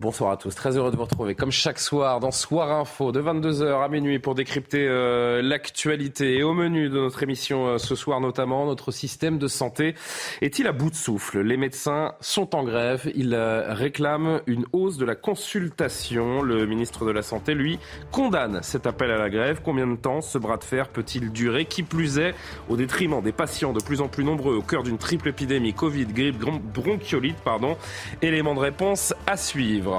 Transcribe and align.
Bonsoir 0.00 0.30
à 0.30 0.38
tous, 0.38 0.54
très 0.54 0.78
heureux 0.78 0.90
de 0.90 0.96
vous 0.96 1.04
retrouver 1.04 1.34
comme 1.34 1.50
chaque 1.50 1.78
soir 1.78 2.20
dans 2.20 2.30
Soir 2.30 2.72
Info 2.72 3.12
de 3.12 3.20
22h 3.20 3.84
à 3.84 3.88
minuit 3.90 4.18
pour 4.18 4.34
décrypter 4.34 4.88
euh, 4.88 5.42
l'actualité. 5.42 6.38
Et 6.38 6.42
au 6.42 6.54
menu 6.54 6.88
de 6.88 6.98
notre 6.98 7.22
émission 7.22 7.66
euh, 7.66 7.76
ce 7.76 7.94
soir 7.94 8.18
notamment, 8.18 8.64
notre 8.64 8.92
système 8.92 9.36
de 9.36 9.46
santé 9.46 9.94
est-il 10.40 10.66
à 10.66 10.72
bout 10.72 10.88
de 10.88 10.94
souffle? 10.94 11.42
Les 11.42 11.58
médecins 11.58 12.14
sont 12.20 12.56
en 12.56 12.64
grève, 12.64 13.12
ils 13.14 13.34
euh, 13.34 13.74
réclament 13.74 14.40
une 14.46 14.64
hausse 14.72 14.96
de 14.96 15.04
la 15.04 15.16
consultation. 15.16 16.40
Le 16.40 16.64
ministre 16.64 17.04
de 17.04 17.10
la 17.10 17.20
Santé, 17.20 17.52
lui, 17.52 17.78
condamne 18.10 18.60
cet 18.62 18.86
appel 18.86 19.10
à 19.10 19.18
la 19.18 19.28
grève. 19.28 19.60
Combien 19.62 19.86
de 19.86 19.96
temps 19.96 20.22
ce 20.22 20.38
bras 20.38 20.56
de 20.56 20.64
fer 20.64 20.88
peut-il 20.88 21.30
durer? 21.30 21.66
Qui 21.66 21.82
plus 21.82 22.18
est, 22.18 22.34
au 22.70 22.78
détriment 22.78 23.20
des 23.20 23.32
patients 23.32 23.74
de 23.74 23.80
plus 23.80 24.00
en 24.00 24.08
plus 24.08 24.24
nombreux 24.24 24.54
au 24.56 24.62
cœur 24.62 24.82
d'une 24.82 24.96
triple 24.96 25.28
épidémie 25.28 25.74
Covid, 25.74 26.06
grippe, 26.06 26.42
bronchiolite, 26.72 27.42
pardon. 27.44 27.76
Élément 28.22 28.54
de 28.54 28.60
réponse 28.60 29.12
à 29.26 29.36
suivre. 29.36 29.89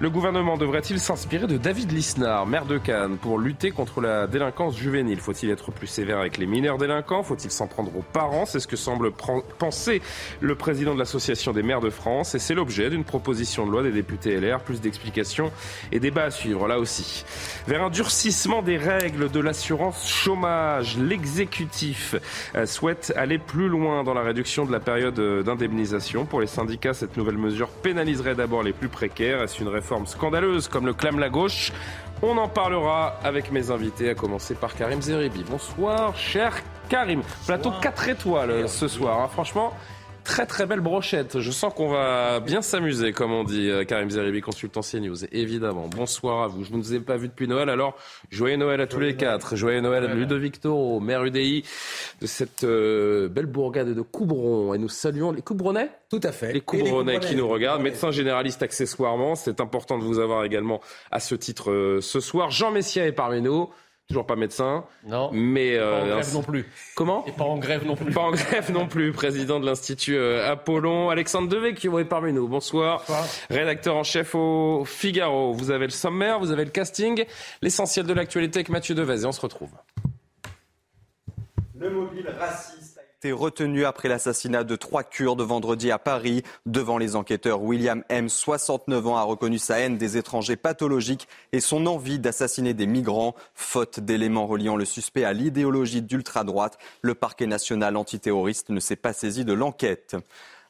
Le 0.00 0.10
gouvernement 0.10 0.56
devrait-il 0.56 0.98
s'inspirer 0.98 1.46
de 1.46 1.56
David 1.56 1.92
Lisnard, 1.92 2.46
maire 2.46 2.66
de 2.66 2.78
Cannes, 2.78 3.16
pour 3.16 3.38
lutter 3.38 3.70
contre 3.70 4.00
la 4.00 4.26
délinquance 4.26 4.76
juvénile? 4.76 5.20
Faut-il 5.20 5.50
être 5.50 5.70
plus 5.70 5.86
sévère 5.86 6.18
avec 6.18 6.36
les 6.36 6.46
mineurs 6.46 6.78
délinquants? 6.78 7.22
Faut-il 7.22 7.50
s'en 7.50 7.66
prendre 7.66 7.96
aux 7.96 8.02
parents? 8.02 8.44
C'est 8.44 8.60
ce 8.60 8.66
que 8.66 8.76
semble 8.76 9.12
penser 9.58 10.02
le 10.40 10.54
président 10.54 10.94
de 10.94 10.98
l'Association 10.98 11.52
des 11.52 11.62
maires 11.62 11.80
de 11.80 11.90
France 11.90 12.34
et 12.34 12.38
c'est 12.38 12.54
l'objet 12.54 12.90
d'une 12.90 13.04
proposition 13.04 13.66
de 13.66 13.70
loi 13.70 13.82
des 13.82 13.92
députés 13.92 14.40
LR. 14.40 14.60
Plus 14.60 14.80
d'explications 14.80 15.52
et 15.92 16.00
débats 16.00 16.24
à 16.24 16.30
suivre 16.30 16.66
là 16.66 16.78
aussi. 16.78 17.24
Vers 17.68 17.84
un 17.84 17.90
durcissement 17.90 18.62
des 18.62 18.76
règles 18.76 19.30
de 19.30 19.40
l'assurance 19.40 20.08
chômage, 20.08 20.96
l'exécutif 20.98 22.16
euh, 22.54 22.66
souhaite 22.66 23.12
aller 23.16 23.38
plus 23.38 23.68
loin 23.68 24.04
dans 24.04 24.14
la 24.14 24.22
réduction 24.22 24.64
de 24.64 24.72
la 24.72 24.80
période 24.80 25.18
euh, 25.18 25.42
d'indemnisation. 25.42 26.24
Pour 26.24 26.40
les 26.40 26.46
syndicats, 26.46 26.94
cette 26.94 27.16
nouvelle 27.16 27.38
mesure 27.38 27.68
pénaliserait 27.68 28.34
d'abord 28.34 28.62
les 28.62 28.72
plus 28.72 28.88
précaires 28.88 29.23
est-ce 29.24 29.60
une 29.60 29.68
réforme 29.68 30.06
scandaleuse 30.06 30.68
comme 30.68 30.86
le 30.86 30.94
clame 30.94 31.18
la 31.18 31.28
gauche 31.28 31.72
On 32.22 32.36
en 32.36 32.48
parlera 32.48 33.18
avec 33.22 33.50
mes 33.50 33.70
invités, 33.70 34.10
à 34.10 34.14
commencer 34.14 34.54
par 34.54 34.74
Karim 34.74 35.00
Zeribi. 35.00 35.44
Bonsoir, 35.48 36.16
cher 36.16 36.54
Karim. 36.88 37.22
Plateau 37.46 37.72
4 37.80 38.08
étoiles 38.08 38.68
ce 38.68 38.88
soir. 38.88 39.20
Hein. 39.20 39.28
Franchement, 39.32 39.72
très 40.24 40.46
très 40.46 40.66
belle 40.66 40.80
brochette. 40.80 41.38
Je 41.38 41.50
sens 41.50 41.72
qu'on 41.72 41.88
va 41.88 42.40
bien 42.40 42.62
s'amuser, 42.62 43.12
comme 43.12 43.32
on 43.32 43.44
dit, 43.44 43.68
euh, 43.70 43.84
Karim 43.84 44.10
Zeribi, 44.10 44.40
consultant 44.40 44.80
CNews. 44.80 45.24
Évidemment. 45.32 45.88
Bonsoir 45.88 46.42
à 46.42 46.48
vous. 46.48 46.64
Je 46.64 46.72
ne 46.72 46.78
vous 46.78 46.94
ai 46.94 47.00
pas 47.00 47.16
vu 47.16 47.28
depuis 47.28 47.46
Noël, 47.46 47.68
alors 47.68 47.96
joyeux 48.30 48.56
Noël 48.56 48.80
à 48.80 48.86
tous 48.86 49.00
les 49.00 49.14
quatre. 49.14 49.54
Joyeux 49.54 49.80
Noël 49.80 50.04
à 50.04 50.14
Ludovic 50.14 50.60
Toro, 50.60 50.98
maire 51.00 51.24
UDI 51.24 51.64
de 52.20 52.26
cette 52.26 52.64
euh, 52.64 53.28
belle 53.28 53.46
bourgade 53.46 53.94
de 53.94 54.00
Coubron. 54.00 54.74
Et 54.74 54.78
nous 54.78 54.88
saluons 54.88 55.30
les 55.30 55.42
Coubronnais 55.42 55.90
Tout 56.10 56.20
à 56.22 56.32
fait. 56.32 56.52
Les 56.52 56.60
Coubronais 56.60 57.20
qui 57.20 57.36
nous 57.36 57.46
regardent. 57.46 57.82
Médecin 57.82 58.10
généraliste 58.10 58.62
accessoirement. 58.62 59.34
C'est 59.34 59.60
important 59.60 59.98
de 59.98 60.04
vous 60.04 60.18
avoir 60.18 60.44
également 60.44 60.80
à 61.12 61.20
ce 61.20 61.34
titre 61.34 61.70
euh, 61.70 62.00
ce 62.00 62.20
soir. 62.20 62.50
Jean 62.50 62.70
Messia 62.70 63.06
est 63.06 63.12
parmi 63.12 63.42
nous. 63.42 63.68
Toujours 64.08 64.26
pas 64.26 64.36
médecin. 64.36 64.84
Non. 65.06 65.30
Mais 65.32 65.78
pas 65.78 66.02
en 66.02 66.06
grève 66.06 66.34
non 66.34 66.42
plus. 66.42 66.66
Comment 66.94 67.24
Et 67.26 67.32
pas 67.32 67.44
en 67.44 67.56
grève 67.56 67.86
non 67.86 67.96
plus. 67.96 68.12
Pas 68.12 68.20
en 68.20 68.32
grève 68.32 68.70
non 68.70 68.86
plus. 68.86 69.12
Président 69.12 69.60
de 69.60 69.66
l'Institut 69.66 70.16
euh, 70.16 70.50
Apollon, 70.50 71.08
Alexandre 71.08 71.48
Devey 71.48 71.74
qui 71.74 71.86
est 71.86 72.04
parmi 72.04 72.32
nous. 72.32 72.46
Bonsoir. 72.46 72.98
Bonsoir. 73.00 73.24
Rédacteur 73.48 73.96
en 73.96 74.02
chef 74.02 74.34
au 74.34 74.84
Figaro. 74.84 75.54
Vous 75.54 75.70
avez 75.70 75.86
le 75.86 75.90
sommaire, 75.90 76.38
vous 76.38 76.50
avez 76.50 76.64
le 76.64 76.70
casting, 76.70 77.24
l'essentiel 77.62 78.04
de 78.04 78.12
l'actualité 78.12 78.58
avec 78.58 78.68
Mathieu 78.68 78.94
Devez 78.94 79.22
et 79.22 79.24
on 79.24 79.32
se 79.32 79.40
retrouve. 79.40 79.70
Le 81.78 81.90
mobile 81.90 82.28
raciste 82.38 82.93
retenu 83.32 83.84
après 83.84 84.08
l'assassinat 84.08 84.64
de 84.64 84.76
trois 84.76 85.02
Kurdes 85.02 85.42
vendredi 85.42 85.90
à 85.90 85.98
Paris. 85.98 86.42
Devant 86.66 86.98
les 86.98 87.16
enquêteurs, 87.16 87.62
William 87.62 88.02
M., 88.08 88.28
69 88.28 89.06
ans, 89.06 89.16
a 89.16 89.22
reconnu 89.22 89.58
sa 89.58 89.78
haine 89.78 89.98
des 89.98 90.16
étrangers 90.16 90.56
pathologiques 90.56 91.28
et 91.52 91.60
son 91.60 91.86
envie 91.86 92.18
d'assassiner 92.18 92.74
des 92.74 92.86
migrants. 92.86 93.34
Faute 93.54 94.00
d'éléments 94.00 94.46
reliant 94.46 94.76
le 94.76 94.84
suspect 94.84 95.24
à 95.24 95.32
l'idéologie 95.32 96.02
d'ultra-droite, 96.02 96.78
le 97.02 97.14
parquet 97.14 97.46
national 97.46 97.96
antiterroriste 97.96 98.70
ne 98.70 98.80
s'est 98.80 98.96
pas 98.96 99.12
saisi 99.12 99.44
de 99.44 99.52
l'enquête. 99.52 100.16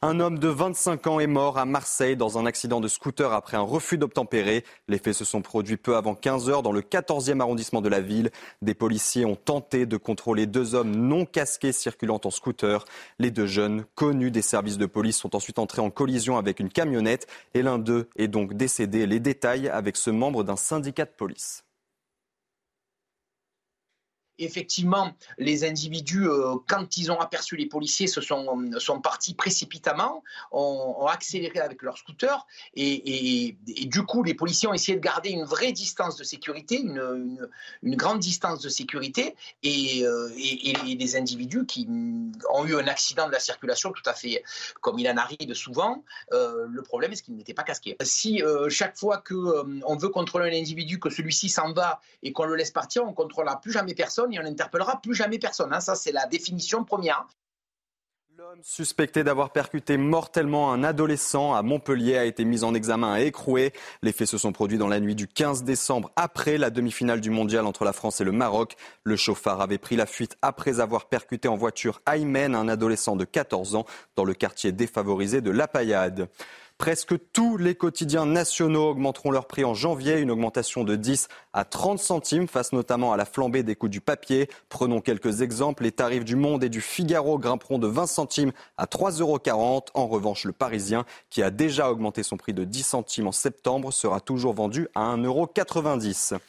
Un 0.02 0.20
homme 0.20 0.38
de 0.38 0.48
25 0.48 1.06
ans 1.06 1.20
est 1.20 1.26
mort 1.26 1.56
à 1.56 1.64
Marseille 1.64 2.16
dans 2.16 2.36
un 2.38 2.46
accident 2.46 2.80
de 2.80 2.88
scooter 2.88 3.32
après 3.32 3.56
un 3.56 3.62
refus 3.62 3.96
d'obtempérer. 3.96 4.64
Les 4.88 4.98
faits 4.98 5.14
se 5.14 5.24
sont 5.24 5.40
produits 5.40 5.76
peu 5.76 5.96
avant 5.96 6.14
15 6.14 6.50
heures 6.50 6.62
dans 6.62 6.72
le 6.72 6.82
14e 6.82 7.40
arrondissement 7.40 7.80
de 7.80 7.88
la 7.88 8.00
ville. 8.00 8.30
Des 8.60 8.74
policiers 8.74 9.24
ont 9.24 9.36
tenté 9.36 9.86
de 9.86 9.96
contrôler 9.96 10.46
deux 10.46 10.74
hommes 10.74 10.94
non 10.94 11.24
casqués 11.24 11.72
circulant 11.72 12.20
en 12.22 12.30
scooter. 12.30 12.84
Les 13.18 13.30
deux 13.30 13.46
jeunes, 13.46 13.84
connus 13.94 14.30
des 14.30 14.42
services 14.42 14.78
de 14.78 14.86
police, 14.86 15.16
sont 15.16 15.34
ensuite 15.34 15.58
entrés 15.58 15.80
en 15.80 15.90
collision 15.90 16.36
avec 16.36 16.60
une 16.60 16.68
camionnette 16.68 17.26
et 17.54 17.62
l'un 17.62 17.78
d'eux 17.78 18.08
est 18.16 18.28
donc 18.28 18.54
décédé. 18.54 19.06
Les 19.06 19.20
détails 19.20 19.68
avec 19.68 19.96
ce 19.96 20.10
membre 20.10 20.44
d'un 20.44 20.56
syndicat 20.56 21.06
de 21.06 21.12
police 21.16 21.63
effectivement, 24.38 25.12
les 25.38 25.64
individus, 25.64 26.26
euh, 26.28 26.56
quand 26.68 26.96
ils 26.96 27.12
ont 27.12 27.20
aperçu 27.20 27.56
les 27.56 27.66
policiers, 27.66 28.06
se 28.06 28.20
sont, 28.20 28.70
sont 28.78 29.00
partis 29.00 29.34
précipitamment, 29.34 30.22
ont, 30.50 31.06
accéléré 31.06 31.60
avec 31.60 31.82
leur 31.82 31.98
scooter, 31.98 32.46
et, 32.74 33.56
du 33.66 34.02
coup, 34.02 34.22
les 34.22 34.34
policiers 34.34 34.68
ont 34.68 34.74
essayé 34.74 34.96
de 34.96 35.02
garder 35.02 35.30
une 35.30 35.44
vraie 35.44 35.72
distance 35.72 36.16
de 36.16 36.24
sécurité, 36.24 36.80
une, 36.80 37.48
grande 37.96 38.18
distance 38.18 38.60
de 38.60 38.68
sécurité, 38.68 39.36
et, 39.62 40.04
euh, 40.04 40.30
les 40.34 41.16
individus 41.16 41.66
qui 41.66 41.86
ont 42.52 42.64
eu 42.64 42.76
un 42.76 42.86
accident 42.86 43.26
de 43.26 43.32
la 43.32 43.40
circulation 43.40 43.92
tout 43.92 44.02
à 44.06 44.14
fait 44.14 44.42
comme 44.80 44.98
il 44.98 45.08
en 45.08 45.16
arrive 45.16 45.54
souvent, 45.54 46.04
euh, 46.32 46.66
le 46.68 46.82
problème 46.82 47.12
est 47.12 47.22
qu'ils 47.22 47.36
n'étaient 47.36 47.54
pas 47.54 47.62
casqués. 47.62 47.96
Si 48.02 48.42
chaque 48.68 48.96
fois 48.96 49.22
qu'on 49.26 49.96
veut 49.96 50.08
contrôler 50.08 50.50
un 50.50 50.58
individu, 50.58 50.98
que 50.98 51.10
celui-ci 51.10 51.48
s'en 51.48 51.72
va 51.72 52.00
et 52.22 52.32
qu'on 52.32 52.44
le 52.44 52.56
laisse 52.56 52.70
partir, 52.70 53.04
on 53.04 53.08
ne 53.08 53.14
contrôlera 53.14 53.60
plus 53.60 53.72
jamais 53.72 53.94
personne 53.94 54.23
et 54.32 54.38
on 54.38 54.42
n'interpellera 54.42 55.00
plus 55.00 55.14
jamais 55.14 55.38
personne. 55.38 55.72
Hein. 55.72 55.80
Ça, 55.80 55.94
c'est 55.94 56.12
la 56.12 56.26
définition 56.26 56.84
première. 56.84 57.26
L'homme 58.36 58.58
suspecté 58.62 59.22
d'avoir 59.22 59.52
percuté 59.52 59.96
mortellement 59.96 60.72
un 60.72 60.82
adolescent 60.82 61.54
à 61.54 61.62
Montpellier 61.62 62.18
a 62.18 62.24
été 62.24 62.44
mis 62.44 62.64
en 62.64 62.74
examen 62.74 63.16
et 63.16 63.26
écroué. 63.26 63.72
Les 64.02 64.10
faits 64.10 64.26
se 64.26 64.38
sont 64.38 64.50
produits 64.50 64.76
dans 64.76 64.88
la 64.88 64.98
nuit 64.98 65.14
du 65.14 65.28
15 65.28 65.62
décembre, 65.62 66.10
après 66.16 66.58
la 66.58 66.70
demi-finale 66.70 67.20
du 67.20 67.30
mondial 67.30 67.64
entre 67.64 67.84
la 67.84 67.92
France 67.92 68.20
et 68.20 68.24
le 68.24 68.32
Maroc. 68.32 68.74
Le 69.04 69.14
chauffard 69.14 69.60
avait 69.60 69.78
pris 69.78 69.94
la 69.94 70.06
fuite 70.06 70.36
après 70.42 70.80
avoir 70.80 71.06
percuté 71.06 71.46
en 71.46 71.54
voiture 71.54 72.02
Aymen, 72.06 72.56
un 72.56 72.66
adolescent 72.66 73.14
de 73.14 73.24
14 73.24 73.76
ans, 73.76 73.86
dans 74.16 74.24
le 74.24 74.34
quartier 74.34 74.72
défavorisé 74.72 75.40
de 75.40 75.52
La 75.52 75.68
Paillade. 75.68 76.28
Presque 76.84 77.14
tous 77.32 77.56
les 77.56 77.74
quotidiens 77.74 78.26
nationaux 78.26 78.90
augmenteront 78.90 79.30
leur 79.30 79.46
prix 79.46 79.64
en 79.64 79.72
janvier, 79.72 80.18
une 80.18 80.30
augmentation 80.30 80.84
de 80.84 80.96
10 80.96 81.28
à 81.54 81.64
30 81.64 81.98
centimes 81.98 82.46
face 82.46 82.74
notamment 82.74 83.10
à 83.10 83.16
la 83.16 83.24
flambée 83.24 83.62
des 83.62 83.74
coûts 83.74 83.88
du 83.88 84.02
papier. 84.02 84.50
Prenons 84.68 85.00
quelques 85.00 85.40
exemples. 85.40 85.84
Les 85.84 85.92
tarifs 85.92 86.26
du 86.26 86.36
Monde 86.36 86.62
et 86.62 86.68
du 86.68 86.82
Figaro 86.82 87.38
grimperont 87.38 87.78
de 87.78 87.86
20 87.86 88.06
centimes 88.06 88.52
à 88.76 88.84
3,40 88.84 89.20
euros. 89.22 89.84
En 89.94 90.06
revanche, 90.06 90.44
le 90.44 90.52
Parisien, 90.52 91.06
qui 91.30 91.42
a 91.42 91.50
déjà 91.50 91.90
augmenté 91.90 92.22
son 92.22 92.36
prix 92.36 92.52
de 92.52 92.64
10 92.64 92.82
centimes 92.82 93.28
en 93.28 93.32
septembre, 93.32 93.90
sera 93.90 94.20
toujours 94.20 94.52
vendu 94.52 94.88
à 94.94 95.16
1,90 95.16 95.24
euros. 95.24 96.40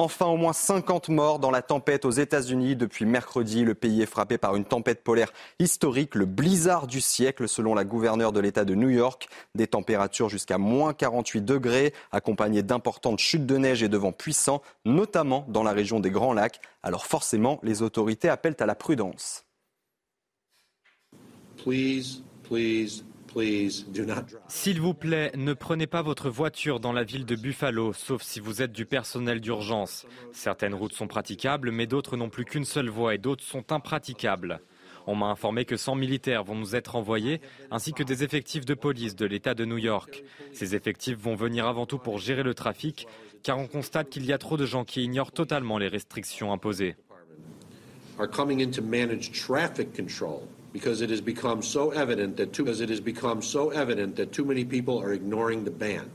Enfin, 0.00 0.26
au 0.26 0.36
moins 0.36 0.52
50 0.52 1.08
morts 1.08 1.40
dans 1.40 1.50
la 1.50 1.60
tempête 1.60 2.04
aux 2.04 2.12
États-Unis. 2.12 2.76
Depuis 2.76 3.04
mercredi, 3.04 3.64
le 3.64 3.74
pays 3.74 4.00
est 4.00 4.06
frappé 4.06 4.38
par 4.38 4.54
une 4.54 4.64
tempête 4.64 5.02
polaire 5.02 5.32
historique, 5.58 6.14
le 6.14 6.24
blizzard 6.24 6.86
du 6.86 7.00
siècle, 7.00 7.48
selon 7.48 7.74
la 7.74 7.82
gouverneure 7.82 8.30
de 8.30 8.38
l'État 8.38 8.64
de 8.64 8.76
New 8.76 8.90
York. 8.90 9.28
Des 9.56 9.66
températures 9.66 10.28
jusqu'à 10.28 10.56
moins 10.56 10.94
48 10.94 11.44
degrés, 11.44 11.92
accompagnées 12.12 12.62
d'importantes 12.62 13.18
chutes 13.18 13.44
de 13.44 13.56
neige 13.56 13.82
et 13.82 13.88
de 13.88 13.96
vents 13.96 14.12
puissants, 14.12 14.62
notamment 14.84 15.44
dans 15.48 15.64
la 15.64 15.72
région 15.72 15.98
des 15.98 16.12
Grands 16.12 16.32
Lacs. 16.32 16.60
Alors 16.84 17.04
forcément, 17.04 17.58
les 17.64 17.82
autorités 17.82 18.28
appellent 18.28 18.54
à 18.60 18.66
la 18.66 18.76
prudence. 18.76 19.46
S'il 24.48 24.80
vous 24.80 24.94
plaît, 24.94 25.32
ne 25.36 25.52
prenez 25.52 25.86
pas 25.86 26.02
votre 26.02 26.30
voiture 26.30 26.80
dans 26.80 26.92
la 26.92 27.04
ville 27.04 27.26
de 27.26 27.36
Buffalo, 27.36 27.92
sauf 27.92 28.22
si 28.22 28.40
vous 28.40 28.62
êtes 28.62 28.72
du 28.72 28.86
personnel 28.86 29.40
d'urgence. 29.40 30.06
Certaines 30.32 30.74
routes 30.74 30.92
sont 30.92 31.06
praticables, 31.06 31.70
mais 31.70 31.86
d'autres 31.86 32.16
n'ont 32.16 32.30
plus 32.30 32.44
qu'une 32.44 32.64
seule 32.64 32.88
voie 32.88 33.14
et 33.14 33.18
d'autres 33.18 33.44
sont 33.44 33.72
impraticables. 33.72 34.60
On 35.06 35.14
m'a 35.14 35.26
informé 35.26 35.64
que 35.64 35.76
100 35.76 35.94
militaires 35.94 36.44
vont 36.44 36.54
nous 36.54 36.76
être 36.76 36.94
envoyés, 36.94 37.40
ainsi 37.70 37.92
que 37.92 38.02
des 38.02 38.24
effectifs 38.24 38.66
de 38.66 38.74
police 38.74 39.16
de 39.16 39.24
l'État 39.24 39.54
de 39.54 39.64
New 39.64 39.78
York. 39.78 40.22
Ces 40.52 40.74
effectifs 40.74 41.18
vont 41.18 41.34
venir 41.34 41.66
avant 41.66 41.86
tout 41.86 41.98
pour 41.98 42.18
gérer 42.18 42.42
le 42.42 42.54
trafic, 42.54 43.06
car 43.42 43.58
on 43.58 43.66
constate 43.66 44.10
qu'il 44.10 44.26
y 44.26 44.32
a 44.32 44.38
trop 44.38 44.56
de 44.56 44.66
gens 44.66 44.84
qui 44.84 45.02
ignorent 45.02 45.32
totalement 45.32 45.78
les 45.78 45.88
restrictions 45.88 46.52
imposées. 46.52 46.96
Are 48.18 48.28
coming 48.28 48.60
in 48.60 48.70
to 48.72 48.82
manage 48.82 49.30
traffic 49.30 49.94
control 49.94 50.42
because 50.72 51.02
it 51.02 51.10
has 51.10 51.20
become 51.20 51.62
so 51.62 51.90
evident 51.92 52.36
that 52.36 52.52
too, 52.52 52.64
because 52.64 52.80
it 52.82 52.90
has 52.90 53.00
become 53.00 53.42
so 53.42 53.70
evident 53.70 54.16
that 54.16 54.26
too 54.26 54.44
many 54.44 54.64
people 54.64 54.98
are 55.02 55.12
ignoring 55.12 55.64
the 55.64 55.70
ban. 55.70 56.08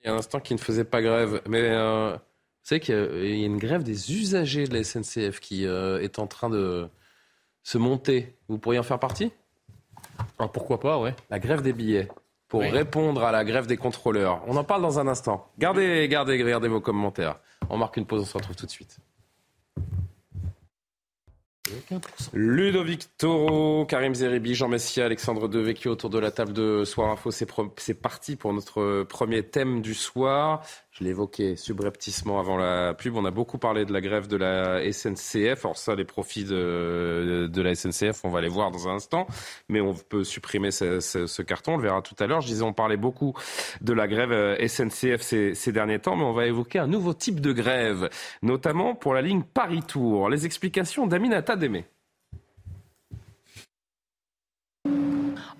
Il 0.00 0.06
y 0.06 0.10
a 0.10 0.14
un 0.14 0.18
instant 0.18 0.40
qui 0.40 0.54
ne 0.54 0.58
faisait 0.58 0.84
pas 0.84 1.02
grève, 1.02 1.42
mais 1.48 1.62
euh, 1.62 2.12
vous 2.12 2.18
savez 2.62 2.80
qu'il 2.80 2.94
y 2.94 3.42
a 3.42 3.46
une 3.46 3.58
grève 3.58 3.82
des 3.82 4.12
usagers 4.12 4.66
de 4.66 4.74
la 4.74 4.84
SNCF 4.84 5.40
qui 5.40 5.66
euh, 5.66 6.00
est 6.00 6.18
en 6.18 6.26
train 6.26 6.48
de 6.48 6.88
se 7.64 7.78
monter. 7.78 8.36
Vous 8.48 8.58
pourriez 8.58 8.78
en 8.78 8.84
faire 8.84 9.00
partie? 9.00 9.32
Ah, 10.38 10.48
Pourquoi 10.48 10.78
pas, 10.78 10.98
ouais. 10.98 11.14
La 11.30 11.38
grève 11.40 11.62
des 11.62 11.72
billets 11.72 12.08
pour 12.48 12.62
répondre 12.62 13.22
à 13.24 13.32
la 13.32 13.44
grève 13.44 13.66
des 13.66 13.76
contrôleurs. 13.76 14.42
On 14.46 14.56
en 14.56 14.64
parle 14.64 14.82
dans 14.82 14.98
un 14.98 15.06
instant. 15.06 15.50
Gardez, 15.58 16.08
gardez, 16.08 16.38
gardez 16.38 16.68
vos 16.68 16.80
commentaires. 16.80 17.38
On 17.68 17.76
marque 17.76 17.98
une 17.98 18.06
pause, 18.06 18.22
on 18.22 18.24
se 18.24 18.38
retrouve 18.38 18.56
tout 18.56 18.66
de 18.66 18.70
suite. 18.70 18.98
Ludovic 22.32 23.08
Toro, 23.18 23.84
Karim 23.86 24.14
Zeribi, 24.14 24.54
Jean 24.54 24.68
Messia, 24.68 25.04
Alexandre 25.04 25.48
Devecchio 25.48 25.92
autour 25.92 26.10
de 26.10 26.18
la 26.18 26.30
table 26.30 26.52
de 26.52 26.84
Soir 26.84 27.10
Info. 27.10 27.30
C'est 27.30 27.94
parti 27.94 28.36
pour 28.36 28.52
notre 28.52 29.04
premier 29.04 29.42
thème 29.42 29.82
du 29.82 29.94
soir. 29.94 30.62
Je 30.98 31.04
l'évoquais 31.04 31.54
subrepticement 31.54 32.40
avant 32.40 32.56
la 32.56 32.92
pub. 32.92 33.14
On 33.14 33.24
a 33.24 33.30
beaucoup 33.30 33.58
parlé 33.58 33.84
de 33.84 33.92
la 33.92 34.00
grève 34.00 34.26
de 34.26 34.36
la 34.36 34.80
SNCF. 34.92 35.64
Alors 35.64 35.76
ça, 35.76 35.94
les 35.94 36.04
profits 36.04 36.44
de, 36.44 37.50
la 37.54 37.74
SNCF, 37.74 38.24
on 38.24 38.30
va 38.30 38.40
les 38.40 38.48
voir 38.48 38.72
dans 38.72 38.88
un 38.88 38.96
instant. 38.96 39.28
Mais 39.68 39.80
on 39.80 39.94
peut 39.94 40.24
supprimer 40.24 40.72
ce, 40.72 40.98
ce, 40.98 41.42
carton. 41.42 41.74
On 41.74 41.76
le 41.76 41.84
verra 41.84 42.02
tout 42.02 42.16
à 42.18 42.26
l'heure. 42.26 42.40
Je 42.40 42.48
disais, 42.48 42.62
on 42.62 42.72
parlait 42.72 42.96
beaucoup 42.96 43.34
de 43.80 43.92
la 43.92 44.08
grève 44.08 44.32
euh, 44.32 44.66
SNCF 44.66 45.22
ces, 45.22 45.54
ces, 45.54 45.70
derniers 45.70 46.00
temps. 46.00 46.16
Mais 46.16 46.24
on 46.24 46.32
va 46.32 46.46
évoquer 46.46 46.80
un 46.80 46.88
nouveau 46.88 47.14
type 47.14 47.40
de 47.40 47.52
grève, 47.52 48.08
notamment 48.42 48.96
pour 48.96 49.14
la 49.14 49.22
ligne 49.22 49.42
Paris-Tours. 49.42 50.28
Les 50.30 50.46
explications 50.46 51.06
d'Aminata 51.06 51.54
Démé. 51.54 51.84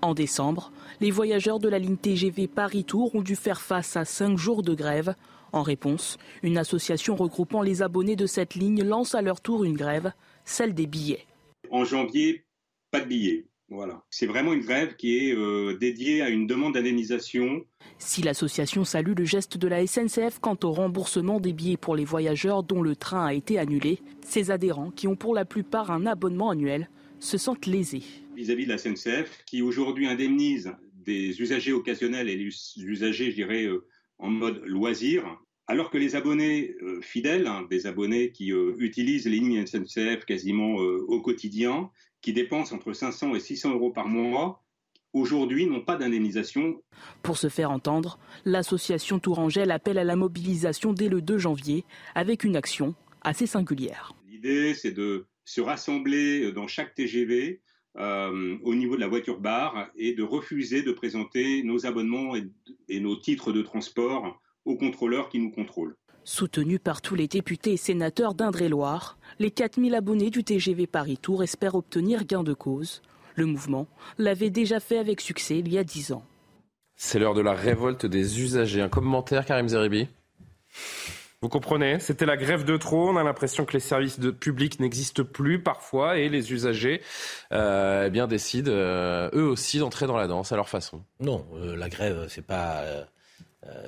En 0.01 0.15
décembre, 0.15 0.73
les 1.01 1.11
voyageurs 1.11 1.61
de 1.61 1.69
la 1.69 1.79
ligne 1.79 1.97
TGV 1.97 2.49
Paris-Tours 2.49 3.15
ont 3.15 3.23
dû 3.23 3.37
faire 3.37 3.61
face 3.61 3.97
à 3.97 4.05
cinq 4.05 4.37
jours 4.37 4.63
de 4.63 4.75
grève. 4.75 5.15
En 5.53 5.63
réponse, 5.63 6.19
une 6.43 6.59
association 6.59 7.15
regroupant 7.15 7.63
les 7.63 7.83
abonnés 7.83 8.17
de 8.17 8.27
cette 8.27 8.55
ligne 8.55 8.83
lance 8.83 9.15
à 9.15 9.23
leur 9.23 9.41
tour 9.41 9.65
une 9.65 9.77
grève, 9.77 10.13
celle 10.45 10.75
des 10.75 10.87
billets. 10.87 11.25
En 11.71 11.85
janvier, 11.85 12.45
pas 12.91 13.01
de 13.01 13.07
billets. 13.07 13.47
Voilà. 13.71 14.03
C'est 14.11 14.27
vraiment 14.27 14.55
une 14.55 14.63
grève 14.63 14.97
qui 14.97 15.19
est 15.19 15.37
euh, 15.37 15.77
dédiée 15.79 16.23
à 16.23 16.31
une 16.31 16.47
demande 16.47 16.75
d'indemnisation. 16.75 17.65
Si 17.99 18.23
l'association 18.23 18.85
salue 18.85 19.13
le 19.17 19.25
geste 19.25 19.59
de 19.59 19.69
la 19.69 19.87
SNCF 19.87 20.39
quant 20.41 20.57
au 20.65 20.73
remboursement 20.73 21.39
des 21.39 21.53
billets 21.53 21.77
pour 21.77 21.95
les 21.95 22.07
voyageurs 22.07 22.63
dont 22.63 22.83
le 22.83 22.97
train 22.97 23.27
a 23.27 23.35
été 23.35 23.59
annulé, 23.59 24.01
ses 24.23 24.51
adhérents, 24.51 24.91
qui 24.91 25.07
ont 25.07 25.17
pour 25.17 25.35
la 25.35 25.45
plupart 25.45 25.91
un 25.91 26.07
abonnement 26.07 26.51
annuel, 26.51 26.89
se 27.21 27.37
sentent 27.37 27.67
lésés 27.67 28.05
vis-à-vis 28.39 28.67
de 28.67 28.71
la 28.71 28.79
SNCF, 28.79 29.43
qui 29.47 29.63
aujourd'hui 29.63 30.07
indemnise 30.07 30.73
des 31.09 31.41
usagers 31.41 31.73
occasionnels 31.73 32.29
et 32.29 32.37
les 32.37 32.51
usagers, 32.77 33.31
je 33.31 33.37
dirais, 33.37 33.65
euh, 33.65 33.87
en 34.19 34.29
mode 34.29 34.63
loisir, 34.65 35.25
alors 35.67 35.91
que 35.91 35.97
les 35.97 36.17
abonnés 36.17 36.77
euh, 36.83 37.01
fidèles, 37.01 37.47
hein, 37.47 37.67
des 37.71 37.87
abonnés 37.87 38.31
qui 38.31 38.53
euh, 38.53 38.75
utilisent 38.79 39.27
les 39.27 39.39
lignes 39.39 39.65
SNCF 39.65 40.27
quasiment 40.27 40.75
au 40.75 41.21
quotidien, 41.23 41.91
qui 42.21 42.33
dépensent 42.33 42.75
entre 42.75 42.93
500 42.93 43.35
et 43.35 43.41
600 43.41 43.75
euros 43.75 43.91
par 43.91 44.07
mois, 44.07 44.63
aujourd'hui 45.15 45.67
n'ont 45.67 45.85
pas 45.85 45.97
d'indemnisation. 45.97 46.83
Pour 47.23 47.39
se 47.39 47.49
faire 47.49 47.71
entendre, 47.71 48.19
l'association 48.45 49.19
Tourangelle 49.19 49.71
appelle 49.71 49.99
à 49.99 50.05
la 50.05 50.17
mobilisation 50.17 50.93
dès 50.93 51.09
le 51.09 51.23
2 51.23 51.39
janvier 51.39 51.85
avec 52.15 52.45
une 52.45 52.57
action 52.57 52.95
assez 53.23 53.47
singulière. 53.47 54.15
L'idée, 54.27 54.75
c'est 54.75 54.93
de 54.93 55.27
se 55.45 55.63
rassembler 55.63 56.53
dans 56.53 56.67
chaque 56.67 56.95
TGV 56.95 57.63
euh, 57.97 58.57
au 58.63 58.75
niveau 58.75 58.97
de 58.97 59.01
la 59.01 59.09
voiture 59.09 59.41
bar 59.41 59.89
et 59.97 60.13
de 60.13 60.23
refuser 60.23 60.83
de 60.83 60.93
présenter 60.93 61.63
nos 61.63 61.87
abonnements 61.87 62.35
et, 62.37 63.01
nos 63.01 63.17
titres 63.17 63.53
de 63.53 63.63
transport 63.63 64.41
aux 64.65 64.77
contrôleurs 64.77 65.29
qui 65.29 65.39
nous 65.39 65.51
contrôlent. 65.51 65.97
Soutenus 66.25 66.81
par 66.83 67.01
tous 67.01 67.15
les 67.15 67.27
députés 67.27 67.73
et 67.73 67.77
sénateurs 67.79 68.35
d'Indre-et-Loire, 68.35 69.19
les 69.39 69.51
4000 69.51 69.95
abonnés 69.95 70.31
du 70.31 70.45
TGV 70.45 70.87
Paris-Tour 70.87 71.43
espèrent 71.43 71.75
obtenir 71.75 72.27
gain 72.27 72.43
de 72.43 72.53
cause. 72.53 73.03
Le 73.35 73.47
mouvement 73.47 73.87
l'avait 74.19 74.51
déjà 74.51 74.79
fait 74.79 74.99
avec 74.99 75.21
succès 75.21 75.59
il 75.59 75.73
y 75.73 75.79
a 75.79 75.85
10 75.85 76.13
ans. 76.13 76.25
C'est 76.97 77.19
l'heure 77.19 77.35
de 77.35 77.41
la 77.41 77.55
révolte 77.55 78.05
des 78.05 78.41
usagers. 78.41 78.83
Un 78.83 78.89
commentaire, 78.89 79.47
Karim 79.47 79.69
Zeribi? 79.69 80.09
Vous 81.41 81.49
comprenez 81.49 82.01
C'était 82.01 82.27
la 82.27 82.37
grève 82.37 82.65
de 82.65 82.77
trop. 82.77 83.09
On 83.09 83.17
a 83.17 83.23
l'impression 83.23 83.65
que 83.65 83.73
les 83.73 83.81
services 83.81 84.19
publics 84.41 84.81
n'existent 84.81 85.23
plus 85.23 85.63
parfois 85.63 86.19
et 86.19 86.29
les 86.29 86.53
usagers 86.53 87.01
euh, 87.53 88.07
eh 88.07 88.11
bien, 88.11 88.27
décident 88.27 88.73
euh, 88.73 89.31
eux 89.35 89.47
aussi 89.47 89.79
d'entrer 89.79 90.07
dans 90.07 90.17
la 90.17 90.27
danse 90.27 90.51
à 90.51 90.57
leur 90.57 90.69
façon. 90.69 91.03
Non, 91.21 91.47
euh, 91.55 91.77
la 91.77 91.89
grève, 91.89 92.27
c'est 92.29 92.45
pas 92.45 92.83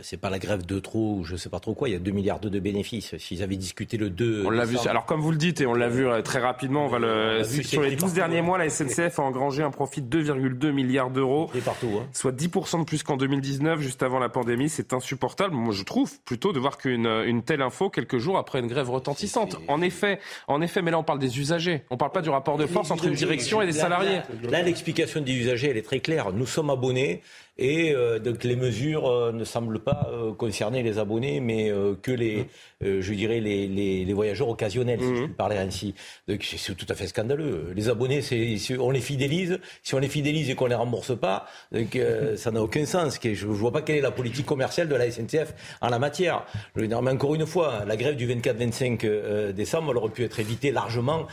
c'est 0.02 0.16
pas 0.16 0.30
la 0.30 0.38
grève 0.38 0.64
de 0.66 0.78
trop 0.78 1.16
ou 1.16 1.24
je 1.24 1.36
sais 1.36 1.48
pas 1.48 1.60
trop 1.60 1.74
quoi. 1.74 1.88
Il 1.88 1.92
y 1.92 1.96
a 1.96 1.98
2 1.98 2.10
milliards 2.10 2.40
de 2.40 2.58
bénéfices. 2.58 3.16
S'ils 3.18 3.42
avaient 3.42 3.56
discuté 3.56 3.96
le 3.96 4.10
2. 4.10 4.44
On 4.46 4.50
l'a 4.50 4.64
vu. 4.64 4.76
Alors, 4.88 5.06
comme 5.06 5.20
vous 5.20 5.30
le 5.30 5.36
dites, 5.36 5.60
et 5.60 5.66
on 5.66 5.74
l'a 5.74 5.88
vu 5.88 6.06
euh, 6.06 6.22
très 6.22 6.38
rapidement, 6.38 6.86
on 6.86 6.88
va 6.88 6.98
le. 6.98 7.42
sur 7.44 7.82
les 7.82 7.96
12 7.96 8.12
derniers 8.12 8.42
mois, 8.42 8.58
la 8.58 8.68
SNCF 8.68 9.18
a 9.18 9.22
engrangé 9.22 9.62
un 9.62 9.70
profit 9.70 10.02
de 10.02 10.22
2,2 10.22 10.70
milliards 10.70 11.10
d'euros. 11.10 11.50
partout. 11.64 11.90
Hein. 12.00 12.06
Soit 12.12 12.32
10% 12.32 12.80
de 12.80 12.84
plus 12.84 13.02
qu'en 13.02 13.16
2019, 13.16 13.80
juste 13.80 14.02
avant 14.02 14.18
la 14.18 14.28
pandémie. 14.28 14.68
C'est 14.68 14.92
insupportable. 14.92 15.54
Moi, 15.54 15.74
je 15.74 15.82
trouve 15.82 16.20
plutôt 16.24 16.52
de 16.52 16.58
voir 16.58 16.78
qu'une 16.78 17.06
une 17.06 17.42
telle 17.42 17.62
info 17.62 17.90
quelques 17.90 18.18
jours 18.18 18.38
après 18.38 18.60
une 18.60 18.68
grève 18.68 18.90
retentissante. 18.90 19.56
En 19.68 19.82
effet, 19.82 20.20
en 20.48 20.60
effet, 20.60 20.82
mais 20.82 20.90
là, 20.90 20.98
on 20.98 21.04
parle 21.04 21.18
des 21.18 21.38
usagers. 21.38 21.84
On 21.90 21.96
parle 21.96 22.12
pas 22.12 22.22
du 22.22 22.30
rapport 22.30 22.56
de 22.56 22.66
force 22.66 22.90
entre 22.90 23.06
une 23.06 23.14
direction 23.14 23.62
et 23.62 23.66
des 23.66 23.72
salariés. 23.72 24.20
Là, 24.48 24.62
l'explication 24.62 25.20
des 25.20 25.32
usagers, 25.32 25.70
elle 25.70 25.76
est 25.76 25.82
très 25.82 26.00
claire. 26.00 26.32
Nous 26.32 26.46
sommes 26.46 26.70
abonnés. 26.70 27.22
Et 27.60 27.94
euh, 27.94 28.18
donc 28.18 28.42
les 28.42 28.56
mesures 28.56 29.06
euh, 29.06 29.32
ne 29.32 29.44
semblent 29.44 29.80
pas 29.80 30.08
euh, 30.10 30.32
concerner 30.32 30.82
les 30.82 30.98
abonnés, 30.98 31.40
mais 31.40 31.70
que 32.02 32.10
les, 32.10 32.46
je 32.80 33.12
dirais, 33.12 33.40
les, 33.40 33.68
les, 33.68 34.12
voyageurs 34.14 34.48
occasionnels, 34.48 34.98
si 34.98 35.06
je 35.06 35.10
mhm. 35.12 35.24
puis 35.26 35.34
parler 35.34 35.58
ainsi. 35.58 35.94
Donc 36.26 36.42
c'est 36.42 36.74
tout 36.74 36.86
à 36.88 36.94
fait 36.94 37.06
scandaleux. 37.06 37.72
Les 37.76 37.90
abonnés, 37.90 38.22
c'est, 38.22 38.78
on 38.78 38.90
les 38.90 39.00
fidélise. 39.00 39.60
Si 39.82 39.94
on 39.94 39.98
les 39.98 40.08
fidélise 40.08 40.48
et 40.48 40.54
qu'on 40.54 40.66
les 40.66 40.74
rembourse 40.74 41.18
pas, 41.18 41.46
donc, 41.70 41.98
ça 42.36 42.50
n'a 42.50 42.62
aucun 42.62 42.86
sens. 42.86 43.18
Je 43.22 43.46
ne 43.46 43.52
vois 43.52 43.72
pas 43.72 43.82
quelle 43.82 43.96
est 43.96 44.00
la 44.00 44.10
politique 44.10 44.46
commerciale 44.46 44.88
de 44.88 44.94
la 44.94 45.10
SNCF 45.10 45.54
en 45.82 45.90
la 45.90 45.98
matière. 45.98 46.46
Mais 46.76 46.92
encore 46.94 47.34
une 47.34 47.46
fois, 47.46 47.84
la 47.86 47.96
grève 47.96 48.16
du 48.16 48.26
24-25 48.26 49.52
décembre, 49.52 49.90
elle 49.90 49.98
aurait 49.98 50.10
pu 50.10 50.24
être 50.24 50.40
évitée 50.40 50.72
largement 50.72 51.26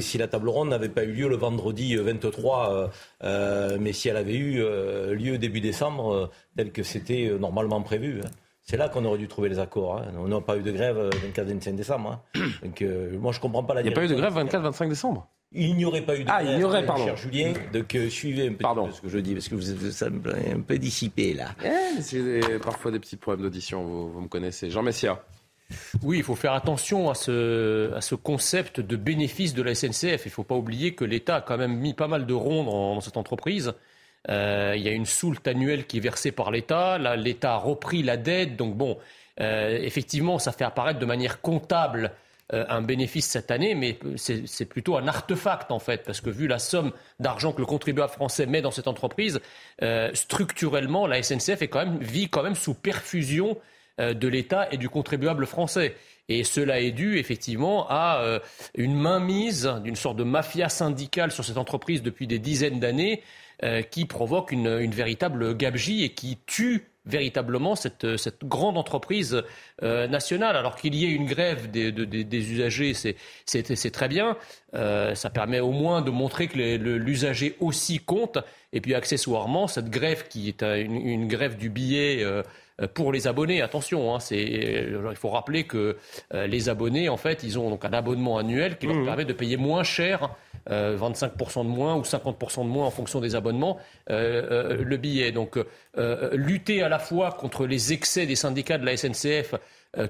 si 0.00 0.16
la 0.16 0.28
table 0.28 0.48
ronde 0.48 0.70
n'avait 0.70 0.88
pas 0.88 1.04
eu 1.04 1.12
lieu 1.12 1.28
le 1.28 1.36
vendredi 1.36 1.96
23, 1.96 2.90
mais 3.24 3.92
si 3.92 4.08
elle 4.08 4.16
avait 4.16 4.36
eu 4.36 4.62
lieu 5.14 5.38
début 5.38 5.60
décembre 5.60 6.12
euh, 6.12 6.30
tel 6.56 6.72
que 6.72 6.82
c'était 6.82 7.28
euh, 7.28 7.38
normalement 7.38 7.82
prévu. 7.82 8.20
Hein. 8.24 8.30
C'est 8.62 8.78
là 8.78 8.88
qu'on 8.88 9.04
aurait 9.04 9.18
dû 9.18 9.28
trouver 9.28 9.50
les 9.50 9.58
accords. 9.58 9.98
Hein. 9.98 10.12
On 10.16 10.28
n'a 10.28 10.40
pas 10.40 10.56
eu 10.56 10.62
de 10.62 10.72
grève 10.72 11.10
24-25 11.36 11.68
euh, 11.68 11.72
décembre. 11.72 12.22
Hein. 12.34 12.40
Donc, 12.62 12.82
moi, 13.20 13.32
je 13.32 13.40
comprends 13.40 13.62
pas 13.62 13.74
la 13.74 13.82
Il 13.82 13.84
n'y 13.84 13.90
a 13.90 13.94
pas 13.94 14.04
eu 14.04 14.08
de 14.08 14.14
grève 14.14 14.34
24-25 14.34 14.88
décembre? 14.88 15.28
Il 15.52 15.76
n'y 15.76 15.84
aurait 15.84 16.00
pas 16.00 16.16
eu 16.16 16.24
de 16.24 16.30
ah, 16.32 16.42
grève, 16.42 16.56
il 16.56 16.60
y 16.62 16.64
aurait, 16.64 16.84
pardon. 16.84 17.04
cher 17.04 17.16
Julien. 17.16 17.52
Donc, 17.72 17.96
suivez 18.08 18.48
un 18.48 18.54
peu 18.54 18.92
ce 18.92 19.00
que 19.02 19.08
je 19.08 19.18
dis, 19.18 19.34
parce 19.34 19.48
que 19.48 19.54
vous 19.54 19.90
ça 19.90 20.10
me 20.10 20.20
un 20.34 20.60
peu 20.60 20.78
dissipé, 20.78 21.34
là. 21.34 21.50
Eh, 21.62 22.00
c'est 22.00 22.58
parfois 22.60 22.90
des 22.90 22.98
petits 22.98 23.16
problèmes 23.16 23.44
d'audition, 23.44 23.84
vous, 23.84 24.10
vous, 24.10 24.20
me 24.22 24.28
connaissez. 24.28 24.70
Jean 24.70 24.82
Messia. 24.82 25.22
Oui, 26.02 26.18
il 26.18 26.24
faut 26.24 26.34
faire 26.34 26.52
attention 26.52 27.10
à 27.10 27.14
ce, 27.14 28.14
concept 28.14 28.80
de 28.80 28.96
bénéfice 28.96 29.54
de 29.54 29.62
la 29.62 29.74
SNCF. 29.74 30.24
Il 30.24 30.28
ne 30.28 30.32
faut 30.32 30.44
pas 30.44 30.54
oublier 30.54 30.94
que 30.94 31.04
l'État 31.04 31.36
a 31.36 31.40
quand 31.40 31.58
même 31.58 31.76
mis 31.76 31.94
pas 31.94 32.08
mal 32.08 32.26
de 32.26 32.34
ronds 32.34 32.64
dans 32.64 33.00
cette 33.00 33.16
entreprise. 33.16 33.72
Euh, 34.30 34.74
il 34.76 34.82
y 34.82 34.88
a 34.88 34.92
une 34.92 35.06
soulte 35.06 35.46
annuelle 35.46 35.86
qui 35.86 35.98
est 35.98 36.00
versée 36.00 36.32
par 36.32 36.50
l'État. 36.50 36.98
Là, 36.98 37.16
l'État 37.16 37.54
a 37.54 37.56
repris 37.56 38.02
la 38.02 38.16
dette. 38.16 38.56
Donc 38.56 38.76
bon, 38.76 38.98
euh, 39.40 39.78
effectivement, 39.82 40.38
ça 40.38 40.52
fait 40.52 40.64
apparaître 40.64 40.98
de 40.98 41.06
manière 41.06 41.40
comptable 41.40 42.12
euh, 42.52 42.64
un 42.68 42.82
bénéfice 42.82 43.26
cette 43.26 43.50
année, 43.50 43.74
mais 43.74 43.98
c'est 44.16 44.66
plutôt 44.66 44.96
un 44.96 45.08
artefact 45.08 45.70
en 45.70 45.78
fait, 45.78 46.04
parce 46.04 46.20
que 46.20 46.30
vu 46.30 46.46
la 46.46 46.58
somme 46.58 46.92
d'argent 47.18 47.52
que 47.52 47.60
le 47.60 47.66
contribuable 47.66 48.12
français 48.12 48.46
met 48.46 48.62
dans 48.62 48.70
cette 48.70 48.88
entreprise, 48.88 49.40
structurellement, 50.12 51.06
la 51.06 51.22
SNCF 51.22 51.62
vit 52.00 52.28
quand 52.28 52.42
même 52.42 52.54
sous 52.54 52.74
perfusion 52.74 53.58
de 53.98 54.28
l'État 54.28 54.68
et 54.72 54.76
du 54.76 54.88
contribuable 54.88 55.46
français. 55.46 55.94
Et 56.28 56.42
cela 56.42 56.80
est 56.80 56.90
dû 56.90 57.18
effectivement 57.18 57.86
à 57.88 58.40
une 58.74 58.94
mainmise 58.94 59.70
d'une 59.82 59.94
sorte 59.94 60.16
de 60.16 60.24
mafia 60.24 60.68
syndicale 60.68 61.30
sur 61.30 61.44
cette 61.44 61.58
entreprise 61.58 62.02
depuis 62.02 62.26
des 62.26 62.38
dizaines 62.38 62.80
d'années 62.80 63.22
euh, 63.62 63.82
qui 63.82 64.04
provoque 64.04 64.50
une, 64.50 64.90
véritable 64.90 65.56
gabegie 65.56 66.02
et 66.02 66.08
qui 66.08 66.38
tue 66.44 66.88
véritablement 67.06 67.76
cette, 67.76 68.04
grande 68.42 68.76
entreprise 68.76 69.42
euh, 69.82 70.08
nationale. 70.08 70.56
Alors 70.56 70.74
qu'il 70.74 70.94
y 70.96 71.04
ait 71.04 71.10
une 71.10 71.26
grève 71.26 71.70
des, 71.70 72.52
usagers, 72.52 72.94
c'est 72.94 73.90
très 73.92 74.08
bien. 74.08 74.36
Euh, 74.74 75.14
ça 75.14 75.30
permet 75.30 75.60
au 75.60 75.70
moins 75.70 76.02
de 76.02 76.10
montrer 76.10 76.48
que 76.48 76.58
l'usager 76.58 77.56
aussi 77.60 78.00
compte. 78.00 78.38
Et 78.72 78.80
puis 78.80 78.94
accessoirement, 78.94 79.68
cette 79.68 79.88
grève 79.88 80.26
qui 80.28 80.48
est 80.48 80.62
une, 80.62 81.28
grève 81.28 81.56
du 81.56 81.70
billet 81.70 82.24
euh, 82.24 82.42
pour 82.94 83.12
les 83.12 83.26
abonnés, 83.28 83.62
attention, 83.62 84.14
hein, 84.14 84.18
il 84.30 85.16
faut 85.16 85.30
rappeler 85.30 85.64
que 85.64 85.96
les 86.32 86.68
abonnés, 86.68 87.08
en 87.08 87.16
fait, 87.16 87.42
ils 87.42 87.58
ont 87.58 87.70
donc 87.70 87.84
un 87.84 87.92
abonnement 87.92 88.38
annuel 88.38 88.78
qui 88.78 88.86
leur 88.86 88.96
mmh. 88.96 89.04
permet 89.04 89.24
de 89.24 89.32
payer 89.32 89.56
moins 89.56 89.84
cher 89.84 90.34
25% 90.68 90.70
euh, 90.70 91.62
de 91.62 91.68
moins 91.68 91.96
ou 91.96 92.02
50% 92.02 92.62
de 92.62 92.68
moins 92.68 92.86
en 92.86 92.90
fonction 92.90 93.20
des 93.20 93.34
abonnements, 93.34 93.78
euh, 94.10 94.74
euh, 94.78 94.84
le 94.84 94.96
billet. 94.96 95.32
Donc 95.32 95.58
lutter 96.32 96.82
à 96.82 96.88
la 96.88 96.98
fois 96.98 97.32
contre 97.32 97.66
les 97.66 97.92
excès 97.92 98.26
des 98.26 98.36
syndicats 98.36 98.78
de 98.78 98.86
la 98.86 98.96
SNCF 98.96 99.54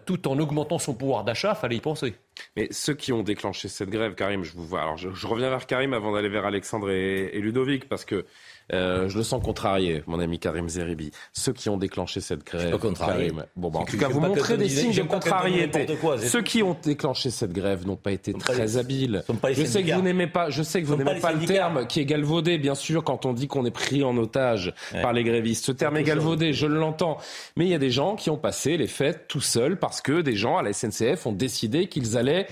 tout 0.07 0.29
en 0.29 0.39
augmentant 0.39 0.79
son 0.79 0.95
pouvoir 0.95 1.25
d'achat, 1.25 1.55
fallait 1.55 1.77
y 1.77 1.81
penser. 1.81 2.15
Mais 2.57 2.69
ceux 2.71 2.95
qui 2.95 3.13
ont 3.13 3.23
déclenché 3.23 3.69
cette 3.69 3.91
grève, 3.91 4.15
Karim, 4.15 4.43
je 4.43 4.55
vous 4.55 4.67
vois. 4.67 4.81
Alors 4.81 4.97
je, 4.97 5.27
reviens 5.27 5.51
vers 5.51 5.67
Karim 5.67 5.93
avant 5.93 6.15
d'aller 6.15 6.31
vers 6.31 6.47
Alexandre 6.47 6.91
et 6.91 7.39
Ludovic, 7.39 7.87
parce 7.87 8.07
que 8.07 8.25
euh, 8.73 9.09
je 9.09 9.19
le 9.19 9.25
sens 9.25 9.43
contrarié, 9.43 10.03
mon 10.07 10.19
ami 10.19 10.39
Karim 10.39 10.69
Zeribi. 10.69 11.11
Ceux 11.33 11.53
qui 11.53 11.69
ont 11.69 11.77
déclenché 11.77 12.21
cette 12.21 12.45
grève, 12.45 12.79
Karim. 12.99 13.45
Bon, 13.57 13.71
bah, 13.71 13.81
en 13.81 13.85
tout 13.85 13.99
cas, 13.99 14.09
vous 14.09 14.21
montrez 14.21 14.57
des 14.57 14.69
signes 14.69 14.95
de 14.95 15.03
contrariété. 15.03 15.87
Ceux 16.19 16.43
qui 16.43 16.63
ont 16.63 16.77
déclenché 16.83 17.31
cette 17.31 17.53
grève 17.53 17.87
n'ont 17.87 17.97
pas 17.97 18.13
été 18.13 18.33
très 18.33 18.77
habiles. 18.77 19.23
Je 19.53 19.65
sais 19.65 19.83
que 19.83 19.95
vous 19.95 20.03
n'aimez 20.03 20.27
pas, 20.27 20.51
je 20.51 20.63
sais 20.63 20.81
que 20.81 20.87
vous 20.87 20.97
n'aimez 20.97 21.21
pas 21.21 21.33
le 21.33 21.45
terme 21.45 21.87
qui 21.87 22.01
est 22.01 22.07
galvaudé, 22.07 22.59
bien 22.59 22.75
sûr, 22.75 23.05
quand 23.05 23.27
on 23.27 23.33
dit 23.33 23.49
qu'on 23.49 23.65
est 23.65 23.71
pris 23.71 24.03
en 24.03 24.17
otage 24.17 24.73
par 25.03 25.13
les 25.13 25.25
grévistes. 25.25 25.65
Ce 25.65 25.73
terme 25.73 25.97
est 25.97 26.03
galvaudé, 26.03 26.53
je 26.53 26.67
l'entends. 26.67 27.19
Mais 27.57 27.67
il 27.67 27.71
y 27.71 27.75
a 27.75 27.79
des 27.79 27.91
gens 27.91 28.17
qui 28.17 28.31
ont 28.31 28.37
passé 28.37 28.77
les 28.77 28.87
fêtes 28.87 29.27
tout 29.29 29.41
seuls 29.41 29.79
parce 29.79 30.01
que 30.01 30.21
des 30.21 30.37
gens 30.37 30.57
à 30.57 30.63
la 30.63 30.73
SNCF 30.73 31.27
ont 31.27 31.33
décidé 31.33 31.87
qu'ils 31.87 32.17
allaient 32.17 32.47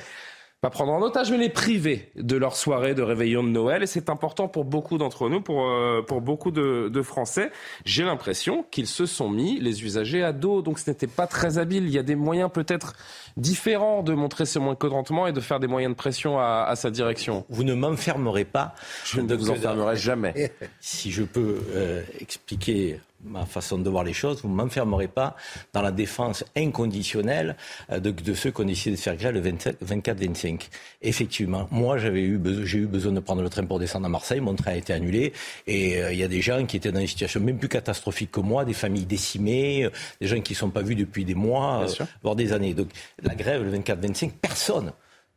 pas 0.63 0.71
prendre 0.71 0.93
en 0.93 1.03
otage, 1.03 1.33
mais 1.33 1.39
les 1.39 1.49
priver 1.49 2.09
de 2.15 2.37
leur 2.37 2.55
soirée 2.55 2.95
de 2.95 3.03
réveillon 3.03 3.43
de 3.43 3.49
Noël. 3.49 3.83
Et 3.83 3.89
c'est 3.89 4.09
important 4.09 4.47
pour 4.47 4.65
beaucoup 4.65 4.97
d'entre 4.97 5.29
nous, 5.29 5.41
pour, 5.41 5.67
euh, 5.67 6.03
pour 6.03 6.21
beaucoup 6.21 6.53
de, 6.53 6.89
de 6.89 7.03
Français. 7.03 7.51
J'ai 7.85 8.05
l'impression 8.05 8.65
qu'ils 8.71 8.87
se 8.87 9.05
sont 9.05 9.29
mis 9.29 9.59
les 9.59 9.83
usagers 9.83 10.23
à 10.23 10.33
dos, 10.33 10.63
donc 10.63 10.79
ce 10.79 10.89
n'était 10.89 11.09
pas 11.09 11.27
très 11.27 11.59
habile. 11.59 11.87
Il 11.87 11.91
y 11.91 11.99
a 11.99 12.05
des 12.05 12.15
moyens 12.15 12.49
peut-être 12.49 12.95
différents 13.37 14.05
de 14.05 14.15
montrer 14.15 14.47
ce 14.47 14.61
moins 14.61 14.77
contentement 14.77 15.27
et 15.27 15.33
de 15.33 15.41
faire 15.41 15.59
des 15.59 15.67
moyens 15.67 15.95
de 15.95 15.97
pression 15.97 16.39
à, 16.39 16.65
à 16.69 16.77
sa 16.77 16.93
direction. 16.93 17.45
Vous 17.49 17.65
ne 17.65 17.75
m'enfermerez 17.75 18.45
pas. 18.45 18.77
Je 19.05 19.21
ne 19.21 19.35
vous 19.35 19.51
enfermerai 19.51 19.97
jamais. 19.97 20.53
Si 20.81 21.11
je 21.11 21.23
peux 21.23 21.61
euh, 21.75 22.03
expliquer 22.21 23.01
ma 23.25 23.47
façon 23.47 23.79
de 23.79 23.89
voir 23.89 24.05
les 24.05 24.13
choses, 24.13 24.43
vous 24.43 24.49
ne 24.49 24.55
m'enfermerez 24.55 25.09
pas 25.09 25.37
dans 25.73 25.83
la 25.83 25.93
défense 25.93 26.45
inconditionnelle 26.57 27.57
euh, 27.91 28.01
de, 28.01 28.35
ceux 28.35 28.51
qui 28.51 28.61
ont 28.61 28.65
décidé 28.65 28.97
de 28.97 29.01
faire 29.01 29.17
grève 29.17 29.35
le 29.35 29.43
24-25. 29.43 30.69
Effectivement, 31.03 31.69
moi 31.71 31.99
j'avais 31.99 32.23
eu, 32.23 32.41
j'ai 32.65 32.79
eu 32.79 32.87
besoin 32.87 33.13
de 33.13 33.21
prendre 33.21 33.43
le 33.43 33.49
train 33.49 33.65
pour 33.65 33.79
descendre 33.79 34.07
à 34.07 34.09
Marseille, 34.09 34.41
mon 34.41 34.55
train 34.55 34.73
a 34.73 34.77
été 34.77 34.93
annulé, 34.93 35.33
et 35.67 36.03
euh, 36.03 36.13
il 36.13 36.19
y 36.19 36.25
a 36.25 36.29
des 36.29 36.41
gens 36.41 36.65
qui 36.67 36.77
étaient 36.77 36.93
dans 36.93 37.01
une 37.01 37.07
situation 37.07 37.41
même 37.41 37.59
plus 37.59 37.69
catastrophique 37.69 38.33
que 38.33 38.41
moi, 38.41 38.65
des 38.65 38.73
familles 38.73 39.07
décimées, 39.07 39.85
euh, 39.85 39.91
des 40.21 40.27
gens 40.27 40.41
qui 40.41 40.53
ne 40.53 40.59
sont 40.59 40.71
pas 40.71 40.83
vus 40.83 40.97
depuis 40.97 41.25
des 41.25 41.35
mois, 41.35 41.87
voire 42.23 42.37
des 42.37 42.53
années. 42.53 42.75
Donc 42.75 42.89
la 43.23 43.35
grève 43.35 43.63
le 43.63 43.79
24-25, 43.79 44.33
personne 44.41 44.93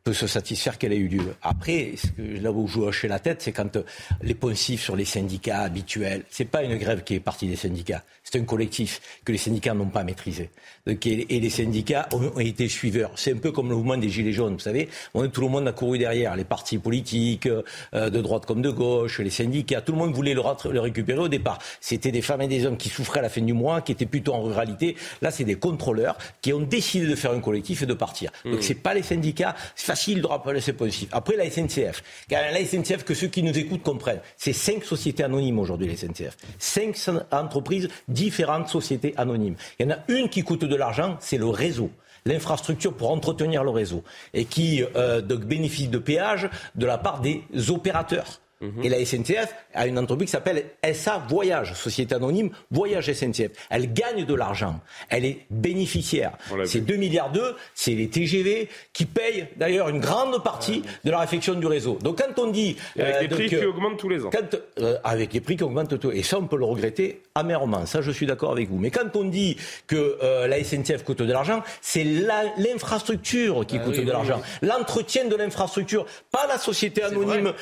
peut 0.06 0.12
se 0.12 0.28
satisfaire 0.28 0.78
qu'elle 0.78 0.92
ait 0.92 0.98
eu 0.98 1.08
lieu. 1.08 1.34
Après, 1.42 1.94
ce 1.96 2.06
que, 2.06 2.40
là 2.40 2.52
où 2.52 2.68
je 2.68 2.78
hocher 2.78 3.08
la 3.08 3.18
tête, 3.18 3.42
c'est 3.42 3.50
quand 3.50 3.76
les 4.22 4.34
poncifs 4.34 4.80
sur 4.80 4.94
les 4.94 5.04
syndicats 5.04 5.62
habituels, 5.62 6.22
c'est 6.30 6.44
pas 6.44 6.62
une 6.62 6.76
grève 6.76 7.02
qui 7.02 7.14
est 7.14 7.20
partie 7.20 7.48
des 7.48 7.56
syndicats, 7.56 8.04
c'est 8.22 8.38
un 8.38 8.44
collectif 8.44 9.00
que 9.24 9.32
les 9.32 9.38
syndicats 9.38 9.74
n'ont 9.74 9.88
pas 9.88 10.04
maîtrisé. 10.04 10.50
Et 10.86 11.40
les 11.40 11.50
syndicats 11.50 12.08
ont 12.12 12.38
été 12.38 12.68
suiveurs. 12.68 13.10
C'est 13.16 13.32
un 13.32 13.38
peu 13.38 13.50
comme 13.50 13.68
le 13.68 13.74
mouvement 13.74 13.96
des 13.96 14.08
Gilets 14.08 14.32
jaunes, 14.32 14.54
vous 14.54 14.60
savez. 14.60 14.88
Tout 15.32 15.40
le 15.40 15.48
monde 15.48 15.66
a 15.66 15.72
couru 15.72 15.98
derrière, 15.98 16.36
les 16.36 16.44
partis 16.44 16.78
politiques, 16.78 17.46
euh, 17.46 18.10
de 18.10 18.20
droite 18.20 18.46
comme 18.46 18.62
de 18.62 18.70
gauche, 18.70 19.18
les 19.18 19.30
syndicats. 19.30 19.80
Tout 19.80 19.92
le 19.92 19.98
monde 19.98 20.14
voulait 20.14 20.34
le, 20.34 20.40
récupérer 20.80 21.18
au 21.18 21.28
départ. 21.28 21.58
C'était 21.80 22.12
des 22.12 22.22
femmes 22.22 22.42
et 22.42 22.48
des 22.48 22.66
hommes 22.66 22.76
qui 22.76 22.88
souffraient 22.88 23.18
à 23.18 23.22
la 23.22 23.28
fin 23.28 23.40
du 23.40 23.52
mois, 23.52 23.80
qui 23.80 23.90
étaient 23.90 24.06
plutôt 24.06 24.34
en 24.34 24.42
ruralité. 24.42 24.94
Là, 25.22 25.32
c'est 25.32 25.44
des 25.44 25.56
contrôleurs 25.56 26.16
qui 26.42 26.52
ont 26.52 26.60
décidé 26.60 27.06
de 27.06 27.16
faire 27.16 27.32
un 27.32 27.40
collectif 27.40 27.82
et 27.82 27.86
de 27.86 27.94
partir. 27.94 28.30
Donc, 28.44 28.58
mmh. 28.58 28.62
c'est 28.62 28.74
pas 28.74 28.94
les 28.94 29.02
syndicats. 29.02 29.56
Facile 29.96 30.20
de 30.20 30.26
rappeler 30.26 30.60
ces. 30.60 30.74
Après, 31.10 31.36
la 31.36 31.50
SNCF. 31.50 32.02
La 32.30 32.62
SNCF, 32.66 33.02
que 33.02 33.14
ceux 33.14 33.28
qui 33.28 33.42
nous 33.42 33.56
écoutent 33.58 33.82
comprennent. 33.82 34.20
C'est 34.36 34.52
cinq 34.52 34.84
sociétés 34.84 35.24
anonymes 35.24 35.58
aujourd'hui, 35.58 35.88
la 35.88 35.96
SNCF. 35.96 36.36
Cinq 36.58 36.98
entreprises 37.30 37.88
différentes 38.06 38.68
sociétés 38.68 39.14
anonymes. 39.16 39.56
Il 39.78 39.86
y 39.86 39.88
en 39.90 39.94
a 39.94 39.98
une 40.08 40.28
qui 40.28 40.42
coûte 40.42 40.66
de 40.66 40.76
l'argent, 40.76 41.16
c'est 41.20 41.38
le 41.38 41.48
réseau 41.48 41.90
l'infrastructure 42.26 42.92
pour 42.92 43.12
entretenir 43.12 43.62
le 43.62 43.70
réseau 43.70 44.02
et 44.34 44.46
qui 44.46 44.82
euh, 44.96 45.22
bénéficie 45.22 45.86
de 45.86 45.98
péage 45.98 46.50
de 46.74 46.84
la 46.84 46.98
part 46.98 47.20
des 47.20 47.44
opérateurs. 47.70 48.40
Mhm. 48.60 48.84
Et 48.84 48.88
la 48.88 49.04
SNCF 49.04 49.54
a 49.74 49.86
une 49.86 49.98
entreprise 49.98 50.28
qui 50.28 50.32
s'appelle 50.32 50.64
SA 50.94 51.22
Voyage, 51.28 51.74
société 51.74 52.14
anonyme 52.14 52.50
Voyage 52.70 53.12
SNCF. 53.12 53.50
Elle 53.68 53.92
gagne 53.92 54.24
de 54.24 54.34
l'argent. 54.34 54.80
Elle 55.10 55.26
est 55.26 55.40
bénéficiaire. 55.50 56.32
C'est 56.64 56.80
2 56.80 56.96
milliards 56.96 57.30
d'euros, 57.30 57.54
c'est 57.74 57.92
les 57.92 58.08
TGV 58.08 58.68
qui 58.94 59.04
payent 59.04 59.48
d'ailleurs 59.56 59.90
une 59.90 60.00
grande 60.00 60.42
partie 60.42 60.82
de 61.04 61.10
la 61.10 61.18
réfection 61.18 61.54
du 61.54 61.66
réseau. 61.66 61.98
Donc 62.02 62.22
quand 62.22 62.42
on 62.42 62.50
dit... 62.50 62.76
avec 62.98 63.28
des 63.28 63.34
euh, 63.34 63.36
prix 63.36 63.48
qui 63.48 63.64
augmentent 63.64 63.98
tous 63.98 64.08
les 64.08 64.24
ans. 64.24 64.30
Euh, 64.78 64.96
avec 65.04 65.30
des 65.32 65.40
prix 65.40 65.56
qui 65.56 65.64
augmentent 65.64 65.98
tous 65.98 66.10
Et 66.12 66.22
ça, 66.22 66.38
on 66.38 66.46
peut 66.46 66.56
le 66.56 66.64
regretter 66.64 67.22
amèrement. 67.34 67.84
Ça, 67.84 68.00
je 68.00 68.10
suis 68.10 68.24
d'accord 68.24 68.52
avec 68.52 68.70
vous. 68.70 68.78
Mais 68.78 68.90
quand 68.90 69.14
on 69.16 69.24
dit 69.24 69.58
que 69.86 70.18
euh, 70.22 70.46
la 70.46 70.64
SNCF 70.64 71.04
coûte 71.04 71.20
de 71.20 71.32
l'argent, 71.32 71.62
c'est 71.82 72.04
l'infrastructure 72.04 73.66
qui 73.66 73.76
ah 73.76 73.84
coûte 73.84 73.96
de 73.96 74.10
l'argent. 74.10 74.40
L'entretien 74.62 75.26
de 75.26 75.36
l'infrastructure, 75.36 76.06
pas 76.30 76.46
la 76.46 76.56
société 76.56 77.02
anonyme 77.02 77.52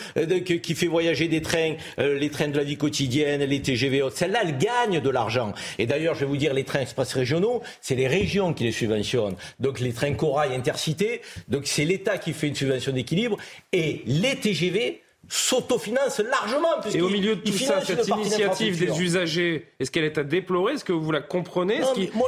qui 0.45 0.75
fait 0.75 0.85
voyager 0.95 1.27
des 1.27 1.43
trains, 1.43 1.75
euh, 1.99 2.17
les 2.17 2.31
trains 2.31 2.47
de 2.47 2.57
la 2.57 2.63
vie 2.63 2.77
quotidienne, 2.77 3.43
les 3.43 3.61
TGV, 3.61 4.05
celles-là, 4.15 4.43
elles 4.45 4.59
gagnent 4.59 5.01
de 5.01 5.11
l'argent. 5.11 5.53
Et 5.81 5.87
d'ailleurs, 5.87 6.15
je 6.15 6.21
vais 6.21 6.27
vous 6.27 6.37
dire, 6.37 6.55
les 6.55 6.63
trains 6.63 6.83
express 6.83 7.13
régionaux, 7.15 7.63
c'est 7.81 7.97
les 7.97 8.07
régions 8.07 8.55
qui 8.55 8.63
les 8.63 8.71
subventionnent. 8.71 9.35
Donc 9.59 9.81
les 9.81 9.93
trains 9.93 10.15
corail 10.15 10.55
intercités, 10.55 11.21
donc 11.49 11.67
c'est 11.67 11.85
l'État 11.85 12.17
qui 12.17 12.33
fait 12.33 12.47
une 12.47 12.55
subvention 12.55 12.93
d'équilibre. 12.93 13.37
Et 13.73 14.03
les 14.07 14.37
TGV, 14.37 15.03
s'autofinance 15.28 16.21
largement. 16.21 16.81
Et 16.93 17.00
au 17.00 17.09
milieu 17.09 17.37
de 17.37 17.40
tout 17.40 17.52
ça, 17.52 17.81
cette 17.81 18.07
initiative 18.09 18.78
des 18.78 19.00
usagers, 19.00 19.69
est-ce 19.81 19.90
qu'elle 19.90 20.04
est 20.04 20.19
à 20.19 20.25
déplorer? 20.25 20.75
Est-ce 20.75 20.85
que 20.85 20.93
vous 20.93 21.12
la 21.12 21.21
comprenez? 21.21 21.81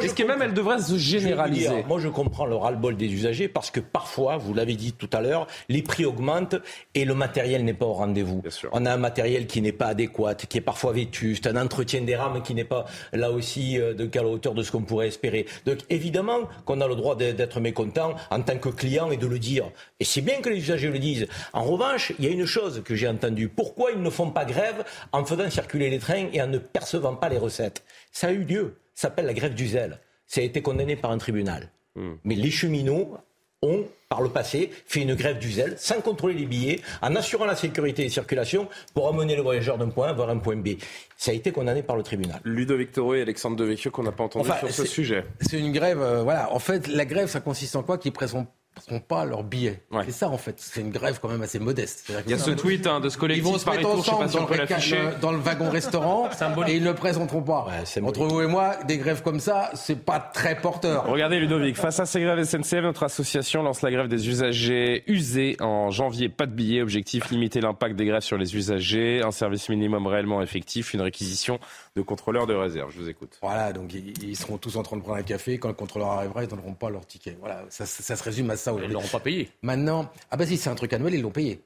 Est-ce 0.03 0.15
que 0.15 0.23
même 0.23 0.43
elle 0.43 0.55
devrait 0.55 0.81
se 0.81 0.97
généraliser? 0.97 1.85
Moi, 1.87 2.01
je 2.01 2.09
comprends 2.09 2.47
le 2.47 2.57
ras-le-bol 2.57 2.97
des 2.97 3.13
usagers 3.13 3.49
parce 3.49 3.71
que 3.71 3.81
parfois, 3.81 4.37
vous 4.37 4.55
l'avez 4.55 4.75
dit 4.75 4.93
tout 4.93 5.11
à 5.13 5.21
l'heure, 5.21 5.47
les 5.69 5.83
prix 5.83 6.05
augmentent 6.05 6.57
et 6.95 7.05
le 7.05 7.15
matériel 7.15 7.65
n'est 7.65 7.75
pas 7.75 7.87
au 7.87 7.93
rendez-vous. 7.93 8.43
On 8.73 8.87
a 8.87 8.93
un 8.93 8.97
matériel 8.97 9.47
qui 9.47 9.61
n'est 9.63 9.73
pas 9.73 9.87
adéquat, 9.87 10.35
qui 10.35 10.59
est 10.59 10.63
parfois 10.63 10.93
vétuste, 10.93 11.47
un 11.47 11.57
entretien 11.57 12.03
des 12.03 12.17
rames 12.17 12.43
qui 12.43 12.55
n'est 12.55 12.65
pas 12.65 12.87
là 13.13 13.31
aussi 13.31 13.79
euh, 13.79 13.95
de 13.95 14.07
quelle 14.07 14.27
hauteur 14.27 14.55
de 14.55 14.63
ce 14.63 14.73
qu'on 14.73 14.83
pourrait 14.83 15.09
espérer. 15.09 15.47
Donc 15.65 15.79
évidemment 15.91 16.49
qu'on 16.65 16.81
a 16.81 16.89
le 16.89 16.95
droit 16.95 17.17
d'être 17.17 17.61
mécontent 17.61 18.15
en 18.31 18.43
tant 18.43 18.59
que 18.59 18.69
client 18.69 19.11
et 19.11 19.17
de 19.17 19.27
le 19.27 19.39
dire. 19.39 19.71
Et 20.01 20.05
c'est 20.05 20.21
bien 20.21 20.41
que 20.41 20.49
les 20.49 20.59
usagers 20.59 20.91
le 20.91 20.99
disent. 20.99 21.27
En 21.53 21.65
revanche, 21.65 22.13
il 22.19 22.25
y 22.25 22.29
a 22.29 22.31
une 22.31 22.47
chose 22.47 22.83
que 22.87 22.95
j'ai 22.95 23.09
entendu. 23.09 23.49
Pourquoi 23.49 23.91
ils 23.93 24.01
ne 24.01 24.11
font 24.11 24.31
pas 24.31 24.45
grève 24.45 24.85
en 25.13 25.25
faisant 25.25 25.51
circuler 25.51 25.91
les 25.91 25.99
trains 25.99 26.29
et 26.33 26.41
en 26.41 26.47
ne 26.47 26.59
percevant 26.59 27.15
pas 27.15 27.29
les 27.29 27.39
recettes? 27.39 27.85
Ça 28.13 28.29
a 28.29 28.33
eu 28.33 28.45
lieu. 28.45 28.77
Ça 28.95 29.09
s'appelle 29.09 29.27
la 29.27 29.35
grève 29.35 29.55
du 29.55 29.67
zèle. 29.67 29.99
Ça 30.27 30.41
a 30.41 30.45
été 30.45 30.63
condamné 30.63 30.97
par 30.97 31.11
un 31.11 31.19
tribunal. 31.19 31.71
Hmm. 31.95 32.15
Mais 32.25 32.35
les 32.35 32.51
cheminots 32.51 33.19
ont, 33.63 33.85
par 34.09 34.21
le 34.21 34.29
passé, 34.29 34.71
fait 34.87 35.01
une 35.01 35.15
grève 35.15 35.39
du 35.39 35.51
zèle 35.51 35.75
sans 35.79 36.01
contrôler 36.01 36.35
les 36.35 36.47
billets, 36.47 36.81
en 37.03 37.15
assurant 37.17 37.47
la 37.47 37.57
sécurité 37.57 38.03
des 38.05 38.09
circulations 38.09 38.69
pour 38.95 39.09
amener 39.09 39.35
le 39.35 39.43
voyageur 39.43 39.79
d'un 39.79 39.89
point 39.89 40.09
A 40.09 40.13
vers 40.13 40.29
un 40.29 40.39
point 40.39 40.57
B. 40.57 40.71
Ça 41.17 41.31
a 41.31 41.35
été 41.35 41.53
condamné 41.53 41.83
par 41.83 41.97
le 41.97 42.03
tribunal. 42.03 42.41
Ludovic 42.45 42.93
Toro 42.93 43.15
et 43.15 43.23
Alexandre 43.23 43.57
Devecchio 43.57 43.91
qu'on 43.91 44.03
n'a 44.03 44.13
pas 44.13 44.25
entendu 44.25 44.49
sur 44.59 44.71
ce 44.71 44.85
sujet. 44.85 45.25
C'est 45.41 45.59
une 45.59 45.73
grève, 45.73 46.01
euh, 46.01 46.23
voilà. 46.23 46.53
En 46.53 46.59
fait, 46.59 46.87
la 46.87 47.05
grève, 47.05 47.29
ça 47.29 47.41
consiste 47.41 47.77
en 47.77 47.83
quoi? 47.83 47.99
Qu'ils 47.99 48.13
présentent 48.13 48.49
n'ont 48.91 49.01
pas 49.01 49.25
leur 49.25 49.43
billet. 49.43 49.81
C'est 50.05 50.13
ça 50.13 50.29
en 50.29 50.39
fait. 50.39 50.57
C'est 50.59 50.81
une 50.81 50.91
grève 50.91 51.19
quand 51.21 51.29
même 51.29 51.43
assez 51.43 51.59
modeste. 51.59 52.13
Il 52.27 52.31
y 52.31 52.35
a 52.35 52.39
ce 52.39 52.51
tweet 52.51 52.87
hein, 52.87 53.01
de 53.01 53.09
ce 53.09 53.19
collectif. 53.19 53.45
Ils 53.45 53.53
vont 53.53 53.59
se 53.59 53.69
mettre 53.69 53.89
ensemble 53.89 54.31
dans, 54.31 54.47
le, 54.47 55.21
dans, 55.21 55.33
le, 55.33 55.39
wagon 55.39 55.71
restaurant 55.71 56.29
et 56.69 56.77
ils 56.77 56.83
ne 56.83 56.89
le 56.89 56.95
présenteront 56.95 57.43
pas. 57.43 57.67
Entre 58.03 58.25
vous 58.25 58.41
et 58.41 58.47
moi, 58.47 58.77
des 58.87 58.99
grèves 58.99 59.23
comme 59.23 59.41
ça, 59.41 59.71
c'est 59.75 60.05
pas 60.05 60.21
très 60.21 60.57
porteur. 60.57 61.07
Regardez 61.07 61.39
Ludovic, 61.39 61.77
face 61.77 62.01
à 62.01 62.07
ces 62.07 62.21
grèves 62.21 62.43
SNCF, 62.45 62.83
notre 62.83 63.03
association 63.03 63.63
lance 63.63 63.83
la 63.83 63.91
grève 63.91 64.09
des 64.09 64.29
usagers 64.29 65.05
usés 65.07 65.57
en 65.61 65.91
janvier. 65.91 66.29
Pas 66.29 66.47
de 66.47 66.53
billets. 66.53 66.83
Objectif 66.83 67.31
limiter 67.31 67.61
l'impact 67.61 67.97
des 67.97 68.05
grèves 68.05 68.23
sur 68.23 68.39
les 68.39 68.57
usagers. 68.57 69.23
Un 69.25 69.31
service 69.31 69.69
minimum 69.69 70.07
réellement 70.07 70.43
effectif. 70.43 70.95
Une 70.95 71.01
réquisition 71.01 71.59
de 71.97 72.03
contrôleurs 72.03 72.47
de 72.47 72.55
réserve. 72.55 72.93
Je 72.93 73.01
vous 73.01 73.09
écoute. 73.09 73.39
Voilà, 73.41 73.73
donc 73.73 73.95
ils, 73.95 74.37
seront 74.37 74.59
tous 74.59 74.77
en 74.77 74.83
train 74.83 74.99
de 74.99 75.03
prendre 75.03 75.19
un 75.19 75.23
café. 75.23 75.59
Quand 75.59 75.69
le 75.69 75.75
contrôleur 75.75 76.11
arrivera, 76.11 76.43
ils 76.43 76.47
ne 76.47 76.51
donneront 76.51 76.75
pas 76.75 76.91
leur 76.91 77.07
ticket. 77.07 77.37
Voilà, 77.41 77.65
ça, 77.71 77.87
ça 77.87 78.15
se 78.15 78.23
résume 78.23 78.51
à 78.51 78.57
ça. 78.57 78.73
Ils 78.77 78.89
ne 78.89 78.93
l'auront 78.93 79.09
pas 79.09 79.19
payé. 79.19 79.51
Maintenant, 79.63 80.11
ah 80.31 80.37
bah 80.37 80.47
si 80.47 80.59
c'est 80.59 80.69
un 80.69 80.75
truc 80.75 80.93
annuel, 80.93 81.15
ils 81.15 81.23
l'ont 81.23 81.31
payé. 81.31 81.63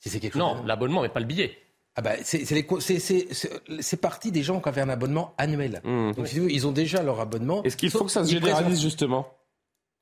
Si 0.00 0.10
c'est 0.10 0.18
quelque 0.18 0.34
chose. 0.34 0.42
Non, 0.42 0.64
l'abonnement, 0.64 1.02
mais 1.02 1.08
pas 1.08 1.20
le 1.20 1.26
billet. 1.26 1.56
ah 1.94 2.02
bah, 2.02 2.14
c'est 2.24 4.00
parti 4.00 4.32
des 4.32 4.42
gens 4.42 4.60
qui 4.60 4.68
avaient 4.68 4.80
un 4.80 4.88
abonnement 4.88 5.34
annuel. 5.38 5.80
Mmh. 5.84 6.12
Donc, 6.12 6.32
ils 6.32 6.66
ont 6.66 6.72
déjà 6.72 7.02
leur 7.02 7.20
abonnement. 7.20 7.62
Est-ce 7.62 7.76
qu'il 7.76 7.90
faut 7.90 8.04
que 8.04 8.10
ça 8.10 8.24
se 8.24 8.30
généralise, 8.32 8.82
justement? 8.82 9.32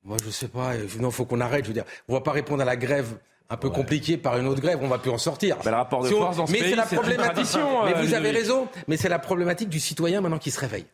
Moi, 0.04 0.16
je 0.24 0.30
sais 0.30 0.48
pas. 0.48 0.72
Non, 1.00 1.10
faut 1.10 1.26
qu'on 1.26 1.40
arrête. 1.40 1.64
Je 1.64 1.68
veux 1.68 1.74
dire, 1.74 1.84
on 2.08 2.14
va 2.14 2.20
pas 2.22 2.32
répondre 2.32 2.62
à 2.62 2.64
la 2.64 2.76
grève 2.76 3.18
un 3.48 3.56
peu 3.56 3.70
compliquée 3.70 4.16
par 4.16 4.38
une 4.38 4.46
autre 4.46 4.60
grève, 4.60 4.78
on 4.82 4.88
va 4.88 4.98
plus 4.98 5.10
en 5.10 5.18
sortir. 5.18 5.56
Bah, 5.64 5.70
le 5.70 5.76
rapport 5.76 6.02
de 6.02 6.08
force 6.08 6.36
dans 6.36 6.46
ce 6.46 6.52
mais 6.52 6.58
c'est 6.58 6.74
la 6.74 6.86
problématique. 6.86 7.58
mais 7.84 7.94
vous 8.02 8.14
avez 8.14 8.30
raison, 8.30 8.68
mais 8.88 8.96
c'est 8.96 9.08
la 9.08 9.18
problématique 9.18 9.68
du 9.68 9.80
citoyen 9.80 10.20
maintenant 10.20 10.38
qui 10.38 10.50
se 10.50 10.60
réveille. 10.60 10.86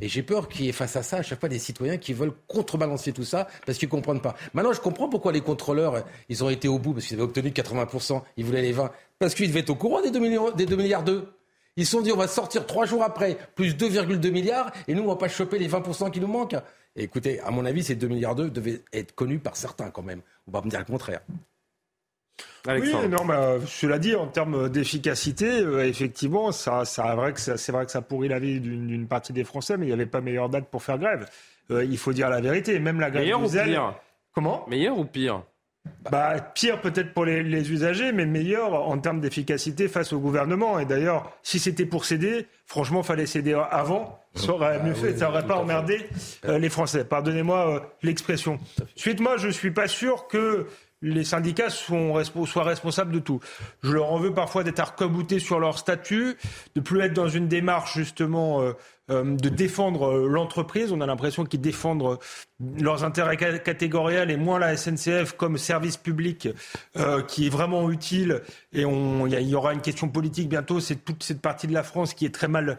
Et 0.00 0.08
j'ai 0.08 0.22
peur 0.22 0.48
qu'il 0.48 0.66
y 0.66 0.68
ait 0.68 0.72
face 0.72 0.96
à 0.96 1.02
ça 1.02 1.18
à 1.18 1.22
chaque 1.22 1.40
fois 1.40 1.48
des 1.48 1.58
citoyens 1.58 1.96
qui 1.96 2.12
veulent 2.12 2.34
contrebalancer 2.48 3.12
tout 3.12 3.24
ça 3.24 3.46
parce 3.64 3.78
qu'ils 3.78 3.88
ne 3.88 3.92
comprennent 3.92 4.20
pas. 4.20 4.34
Maintenant, 4.52 4.72
je 4.72 4.80
comprends 4.80 5.08
pourquoi 5.08 5.32
les 5.32 5.40
contrôleurs, 5.40 6.04
ils 6.28 6.44
ont 6.44 6.50
été 6.50 6.68
au 6.68 6.78
bout 6.78 6.92
parce 6.92 7.06
qu'ils 7.06 7.16
avaient 7.16 7.24
obtenu 7.24 7.48
80%, 7.48 8.20
ils 8.36 8.44
voulaient 8.44 8.62
les 8.62 8.74
20%, 8.74 8.90
parce 9.18 9.34
qu'ils 9.34 9.48
devaient 9.48 9.60
être 9.60 9.70
au 9.70 9.74
courant 9.74 10.02
des 10.02 10.10
2 10.10 10.18
milliards, 10.18 10.52
des 10.54 10.66
2 10.66 10.76
milliards 10.76 11.02
d'eux. 11.02 11.32
Ils 11.78 11.84
se 11.84 11.92
sont 11.92 12.00
dit, 12.00 12.12
on 12.12 12.16
va 12.16 12.28
sortir 12.28 12.66
trois 12.66 12.86
jours 12.86 13.02
après, 13.02 13.36
plus 13.54 13.74
2,2 13.74 14.30
milliards, 14.30 14.72
et 14.88 14.94
nous, 14.94 15.02
on 15.02 15.08
va 15.08 15.16
pas 15.16 15.28
choper 15.28 15.58
les 15.58 15.68
20% 15.68 16.10
qui 16.10 16.20
nous 16.20 16.26
manquent. 16.26 16.56
Et 16.94 17.02
écoutez, 17.04 17.40
à 17.40 17.50
mon 17.50 17.66
avis, 17.66 17.84
ces 17.84 17.94
2 17.94 18.08
milliards 18.08 18.34
d'eux 18.34 18.48
devaient 18.48 18.80
être 18.92 19.14
connus 19.14 19.38
par 19.38 19.56
certains 19.56 19.90
quand 19.90 20.02
même. 20.02 20.22
On 20.48 20.52
va 20.52 20.62
me 20.62 20.70
dire 20.70 20.78
le 20.78 20.86
contraire. 20.86 21.20
Oui, 22.68 22.92
non, 23.08 23.24
bah, 23.24 23.56
cela 23.66 23.98
dit, 23.98 24.14
en 24.14 24.26
termes 24.26 24.68
d'efficacité, 24.68 25.60
euh, 25.60 25.86
effectivement, 25.86 26.52
ça, 26.52 26.84
ça, 26.84 27.14
vrai 27.14 27.32
que 27.32 27.40
c'est 27.40 27.72
vrai 27.72 27.86
que 27.86 27.92
ça 27.92 28.02
pourrit 28.02 28.28
la 28.28 28.38
vie 28.38 28.60
d'une 28.60 29.06
partie 29.06 29.32
des 29.32 29.44
Français, 29.44 29.76
mais 29.76 29.86
il 29.86 29.88
n'y 29.88 29.94
avait 29.94 30.06
pas 30.06 30.20
meilleure 30.20 30.48
date 30.48 30.68
pour 30.68 30.82
faire 30.82 30.98
grève. 30.98 31.28
Euh, 31.70 31.84
il 31.84 31.98
faut 31.98 32.12
dire 32.12 32.28
la 32.28 32.40
vérité. 32.40 32.78
Même 32.78 33.00
la 33.00 33.10
grève 33.10 33.22
Meilleur 33.22 33.44
ou 33.44 33.48
pire? 33.48 33.94
Comment? 34.32 34.64
Meilleur 34.68 34.98
ou 34.98 35.04
pire? 35.04 35.42
Bah, 36.10 36.40
pire 36.40 36.80
peut-être 36.80 37.14
pour 37.14 37.24
les, 37.24 37.42
les, 37.44 37.72
usagers, 37.72 38.12
mais 38.12 38.26
meilleur 38.26 38.74
en 38.74 38.98
termes 38.98 39.20
d'efficacité 39.20 39.88
face 39.88 40.12
au 40.12 40.18
gouvernement. 40.18 40.78
Et 40.80 40.84
d'ailleurs, 40.84 41.32
si 41.42 41.60
c'était 41.60 41.86
pour 41.86 42.04
céder, 42.04 42.46
franchement, 42.66 43.02
fallait 43.02 43.26
céder 43.26 43.60
avant. 43.70 44.20
Ça 44.34 44.52
aurait 44.52 44.82
mieux 44.82 44.94
fait, 44.94 45.16
ça 45.16 45.30
aurait 45.30 45.46
pas 45.46 45.56
emmerdé 45.56 46.08
euh, 46.44 46.58
les 46.58 46.68
Français. 46.68 47.04
Pardonnez-moi 47.04 47.96
l'expression. 48.02 48.58
Suite, 48.94 49.20
moi, 49.20 49.36
je 49.38 49.48
suis 49.48 49.70
pas 49.70 49.88
sûr 49.88 50.26
que 50.26 50.66
les 51.02 51.24
syndicats 51.24 51.70
sont, 51.70 52.22
soient 52.46 52.64
responsables 52.64 53.12
de 53.12 53.18
tout. 53.18 53.40
Je 53.82 53.92
leur 53.92 54.12
en 54.12 54.18
veux 54.18 54.32
parfois 54.32 54.64
d'être 54.64 54.80
arc-boutés 54.80 55.38
sur 55.38 55.60
leur 55.60 55.78
statut, 55.78 56.36
de 56.74 56.80
plus 56.80 57.00
être 57.00 57.12
dans 57.12 57.28
une 57.28 57.48
démarche 57.48 57.94
justement 57.94 58.62
euh, 58.62 58.72
euh, 59.10 59.36
de 59.36 59.48
défendre 59.48 60.08
euh, 60.08 60.28
l'entreprise. 60.28 60.92
On 60.92 61.00
a 61.00 61.06
l'impression 61.06 61.44
qu'ils 61.44 61.60
défendent 61.60 62.18
leurs 62.80 63.04
intérêts 63.04 63.36
catégoriels 63.36 64.30
et 64.30 64.36
moins 64.36 64.58
la 64.58 64.76
SNCF 64.76 65.32
comme 65.36 65.58
service 65.58 65.98
public 65.98 66.48
qui 67.28 67.46
est 67.46 67.50
vraiment 67.50 67.90
utile. 67.90 68.42
Et 68.72 68.82
il 68.82 69.38
y, 69.40 69.44
y, 69.44 69.54
aura 69.54 69.74
une 69.74 69.82
question 69.82 70.08
politique 70.08 70.48
bientôt. 70.48 70.80
C'est 70.80 70.96
toute 70.96 71.22
cette 71.22 71.42
partie 71.42 71.66
de 71.66 71.74
la 71.74 71.82
France 71.82 72.14
qui 72.14 72.24
est 72.24 72.34
très 72.34 72.48
mal 72.48 72.78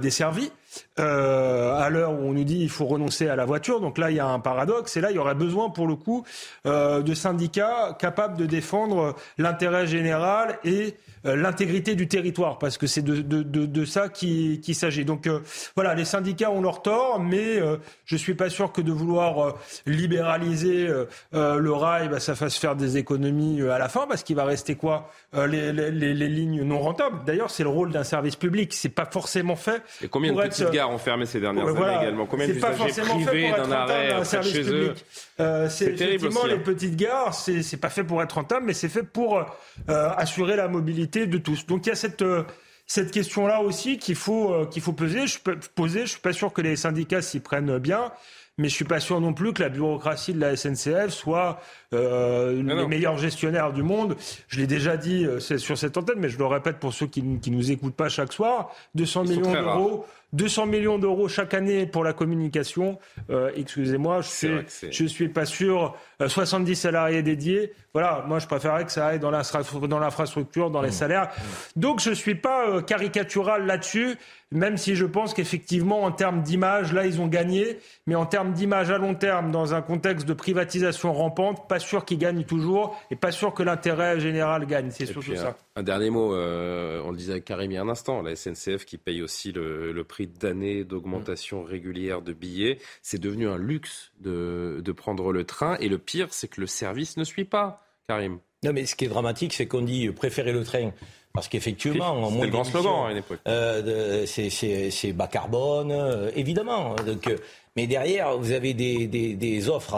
desservie. 0.00 0.50
Euh, 1.00 1.76
à 1.76 1.90
l'heure 1.90 2.12
où 2.12 2.22
on 2.22 2.32
nous 2.32 2.44
dit 2.44 2.60
il 2.60 2.70
faut 2.70 2.86
renoncer 2.86 3.28
à 3.28 3.34
la 3.34 3.44
voiture. 3.44 3.80
Donc 3.80 3.98
là, 3.98 4.10
il 4.10 4.16
y 4.16 4.20
a 4.20 4.26
un 4.26 4.38
paradoxe. 4.38 4.96
Et 4.96 5.00
là, 5.00 5.10
il 5.10 5.16
y 5.16 5.18
aurait 5.18 5.34
besoin, 5.34 5.70
pour 5.70 5.86
le 5.86 5.96
coup, 5.96 6.24
euh, 6.66 7.02
de 7.02 7.14
syndicats 7.14 7.96
capables 7.98 8.36
de 8.36 8.46
défendre 8.46 9.16
l'intérêt 9.38 9.86
général 9.86 10.58
et 10.64 10.94
euh, 11.26 11.36
l'intégrité 11.36 11.94
du 11.94 12.06
territoire, 12.06 12.58
parce 12.58 12.76
que 12.76 12.86
c'est 12.86 13.00
de, 13.00 13.22
de, 13.22 13.42
de, 13.42 13.64
de, 13.64 13.84
ça 13.86 14.10
qu'il 14.10 14.60
qui 14.60 14.74
s'agit. 14.74 15.06
Donc 15.06 15.26
euh, 15.26 15.40
voilà, 15.74 15.94
les 15.94 16.04
syndicats 16.04 16.50
ont 16.50 16.60
leur 16.60 16.82
tort, 16.82 17.18
mais 17.18 17.58
euh, 17.58 17.78
je 18.04 18.16
suis 18.16 18.34
pas 18.34 18.50
sûr 18.50 18.72
que 18.72 18.82
de 18.82 18.92
vouloir 18.92 19.54
libéraliser 19.86 20.86
le 21.32 21.72
rail, 21.72 22.08
bah, 22.08 22.20
ça 22.20 22.34
fasse 22.34 22.56
faire 22.56 22.76
des 22.76 22.98
économies 22.98 23.62
à 23.62 23.78
la 23.78 23.88
fin, 23.88 24.06
parce 24.06 24.22
qu'il 24.22 24.36
va 24.36 24.44
rester 24.44 24.74
quoi 24.74 25.10
les, 25.34 25.72
les, 25.72 25.90
les, 25.90 26.14
les, 26.14 26.28
lignes 26.28 26.62
non 26.62 26.78
rentables. 26.78 27.24
D'ailleurs, 27.24 27.50
c'est 27.50 27.62
le 27.62 27.68
rôle 27.70 27.90
d'un 27.90 28.04
service 28.04 28.36
public. 28.36 28.72
C'est 28.74 28.88
pas 28.88 29.08
forcément 29.10 29.56
fait. 29.56 29.82
Et 30.02 30.08
combien 30.08 30.32
de 30.32 30.36
petites 30.64 30.74
gares 30.74 30.90
ont 30.90 30.98
fermé 30.98 31.26
ces 31.26 31.40
dernières 31.40 31.68
années 31.68 32.02
également 32.02 32.26
Combien 32.26 32.46
d'usagers 32.48 33.02
privés 33.02 33.50
d'un 33.50 33.70
arrêt 33.72 34.08
d'un 34.10 34.24
service 34.24 34.52
public 34.52 35.04
euh, 35.40 35.68
C'est 35.68 35.92
effectivement 35.92 36.46
les 36.46 36.54
hein. 36.54 36.62
petites 36.64 36.96
gares. 36.96 37.34
C'est 37.34 37.80
pas 37.80 37.90
fait 37.90 38.04
pour 38.04 38.22
être 38.22 38.32
rentable, 38.32 38.66
mais 38.66 38.74
c'est 38.74 38.88
fait 38.88 39.02
pour 39.02 39.44
assurer 39.88 40.56
la 40.56 40.68
mobilité 40.68 41.26
de 41.26 41.38
tous. 41.38 41.66
Donc 41.66 41.86
il 41.86 41.90
y 41.90 41.92
a 41.92 41.96
cette 41.96 42.22
euh, 42.22 42.44
cette 42.86 43.10
question-là 43.10 43.62
aussi 43.62 43.98
qu'il 43.98 44.14
faut 44.14 44.52
euh, 44.52 44.66
qu'il 44.66 44.82
faut 44.82 44.92
peser. 44.92 45.26
Je 45.26 45.38
peux 45.38 45.58
poser. 45.74 46.00
Je 46.02 46.12
suis 46.12 46.20
pas 46.20 46.32
sûr 46.32 46.52
que 46.52 46.60
les 46.60 46.76
syndicats 46.76 47.22
s'y 47.22 47.40
prennent 47.40 47.78
bien, 47.78 48.12
mais 48.58 48.68
je 48.68 48.74
suis 48.74 48.84
pas 48.84 49.00
sûr 49.00 49.20
non 49.20 49.32
plus 49.32 49.52
que 49.52 49.62
la 49.62 49.70
bureaucratie 49.70 50.34
de 50.34 50.40
la 50.40 50.56
SNCF 50.56 51.08
soit 51.08 51.60
euh, 51.92 52.62
les 52.62 52.86
meilleurs 52.86 53.16
gestionnaires 53.16 53.72
du 53.72 53.82
monde. 53.82 54.16
Je 54.48 54.60
l'ai 54.60 54.66
déjà 54.66 54.96
dit 54.96 55.24
euh, 55.24 55.40
sur 55.40 55.78
cette 55.78 55.96
antenne, 55.96 56.18
mais 56.18 56.28
je 56.28 56.38
le 56.38 56.46
répète 56.46 56.78
pour 56.78 56.92
ceux 56.92 57.06
qui 57.06 57.22
ne 57.22 57.38
nous 57.50 57.70
écoutent 57.70 57.96
pas 57.96 58.08
chaque 58.08 58.32
soir. 58.32 58.70
200 58.94 59.24
millions 59.24 59.52
d'euros 59.52 60.06
200 60.34 60.66
millions 60.66 60.98
d'euros 60.98 61.28
chaque 61.28 61.54
année 61.54 61.86
pour 61.86 62.02
la 62.02 62.12
communication. 62.12 62.98
Euh, 63.30 63.52
excusez-moi, 63.54 64.20
je 64.20 65.02
ne 65.02 65.08
suis 65.08 65.28
pas 65.28 65.46
sûr. 65.46 65.96
70 66.26 66.72
euh, 66.72 66.74
salariés 66.74 67.22
dédiés. 67.22 67.72
Voilà, 67.92 68.24
moi 68.26 68.40
je 68.40 68.46
préférerais 68.46 68.84
que 68.84 68.90
ça 68.90 69.06
aille 69.06 69.20
dans 69.20 69.30
l'infrastructure, 69.30 70.70
dans 70.70 70.82
les 70.82 70.88
mmh. 70.88 70.92
salaires. 70.92 71.30
Donc 71.76 72.00
je 72.00 72.10
ne 72.10 72.14
suis 72.14 72.34
pas 72.34 72.68
euh, 72.68 72.82
caricatural 72.82 73.66
là-dessus, 73.66 74.16
même 74.50 74.76
si 74.76 74.96
je 74.96 75.06
pense 75.06 75.32
qu'effectivement, 75.32 76.02
en 76.02 76.10
termes 76.10 76.42
d'image, 76.42 76.92
là 76.92 77.06
ils 77.06 77.20
ont 77.20 77.28
gagné. 77.28 77.78
Mais 78.08 78.16
en 78.16 78.26
termes 78.26 78.52
d'image 78.52 78.90
à 78.90 78.98
long 78.98 79.14
terme, 79.14 79.52
dans 79.52 79.74
un 79.74 79.82
contexte 79.82 80.26
de 80.26 80.32
privatisation 80.32 81.12
rampante, 81.12 81.68
pas 81.68 81.78
sûr 81.78 82.04
qu'ils 82.04 82.18
gagnent 82.18 82.44
toujours 82.44 83.00
et 83.12 83.16
pas 83.16 83.30
sûr 83.30 83.54
que 83.54 83.62
l'intérêt 83.62 84.18
général 84.18 84.66
gagne. 84.66 84.90
C'est 84.90 85.06
surtout 85.06 85.36
ça. 85.36 85.56
Un, 85.76 85.84
dernier 85.84 86.10
mot, 86.10 86.34
on 86.34 87.10
le 87.10 87.16
disait 87.16 87.32
avec 87.32 87.44
Karim 87.44 87.70
il 87.70 87.74
y 87.74 87.78
a 87.78 87.82
un 87.82 87.88
instant, 87.88 88.22
la 88.22 88.34
SNCF 88.34 88.84
qui 88.84 88.98
paye 88.98 89.22
aussi 89.22 89.52
le, 89.52 89.92
le 89.92 90.04
prix 90.04 90.23
d'années 90.26 90.84
d'augmentation 90.84 91.62
mm. 91.62 91.66
régulière 91.66 92.22
de 92.22 92.32
billets. 92.32 92.78
C'est 93.02 93.20
devenu 93.20 93.48
un 93.48 93.58
luxe 93.58 94.12
de, 94.20 94.80
de 94.84 94.92
prendre 94.92 95.32
le 95.32 95.44
train. 95.44 95.76
Et 95.78 95.88
le 95.88 95.98
pire, 95.98 96.28
c'est 96.30 96.48
que 96.48 96.60
le 96.60 96.66
service 96.66 97.16
ne 97.16 97.24
suit 97.24 97.44
pas, 97.44 97.86
Karim. 98.08 98.38
Non, 98.64 98.72
mais 98.72 98.86
ce 98.86 98.96
qui 98.96 99.04
est 99.04 99.08
dramatique, 99.08 99.52
c'est 99.52 99.66
qu'on 99.66 99.82
dit 99.82 100.10
préférer 100.10 100.52
le 100.52 100.64
train. 100.64 100.92
Parce 101.34 101.48
qu'effectivement, 101.48 102.10
en 102.10 102.30
moins 102.30 102.46
le 102.46 102.52
grand 102.52 102.62
slogan 102.62 103.06
à 103.08 103.10
une 103.10 103.16
époque. 103.16 103.40
Euh, 103.48 104.24
c'est 104.24 105.12
bas 105.12 105.26
carbone, 105.26 105.90
euh, 105.90 106.30
évidemment. 106.36 106.94
Donc, 106.94 107.26
euh, 107.26 107.36
mais 107.76 107.86
derrière, 107.86 108.36
vous 108.36 108.52
avez 108.52 108.74
des, 108.74 109.06
des, 109.06 109.34
des 109.34 109.68
offres 109.68 109.94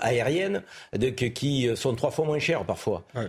aériennes 0.00 0.62
de, 0.96 1.08
qui 1.10 1.68
sont 1.76 1.94
trois 1.94 2.10
fois 2.10 2.24
moins 2.24 2.38
chères 2.38 2.64
parfois. 2.64 3.04
Euh, 3.16 3.28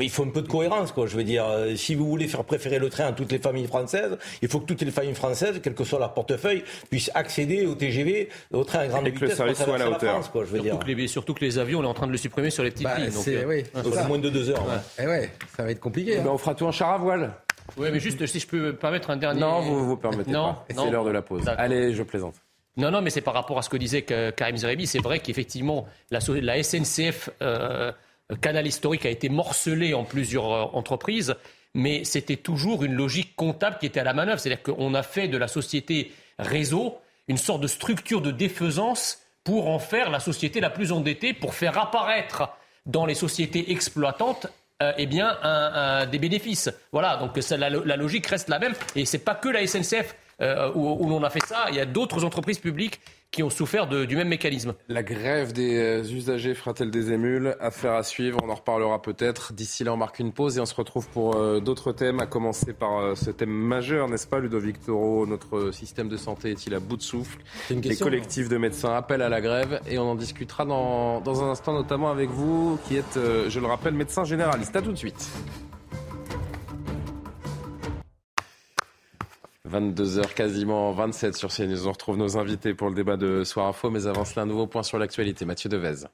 il 0.00 0.10
faut 0.10 0.24
un 0.24 0.28
peu 0.28 0.42
de 0.42 0.48
cohérence, 0.48 0.92
quoi. 0.92 1.06
Je 1.06 1.16
veux 1.16 1.24
dire, 1.24 1.44
euh, 1.46 1.74
si 1.76 1.94
vous 1.94 2.06
voulez 2.06 2.28
faire 2.28 2.44
préférer 2.44 2.78
le 2.78 2.88
train 2.88 3.06
à 3.06 3.12
toutes 3.12 3.32
les 3.32 3.38
familles 3.38 3.66
françaises, 3.66 4.16
il 4.42 4.48
faut 4.48 4.60
que 4.60 4.66
toutes 4.66 4.82
les 4.82 4.90
familles 4.90 5.14
françaises, 5.14 5.60
quel 5.62 5.74
que 5.74 5.84
soit 5.84 5.98
leur 5.98 6.14
portefeuille, 6.14 6.64
puissent 6.90 7.10
accéder 7.14 7.66
au 7.66 7.74
TGV, 7.74 8.28
au 8.52 8.64
train 8.64 8.80
à 8.80 8.86
grande 8.86 9.06
vitesse. 9.06 9.16
Et 9.16 9.20
que 9.20 9.30
le 9.30 9.34
service 9.34 9.58
soit 9.62 9.74
à 9.74 9.78
la 9.78 9.90
hauteur. 9.90 10.12
France, 10.12 10.28
quoi, 10.28 10.44
je 10.44 10.50
veux 10.50 10.62
surtout, 10.62 10.76
dire. 10.76 10.78
Que 10.78 11.00
les, 11.00 11.08
surtout 11.08 11.34
que 11.34 11.44
les 11.44 11.58
avions, 11.58 11.80
on 11.80 11.84
est 11.84 11.86
en 11.86 11.94
train 11.94 12.06
de 12.06 12.12
le 12.12 12.18
supprimer 12.18 12.50
sur 12.50 12.62
les 12.62 12.70
petites 12.70 12.84
bah, 12.84 12.98
lignes. 12.98 13.10
Donc, 13.10 13.28
euh, 13.28 13.44
oui, 13.46 13.64
moins 14.08 14.18
de 14.18 14.30
deux 14.30 14.50
heures. 14.50 14.64
Ouais. 14.66 15.04
Et 15.04 15.06
ouais, 15.06 15.30
ça 15.56 15.64
va 15.64 15.70
être 15.70 15.80
compliqué. 15.80 16.14
Eh 16.18 16.20
ben, 16.20 16.30
on 16.30 16.38
fera 16.38 16.54
tout 16.54 16.66
en 16.66 16.72
char 16.72 16.90
à 16.90 16.98
voile. 16.98 17.32
Oui, 17.76 17.88
mais 17.92 18.00
juste 18.00 18.24
si 18.26 18.40
je 18.40 18.46
peux 18.46 18.74
permettre 18.74 19.10
un 19.10 19.16
dernier. 19.16 19.40
Non, 19.40 19.60
vous 19.60 19.86
vous 19.86 19.96
permettez 19.96 20.30
non, 20.30 20.54
pas. 20.54 20.66
C'est 20.68 20.90
l'heure 20.90 21.04
de 21.04 21.10
la 21.10 21.22
pause. 21.22 21.44
Allez, 21.56 21.94
je 21.94 22.02
plaisante. 22.02 22.34
Non, 22.76 22.90
non, 22.90 23.02
mais 23.02 23.10
c'est 23.10 23.20
par 23.20 23.34
rapport 23.34 23.58
à 23.58 23.62
ce 23.62 23.68
que 23.68 23.76
disait 23.76 24.02
Karim 24.02 24.56
Zerebi. 24.56 24.86
C'est 24.86 25.00
vrai 25.00 25.18
qu'effectivement, 25.18 25.86
la, 26.10 26.20
SNCF, 26.20 27.30
euh, 27.42 27.92
canal 28.40 28.66
historique, 28.66 29.04
a 29.04 29.10
été 29.10 29.28
morcelée 29.28 29.92
en 29.92 30.04
plusieurs 30.04 30.52
euh, 30.52 30.64
entreprises, 30.72 31.34
mais 31.74 32.04
c'était 32.04 32.36
toujours 32.36 32.84
une 32.84 32.94
logique 32.94 33.36
comptable 33.36 33.76
qui 33.78 33.86
était 33.86 34.00
à 34.00 34.04
la 34.04 34.14
manœuvre. 34.14 34.40
C'est-à-dire 34.40 34.62
qu'on 34.62 34.94
a 34.94 35.02
fait 35.02 35.28
de 35.28 35.36
la 35.36 35.48
société 35.48 36.12
réseau 36.38 36.98
une 37.28 37.36
sorte 37.36 37.60
de 37.60 37.66
structure 37.66 38.20
de 38.20 38.30
défaisance 38.30 39.20
pour 39.44 39.68
en 39.68 39.78
faire 39.78 40.10
la 40.10 40.20
société 40.20 40.60
la 40.60 40.70
plus 40.70 40.92
endettée, 40.92 41.34
pour 41.34 41.54
faire 41.54 41.78
apparaître 41.78 42.48
dans 42.86 43.06
les 43.06 43.14
sociétés 43.14 43.70
exploitantes 43.70 44.46
euh, 44.82 44.92
eh 44.96 45.06
bien, 45.06 45.36
des 46.10 46.18
bénéfices. 46.18 46.70
Voilà, 46.90 47.16
donc 47.16 47.36
la, 47.50 47.70
la, 47.70 47.96
logique 47.96 48.26
reste 48.26 48.48
la 48.48 48.58
même. 48.58 48.74
Et 48.96 49.04
c'est 49.04 49.18
pas 49.18 49.34
que 49.34 49.48
la 49.48 49.66
SNCF 49.66 50.16
euh, 50.42 50.70
où, 50.74 51.08
l'on 51.08 51.22
a 51.22 51.30
fait 51.30 51.44
ça. 51.46 51.66
Il 51.68 51.76
y 51.76 51.80
a 51.80 51.86
d'autres 51.86 52.24
entreprises 52.24 52.58
publiques 52.58 53.00
qui 53.30 53.42
ont 53.42 53.48
souffert 53.48 53.86
du 53.86 54.14
même 54.14 54.28
mécanisme. 54.28 54.74
La 54.88 55.02
grève 55.02 55.54
des 55.54 55.78
euh, 55.78 56.02
usagers 56.04 56.54
fera-t-elle 56.54 56.90
des 56.90 57.12
émules? 57.12 57.56
Affaire 57.60 57.92
à 57.92 58.02
suivre, 58.02 58.38
on 58.42 58.50
en 58.50 58.54
reparlera 58.54 59.00
peut-être. 59.00 59.54
D'ici 59.54 59.84
là, 59.84 59.94
on 59.94 59.96
marque 59.96 60.18
une 60.18 60.32
pause 60.32 60.58
et 60.58 60.60
on 60.60 60.66
se 60.66 60.74
retrouve 60.74 61.08
pour 61.08 61.36
euh, 61.36 61.60
d'autres 61.60 61.92
thèmes, 61.92 62.20
à 62.20 62.26
commencer 62.26 62.74
par 62.74 63.16
ce 63.16 63.30
thème 63.30 63.50
majeur, 63.50 64.08
n'est-ce 64.08 64.26
pas, 64.26 64.40
Ludovic 64.40 64.84
Toro 64.84 65.26
Notre 65.26 65.70
système 65.70 66.08
de 66.08 66.16
santé 66.16 66.50
est-il 66.50 66.74
à 66.74 66.80
bout 66.80 66.96
de 66.96 67.02
souffle? 67.02 67.38
Les 67.70 67.96
collectifs 67.96 68.48
de 68.48 68.58
médecins 68.58 68.94
appellent 68.94 69.22
à 69.22 69.30
la 69.30 69.40
grève 69.40 69.80
et 69.88 69.98
on 69.98 70.10
en 70.10 70.14
discutera 70.14 70.64
dans, 70.66 71.20
dans 71.20 71.42
un 71.42 71.50
instant, 71.50 71.72
notamment 71.72 72.10
avec 72.10 72.28
vous, 72.28 72.78
qui 72.86 72.96
êtes, 72.96 73.18
je 73.48 73.60
le 73.60 73.66
rappelle, 73.66 73.94
médecin 73.94 74.24
généraliste. 74.24 74.76
À 74.76 74.82
tout 74.82 74.92
de 74.92 74.98
suite. 74.98 75.30
22h 79.72 80.34
quasiment 80.34 80.92
27 80.92 81.34
sur 81.34 81.48
CNews. 81.48 81.88
On 81.88 81.92
retrouve 81.92 82.18
nos 82.18 82.36
invités 82.36 82.74
pour 82.74 82.90
le 82.90 82.94
débat 82.94 83.16
de 83.16 83.42
Soir 83.42 83.68
Info, 83.68 83.88
mais 83.88 84.06
avant 84.06 84.26
cela, 84.26 84.42
un 84.42 84.46
nouveau 84.46 84.66
point 84.66 84.82
sur 84.82 84.98
l'actualité. 84.98 85.46
Mathieu 85.46 85.70
Devez. 85.70 86.06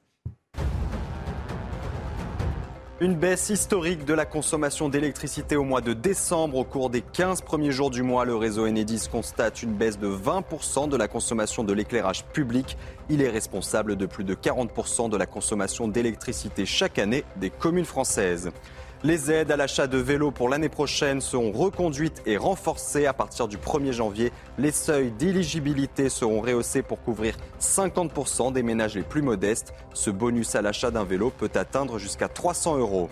Une 3.01 3.15
baisse 3.15 3.49
historique 3.49 4.03
de 4.03 4.13
la 4.13 4.25
consommation 4.25 4.89
d'électricité 4.89 5.55
au 5.55 5.63
mois 5.63 5.79
de 5.81 5.93
décembre. 5.93 6.57
Au 6.57 6.63
cours 6.65 6.89
des 6.89 7.01
15 7.01 7.41
premiers 7.41 7.71
jours 7.71 7.89
du 7.89 8.01
mois, 8.01 8.25
le 8.25 8.35
réseau 8.35 8.65
Enedis 8.65 9.07
constate 9.09 9.63
une 9.63 9.73
baisse 9.73 9.99
de 9.99 10.09
20% 10.09 10.89
de 10.89 10.97
la 10.97 11.07
consommation 11.07 11.63
de 11.63 11.71
l'éclairage 11.71 12.25
public. 12.25 12.77
Il 13.09 13.21
est 13.21 13.29
responsable 13.29 13.95
de 13.95 14.05
plus 14.05 14.25
de 14.25 14.35
40% 14.35 15.09
de 15.09 15.15
la 15.15 15.25
consommation 15.25 15.87
d'électricité 15.87 16.65
chaque 16.65 16.99
année 16.99 17.23
des 17.37 17.49
communes 17.49 17.85
françaises. 17.85 18.51
Les 19.01 19.31
aides 19.31 19.49
à 19.49 19.55
l'achat 19.55 19.87
de 19.87 19.97
vélos 19.97 20.31
pour 20.31 20.49
l'année 20.49 20.67
prochaine 20.67 21.21
seront 21.21 21.53
reconduites 21.53 22.21
et 22.25 22.35
renforcées 22.35 23.05
à 23.05 23.13
partir 23.13 23.47
du 23.47 23.55
1er 23.55 23.93
janvier. 23.93 24.33
Les 24.57 24.73
seuils 24.73 25.11
d'éligibilité 25.11 26.09
seront 26.09 26.41
rehaussés 26.41 26.81
pour 26.81 27.01
couvrir 27.01 27.37
50% 27.61 28.51
des 28.51 28.61
ménages 28.61 28.95
les 28.95 29.03
plus 29.03 29.21
modestes. 29.21 29.73
Ce 29.93 30.09
bonus 30.09 30.53
à 30.55 30.61
l'achat 30.61 30.91
d'un 30.91 31.05
vélo 31.05 31.29
peut 31.29 31.49
atteindre 31.55 31.97
jusqu'à 31.97 32.27
300 32.27 32.77
euros. 32.77 33.09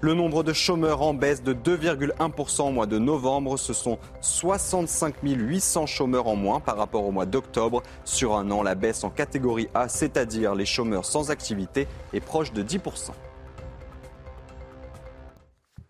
Le 0.00 0.12
nombre 0.12 0.42
de 0.42 0.52
chômeurs 0.52 1.02
en 1.02 1.14
baisse 1.14 1.44
de 1.44 1.54
2,1% 1.54 2.62
au 2.62 2.70
mois 2.72 2.86
de 2.86 2.98
novembre. 2.98 3.56
Ce 3.60 3.72
sont 3.72 3.98
65 4.20 5.14
800 5.22 5.86
chômeurs 5.86 6.26
en 6.26 6.34
moins 6.34 6.58
par 6.58 6.76
rapport 6.76 7.04
au 7.04 7.12
mois 7.12 7.26
d'octobre. 7.26 7.84
Sur 8.04 8.34
un 8.34 8.50
an, 8.50 8.64
la 8.64 8.74
baisse 8.74 9.04
en 9.04 9.10
catégorie 9.10 9.68
A, 9.72 9.88
c'est-à-dire 9.88 10.56
les 10.56 10.66
chômeurs 10.66 11.04
sans 11.04 11.30
activité, 11.30 11.86
est 12.12 12.18
proche 12.18 12.52
de 12.52 12.64
10%. 12.64 13.12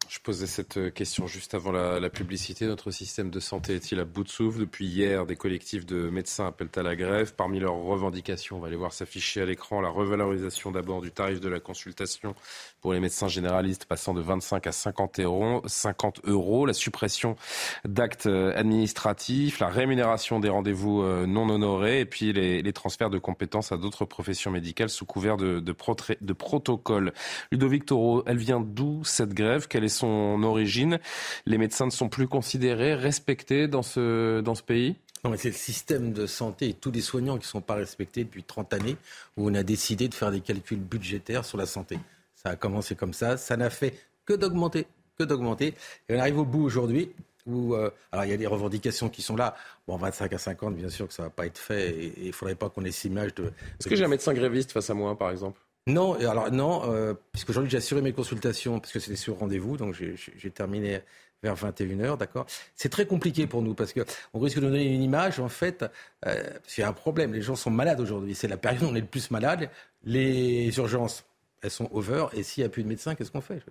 Je 0.09 0.21
posais 0.21 0.47
cette 0.47 0.95
question 0.95 1.27
juste 1.27 1.53
avant 1.53 1.71
la, 1.71 2.09
publicité. 2.09 2.67
Notre 2.67 2.91
système 2.91 3.29
de 3.29 3.41
santé 3.41 3.75
est-il 3.75 4.01
à 4.01 4.07
bout 4.07 4.25
de 4.25 4.31
souffle 4.31 4.61
Depuis 4.61 4.87
hier, 4.87 5.27
des 5.27 5.37
collectifs 5.37 5.85
de 5.85 6.09
médecins 6.09 6.47
appellent 6.47 6.71
à 6.77 6.83
la 6.83 6.97
grève. 6.97 7.35
Parmi 7.35 7.61
leurs 7.61 7.75
revendications, 7.75 8.57
on 8.57 8.61
va 8.61 8.71
les 8.71 8.77
voir 8.77 8.95
s'afficher 8.95 9.43
à 9.43 9.45
l'écran, 9.45 9.83
la 9.83 9.91
revalorisation 9.91 10.71
d'abord 10.71 11.03
du 11.03 11.13
tarif 11.13 11.41
de 11.41 11.49
la 11.51 11.61
consultation 11.61 12.35
pour 12.81 12.93
les 12.93 13.01
médecins 13.01 13.29
généralistes 13.29 13.85
passant 13.85 14.15
de 14.15 14.21
25 14.21 14.67
à 14.67 14.73
50 14.73 15.21
euros, 15.21 15.63
50 15.67 16.21
euros 16.25 16.67
la 16.67 16.73
suppression 16.73 17.37
d'actes 17.85 18.27
administratifs, 18.27 19.61
la 19.61 19.69
rémunération 19.69 20.41
des 20.41 20.49
rendez-vous 20.49 21.03
euh, 21.03 21.27
non 21.27 21.49
honorés 21.49 22.01
et 22.01 22.05
puis 22.05 22.33
les, 22.33 22.73
transferts 22.73 23.11
de 23.11 23.19
compétences 23.19 23.73
à 23.73 23.77
d'autres 23.77 24.05
professions 24.05 24.51
médicales 24.51 24.91
sous 24.91 25.07
couvert 25.07 25.37
de, 25.37 25.59
de, 25.59 25.75
de 26.21 26.33
protocole. 26.33 27.13
Ludovic 27.51 27.87
Toro, 27.87 28.23
elle 28.27 28.37
vient 28.37 28.61
d'où 28.61 29.03
cette 29.05 29.35
grève? 29.35 29.69
Quelle 29.69 29.85
est 29.85 29.89
son 29.89 30.43
origine? 30.43 30.99
Les 31.47 31.59
médecins 31.59 31.87
ne 31.87 31.91
sont 31.91 32.09
plus 32.09 32.29
considérés, 32.29 32.95
respectés 32.95 33.69
dans 33.69 33.83
ce, 33.83 34.41
dans 34.41 34.55
ce 34.55 34.63
pays? 34.63 34.97
Non, 35.25 35.31
mais 35.31 35.37
c'est 35.37 35.49
le 35.49 35.55
système 35.55 36.13
de 36.13 36.27
santé 36.27 36.69
et 36.69 36.75
tous 36.75 36.93
les 36.93 37.01
soignants 37.01 37.35
qui 37.35 37.45
ne 37.45 37.51
sont 37.51 37.61
pas 37.61 37.75
respectés 37.75 38.23
depuis 38.23 38.45
30 38.45 38.73
années 38.73 38.97
où 39.37 39.49
on 39.49 39.55
a 39.55 39.63
décidé 39.63 40.09
de 40.09 40.15
faire 40.15 40.31
des 40.31 40.41
calculs 40.41 40.79
budgétaires 40.79 41.45
sur 41.45 41.59
la 41.59 41.67
santé. 41.67 41.99
Ça 42.43 42.51
a 42.51 42.57
commencé 42.57 42.95
comme 42.95 43.13
ça, 43.13 43.37
ça 43.37 43.57
n'a 43.57 43.69
fait 43.69 43.95
que 44.25 44.33
d'augmenter, 44.33 44.87
que 45.19 45.25
d'augmenter. 45.25 45.75
Et 46.09 46.15
on 46.15 46.21
arrive 46.21 46.39
au 46.39 46.45
bout 46.45 46.63
aujourd'hui 46.63 47.11
où, 47.47 47.75
euh, 47.75 47.91
alors 48.13 48.27
il 48.27 48.31
y 48.31 48.35
a 48.35 48.37
des 48.37 48.47
revendications 48.47 49.09
qui 49.09 49.23
sont 49.23 49.35
là. 49.35 49.57
Bon, 49.89 49.97
25 49.97 50.33
à 50.33 50.39
50, 50.39 50.77
bien 50.77 50.89
sûr 50.89 51.09
que 51.09 51.15
ça 51.15 51.25
ne 51.25 51.27
va 51.27 51.31
pas 51.31 51.47
être 51.47 51.59
fait 51.59 51.91
et 51.91 52.13
il 52.19 52.27
ne 52.29 52.33
faudrait 52.33 52.55
pas 52.55 52.69
qu'on 52.69 52.85
ait 52.85 52.93
cette 52.93 53.07
image 53.07 53.35
de. 53.35 53.47
Est-ce 53.81 53.89
que 53.89 53.97
j'ai 53.97 54.05
un 54.05 54.09
médecin 54.09 54.35
gréviste 54.35 54.71
face 54.71 54.89
à 54.89 54.95
moi, 54.95 55.19
par 55.19 55.33
exemple? 55.33 55.61
Non, 55.89 56.15
alors 56.15 56.53
non, 56.53 56.83
euh, 56.93 57.15
puisqu'aujourd'hui 57.33 57.71
j'ai 57.71 57.79
assuré 57.79 58.03
mes 58.03 58.13
consultations, 58.13 58.79
parce 58.79 58.93
que 58.93 59.01
c'était 59.01 59.17
sur 59.17 59.37
rendez-vous, 59.39 59.77
donc 59.77 59.95
j'ai 59.95 60.51
terminé 60.51 61.01
vers 61.43 61.57
21h, 61.57 62.19
d'accord? 62.19 62.47
C'est 62.77 62.91
très 62.91 63.07
compliqué 63.07 63.49
pour 63.49 63.63
nous, 63.63 63.75
parce 63.75 63.93
qu'on 63.93 64.39
risque 64.39 64.59
de 64.59 64.63
donner 64.63 64.85
une 64.85 65.03
image, 65.03 65.41
en 65.41 65.49
fait, 65.49 65.83
euh, 66.27 66.43
parce 66.61 66.75
qu'il 66.75 66.83
y 66.83 66.85
a 66.85 66.89
un 66.89 66.93
problème, 66.93 67.33
les 67.33 67.43
gens 67.43 67.57
sont 67.57 67.71
malades 67.71 68.01
aujourd'hui, 68.01 68.35
c'est 68.37 68.49
la 68.49 68.59
période 68.59 68.83
où 68.85 68.87
on 68.87 68.95
est 68.95 69.01
le 69.01 69.07
plus 69.07 69.31
malade, 69.31 69.71
les 70.05 70.77
urgences 70.77 71.25
elles 71.63 71.71
sont 71.71 71.89
over. 71.93 72.27
Et 72.33 72.43
s'il 72.43 72.63
n'y 72.63 72.67
a 72.67 72.71
plus 72.71 72.83
de 72.83 72.89
médecins, 72.89 73.15
qu'est-ce 73.15 73.31
qu'on 73.31 73.41
fait 73.41 73.63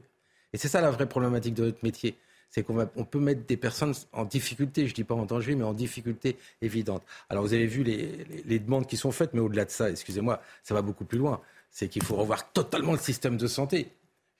Et 0.53 0.57
c'est 0.57 0.67
ça 0.67 0.81
la 0.81 0.91
vraie 0.91 1.07
problématique 1.07 1.53
de 1.53 1.65
notre 1.65 1.83
métier. 1.83 2.17
C'est 2.49 2.63
qu'on 2.63 2.87
on 2.95 3.03
peut 3.03 3.19
mettre 3.19 3.45
des 3.45 3.57
personnes 3.57 3.93
en 4.13 4.23
difficulté, 4.23 4.85
je 4.85 4.91
ne 4.91 4.95
dis 4.95 5.03
pas 5.03 5.15
en 5.15 5.25
danger, 5.25 5.55
mais 5.55 5.65
en 5.65 5.73
difficulté 5.73 6.37
évidente. 6.61 7.03
Alors 7.29 7.43
vous 7.43 7.53
avez 7.53 7.67
vu 7.67 7.83
les, 7.83 8.59
demandes 8.59 8.87
qui 8.87 8.95
sont 8.95 9.11
faites, 9.11 9.33
mais 9.33 9.41
au-delà 9.41 9.65
de 9.65 9.69
ça, 9.69 9.89
excusez-moi, 9.89 10.41
ça 10.63 10.73
va 10.73 10.81
beaucoup 10.81 11.03
plus 11.03 11.17
loin. 11.17 11.41
C'est 11.71 11.89
qu'il 11.89 12.03
faut 12.03 12.15
revoir 12.15 12.51
totalement 12.53 12.93
le 12.93 12.99
système 12.99 13.35
de 13.35 13.47
santé. 13.47 13.89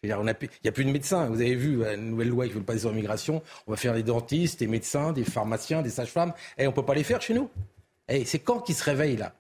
Il 0.04 0.08
n'y 0.08 0.14
a 0.14 0.72
plus 0.72 0.86
de 0.86 0.92
médecins. 0.92 1.28
Vous 1.28 1.42
avez 1.42 1.56
vu 1.56 1.78
la 1.78 1.98
nouvelle 1.98 2.30
loi 2.30 2.48
qui 2.48 2.54
veut 2.54 2.62
passer 2.62 2.80
sur 2.80 2.90
l'immigration. 2.90 3.42
On 3.66 3.72
va 3.72 3.78
faire 3.78 3.94
des 3.94 4.04
dentistes, 4.04 4.60
des 4.60 4.68
médecins, 4.68 5.12
des 5.12 5.24
pharmaciens, 5.24 5.82
des 5.82 5.90
sages-femmes. 5.90 6.34
Et 6.58 6.64
eh, 6.64 6.68
on 6.68 6.72
ne 6.72 6.76
peut 6.76 6.86
pas 6.86 6.94
les 6.94 7.04
faire 7.04 7.22
chez 7.22 7.34
nous. 7.34 7.50
Et 8.08 8.22
eh, 8.22 8.26
c'est 8.26 8.40
quand 8.40 8.60
qu'ils 8.60 8.76
se 8.76 8.84
réveillent 8.84 9.18
là? 9.18 9.34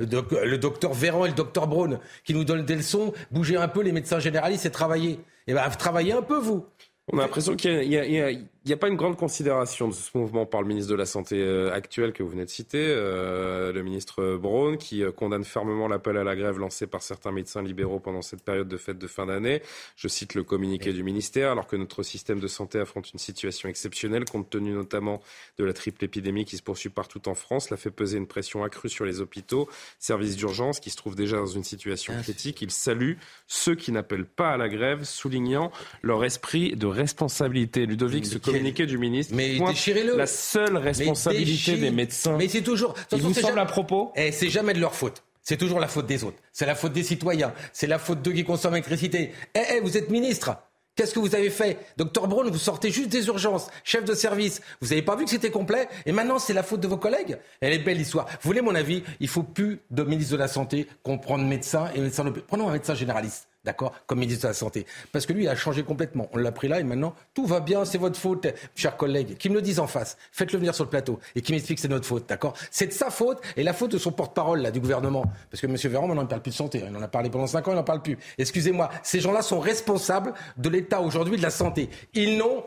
Le, 0.00 0.56
docteur 0.56 0.92
Véran 0.92 1.24
et 1.24 1.28
le 1.28 1.34
docteur 1.34 1.66
Braun 1.66 2.00
qui 2.24 2.34
nous 2.34 2.44
donnent 2.44 2.64
des 2.64 2.76
leçons, 2.76 3.12
bougez 3.30 3.56
un 3.56 3.68
peu 3.68 3.82
les 3.82 3.92
médecins 3.92 4.18
généralistes 4.18 4.66
et 4.66 4.70
travaillez. 4.70 5.20
Eh 5.46 5.52
bien, 5.52 5.68
travaillez 5.70 6.12
un 6.12 6.22
peu, 6.22 6.38
vous. 6.38 6.66
On 7.12 7.18
a 7.18 7.22
l'impression 7.22 7.54
qu'il 7.54 7.84
y, 7.84 8.48
n'y 8.70 8.72
a 8.72 8.78
pas 8.78 8.88
une 8.88 8.96
grande 8.96 9.18
considération 9.18 9.88
de 9.88 9.92
ce 9.92 10.16
mouvement 10.16 10.46
par 10.46 10.62
le 10.62 10.68
ministre 10.68 10.90
de 10.90 10.96
la 10.96 11.04
Santé 11.04 11.36
euh, 11.38 11.70
actuel 11.70 12.14
que 12.14 12.22
vous 12.22 12.30
venez 12.30 12.46
de 12.46 12.50
citer, 12.50 12.78
euh, 12.82 13.72
le 13.72 13.82
ministre 13.82 14.36
Braun, 14.36 14.78
qui 14.78 15.02
euh, 15.02 15.12
condamne 15.12 15.44
fermement 15.44 15.86
l'appel 15.86 16.16
à 16.16 16.24
la 16.24 16.34
grève 16.34 16.58
lancé 16.58 16.86
par 16.86 17.02
certains 17.02 17.30
médecins 17.30 17.62
libéraux 17.62 18.00
pendant 18.00 18.22
cette 18.22 18.42
période 18.42 18.66
de 18.66 18.76
fête 18.78 18.98
de 18.98 19.06
fin 19.06 19.26
d'année. 19.26 19.60
Je 19.96 20.08
cite 20.08 20.34
le 20.34 20.44
communiqué 20.44 20.94
du 20.94 21.02
ministère, 21.02 21.50
alors 21.52 21.66
que 21.66 21.76
notre 21.76 22.02
système 22.02 22.40
de 22.40 22.46
santé 22.46 22.78
affronte 22.78 23.12
une 23.12 23.18
situation 23.18 23.68
exceptionnelle, 23.68 24.24
compte 24.24 24.48
tenu 24.48 24.72
notamment 24.72 25.20
de 25.58 25.64
la 25.64 25.74
triple 25.74 26.02
épidémie 26.02 26.46
qui 26.46 26.56
se 26.56 26.62
poursuit 26.62 26.88
partout 26.88 27.28
en 27.28 27.34
France, 27.34 27.68
l'a 27.68 27.76
fait 27.76 27.90
peser 27.90 28.16
une 28.16 28.26
pression 28.26 28.64
accrue 28.64 28.88
sur 28.88 29.04
les 29.04 29.20
hôpitaux, 29.20 29.68
services 29.98 30.36
d'urgence, 30.36 30.80
qui 30.80 30.88
se 30.88 30.96
trouvent 30.96 31.16
déjà 31.16 31.36
dans 31.36 31.46
une 31.46 31.64
situation 31.64 32.14
critique. 32.22 32.62
Il 32.62 32.70
salue 32.70 33.14
ceux 33.46 33.74
qui 33.74 33.92
n'appellent 33.92 34.24
pas 34.24 34.52
à 34.52 34.56
la 34.56 34.70
grève, 34.70 35.04
soulignant 35.04 35.70
leur 36.00 36.24
esprit 36.24 36.76
de 36.76 36.86
responsabilité. 36.86 37.84
Ludovic, 37.84 38.24
ce 38.24 38.38
communiqué 38.58 38.86
du 38.86 38.98
ministre 38.98 39.34
mais 39.34 39.58
déchirez-le. 39.58 40.16
la 40.16 40.26
seule 40.26 40.76
responsabilité 40.76 41.76
des 41.76 41.90
médecins. 41.90 42.36
Mais 42.36 42.48
c'est 42.48 42.62
toujours. 42.62 42.94
Il 43.12 43.22
vous 43.22 43.34
semble 43.34 43.58
à 43.58 43.66
propos 43.66 44.12
Et 44.16 44.28
eh, 44.28 44.32
c'est 44.32 44.48
jamais 44.48 44.74
de 44.74 44.80
leur 44.80 44.94
faute. 44.94 45.22
C'est 45.42 45.58
toujours 45.58 45.78
la 45.78 45.88
faute 45.88 46.06
des 46.06 46.24
autres. 46.24 46.38
C'est 46.52 46.66
la 46.66 46.74
faute 46.74 46.92
des 46.92 47.02
citoyens. 47.02 47.52
C'est 47.72 47.86
la 47.86 47.98
faute 47.98 48.22
d'eux 48.22 48.32
qui 48.32 48.44
consomment 48.44 48.74
l'électricité. 48.74 49.32
Eh, 49.54 49.60
eh, 49.74 49.80
vous 49.80 49.96
êtes 49.96 50.08
ministre. 50.10 50.56
Qu'est-ce 50.96 51.12
que 51.12 51.18
vous 51.18 51.34
avez 51.34 51.50
fait? 51.50 51.78
Docteur 51.96 52.28
Braun, 52.28 52.48
vous 52.48 52.58
sortez 52.58 52.90
juste 52.90 53.08
des 53.08 53.26
urgences, 53.26 53.66
chef 53.82 54.04
de 54.04 54.14
service. 54.14 54.62
Vous 54.80 54.88
n'avez 54.88 55.02
pas 55.02 55.16
vu 55.16 55.24
que 55.24 55.30
c'était 55.30 55.50
complet? 55.50 55.88
Et 56.06 56.12
maintenant, 56.12 56.38
c'est 56.38 56.52
la 56.52 56.62
faute 56.62 56.80
de 56.80 56.86
vos 56.86 56.96
collègues? 56.96 57.36
Elle 57.60 57.72
est 57.72 57.80
belle 57.80 57.98
l'histoire. 57.98 58.26
Vous 58.26 58.48
voulez 58.48 58.60
mon 58.60 58.76
avis? 58.76 59.02
Il 59.18 59.28
faut 59.28 59.42
plus 59.42 59.80
de 59.90 60.04
ministre 60.04 60.32
de 60.32 60.38
la 60.38 60.46
Santé 60.46 60.86
qu'on 61.02 61.18
prenne 61.18 61.48
médecin 61.48 61.90
et 61.96 62.00
médecin... 62.00 62.24
Prenons 62.46 62.68
un 62.68 62.72
médecin 62.72 62.94
généraliste 62.94 63.48
d'accord, 63.64 63.92
comme 64.06 64.18
ministre 64.18 64.42
de 64.42 64.48
la 64.48 64.54
Santé. 64.54 64.86
Parce 65.12 65.26
que 65.26 65.32
lui, 65.32 65.44
il 65.44 65.48
a 65.48 65.56
changé 65.56 65.82
complètement. 65.82 66.28
On 66.32 66.36
l'a 66.36 66.52
pris 66.52 66.68
là 66.68 66.80
et 66.80 66.84
maintenant, 66.84 67.14
tout 67.34 67.46
va 67.46 67.60
bien, 67.60 67.84
c'est 67.84 67.98
votre 67.98 68.18
faute, 68.18 68.46
chers 68.74 68.96
collègues. 68.96 69.36
Qui 69.36 69.48
me 69.48 69.54
le 69.54 69.62
disent 69.62 69.80
en 69.80 69.86
face, 69.86 70.16
faites-le 70.32 70.58
venir 70.58 70.74
sur 70.74 70.84
le 70.84 70.90
plateau 70.90 71.18
et 71.34 71.42
qui 71.42 71.52
m'explique 71.52 71.78
que 71.78 71.82
c'est 71.82 71.88
notre 71.88 72.06
faute, 72.06 72.28
d'accord 72.28 72.54
C'est 72.70 72.86
de 72.86 72.92
sa 72.92 73.10
faute 73.10 73.40
et 73.56 73.62
la 73.62 73.72
faute 73.72 73.92
de 73.92 73.98
son 73.98 74.12
porte-parole, 74.12 74.60
là, 74.60 74.70
du 74.70 74.80
gouvernement. 74.80 75.24
Parce 75.50 75.60
que 75.60 75.66
M. 75.66 75.76
Véran, 75.76 76.06
maintenant, 76.06 76.22
il 76.22 76.28
parle 76.28 76.42
plus 76.42 76.50
de 76.50 76.56
santé. 76.56 76.82
Il 76.86 76.96
en 76.96 77.02
a 77.02 77.08
parlé 77.08 77.30
pendant 77.30 77.46
cinq 77.46 77.66
ans, 77.68 77.72
il 77.72 77.76
n'en 77.76 77.84
parle 77.84 78.02
plus. 78.02 78.18
Excusez-moi, 78.38 78.90
ces 79.02 79.20
gens-là 79.20 79.42
sont 79.42 79.60
responsables 79.60 80.34
de 80.56 80.68
l'état 80.68 81.00
aujourd'hui 81.00 81.36
de 81.36 81.42
la 81.42 81.50
santé. 81.50 81.88
Ils 82.14 82.36
n'ont 82.36 82.64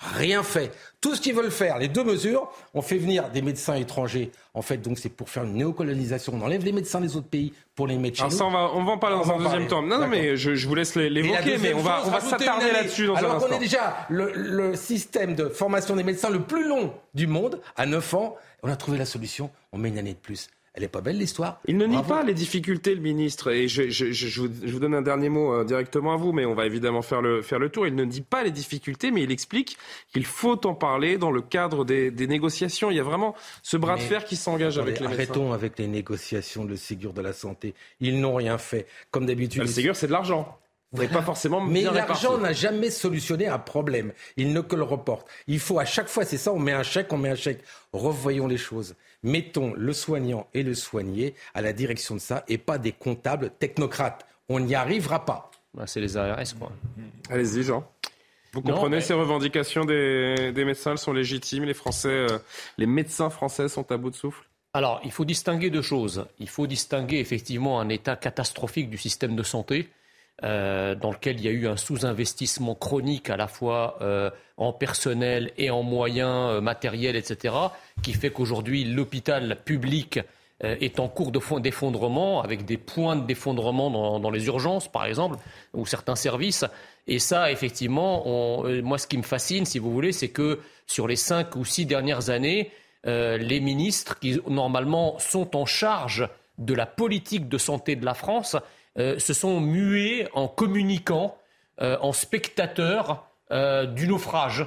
rien 0.00 0.42
fait. 0.42 0.72
Tout 1.00 1.14
ce 1.14 1.20
qu'ils 1.20 1.34
veulent 1.34 1.50
faire, 1.50 1.78
les 1.78 1.88
deux 1.88 2.04
mesures, 2.04 2.50
on 2.74 2.82
fait 2.82 2.98
venir 2.98 3.28
des 3.30 3.42
médecins 3.42 3.74
étrangers. 3.74 4.30
En 4.54 4.62
fait, 4.62 4.78
donc 4.78 4.98
c'est 4.98 5.08
pour 5.08 5.28
faire 5.30 5.44
une 5.44 5.54
néocolonisation. 5.54 6.32
On 6.34 6.42
enlève 6.42 6.64
les 6.64 6.72
médecins 6.72 7.00
des 7.00 7.16
autres 7.16 7.28
pays 7.28 7.52
pour 7.74 7.86
les 7.86 7.96
mettre 7.96 8.16
chez 8.16 8.22
Alors 8.22 8.32
Ça, 8.32 8.44
on 8.44 8.50
va, 8.50 8.70
on 8.74 8.84
va 8.84 8.92
en 8.92 8.98
parler 8.98 9.16
dans 9.16 9.30
un 9.30 9.38
deuxième 9.38 9.66
temps. 9.68 9.82
Non, 9.82 9.98
non, 9.98 10.08
mais 10.08 10.36
je, 10.36 10.54
je 10.54 10.68
vous 10.68 10.74
laisse 10.74 10.94
l'évoquer, 10.96 11.58
mais 11.58 11.72
on 11.74 11.80
va, 11.80 12.02
on 12.06 12.10
va 12.10 12.20
s'attarder 12.20 12.72
là-dessus 12.72 13.06
dans 13.06 13.14
Alors 13.14 13.32
un 13.32 13.36
instant. 13.36 13.48
qu'on 13.48 13.54
est 13.56 13.58
déjà 13.60 14.06
le, 14.08 14.32
le 14.34 14.74
système 14.74 15.34
de 15.34 15.48
formation 15.48 15.96
des 15.96 16.02
médecins 16.04 16.30
le 16.30 16.40
plus 16.42 16.66
long 16.66 16.92
du 17.14 17.26
monde, 17.26 17.60
à 17.76 17.86
9 17.86 18.14
ans. 18.14 18.36
On 18.62 18.70
a 18.70 18.76
trouvé 18.76 18.98
la 18.98 19.06
solution, 19.06 19.50
on 19.72 19.78
met 19.78 19.88
une 19.88 19.98
année 19.98 20.12
de 20.12 20.18
plus. 20.18 20.48
Elle 20.74 20.82
n'est 20.82 20.88
pas 20.88 21.00
belle 21.00 21.18
l'histoire. 21.18 21.60
Il 21.66 21.76
ne 21.78 21.86
nie 21.86 22.02
pas 22.02 22.22
les 22.22 22.32
difficultés, 22.32 22.94
le 22.94 23.00
ministre. 23.00 23.50
Et 23.50 23.66
je, 23.66 23.90
je, 23.90 24.12
je, 24.12 24.40
vous, 24.40 24.78
donne 24.78 24.94
un 24.94 25.02
dernier 25.02 25.28
mot 25.28 25.52
euh, 25.52 25.64
directement 25.64 26.12
à 26.12 26.16
vous, 26.16 26.32
mais 26.32 26.44
on 26.44 26.54
va 26.54 26.64
évidemment 26.64 27.02
faire 27.02 27.20
le, 27.20 27.42
faire 27.42 27.58
le 27.58 27.70
tour. 27.70 27.88
Il 27.88 27.96
ne 27.96 28.04
dit 28.04 28.20
pas 28.20 28.44
les 28.44 28.52
difficultés, 28.52 29.10
mais 29.10 29.22
il 29.22 29.32
explique 29.32 29.76
qu'il 30.12 30.24
faut 30.24 30.64
en 30.66 30.74
parler 30.74 31.18
dans 31.18 31.32
le 31.32 31.42
cadre 31.42 31.84
des, 31.84 32.12
des 32.12 32.28
négociations. 32.28 32.90
Il 32.92 32.96
y 32.96 33.00
a 33.00 33.04
vraiment 33.04 33.34
ce 33.62 33.76
bras 33.76 33.96
de 33.96 34.02
fer 34.02 34.24
qui 34.24 34.36
s'engage 34.36 34.78
avec 34.78 35.00
les 35.00 35.06
Arrêtons 35.06 35.52
avec 35.52 35.76
les 35.78 35.88
négociations 35.88 36.64
de 36.64 36.76
Ségur 36.76 37.12
de 37.12 37.20
la 37.20 37.32
santé. 37.32 37.74
Ils 37.98 38.20
n'ont 38.20 38.34
rien 38.34 38.56
fait. 38.56 38.86
Comme 39.10 39.26
d'habitude. 39.26 39.62
Le 39.62 39.66
Ségur, 39.66 39.96
c'est 39.96 40.06
de 40.06 40.12
l'argent. 40.12 40.56
Vous 40.92 41.06
pas 41.06 41.22
forcément 41.22 41.60
Mais 41.60 41.82
l'argent 41.82 42.36
n'a 42.38 42.52
jamais 42.52 42.90
solutionné 42.90 43.46
un 43.46 43.60
problème. 43.60 44.12
Il 44.36 44.52
ne 44.52 44.60
que 44.60 44.74
le 44.74 44.82
reporte. 44.82 45.28
Il 45.46 45.60
faut 45.60 45.78
à 45.78 45.84
chaque 45.84 46.08
fois, 46.08 46.24
c'est 46.24 46.36
ça, 46.36 46.52
on 46.52 46.58
met 46.58 46.72
un 46.72 46.82
chèque, 46.82 47.12
on 47.12 47.18
met 47.18 47.28
un 47.28 47.36
chèque. 47.36 47.60
Revoyons 47.92 48.48
les 48.48 48.56
choses. 48.56 48.96
Mettons 49.22 49.74
le 49.76 49.92
soignant 49.92 50.48
et 50.54 50.62
le 50.62 50.74
soigné 50.74 51.34
à 51.54 51.60
la 51.60 51.72
direction 51.72 52.14
de 52.14 52.20
ça 52.20 52.44
et 52.48 52.58
pas 52.58 52.78
des 52.78 52.92
comptables 52.92 53.50
technocrates. 53.58 54.26
On 54.48 54.60
n'y 54.60 54.74
arrivera 54.74 55.24
pas. 55.24 55.50
Bah, 55.74 55.86
c'est 55.86 56.00
les 56.00 56.16
ARS, 56.16 56.54
quoi. 56.58 56.72
Allez-y, 57.28 57.62
Jean. 57.62 57.88
Vous 58.52 58.62
comprenez 58.62 59.00
ces 59.00 59.14
revendications 59.14 59.84
des, 59.84 60.52
médecins, 60.56 60.92
elles 60.92 60.98
sont 60.98 61.12
légitimes. 61.12 61.64
Les 61.64 61.74
Français, 61.74 62.08
euh, 62.08 62.38
les 62.78 62.86
médecins 62.86 63.30
français 63.30 63.68
sont 63.68 63.92
à 63.92 63.96
bout 63.96 64.10
de 64.10 64.16
souffle? 64.16 64.44
Alors, 64.72 65.00
il 65.04 65.12
faut 65.12 65.24
distinguer 65.24 65.70
deux 65.70 65.82
choses. 65.82 66.26
Il 66.38 66.48
faut 66.48 66.66
distinguer 66.66 67.18
effectivement 67.18 67.80
un 67.80 67.88
état 67.88 68.16
catastrophique 68.16 68.90
du 68.90 68.98
système 68.98 69.36
de 69.36 69.42
santé 69.42 69.88
euh, 70.42 70.94
dans 70.94 71.10
lequel 71.10 71.38
il 71.38 71.44
y 71.44 71.48
a 71.48 71.50
eu 71.50 71.66
un 71.66 71.76
sous-investissement 71.76 72.74
chronique 72.74 73.28
à 73.28 73.36
la 73.36 73.46
fois 73.46 73.98
euh, 74.00 74.30
en 74.56 74.72
personnel 74.72 75.52
et 75.58 75.70
en 75.70 75.82
moyens 75.82 76.52
euh, 76.52 76.60
matériels, 76.62 77.14
etc., 77.14 77.54
qui 78.02 78.14
fait 78.14 78.30
qu'aujourd'hui 78.30 78.84
l'hôpital 78.84 79.58
public 79.64 80.20
est 80.62 81.00
en 81.00 81.08
cours 81.08 81.32
d'effondrement, 81.32 82.42
avec 82.42 82.66
des 82.66 82.76
points 82.76 83.16
d'effondrement 83.16 83.90
dans, 83.90 84.20
dans, 84.20 84.30
les 84.30 84.46
urgences, 84.46 84.92
par 84.92 85.06
exemple, 85.06 85.38
ou 85.72 85.86
certains 85.86 86.16
services. 86.16 86.66
Et 87.06 87.18
ça, 87.18 87.50
effectivement, 87.50 88.26
moi, 88.82 88.98
ce 88.98 89.06
qui 89.06 89.16
me 89.16 89.22
fascine, 89.22 89.64
si 89.64 89.78
vous 89.78 89.90
voulez, 89.90 90.12
c'est 90.12 90.28
que 90.28 90.60
sur 90.86 91.08
les 91.08 91.16
cinq 91.16 91.56
ou 91.56 91.64
six 91.64 91.86
dernières 91.86 92.28
années, 92.28 92.72
les 93.04 93.60
ministres 93.60 94.18
qui, 94.18 94.38
normalement, 94.48 95.18
sont 95.18 95.56
en 95.56 95.64
charge 95.64 96.28
de 96.58 96.74
la 96.74 96.84
politique 96.84 97.48
de 97.48 97.56
santé 97.56 97.96
de 97.96 98.04
la 98.04 98.12
France, 98.12 98.54
euh, 98.98 99.18
se 99.18 99.32
sont 99.34 99.60
mués 99.60 100.28
en 100.34 100.48
communiquant, 100.48 101.36
euh, 101.80 101.96
en 102.00 102.12
spectateurs 102.12 103.24
euh, 103.52 103.86
du 103.86 104.08
naufrage, 104.08 104.66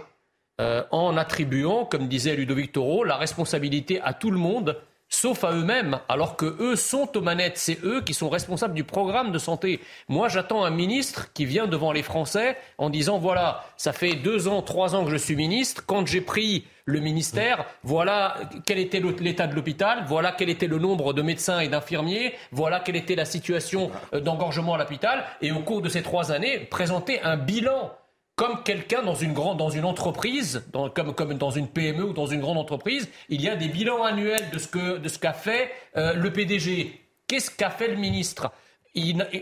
en 0.92 1.18
attribuant, 1.18 1.84
comme 1.84 2.08
disait 2.08 2.36
Ludovic 2.36 2.72
Toro, 2.72 3.04
la 3.04 3.18
responsabilité 3.18 4.00
à 4.00 4.14
tout 4.14 4.32
le 4.32 4.38
monde 4.38 4.78
sauf 5.14 5.44
à 5.44 5.52
eux-mêmes, 5.52 6.00
alors 6.10 6.36
que 6.36 6.56
eux 6.60 6.76
sont 6.76 7.16
aux 7.16 7.22
manettes. 7.22 7.58
C'est 7.58 7.84
eux 7.84 8.02
qui 8.02 8.14
sont 8.14 8.30
responsables 8.30 8.74
du 8.74 8.84
programme 8.84 9.32
de 9.32 9.38
santé. 9.38 9.80
Moi, 10.08 10.28
j'attends 10.28 10.64
un 10.64 10.72
ministre 10.72 11.32
qui 11.34 11.46
vient 11.46 11.68
devant 11.68 11.92
les 11.92 12.02
Français 12.02 12.58
en 12.78 12.90
disant 12.90 13.20
voilà, 13.20 13.64
ça 13.78 13.94
fait 13.94 14.16
deux 14.16 14.48
ans, 14.48 14.62
trois 14.62 14.96
ans 14.96 15.06
que 15.06 15.12
je 15.12 15.18
suis 15.18 15.36
ministre. 15.36 15.86
Quand 15.86 16.06
j'ai 16.08 16.22
pris 16.22 16.66
le 16.86 17.00
ministère, 17.00 17.66
voilà 17.84 18.36
quel 18.66 18.78
était 18.78 19.02
l'état 19.20 19.48
de 19.48 19.56
l'hôpital, 19.56 20.04
voilà 20.08 20.32
quel 20.32 20.50
était 20.50 20.68
le 20.68 20.80
nombre 20.80 21.14
de 21.14 21.22
médecins 21.22 21.60
et 21.60 21.70
d'infirmiers, 21.70 22.34
voilà 22.52 22.80
quelle 22.80 22.96
était 22.96 23.16
la 23.16 23.26
situation 23.26 23.92
euh, 24.14 24.20
d'engorgement 24.20 24.74
à 24.74 24.78
l'hôpital, 24.78 25.24
et 25.42 25.52
au 25.52 25.60
cours 25.60 25.82
de 25.82 25.90
ces 25.90 26.02
trois 26.02 26.32
années, 26.32 26.60
présenter 26.60 27.22
un 27.22 27.38
bilan 27.38 27.92
comme 28.36 28.64
quelqu'un 28.64 29.04
dans 29.04 29.14
une 29.14 29.34
grande, 29.34 29.58
dans 29.58 29.70
entreprise, 29.86 30.66
comme, 30.96 31.14
comme 31.14 31.36
dans 31.36 31.52
une 31.52 31.68
PME 31.68 32.04
ou 32.04 32.14
dans 32.14 32.26
une 32.26 32.42
grande 32.42 32.58
entreprise, 32.58 33.10
il 33.30 33.42
y 33.42 33.48
a 33.48 33.56
des 33.56 33.68
bilans 33.68 34.04
annuels 34.04 34.50
de 34.52 34.58
ce 34.58 34.68
que 34.68 35.18
qu'a 35.20 35.34
fait 35.34 35.72
euh, 35.98 36.14
le 36.14 36.34
PDG. 36.34 37.00
Qu'est-ce 37.28 37.52
qu'a 37.52 37.70
fait 37.70 37.88
le 37.88 37.96
ministre? 37.96 38.52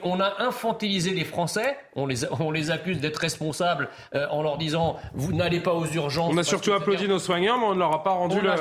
On 0.03 0.19
a 0.19 0.35
infantilisé 0.39 1.11
les 1.11 1.25
Français, 1.25 1.77
on 1.95 2.05
les, 2.05 2.25
on 2.39 2.51
les 2.51 2.71
accuse 2.71 2.99
d'être 2.99 3.17
responsables 3.17 3.89
euh, 4.15 4.25
en 4.29 4.41
leur 4.41 4.57
disant 4.57 4.97
vous 5.13 5.33
n'allez 5.33 5.59
pas 5.59 5.73
aux 5.73 5.85
urgences. 5.85 6.33
On 6.33 6.37
a 6.37 6.43
surtout 6.43 6.73
applaudi 6.73 7.07
nos 7.07 7.19
soignants, 7.19 7.57
mais 7.57 7.65
on 7.65 7.73
ne 7.73 7.79
leur 7.79 7.93
a 7.93 8.03
pas 8.03 8.11
rendu 8.11 8.39
la 8.41 8.55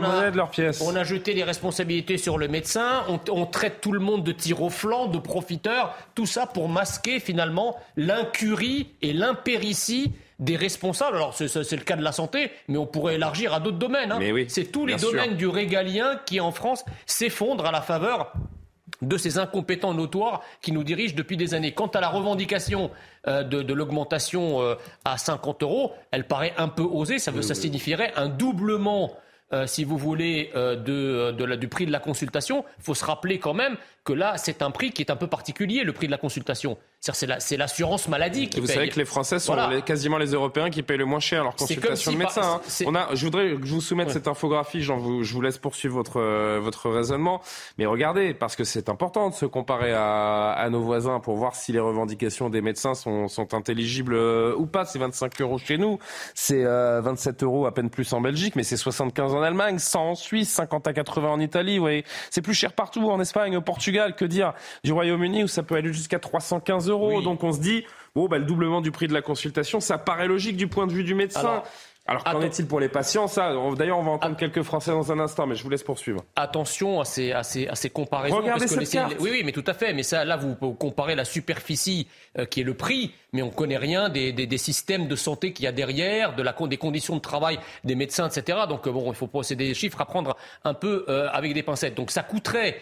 monnaie 0.00 0.30
de 0.30 0.36
leur 0.36 0.50
pièce. 0.50 0.82
On 0.86 0.94
a 0.96 1.04
jeté 1.04 1.32
les 1.32 1.44
responsabilités 1.44 2.18
sur 2.18 2.36
le 2.36 2.48
médecin, 2.48 3.04
on, 3.08 3.20
on 3.30 3.46
traite 3.46 3.80
tout 3.80 3.92
le 3.92 4.00
monde 4.00 4.22
de 4.22 4.32
tir 4.32 4.62
au 4.62 4.70
flanc, 4.70 5.06
de 5.06 5.18
profiteurs, 5.18 5.94
tout 6.14 6.26
ça 6.26 6.46
pour 6.46 6.68
masquer 6.68 7.18
finalement 7.18 7.76
l'incurie 7.96 8.88
et 9.00 9.12
l'impéritie 9.12 10.12
des 10.38 10.56
responsables. 10.56 11.16
Alors 11.16 11.34
c'est 11.34 11.72
le 11.72 11.84
cas 11.84 11.96
de 11.96 12.02
la 12.02 12.12
santé, 12.12 12.50
mais 12.68 12.76
on 12.76 12.86
pourrait 12.86 13.14
élargir 13.14 13.54
à 13.54 13.60
d'autres 13.60 13.78
domaines. 13.78 14.12
Hein. 14.12 14.18
c'est 14.48 14.70
tous 14.70 14.84
les 14.86 14.96
domaines 14.96 15.36
du 15.36 15.46
régalien 15.46 16.20
qui 16.26 16.40
en 16.40 16.52
France 16.52 16.84
s'effondrent 17.06 17.66
à 17.66 17.72
la 17.72 17.80
faveur 17.80 18.32
de 19.02 19.16
ces 19.16 19.38
incompétents 19.38 19.94
notoires 19.94 20.42
qui 20.62 20.72
nous 20.72 20.84
dirigent 20.84 21.14
depuis 21.14 21.36
des 21.36 21.54
années. 21.54 21.72
Quant 21.72 21.88
à 21.88 22.00
la 22.00 22.08
revendication 22.08 22.90
euh, 23.26 23.42
de, 23.42 23.74
l'augmentation 23.74 24.62
euh, 24.62 24.76
à 25.04 25.18
50 25.18 25.62
euros, 25.62 25.92
elle 26.10 26.26
paraît 26.26 26.54
un 26.56 26.68
peu 26.68 26.82
osée. 26.82 27.18
Ça, 27.18 27.32
ça 27.42 27.54
signifierait 27.54 28.12
un 28.16 28.28
doublement 28.28 29.12
euh, 29.52 29.66
si 29.66 29.84
vous 29.84 29.98
voulez, 29.98 30.50
de, 30.54 31.56
du 31.56 31.68
prix 31.68 31.84
de 31.84 31.92
la 31.92 31.98
consultation, 31.98 32.64
il 32.78 32.84
faut 32.84 32.94
se 32.94 33.04
rappeler 33.04 33.38
quand 33.38 33.52
même 33.52 33.76
que 34.04 34.12
là, 34.12 34.36
c'est 34.36 34.62
un 34.62 34.70
prix 34.70 34.90
qui 34.90 35.02
est 35.02 35.10
un 35.10 35.16
peu 35.16 35.28
particulier, 35.28 35.84
le 35.84 35.92
prix 35.92 36.06
de 36.06 36.10
la 36.10 36.18
consultation. 36.18 36.76
C'est 37.00 37.56
l'assurance 37.56 38.06
maladie 38.06 38.48
qui 38.48 38.60
Vous 38.60 38.66
savez 38.66 38.88
que 38.88 38.98
les 38.98 39.04
Français 39.04 39.38
sont 39.38 39.56
quasiment 39.84 40.18
les 40.18 40.32
Européens 40.32 40.70
qui 40.70 40.82
payent 40.82 40.98
le 40.98 41.04
moins 41.04 41.20
cher 41.20 41.42
leur 41.42 41.56
consultation 41.56 42.12
de 42.12 42.16
médecin. 42.16 42.60
Hein. 42.64 42.84
On 42.86 42.94
a, 42.94 43.14
je 43.14 43.24
voudrais 43.24 43.56
que 43.56 43.66
je 43.66 43.74
vous 43.74 43.80
soumette 43.80 44.10
cette 44.10 44.28
infographie, 44.28 44.82
Jean, 44.82 44.98
vous, 44.98 45.24
je 45.24 45.32
vous 45.32 45.40
laisse 45.40 45.58
poursuivre 45.58 45.94
votre, 45.94 46.20
euh, 46.20 46.60
votre 46.62 46.90
raisonnement. 46.90 47.40
Mais 47.78 47.86
regardez, 47.86 48.34
parce 48.34 48.54
que 48.54 48.62
c'est 48.62 48.88
important 48.88 49.30
de 49.30 49.34
se 49.34 49.46
comparer 49.46 49.92
à, 49.92 50.52
à, 50.52 50.70
nos 50.70 50.80
voisins 50.80 51.18
pour 51.18 51.36
voir 51.36 51.56
si 51.56 51.72
les 51.72 51.80
revendications 51.80 52.50
des 52.50 52.60
médecins 52.60 52.94
sont, 52.94 53.26
sont 53.26 53.52
intelligibles 53.54 54.14
euh, 54.14 54.54
ou 54.56 54.66
pas. 54.66 54.84
C'est 54.84 55.00
25 55.00 55.40
euros 55.40 55.58
chez 55.58 55.78
nous, 55.78 55.98
c'est 56.34 56.62
27 56.62 57.42
euh, 57.42 57.46
euros 57.46 57.66
à 57.66 57.74
peine 57.74 57.90
plus 57.90 58.12
en 58.12 58.20
Belgique, 58.20 58.54
mais 58.54 58.62
c'est 58.62 58.76
75 58.76 59.34
en 59.34 59.42
Allemagne, 59.42 59.78
100 59.78 60.10
en 60.10 60.14
Suisse, 60.14 60.50
50 60.50 60.86
à 60.86 60.92
80 60.92 61.28
en 61.28 61.40
Italie. 61.40 61.80
C'est 62.30 62.42
plus 62.42 62.54
cher 62.54 62.72
partout, 62.72 63.10
en 63.10 63.20
Espagne, 63.20 63.56
au 63.56 63.60
Portugal 63.60 63.91
que 64.16 64.24
dire 64.24 64.52
du 64.84 64.92
Royaume-Uni 64.92 65.44
où 65.44 65.48
ça 65.48 65.62
peut 65.62 65.76
aller 65.76 65.92
jusqu'à 65.92 66.18
315 66.18 66.88
euros. 66.88 67.22
Donc 67.22 67.44
on 67.44 67.52
se 67.52 67.60
dit, 67.60 67.84
bon, 68.14 68.26
bah, 68.28 68.38
le 68.38 68.44
doublement 68.44 68.80
du 68.80 68.90
prix 68.90 69.08
de 69.08 69.14
la 69.14 69.22
consultation, 69.22 69.80
ça 69.80 69.98
paraît 69.98 70.28
logique 70.28 70.56
du 70.56 70.66
point 70.66 70.86
de 70.86 70.92
vue 70.92 71.04
du 71.04 71.14
médecin. 71.14 71.62
Alors 72.06 72.24
qu'en 72.24 72.40
est-il 72.40 72.66
pour 72.66 72.80
les 72.80 72.88
patients? 72.88 73.28
Ça, 73.28 73.54
d'ailleurs, 73.76 73.98
on 73.98 74.02
va 74.02 74.10
entendre 74.10 74.36
quelques 74.36 74.62
Français 74.62 74.90
dans 74.90 75.12
un 75.12 75.20
instant, 75.20 75.46
mais 75.46 75.54
je 75.54 75.62
vous 75.62 75.70
laisse 75.70 75.84
poursuivre. 75.84 76.24
Attention 76.34 77.00
à 77.00 77.04
ces, 77.04 77.30
à 77.30 77.44
ces, 77.44 77.68
à 77.68 77.76
ces 77.76 77.90
comparaisons. 77.90 78.38
Regardez 78.38 78.66
cette 78.66 78.90
carte. 78.90 79.14
Oui, 79.20 79.30
oui, 79.32 79.42
mais 79.44 79.52
tout 79.52 79.64
à 79.66 79.74
fait. 79.74 79.92
Mais 79.92 80.02
ça, 80.02 80.24
là, 80.24 80.36
vous 80.36 80.54
comparez 80.74 81.14
la 81.14 81.24
superficie 81.24 82.08
euh, 82.38 82.44
qui 82.44 82.60
est 82.60 82.64
le 82.64 82.74
prix, 82.74 83.14
mais 83.32 83.42
on 83.42 83.50
connaît 83.50 83.76
rien 83.76 84.08
des, 84.08 84.32
des, 84.32 84.46
des 84.46 84.58
systèmes 84.58 85.06
de 85.06 85.14
santé 85.14 85.52
qu'il 85.52 85.64
y 85.64 85.68
a 85.68 85.72
derrière, 85.72 86.34
de 86.34 86.42
la, 86.42 86.54
des 86.62 86.76
conditions 86.76 87.14
de 87.14 87.20
travail 87.20 87.58
des 87.84 87.94
médecins, 87.94 88.28
etc. 88.28 88.58
Donc 88.68 88.88
bon, 88.88 89.12
il 89.12 89.16
faut 89.16 89.28
procéder 89.28 89.68
des 89.68 89.74
chiffres 89.74 90.00
à 90.00 90.06
prendre 90.06 90.36
un 90.64 90.74
peu 90.74 91.04
euh, 91.08 91.28
avec 91.32 91.54
des 91.54 91.62
pincettes. 91.62 91.94
Donc 91.94 92.10
ça 92.10 92.24
coûterait 92.24 92.80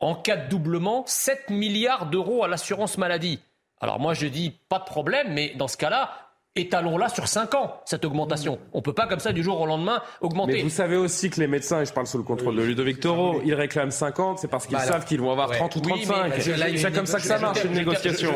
en 0.00 0.14
cas 0.14 0.36
de 0.36 0.48
doublement, 0.48 1.04
7 1.06 1.50
milliards 1.50 2.06
d'euros 2.06 2.42
à 2.42 2.48
l'assurance 2.48 2.98
maladie. 2.98 3.40
Alors 3.80 4.00
moi 4.00 4.14
je 4.14 4.26
dis 4.26 4.58
pas 4.68 4.78
de 4.78 4.84
problème, 4.84 5.32
mais 5.32 5.50
dans 5.56 5.68
ce 5.68 5.76
cas-là, 5.76 6.29
étalons-la 6.56 7.08
sur 7.08 7.28
5 7.28 7.54
ans, 7.54 7.80
cette 7.84 8.04
augmentation. 8.04 8.58
On 8.72 8.78
ne 8.78 8.82
peut 8.82 8.92
pas 8.92 9.06
comme 9.06 9.20
ça 9.20 9.32
du 9.32 9.42
jour 9.42 9.60
au 9.60 9.66
lendemain 9.66 10.02
augmenter. 10.20 10.54
Mais 10.54 10.62
vous 10.62 10.68
savez 10.68 10.96
aussi 10.96 11.30
que 11.30 11.38
les 11.38 11.46
médecins, 11.46 11.80
et 11.80 11.86
je 11.86 11.92
parle 11.92 12.08
sous 12.08 12.18
le 12.18 12.24
contrôle 12.24 12.56
de 12.56 12.62
Ludovic 12.62 12.98
Toro, 12.98 13.40
ils 13.44 13.54
réclament 13.54 13.92
50, 13.92 14.40
c'est 14.40 14.48
parce 14.48 14.66
qu'ils 14.66 14.76
bah 14.76 14.82
savent 14.82 15.04
qu'ils 15.04 15.20
vont 15.20 15.30
avoir 15.30 15.50
30 15.52 15.76
ou 15.76 15.80
35. 15.80 16.32
c'est 16.40 16.92
comme 16.92 17.06
ça 17.06 17.18
que 17.18 17.24
ça 17.24 17.38
marche, 17.38 17.64
une 17.64 17.72
négociation. 17.72 18.32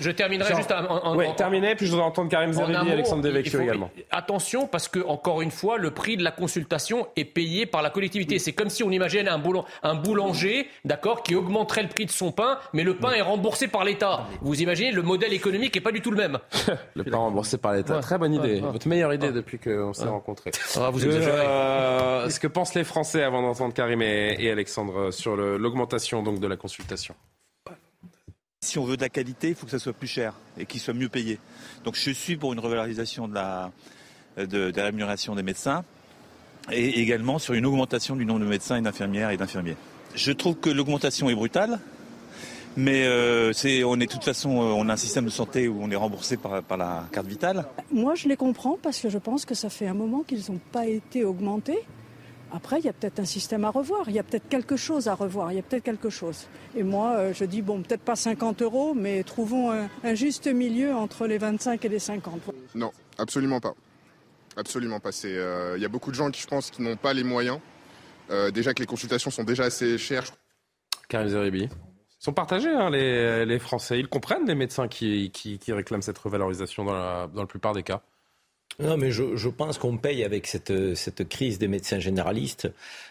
Je, 0.00 0.10
terminerai 0.10 0.54
juste 0.54 0.72
en, 0.72 1.16
Oui, 1.16 1.26
terminé, 1.36 1.74
puis 1.74 1.86
je 1.86 1.90
voudrais 1.90 2.06
entendre 2.06 2.30
Karim 2.30 2.52
Zeribi 2.52 2.88
et 2.88 2.92
Alexandre 2.92 3.22
Devecchio 3.22 3.60
également. 3.60 3.90
Attention, 4.10 4.66
parce 4.66 4.88
que, 4.88 5.00
encore 5.06 5.42
une 5.42 5.50
fois, 5.50 5.76
le 5.76 5.90
prix 5.90 6.16
de 6.16 6.24
la 6.24 6.30
consultation 6.30 7.08
est 7.16 7.26
payé 7.26 7.66
par 7.66 7.82
la 7.82 7.90
collectivité. 7.90 8.38
C'est 8.38 8.52
comme 8.52 8.70
si 8.70 8.82
on 8.82 8.90
imaginait 8.90 9.28
un, 9.28 9.42
un 9.82 9.94
boulanger, 9.94 10.66
d'accord, 10.86 11.22
qui 11.22 11.34
augmenterait 11.34 11.82
le 11.82 11.88
prix 11.88 12.06
de 12.06 12.10
son 12.10 12.32
pain, 12.32 12.58
mais 12.72 12.84
le 12.84 12.96
pain 12.96 13.12
est 13.12 13.20
remboursé 13.20 13.68
par 13.68 13.84
l'État. 13.84 14.26
Vous 14.40 14.62
imaginez, 14.62 14.92
le 14.92 15.02
modèle 15.02 15.34
économique 15.34 15.74
n'est 15.74 15.80
pas 15.82 15.92
du 15.92 16.00
tout 16.00 16.10
le 16.10 16.16
même. 16.16 16.38
le 16.94 17.04
pain 17.04 17.18
remboursé 17.18 17.49
c'est 17.50 17.58
par 17.58 17.74
l'État. 17.74 18.00
Très 18.00 18.18
bonne 18.18 18.34
idée. 18.34 18.60
Votre 18.60 18.88
meilleure 18.88 19.12
idée 19.12 19.32
depuis 19.32 19.58
qu'on 19.58 19.92
s'est 19.92 20.04
rencontrés. 20.04 20.52
Ah, 20.76 20.90
vous 20.90 21.04
euh, 21.04 22.28
ce 22.30 22.40
que 22.40 22.46
pensent 22.46 22.74
les 22.74 22.84
Français 22.84 23.22
avant 23.22 23.42
d'entendre 23.42 23.74
Karim 23.74 24.02
et, 24.02 24.50
Alexandre 24.50 25.10
sur 25.10 25.36
l'augmentation 25.36 26.22
donc 26.22 26.40
de 26.40 26.46
la 26.46 26.56
consultation. 26.56 27.14
Si 28.62 28.78
on 28.78 28.84
veut 28.84 28.96
de 28.96 29.02
la 29.02 29.08
qualité, 29.08 29.48
il 29.48 29.54
faut 29.54 29.64
que 29.64 29.72
ça 29.72 29.78
soit 29.78 29.94
plus 29.94 30.06
cher 30.06 30.34
et 30.58 30.66
qu'il 30.66 30.80
soit 30.80 30.94
mieux 30.94 31.08
payé. 31.08 31.38
Donc 31.84 31.96
je 31.96 32.10
suis 32.10 32.36
pour 32.36 32.52
une 32.52 32.60
revalorisation 32.60 33.26
de 33.26 33.34
la, 33.34 33.70
de, 34.36 34.44
de 34.44 34.76
la 34.76 34.84
rémunération 34.84 35.34
des 35.34 35.42
médecins 35.42 35.82
et 36.70 37.00
également 37.00 37.38
sur 37.38 37.54
une 37.54 37.66
augmentation 37.66 38.16
du 38.16 38.26
nombre 38.26 38.40
de 38.40 38.46
médecins 38.46 38.76
et 38.76 38.82
d'infirmières 38.82 39.30
et 39.30 39.36
d'infirmiers. 39.36 39.76
Je 40.14 40.32
trouve 40.32 40.56
que 40.56 40.70
l'augmentation 40.70 41.30
est 41.30 41.34
brutale, 41.34 41.78
mais 42.76 43.06
euh, 43.06 43.52
c'est, 43.52 43.82
on 43.84 43.96
est 43.96 44.06
de 44.06 44.12
toute 44.12 44.24
façon, 44.24 44.50
euh, 44.50 44.74
on 44.76 44.88
a 44.88 44.92
un 44.92 44.96
système 44.96 45.24
de 45.24 45.30
santé 45.30 45.68
où 45.68 45.78
on 45.80 45.90
est 45.90 45.96
remboursé 45.96 46.36
par, 46.36 46.62
par 46.62 46.78
la 46.78 47.06
carte 47.10 47.26
vitale. 47.26 47.66
Moi, 47.92 48.14
je 48.14 48.28
les 48.28 48.36
comprends 48.36 48.78
parce 48.80 49.00
que 49.00 49.08
je 49.08 49.18
pense 49.18 49.44
que 49.44 49.54
ça 49.54 49.68
fait 49.68 49.86
un 49.86 49.94
moment 49.94 50.22
qu'ils 50.22 50.50
n'ont 50.50 50.60
pas 50.70 50.86
été 50.86 51.24
augmentés. 51.24 51.80
Après, 52.52 52.80
il 52.80 52.84
y 52.84 52.88
a 52.88 52.92
peut-être 52.92 53.20
un 53.20 53.24
système 53.24 53.64
à 53.64 53.70
revoir, 53.70 54.08
il 54.08 54.14
y 54.14 54.18
a 54.18 54.24
peut-être 54.24 54.48
quelque 54.48 54.76
chose 54.76 55.06
à 55.06 55.14
revoir, 55.14 55.52
il 55.52 55.56
y 55.56 55.58
a 55.58 55.62
peut-être 55.62 55.84
quelque 55.84 56.10
chose. 56.10 56.48
Et 56.76 56.82
moi, 56.82 57.14
euh, 57.16 57.32
je 57.32 57.44
dis, 57.44 57.62
bon, 57.62 57.82
peut-être 57.82 58.02
pas 58.02 58.16
50 58.16 58.62
euros, 58.62 58.94
mais 58.94 59.22
trouvons 59.22 59.70
un, 59.70 59.88
un, 60.02 60.14
juste 60.14 60.48
milieu 60.48 60.94
entre 60.94 61.26
les 61.26 61.38
25 61.38 61.84
et 61.84 61.88
les 61.88 62.00
50. 62.00 62.40
Non, 62.74 62.90
absolument 63.18 63.60
pas. 63.60 63.74
Absolument 64.56 64.98
pas. 64.98 65.10
Il 65.24 65.80
y 65.80 65.84
a 65.84 65.88
beaucoup 65.88 66.10
de 66.10 66.16
gens 66.16 66.30
qui, 66.30 66.40
je 66.40 66.46
pense, 66.48 66.70
qui 66.70 66.82
n'ont 66.82 66.96
pas 66.96 67.14
les 67.14 67.22
moyens. 67.22 67.60
déjà 68.52 68.74
que 68.74 68.80
les 68.80 68.86
consultations 68.86 69.30
sont 69.30 69.44
déjà 69.44 69.64
assez 69.64 69.96
chères. 69.96 70.24
Karim 71.08 71.28
Zeribi 71.28 71.68
sont 72.20 72.32
partagés, 72.32 72.68
hein, 72.68 72.90
les, 72.90 73.44
les, 73.44 73.58
Français. 73.58 73.98
Ils 73.98 74.08
comprennent 74.08 74.46
les 74.46 74.54
médecins 74.54 74.86
qui, 74.86 75.30
qui, 75.32 75.58
qui 75.58 75.72
réclament 75.72 76.02
cette 76.02 76.18
revalorisation 76.18 76.84
dans 76.84 76.92
la, 76.92 77.28
dans 77.34 77.40
la 77.40 77.46
plupart 77.46 77.72
des 77.72 77.82
cas. 77.82 78.02
Non, 78.78 78.96
mais 78.96 79.10
je, 79.10 79.36
je 79.36 79.48
pense 79.48 79.78
qu'on 79.78 79.96
paye 79.98 80.22
avec 80.24 80.46
cette, 80.46 80.94
cette, 80.94 81.28
crise 81.28 81.58
des 81.58 81.68
médecins 81.68 81.98
généralistes 81.98 82.70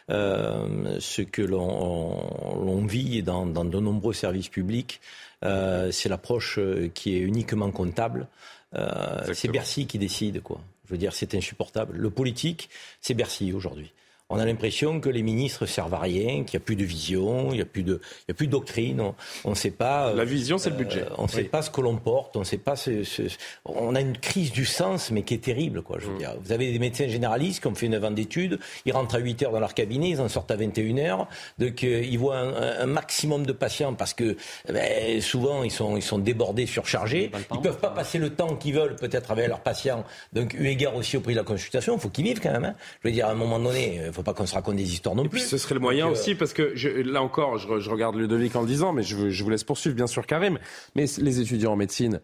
euh, 0.09 0.97
ce 0.99 1.21
que 1.21 1.41
l'on 1.41 2.85
vit 2.85 3.21
dans, 3.21 3.45
dans, 3.45 3.65
de 3.65 3.79
nombreux 3.79 4.13
services 4.13 4.49
publics. 4.49 5.01
Euh, 5.43 5.91
c'est 5.91 6.09
l'approche 6.09 6.59
qui 6.93 7.15
est 7.15 7.19
uniquement 7.19 7.71
comptable. 7.71 8.27
Euh, 8.75 9.33
c'est 9.33 9.47
Bercy 9.47 9.87
qui 9.87 9.97
décide, 9.97 10.41
quoi. 10.41 10.59
Je 10.85 10.91
veux 10.93 10.97
dire, 10.97 11.13
c'est 11.13 11.35
insupportable. 11.35 11.95
Le 11.95 12.09
politique, 12.09 12.69
c'est 12.99 13.13
Bercy 13.13 13.53
aujourd'hui. 13.53 13.91
On 14.31 14.37
a 14.37 14.45
l'impression 14.45 14.99
que 14.99 15.09
les 15.09 15.23
ministres 15.23 15.65
servent 15.65 15.95
à 15.95 15.99
rien, 15.99 16.43
qu'il 16.43 16.59
n'y 16.59 16.63
a 16.63 16.65
plus 16.65 16.75
de 16.75 16.83
vision, 16.83 17.49
il 17.51 17.55
n'y 17.55 17.61
a 17.61 17.65
plus 17.65 17.81
de, 17.81 17.99
il 18.03 18.25
y 18.27 18.31
a 18.31 18.33
plus 18.35 18.45
de 18.45 18.51
doctrine. 18.51 19.01
On 19.43 19.49
ne 19.49 19.55
sait 19.55 19.71
pas. 19.71 20.13
La 20.13 20.23
vision, 20.23 20.59
c'est 20.59 20.69
le 20.69 20.75
budget. 20.75 21.05
on 21.17 21.23
ne 21.23 21.27
sait 21.27 21.45
pas 21.45 21.63
ce 21.63 21.71
que 21.71 21.81
l'on 21.81 21.97
porte. 21.97 22.37
On 22.37 22.43
sait 22.43 22.59
pas. 22.59 22.75
Ce, 22.75 23.03
ce, 23.03 23.23
on 23.65 23.95
a 23.95 24.01
une 24.01 24.17
crise 24.17 24.51
du 24.51 24.65
sens, 24.65 25.09
mais 25.09 25.23
qui 25.23 25.33
est 25.33 25.43
terrible, 25.43 25.81
quoi. 25.81 25.97
Je 25.99 26.05
veux 26.05 26.13
mm. 26.13 26.17
dire, 26.19 26.35
vous 26.43 26.51
avez 26.51 26.71
des 26.71 26.77
médecins 26.77 27.07
généralistes 27.07 27.61
qui 27.61 27.67
ont 27.67 27.73
fait 27.73 27.87
9 27.87 28.03
ans 28.03 28.11
d'études. 28.11 28.59
Ils 28.85 28.93
rentrent 28.93 29.15
à 29.15 29.19
8 29.19 29.43
heures 29.43 29.51
dans 29.51 29.59
leur 29.59 29.73
cabinet, 29.73 30.09
ils 30.09 30.21
en 30.21 30.29
sortent 30.29 30.51
à 30.51 30.55
21 30.55 30.97
heures. 30.99 31.27
Donc 31.57 31.83
euh, 31.83 32.03
ils 32.03 32.19
voient 32.19 32.37
un, 32.37 32.81
un, 32.81 32.85
maximum 32.85 33.47
de 33.47 33.53
patients 33.53 33.95
parce 33.95 34.13
que 34.13 34.37
ben, 34.71 35.21
souvent 35.21 35.63
ils 35.63 35.71
sont, 35.71 35.97
ils 35.97 36.03
sont 36.03 36.19
débordés, 36.19 36.67
surchargés. 36.67 37.31
Ils 37.51 37.57
ne 37.57 37.63
peuvent 37.63 37.79
pas 37.79 37.89
passer 37.89 38.19
le 38.19 38.29
temps 38.29 38.55
qu'ils 38.55 38.75
veulent 38.75 38.95
peut-être 38.95 39.31
avec 39.31 39.47
leurs 39.47 39.61
patients. 39.61 40.03
Donc 40.33 40.53
eu 40.53 40.67
égard 40.67 40.95
aussi 40.95 41.17
au 41.17 41.21
prix 41.21 41.33
de 41.33 41.39
la 41.39 41.43
consultation, 41.43 41.95
il 41.95 41.99
faut 41.99 42.09
qu'ils 42.09 42.25
vivent 42.25 42.41
quand 42.41 42.51
même. 42.51 42.65
Hein. 42.65 42.75
Je 43.01 43.07
veux 43.07 43.13
dire, 43.13 43.25
à 43.27 43.31
un 43.31 43.35
moment 43.35 43.57
donné, 43.57 43.99
faut 44.18 44.18
pas 44.23 44.33
qu'on 44.33 44.45
se 44.45 44.55
raconte 44.55 44.75
des 44.75 44.93
histoires 44.93 45.15
non 45.15 45.23
plus. 45.23 45.39
Et 45.39 45.41
puis 45.41 45.49
ce 45.49 45.57
serait 45.57 45.75
le 45.75 45.81
moyen 45.81 46.07
euh, 46.07 46.11
aussi, 46.11 46.35
parce 46.35 46.53
que 46.53 46.71
je, 46.75 46.89
là 46.89 47.21
encore, 47.21 47.57
je, 47.57 47.79
je, 47.79 47.89
regarde 47.89 48.15
Ludovic 48.15 48.55
en 48.55 48.61
le 48.61 48.67
disant, 48.67 48.93
mais 48.93 49.03
je, 49.03 49.29
je 49.29 49.43
vous 49.43 49.49
laisse 49.49 49.63
poursuivre, 49.63 49.95
bien 49.95 50.07
sûr, 50.07 50.25
Karim. 50.25 50.59
Mais 50.95 51.05
les 51.17 51.39
étudiants 51.39 51.73
en 51.73 51.75
médecine, 51.75 52.21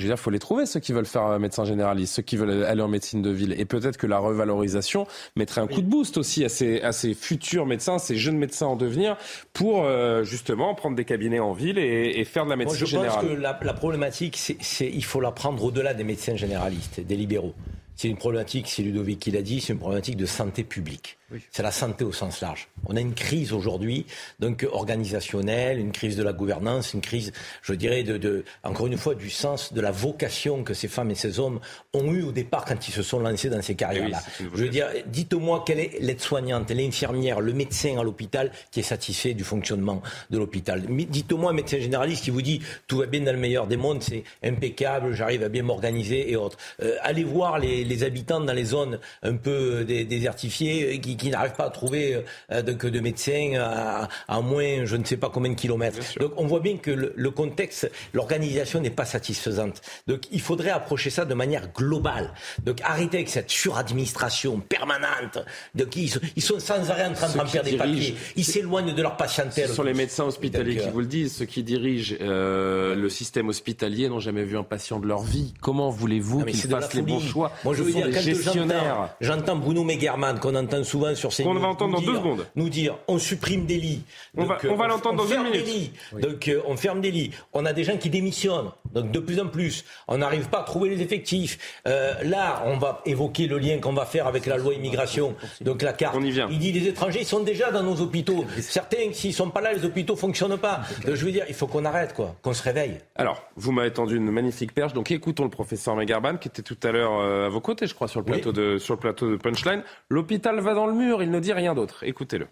je 0.00 0.04
veux 0.04 0.08
dire, 0.08 0.16
il 0.18 0.22
faut 0.22 0.30
les 0.30 0.38
trouver, 0.38 0.64
ceux 0.64 0.80
qui 0.80 0.92
veulent 0.92 1.06
faire 1.06 1.38
médecin 1.38 1.64
généraliste, 1.64 2.14
ceux 2.14 2.22
qui 2.22 2.36
veulent 2.36 2.64
aller 2.64 2.80
en 2.80 2.88
médecine 2.88 3.20
de 3.20 3.30
ville. 3.30 3.54
Et 3.58 3.66
peut-être 3.66 3.98
que 3.98 4.06
la 4.06 4.18
revalorisation 4.18 5.06
mettrait 5.36 5.60
un 5.60 5.66
coup 5.66 5.82
de 5.82 5.86
boost 5.86 6.16
aussi 6.16 6.42
à 6.44 6.48
ces, 6.48 6.80
à 6.80 6.92
ces 6.92 7.12
futurs 7.12 7.66
médecins, 7.66 7.98
ces 7.98 8.16
jeunes 8.16 8.38
médecins 8.38 8.66
en 8.66 8.76
devenir, 8.76 9.16
pour 9.52 9.84
euh, 9.84 10.24
justement 10.24 10.74
prendre 10.74 10.96
des 10.96 11.04
cabinets 11.04 11.38
en 11.38 11.52
ville 11.52 11.78
et, 11.78 12.18
et 12.18 12.24
faire 12.24 12.46
de 12.46 12.50
la 12.50 12.56
médecine 12.56 12.86
générale. 12.86 13.20
je 13.20 13.26
pense 13.26 13.36
que 13.36 13.42
la, 13.42 13.60
la 13.62 13.74
problématique, 13.74 14.38
c'est 14.38 14.88
il 14.88 15.04
faut 15.04 15.20
la 15.20 15.32
prendre 15.32 15.62
au-delà 15.62 15.92
des 15.92 16.04
médecins 16.04 16.36
généralistes, 16.36 17.00
des 17.00 17.16
libéraux. 17.16 17.54
C'est 18.00 18.08
une 18.08 18.16
problématique, 18.16 18.66
c'est 18.66 18.82
Ludovic 18.82 19.18
qui 19.18 19.30
l'a 19.30 19.42
dit, 19.42 19.60
c'est 19.60 19.74
une 19.74 19.78
problématique 19.78 20.16
de 20.16 20.24
santé 20.24 20.64
publique. 20.64 21.18
C'est 21.50 21.62
la 21.62 21.70
santé 21.70 22.02
au 22.02 22.12
sens 22.12 22.40
large. 22.40 22.69
On 22.86 22.96
a 22.96 23.00
une 23.00 23.14
crise 23.14 23.52
aujourd'hui, 23.52 24.06
donc 24.38 24.66
organisationnelle, 24.70 25.78
une 25.78 25.92
crise 25.92 26.16
de 26.16 26.22
la 26.22 26.32
gouvernance, 26.32 26.94
une 26.94 27.00
crise, 27.00 27.32
je 27.62 27.74
dirais, 27.74 28.02
de, 28.02 28.16
de, 28.16 28.44
encore 28.64 28.86
une 28.86 28.96
fois, 28.96 29.14
du 29.14 29.30
sens 29.30 29.72
de 29.72 29.80
la 29.80 29.90
vocation 29.90 30.64
que 30.64 30.74
ces 30.74 30.88
femmes 30.88 31.10
et 31.10 31.14
ces 31.14 31.38
hommes 31.38 31.60
ont 31.94 32.12
eu 32.12 32.22
au 32.22 32.32
départ 32.32 32.64
quand 32.64 32.88
ils 32.88 32.92
se 32.92 33.02
sont 33.02 33.20
lancés 33.20 33.50
dans 33.50 33.62
ces 33.62 33.74
carrières-là. 33.74 34.20
je 34.38 34.44
veux 34.46 34.68
dire, 34.68 34.88
dites-moi 35.06 35.64
quelle 35.66 35.80
est 35.80 36.00
l'aide-soignante, 36.00 36.70
l'infirmière, 36.70 37.40
le 37.40 37.52
médecin 37.52 37.98
à 37.98 38.02
l'hôpital 38.02 38.50
qui 38.70 38.80
est 38.80 38.84
satisfait 38.84 39.34
du 39.34 39.44
fonctionnement 39.44 40.02
de 40.30 40.38
l'hôpital. 40.38 40.84
Dites-moi 40.88 41.50
un 41.50 41.54
médecin 41.54 41.78
généraliste 41.78 42.24
qui 42.24 42.30
vous 42.30 42.42
dit 42.42 42.60
tout 42.86 42.98
va 42.98 43.06
bien 43.06 43.20
dans 43.20 43.32
le 43.32 43.38
meilleur 43.38 43.66
des 43.66 43.76
mondes, 43.76 44.02
c'est 44.02 44.24
impeccable, 44.42 45.14
j'arrive 45.14 45.42
à 45.42 45.48
bien 45.48 45.62
m'organiser 45.62 46.30
et 46.30 46.36
autres. 46.36 46.56
Euh, 46.82 46.96
allez 47.02 47.24
voir 47.24 47.58
les, 47.58 47.84
les, 47.84 48.02
habitants 48.02 48.40
dans 48.40 48.52
les 48.52 48.64
zones 48.64 48.98
un 49.22 49.36
peu 49.36 49.84
désertifiées 49.84 50.98
qui 51.00 51.16
qui 51.16 51.30
n'arrivent 51.30 51.54
pas 51.54 51.66
à 51.66 51.70
trouver 51.70 52.22
euh, 52.50 52.62
de, 52.62 52.69
que 52.74 52.86
de 52.86 53.00
médecins 53.00 53.52
à, 53.60 54.08
à, 54.28 54.40
moins 54.40 54.84
je 54.84 54.96
ne 54.96 55.04
sais 55.04 55.16
pas 55.16 55.30
combien 55.30 55.50
de 55.50 55.56
kilomètres. 55.56 55.98
Donc 56.18 56.32
on 56.36 56.46
voit 56.46 56.60
bien 56.60 56.76
que 56.76 56.90
le, 56.90 57.12
le 57.16 57.30
contexte, 57.30 57.90
l'organisation 58.12 58.80
n'est 58.80 58.90
pas 58.90 59.04
satisfaisante. 59.04 59.80
Donc 60.06 60.22
il 60.30 60.40
faudrait 60.40 60.70
approcher 60.70 61.10
ça 61.10 61.24
de 61.24 61.34
manière 61.34 61.72
globale. 61.72 62.32
Donc 62.64 62.80
arrêter 62.82 63.18
avec 63.18 63.28
cette 63.28 63.50
suradministration 63.50 64.60
permanente. 64.60 65.38
Donc 65.74 65.96
ils, 65.96 66.12
ils 66.36 66.42
sont 66.42 66.58
sans 66.58 66.90
arrêt 66.90 67.06
en 67.06 67.12
train 67.12 67.28
de 67.32 67.38
remplir 67.38 67.62
des 67.62 67.76
papiers. 67.76 68.14
Ils 68.36 68.44
s'éloignent 68.44 68.94
de 68.94 69.02
leur 69.02 69.16
patientèle. 69.16 69.68
Ce 69.68 69.74
sont 69.74 69.82
les 69.82 69.94
médecins 69.94 70.24
hospitaliers 70.24 70.76
qui 70.76 70.90
vous 70.90 71.00
le 71.00 71.06
disent. 71.06 71.36
Ceux 71.36 71.44
qui 71.46 71.62
dirigent 71.62 72.14
euh, 72.20 72.94
le 72.94 73.08
système 73.08 73.48
hospitalier 73.48 74.08
n'ont 74.08 74.20
jamais 74.20 74.44
vu 74.44 74.56
un 74.56 74.62
patient 74.62 74.98
de 74.98 75.06
leur 75.06 75.22
vie. 75.22 75.54
Comment 75.60 75.90
voulez-vous 75.90 76.44
qu'ils 76.44 76.70
fassent 76.70 76.94
les 76.94 77.02
bons 77.02 77.20
choix 77.20 77.52
Moi 77.64 77.74
je 77.74 77.82
veux 77.82 77.92
dire, 77.92 78.10
quand 78.12 78.20
gestionnaires. 78.20 79.14
J'entends 79.20 79.56
Bruno 79.56 79.84
Megerman 79.84 80.38
qu'on 80.38 80.54
entend 80.54 80.82
souvent 80.84 81.14
sur 81.14 81.32
ces 81.32 81.44
Qu'on 81.44 81.54
va 81.54 81.68
entendre 81.68 82.00
dans 82.00 82.06
deux 82.06 82.16
secondes. 82.16 82.46
Nous 82.60 82.68
dire, 82.68 82.98
on 83.08 83.18
supprime 83.18 83.64
des 83.64 83.78
lits. 83.78 84.02
On 84.36 84.44
va, 84.44 84.58
on 84.68 84.76
va 84.76 84.86
l'entendre 84.86 85.16
dans 85.24 85.34
une 85.34 85.44
minute. 85.44 85.66
Lits. 85.66 85.92
Donc, 86.20 86.46
euh, 86.46 86.60
on 86.66 86.76
ferme 86.76 87.00
des 87.00 87.10
lits. 87.10 87.30
On 87.54 87.64
a 87.64 87.72
des 87.72 87.84
gens 87.84 87.96
qui 87.96 88.10
démissionnent. 88.10 88.70
Donc, 88.92 89.10
de 89.10 89.18
plus 89.18 89.40
en 89.40 89.46
plus. 89.46 89.86
On 90.08 90.18
n'arrive 90.18 90.50
pas 90.50 90.60
à 90.60 90.62
trouver 90.64 90.90
les 90.90 91.00
effectifs. 91.00 91.80
Euh, 91.86 92.12
là, 92.22 92.62
on 92.66 92.76
va 92.76 93.00
évoquer 93.06 93.46
le 93.46 93.56
lien 93.56 93.78
qu'on 93.78 93.94
va 93.94 94.04
faire 94.04 94.26
avec 94.26 94.44
la 94.44 94.58
loi 94.58 94.74
immigration. 94.74 95.34
Donc, 95.62 95.80
la 95.80 95.94
carte. 95.94 96.14
On 96.18 96.22
y 96.22 96.30
vient. 96.32 96.48
Il 96.50 96.58
dit, 96.58 96.70
les 96.70 96.86
étrangers, 96.86 97.20
ils 97.20 97.26
sont 97.26 97.40
déjà 97.40 97.70
dans 97.70 97.82
nos 97.82 97.98
hôpitaux. 97.98 98.44
Certains, 98.60 99.10
s'ils 99.14 99.32
sont 99.32 99.48
pas 99.48 99.62
là, 99.62 99.72
les 99.72 99.86
hôpitaux 99.86 100.16
fonctionnent 100.16 100.58
pas. 100.58 100.82
Donc, 101.06 101.14
je 101.14 101.24
veux 101.24 101.32
dire, 101.32 101.46
il 101.48 101.54
faut 101.54 101.66
qu'on 101.66 101.86
arrête, 101.86 102.12
quoi. 102.12 102.36
Qu'on 102.42 102.52
se 102.52 102.62
réveille. 102.62 102.98
Alors, 103.16 103.42
vous 103.56 103.72
m'avez 103.72 103.90
tendu 103.90 104.16
une 104.16 104.30
magnifique 104.30 104.74
perche. 104.74 104.92
Donc, 104.92 105.10
écoutons 105.10 105.44
le 105.44 105.50
professeur 105.50 105.96
Megarban, 105.96 106.36
qui 106.36 106.48
était 106.48 106.62
tout 106.62 106.78
à 106.82 106.92
l'heure 106.92 107.20
euh, 107.20 107.46
à 107.46 107.48
vos 107.48 107.62
côtés, 107.62 107.86
je 107.86 107.94
crois, 107.94 108.06
sur 108.06 108.20
le 108.20 108.26
plateau, 108.26 108.50
oui. 108.50 108.56
de, 108.56 108.76
sur 108.76 108.96
le 108.96 109.00
plateau 109.00 109.30
de 109.30 109.36
Punchline. 109.36 109.82
L'hôpital 110.10 110.60
va 110.60 110.74
dans 110.74 110.86
le 110.86 110.92
mur. 110.92 111.22
Il 111.22 111.30
ne 111.30 111.40
dit 111.40 111.54
rien 111.54 111.74
d'autre. 111.74 112.04
Écoutez-le. 112.04 112.48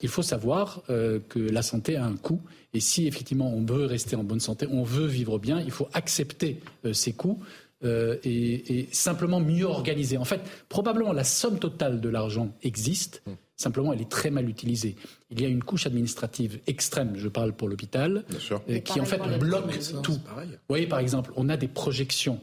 Il 0.00 0.08
faut 0.08 0.22
savoir 0.22 0.82
euh, 0.90 1.18
que 1.28 1.38
la 1.38 1.62
santé 1.62 1.96
a 1.96 2.04
un 2.04 2.16
coût 2.16 2.40
et 2.74 2.80
si 2.80 3.06
effectivement 3.06 3.52
on 3.52 3.64
veut 3.64 3.86
rester 3.86 4.16
en 4.16 4.24
bonne 4.24 4.40
santé, 4.40 4.66
on 4.70 4.82
veut 4.82 5.06
vivre 5.06 5.38
bien, 5.38 5.60
il 5.60 5.70
faut 5.70 5.88
accepter 5.92 6.60
euh, 6.84 6.92
ces 6.92 7.12
coûts 7.12 7.40
euh, 7.84 8.16
et, 8.24 8.80
et, 8.80 8.88
simplement 8.90 9.38
mieux 9.38 9.64
organiser. 9.64 10.18
En 10.18 10.24
fait, 10.24 10.40
probablement 10.68 11.12
la 11.12 11.22
somme 11.22 11.60
totale 11.60 12.00
de 12.00 12.08
l'argent 12.08 12.52
existe, 12.62 13.22
mmh. 13.24 13.30
simplement 13.56 13.92
elle 13.92 14.00
est 14.00 14.10
très 14.10 14.30
mal 14.30 14.48
utilisée. 14.48 14.96
Il 15.30 15.40
y 15.40 15.44
a 15.44 15.48
une 15.48 15.62
couche 15.62 15.86
administrative 15.86 16.58
extrême, 16.66 17.12
je 17.16 17.28
parle 17.28 17.52
pour 17.52 17.68
l'hôpital, 17.68 18.24
euh, 18.68 18.78
qui 18.80 19.00
en 19.00 19.04
fait 19.04 19.20
bloque 19.38 19.78
tout. 20.02 20.12
Vous 20.12 20.48
voyez 20.68 20.88
par 20.88 20.98
exemple, 20.98 21.30
on 21.36 21.48
a 21.48 21.56
des 21.56 21.68
projections 21.68 22.40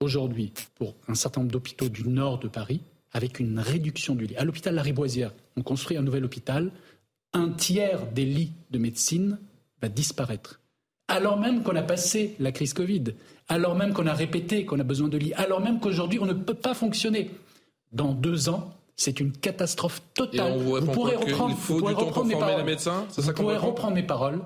aujourd'hui 0.00 0.52
pour 0.76 0.94
un 1.08 1.14
certain 1.14 1.40
nombre 1.40 1.52
d'hôpitaux 1.52 1.88
du 1.88 2.08
nord 2.08 2.38
de 2.38 2.46
Paris 2.46 2.80
avec 3.12 3.40
une 3.40 3.58
réduction 3.58 4.14
du 4.14 4.26
lit. 4.26 4.36
À 4.36 4.44
l'hôpital 4.44 4.74
La 4.74 4.82
Riboisière, 4.82 5.32
on 5.56 5.62
construit 5.62 5.96
un 5.96 6.02
nouvel 6.02 6.24
hôpital, 6.24 6.72
un 7.32 7.50
tiers 7.50 8.06
des 8.12 8.24
lits 8.24 8.52
de 8.70 8.78
médecine 8.78 9.38
va 9.82 9.88
disparaître. 9.88 10.60
Alors 11.08 11.38
même 11.38 11.62
qu'on 11.62 11.74
a 11.74 11.82
passé 11.82 12.36
la 12.38 12.52
crise 12.52 12.72
Covid, 12.72 13.04
alors 13.48 13.74
même 13.74 13.92
qu'on 13.92 14.06
a 14.06 14.14
répété 14.14 14.64
qu'on 14.64 14.78
a 14.78 14.84
besoin 14.84 15.08
de 15.08 15.18
lits, 15.18 15.32
alors 15.34 15.60
même 15.60 15.80
qu'aujourd'hui 15.80 16.20
on 16.20 16.26
ne 16.26 16.32
peut 16.32 16.54
pas 16.54 16.74
fonctionner. 16.74 17.30
Dans 17.92 18.14
deux 18.14 18.48
ans, 18.48 18.72
c'est 18.94 19.18
une 19.18 19.32
catastrophe 19.32 20.02
totale. 20.14 20.58
vous, 20.58 20.76
vous 20.76 20.92
pourrez 20.92 21.16
reprendre, 21.16 21.56
faut 21.56 21.74
vous 21.74 21.80
pourrez 21.80 22.24
mes 22.26 22.38
paroles. 22.38 22.64
médecins 22.64 23.06
Vous 23.16 23.32
pourrez 23.32 23.56
reprendre 23.56 23.94
mes 23.94 24.04
paroles. 24.04 24.40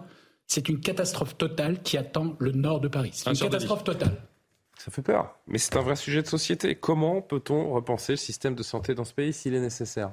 C'est 0.47 0.69
une 0.69 0.81
catastrophe 0.81 1.37
totale 1.37 1.83
qui 1.83 1.99
attend 1.99 2.37
le 2.39 2.53
nord 2.53 2.81
de 2.81 2.89
Paris. 2.89 3.11
C'est 3.13 3.31
une 3.31 3.37
catastrophe 3.37 3.85
totale. 3.85 4.17
Ça 4.85 4.91
fait 4.91 5.01
peur. 5.01 5.35
Mais 5.47 5.57
c'est 5.57 5.77
un 5.77 5.81
vrai 5.81 5.97
sujet 5.97 6.21
de 6.21 6.27
société. 6.27 6.75
Comment 6.75 7.23
peut-on 7.23 7.73
repenser 7.73 8.13
le 8.13 8.17
système 8.19 8.55
de 8.55 8.63
santé 8.63 8.95
dans 8.95 9.05
ce 9.05 9.15
pays 9.15 9.33
s'il 9.33 9.55
est 9.55 9.61
nécessaire? 9.61 10.11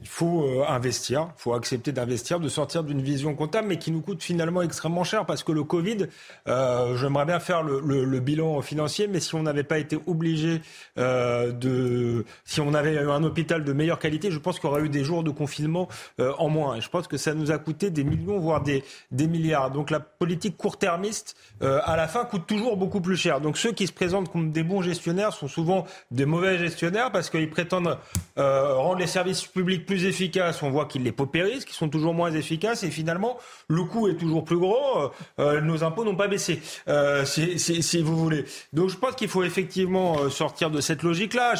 Il 0.00 0.08
faut 0.08 0.44
euh, 0.44 0.64
investir, 0.68 1.28
il 1.36 1.42
faut 1.42 1.54
accepter 1.54 1.90
d'investir, 1.90 2.38
de 2.38 2.48
sortir 2.48 2.84
d'une 2.84 3.02
vision 3.02 3.34
comptable, 3.34 3.68
mais 3.68 3.78
qui 3.78 3.90
nous 3.90 4.00
coûte 4.00 4.22
finalement 4.22 4.62
extrêmement 4.62 5.04
cher 5.04 5.26
parce 5.26 5.42
que 5.42 5.52
le 5.52 5.64
Covid, 5.64 6.06
euh, 6.48 6.96
j'aimerais 6.96 7.24
bien 7.24 7.40
faire 7.40 7.62
le, 7.62 8.20
bilan 8.20 8.60
financier, 8.62 9.08
mais 9.08 9.20
si 9.20 9.34
on 9.34 9.42
n'avait 9.42 9.64
pas 9.64 9.78
été 9.78 9.98
obligé 10.06 10.60
euh, 10.98 11.52
de, 11.52 12.24
si 12.44 12.60
on 12.60 12.72
avait 12.72 12.94
eu 12.94 13.10
un 13.10 13.22
hôpital 13.24 13.64
de 13.64 13.72
meilleure 13.72 13.98
qualité, 13.98 14.30
je 14.30 14.38
pense 14.38 14.58
qu'il 14.58 14.68
y 14.68 14.72
aurait 14.72 14.82
eu 14.82 14.88
des 14.88 15.04
jours 15.04 15.22
de 15.22 15.30
confinement 15.30 15.88
euh, 16.20 16.32
en 16.38 16.48
moins. 16.48 16.76
Et 16.76 16.80
je 16.80 16.88
pense 16.88 17.08
que 17.08 17.16
ça 17.16 17.34
nous 17.34 17.50
a 17.50 17.58
coûté 17.58 17.90
des 17.90 18.04
millions, 18.04 18.38
voire 18.38 18.62
des, 18.62 18.84
des 19.10 19.26
milliards. 19.26 19.70
Donc 19.70 19.90
la 19.90 20.00
politique 20.00 20.56
court-termiste, 20.56 21.36
à 21.60 21.96
la 21.96 22.06
fin, 22.06 22.24
coûte 22.24 22.46
toujours 22.46 22.76
beaucoup 22.76 23.00
plus 23.00 23.16
cher. 23.16 23.40
Donc 23.40 23.58
ceux 23.58 23.72
qui 23.72 23.86
se 23.86 23.92
présentent 23.92 24.30
comme 24.30 24.52
des 24.52 24.62
bons 24.62 24.82
gestionnaires 24.82 25.32
sont 25.32 25.48
souvent 25.48 25.84
des 26.10 26.26
mauvais 26.26 26.58
gestionnaires 26.58 27.10
parce 27.10 27.28
qu'ils 27.28 27.50
prétendent 27.50 27.98
rendre 28.36 28.98
les 28.98 29.06
services 29.06 29.44
publics 29.44 29.65
plus 29.78 30.04
efficaces, 30.04 30.62
on 30.62 30.70
voit 30.70 30.86
qu'ils 30.86 31.02
les 31.02 31.12
paupérisent, 31.12 31.64
qu'ils 31.64 31.74
sont 31.74 31.88
toujours 31.88 32.14
moins 32.14 32.32
efficaces, 32.32 32.82
et 32.82 32.90
finalement, 32.90 33.38
le 33.68 33.84
coût 33.84 34.08
est 34.08 34.16
toujours 34.16 34.44
plus 34.44 34.58
gros. 34.58 35.10
Euh, 35.38 35.60
nos 35.60 35.84
impôts 35.84 36.04
n'ont 36.04 36.16
pas 36.16 36.28
baissé, 36.28 36.60
euh, 36.88 37.24
si, 37.24 37.58
si, 37.58 37.82
si, 37.82 38.02
vous 38.02 38.16
voulez. 38.16 38.44
Donc 38.72 38.90
je 38.90 38.96
pense 38.96 39.14
qu'il 39.14 39.28
faut 39.28 39.44
effectivement 39.44 40.28
sortir 40.30 40.70
de 40.70 40.80
cette 40.80 41.02
logique-là. 41.02 41.54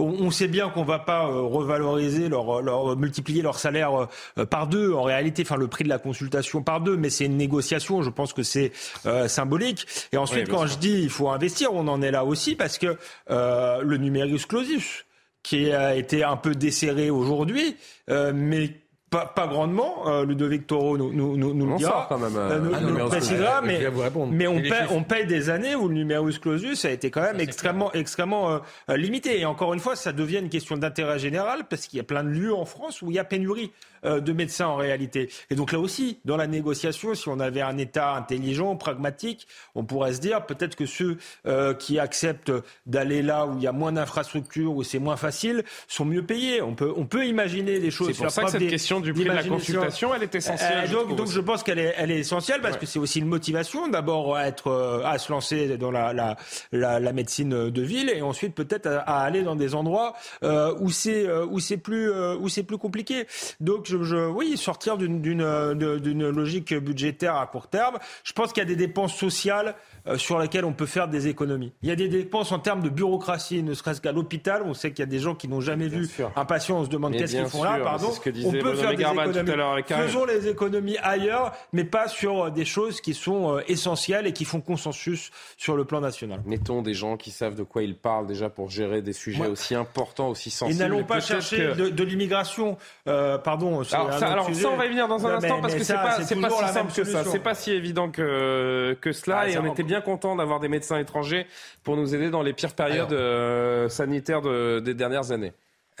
On 0.00 0.30
sait 0.30 0.46
bien 0.46 0.68
qu'on 0.68 0.84
va 0.84 1.00
pas 1.00 1.26
revaloriser 1.26 2.28
leur, 2.28 2.62
leur 2.62 2.96
multiplier 2.96 3.42
leur 3.42 3.58
salaire 3.58 4.06
par 4.48 4.68
deux. 4.68 4.92
En 4.92 5.02
réalité, 5.02 5.42
enfin 5.42 5.56
le 5.56 5.66
prix 5.66 5.82
de 5.82 5.88
la 5.88 5.98
consultation 5.98 6.62
par 6.62 6.80
deux, 6.80 6.96
mais 6.96 7.10
c'est 7.10 7.24
une 7.24 7.36
négociation. 7.36 8.02
Je 8.02 8.10
pense 8.10 8.32
que 8.32 8.44
c'est 8.44 8.72
euh, 9.06 9.28
symbolique. 9.28 9.86
Et 10.12 10.16
ensuite, 10.16 10.46
oui, 10.46 10.50
quand 10.50 10.66
sûr. 10.66 10.74
je 10.74 10.78
dis 10.78 11.02
il 11.02 11.10
faut 11.10 11.28
investir, 11.28 11.72
on 11.72 11.88
en 11.88 12.02
est 12.02 12.10
là 12.10 12.24
aussi 12.24 12.54
parce 12.54 12.78
que 12.78 12.96
euh, 13.30 13.82
le 13.82 13.96
numerus 13.96 14.46
clausus 14.46 15.04
qui 15.42 15.72
a 15.72 15.94
été 15.94 16.24
un 16.24 16.36
peu 16.36 16.54
desserré 16.54 17.10
aujourd'hui, 17.10 17.76
euh, 18.10 18.32
mais 18.34 18.70
pas, 19.10 19.26
pas 19.26 19.46
grandement. 19.46 20.04
Euh, 20.08 20.24
Ludovic 20.24 20.66
Toro 20.66 20.98
nous, 20.98 21.12
nous, 21.12 21.36
nous, 21.36 21.54
nous 21.54 21.66
le 21.66 21.72
On 21.72 21.76
dira. 21.76 22.06
quand 22.08 22.18
même, 22.18 22.36
euh, 22.36 22.50
Euh, 22.50 22.58
nous, 22.60 22.74
un 22.74 22.80
nous 22.80 22.86
le 22.86 22.92
numerus 22.92 23.10
précisera, 23.10 23.60
mais, 23.62 23.80
mais 24.30 24.46
on, 24.46 24.58
chiffres 24.62 24.92
on 24.92 25.02
paye 25.02 25.26
des 25.26 25.50
années 25.50 25.74
où 25.74 25.88
le 25.88 25.94
numerus 25.94 26.38
clausus 26.38 26.84
a 26.84 26.90
été 26.90 27.10
quand 27.10 27.22
même 27.22 27.40
extrêmement, 27.40 27.92
extrêmement 27.92 28.60
euh, 28.90 28.96
limité. 28.96 29.40
Et 29.40 29.44
encore 29.44 29.72
une 29.74 29.80
fois, 29.80 29.96
ça 29.96 30.12
devient 30.12 30.38
une 30.38 30.50
question 30.50 30.76
d'intérêt 30.76 31.18
général 31.18 31.64
parce 31.68 31.86
qu'il 31.86 31.96
y 31.96 32.00
a 32.00 32.04
plein 32.04 32.22
de 32.24 32.28
lieux 32.30 32.54
en 32.54 32.64
France 32.64 33.02
où 33.02 33.10
il 33.10 33.14
y 33.14 33.18
a 33.18 33.24
pénurie 33.24 33.70
euh, 34.04 34.20
de 34.20 34.32
médecins 34.32 34.66
en 34.66 34.76
réalité. 34.76 35.28
Et 35.50 35.54
donc 35.56 35.72
là 35.72 35.80
aussi, 35.80 36.18
dans 36.24 36.36
la 36.36 36.46
négociation, 36.46 37.14
si 37.14 37.28
on 37.28 37.40
avait 37.40 37.62
un 37.62 37.78
État 37.78 38.14
intelligent, 38.14 38.76
pragmatique, 38.76 39.48
on 39.74 39.84
pourrait 39.84 40.12
se 40.12 40.20
dire 40.20 40.46
peut-être 40.46 40.76
que 40.76 40.86
ceux 40.86 41.16
euh, 41.46 41.74
qui 41.74 41.98
acceptent 41.98 42.52
d'aller 42.86 43.22
là 43.22 43.46
où 43.46 43.56
il 43.56 43.62
y 43.62 43.66
a 43.66 43.72
moins 43.72 43.90
d'infrastructures, 43.92 44.72
où 44.76 44.82
c'est 44.84 44.98
moins 45.00 45.16
facile, 45.16 45.64
sont 45.88 46.04
mieux 46.04 46.22
payés. 46.24 46.62
On 46.62 46.74
peut, 46.74 46.92
on 46.96 47.06
peut 47.06 47.26
imaginer 47.26 47.80
des 47.80 47.90
choses. 47.90 48.12
C'est 48.12 48.22
pour 48.22 48.30
ça 48.30 48.44
que 48.44 48.50
cette 48.50 48.60
des- 48.60 48.68
question 48.68 48.97
du 49.00 49.12
prix 49.12 49.24
de 49.24 49.30
la 49.30 49.42
consultation, 49.44 50.14
elle 50.14 50.22
est 50.22 50.34
essentielle. 50.34 50.84
Euh, 50.84 50.86
je 50.86 51.14
donc, 51.14 51.28
je 51.28 51.40
pense 51.40 51.62
qu'elle 51.62 51.78
est, 51.78 51.94
elle 51.96 52.10
est 52.10 52.18
essentielle 52.18 52.60
parce 52.60 52.74
Ouais. 52.74 52.80
que 52.80 52.86
c'est 52.86 52.98
aussi 52.98 53.18
une 53.20 53.26
motivation 53.26 53.88
d'abord 53.88 54.36
à 54.36 54.46
être, 54.46 54.68
euh, 54.68 55.02
à 55.04 55.18
se 55.18 55.32
lancer 55.32 55.76
dans 55.78 55.90
la, 55.90 56.12
la, 56.12 56.36
la, 56.72 57.00
la 57.00 57.12
médecine 57.12 57.70
de 57.70 57.82
ville 57.82 58.10
et 58.10 58.22
ensuite 58.22 58.54
peut-être 58.54 58.86
à, 58.86 58.98
à 59.00 59.24
aller 59.24 59.42
dans 59.42 59.56
des 59.56 59.74
endroits 59.74 60.14
euh, 60.42 60.74
où 60.80 60.90
c'est 60.90 61.26
où 61.50 61.58
c'est 61.60 61.76
plus 61.76 62.10
où 62.10 62.48
c'est 62.48 62.62
plus 62.62 62.78
compliqué. 62.78 63.26
Donc 63.60 63.86
je, 63.86 64.02
je 64.02 64.16
oui 64.28 64.56
sortir 64.56 64.96
d'une 64.98 65.20
d'une 65.20 66.28
logique 66.30 66.74
budgétaire 66.74 67.36
à 67.36 67.46
court 67.46 67.68
terme. 67.68 67.98
Je 68.24 68.32
pense 68.32 68.52
qu'il 68.52 68.62
y 68.62 68.66
a 68.66 68.68
des 68.68 68.76
dépenses 68.76 69.14
sociales 69.14 69.74
sur 70.16 70.38
lesquelles 70.38 70.64
on 70.64 70.72
peut 70.72 70.86
faire 70.86 71.08
des 71.08 71.28
économies. 71.28 71.72
Il 71.82 71.88
y 71.88 71.92
a 71.92 71.96
des 71.96 72.08
dépenses 72.08 72.52
en 72.52 72.58
termes 72.58 72.82
de 72.82 72.88
bureaucratie, 72.88 73.62
ne 73.62 73.74
serait-ce 73.74 74.00
qu'à 74.00 74.12
l'hôpital. 74.12 74.62
On 74.64 74.74
sait 74.74 74.90
qu'il 74.90 75.00
y 75.00 75.02
a 75.02 75.06
des 75.06 75.18
gens 75.18 75.34
qui 75.34 75.48
n'ont 75.48 75.60
jamais 75.60 75.88
vu 75.88 76.08
un 76.36 76.44
patient. 76.44 76.78
On 76.78 76.84
se 76.84 76.88
demande 76.90 77.12
Mais 77.12 77.18
qu'est-ce 77.18 77.36
qu'ils 77.36 77.46
font 77.46 77.62
là. 77.62 77.78
Pardon. 77.82 78.08
on 78.10 78.50
peut 78.52 78.58
Bruno 78.60 78.74
faire 78.76 78.87
des 78.96 79.02
tout 79.04 79.10
à 79.20 79.26
économies. 79.26 79.82
Faisons 79.86 80.24
les 80.24 80.48
économies 80.48 80.96
ailleurs, 81.02 81.52
mais 81.72 81.84
pas 81.84 82.08
sur 82.08 82.44
euh, 82.46 82.50
des 82.50 82.64
choses 82.64 83.00
qui 83.00 83.14
sont 83.14 83.56
euh, 83.56 83.60
essentielles 83.68 84.26
et 84.26 84.32
qui 84.32 84.44
font 84.44 84.60
consensus 84.60 85.30
sur 85.56 85.76
le 85.76 85.84
plan 85.84 86.00
national. 86.00 86.40
Mettons 86.46 86.82
des 86.82 86.94
gens 86.94 87.16
qui 87.16 87.30
savent 87.30 87.54
de 87.54 87.62
quoi 87.62 87.82
ils 87.82 87.96
parlent 87.96 88.26
déjà 88.26 88.48
pour 88.50 88.70
gérer 88.70 89.02
des 89.02 89.12
sujets 89.12 89.38
Moi- 89.38 89.48
aussi 89.48 89.74
importants, 89.74 90.28
aussi 90.28 90.50
sensibles. 90.50 90.80
Et 90.80 90.82
n'allons 90.82 91.04
pas 91.04 91.20
chercher 91.20 91.56
que- 91.58 91.74
de, 91.74 91.88
de 91.90 92.04
l'immigration. 92.04 92.76
Euh, 93.06 93.38
pardon. 93.38 93.82
Alors, 93.92 94.12
ça, 94.14 94.28
alors 94.28 94.46
sujet. 94.46 94.62
ça, 94.62 94.68
on 94.70 94.76
va 94.76 94.86
y 94.86 94.88
venir 94.88 95.08
dans 95.08 95.24
un 95.26 95.30
Non, 95.30 95.36
instant 95.36 95.56
mais- 95.56 95.60
parce 95.62 95.72
mais 95.74 95.78
que 95.80 95.84
c'est 95.84 95.92
ça, 95.92 95.98
pas, 95.98 96.10
c'est 96.22 96.36
pas 96.40 96.50
si 96.50 96.72
simple 96.72 96.92
que 96.92 97.04
ça. 97.04 97.24
C'est 97.24 97.38
pas 97.38 97.54
si 97.54 97.70
évident 97.72 98.10
que, 98.10 98.96
que 99.00 99.12
cela. 99.12 99.38
Ah, 99.40 99.48
et 99.48 99.52
ça 99.52 99.60
on 99.62 99.70
était 99.72 99.82
bien 99.82 100.00
content 100.00 100.36
d'avoir 100.36 100.60
des 100.60 100.68
médecins 100.68 100.98
étrangers 100.98 101.46
pour 101.84 101.96
nous 101.96 102.14
aider 102.14 102.30
dans 102.30 102.42
les 102.42 102.52
pires 102.52 102.74
périodes 102.74 103.12
euh, 103.12 103.88
sanitaires 103.88 104.42
de- 104.42 104.80
des 104.80 104.94
dernières 104.94 105.32
années. 105.32 105.52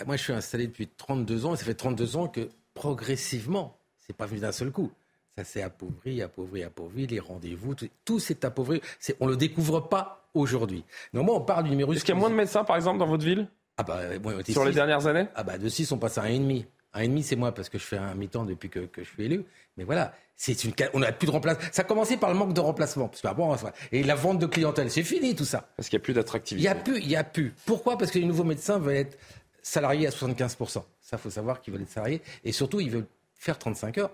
Moi, 0.06 0.16
je 0.16 0.22
suis 0.22 0.32
installé 0.32 0.66
depuis 0.68 0.86
32 0.86 1.44
ans 1.46 1.54
et 1.54 1.56
ça 1.56 1.64
fait 1.64 1.74
32 1.74 2.16
ans 2.16 2.28
que 2.28 2.48
progressivement, 2.78 3.76
c'est 4.06 4.16
pas 4.16 4.26
venu 4.26 4.40
d'un 4.40 4.52
seul 4.52 4.70
coup. 4.70 4.90
Ça 5.36 5.44
s'est 5.44 5.62
appauvri, 5.62 6.22
appauvri, 6.22 6.62
appauvri, 6.64 7.06
les 7.06 7.20
rendez-vous, 7.20 7.74
tout, 7.74 7.88
tout 8.04 8.18
s'est 8.18 8.44
appauvri. 8.44 8.80
C'est- 8.98 9.16
on 9.20 9.26
le 9.26 9.36
découvre 9.36 9.80
pas 9.80 10.28
aujourd'hui. 10.34 10.84
Normalement, 11.12 11.38
on 11.40 11.44
parle 11.44 11.64
du 11.64 11.70
numéro. 11.70 11.92
Est-ce 11.92 12.04
qu'il 12.04 12.14
y 12.14 12.16
a 12.16 12.20
moins 12.20 12.30
de 12.30 12.34
médecins, 12.34 12.64
par 12.64 12.76
exemple, 12.76 12.98
dans 12.98 13.06
votre 13.06 13.24
ville 13.24 13.48
ah 13.76 13.82
bah, 13.84 14.00
Sur 14.48 14.64
les 14.64 14.72
dernières 14.72 15.06
années 15.06 15.26
Ah 15.34 15.44
bah, 15.44 15.58
de 15.58 15.68
6, 15.68 15.90
on 15.92 15.98
passe 15.98 16.18
à 16.18 16.22
1,5. 16.24 16.66
1,5, 16.94 17.22
c'est 17.22 17.36
moi 17.36 17.52
parce 17.52 17.68
que 17.68 17.78
je 17.78 17.84
fais 17.84 17.98
un 17.98 18.14
mi-temps 18.14 18.44
depuis 18.44 18.68
que, 18.70 18.80
que 18.80 19.04
je 19.04 19.08
suis 19.10 19.24
élu. 19.24 19.44
Mais 19.76 19.84
voilà, 19.84 20.12
c'est 20.34 20.64
une, 20.64 20.72
on 20.94 21.00
n'a 21.00 21.12
plus 21.12 21.26
de 21.26 21.32
remplacement. 21.32 21.68
Ça 21.70 21.82
a 21.82 21.84
commencé 21.84 22.16
par 22.16 22.30
le 22.32 22.36
manque 22.36 22.54
de 22.54 22.60
remplacement. 22.60 23.08
Parce 23.08 23.20
que, 23.20 23.28
ah 23.28 23.34
bon, 23.34 23.54
et 23.92 24.02
la 24.02 24.14
vente 24.16 24.38
de 24.38 24.46
clientèle, 24.46 24.90
c'est 24.90 25.02
fini 25.04 25.34
tout 25.36 25.44
ça. 25.44 25.68
Parce 25.76 25.88
qu'il 25.88 25.98
n'y 25.98 26.02
a 26.02 26.04
plus 26.04 26.12
Il 26.12 26.16
d'attractivité. 26.16 26.64
y 26.64 26.68
a 26.68 26.74
plus, 26.74 26.98
il 26.98 27.08
y 27.08 27.16
a 27.16 27.24
plus. 27.24 27.54
Pourquoi? 27.66 27.96
Parce 27.98 28.10
que 28.10 28.18
les 28.18 28.24
nouveaux 28.24 28.44
médecins 28.44 28.78
veulent 28.78 28.96
être 28.96 29.18
salariés 29.62 30.06
à 30.06 30.10
75%. 30.10 30.82
Ça, 31.08 31.16
faut 31.16 31.30
savoir 31.30 31.60
qu'ils 31.62 31.72
veulent 31.72 31.82
être 31.82 31.88
salariés. 31.90 32.20
Et 32.44 32.52
surtout, 32.52 32.80
ils 32.80 32.90
veulent 32.90 33.06
faire 33.34 33.58
35 33.58 33.96
heures. 33.98 34.10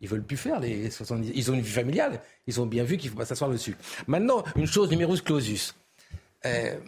Ils 0.00 0.08
veulent 0.08 0.22
plus 0.22 0.36
faire 0.36 0.60
les 0.60 0.88
70. 0.90 1.32
Ils 1.34 1.50
ont 1.50 1.54
une 1.54 1.60
vie 1.60 1.72
familiale. 1.72 2.20
Ils 2.46 2.60
ont 2.60 2.66
bien 2.66 2.84
vu 2.84 2.96
qu'il 2.98 3.10
faut 3.10 3.16
pas 3.16 3.24
s'asseoir 3.24 3.50
dessus. 3.50 3.76
Maintenant, 4.06 4.44
une 4.54 4.66
chose, 4.66 4.90
numerus 4.90 5.22
clausus. 5.22 5.74
Euh, 6.46 6.78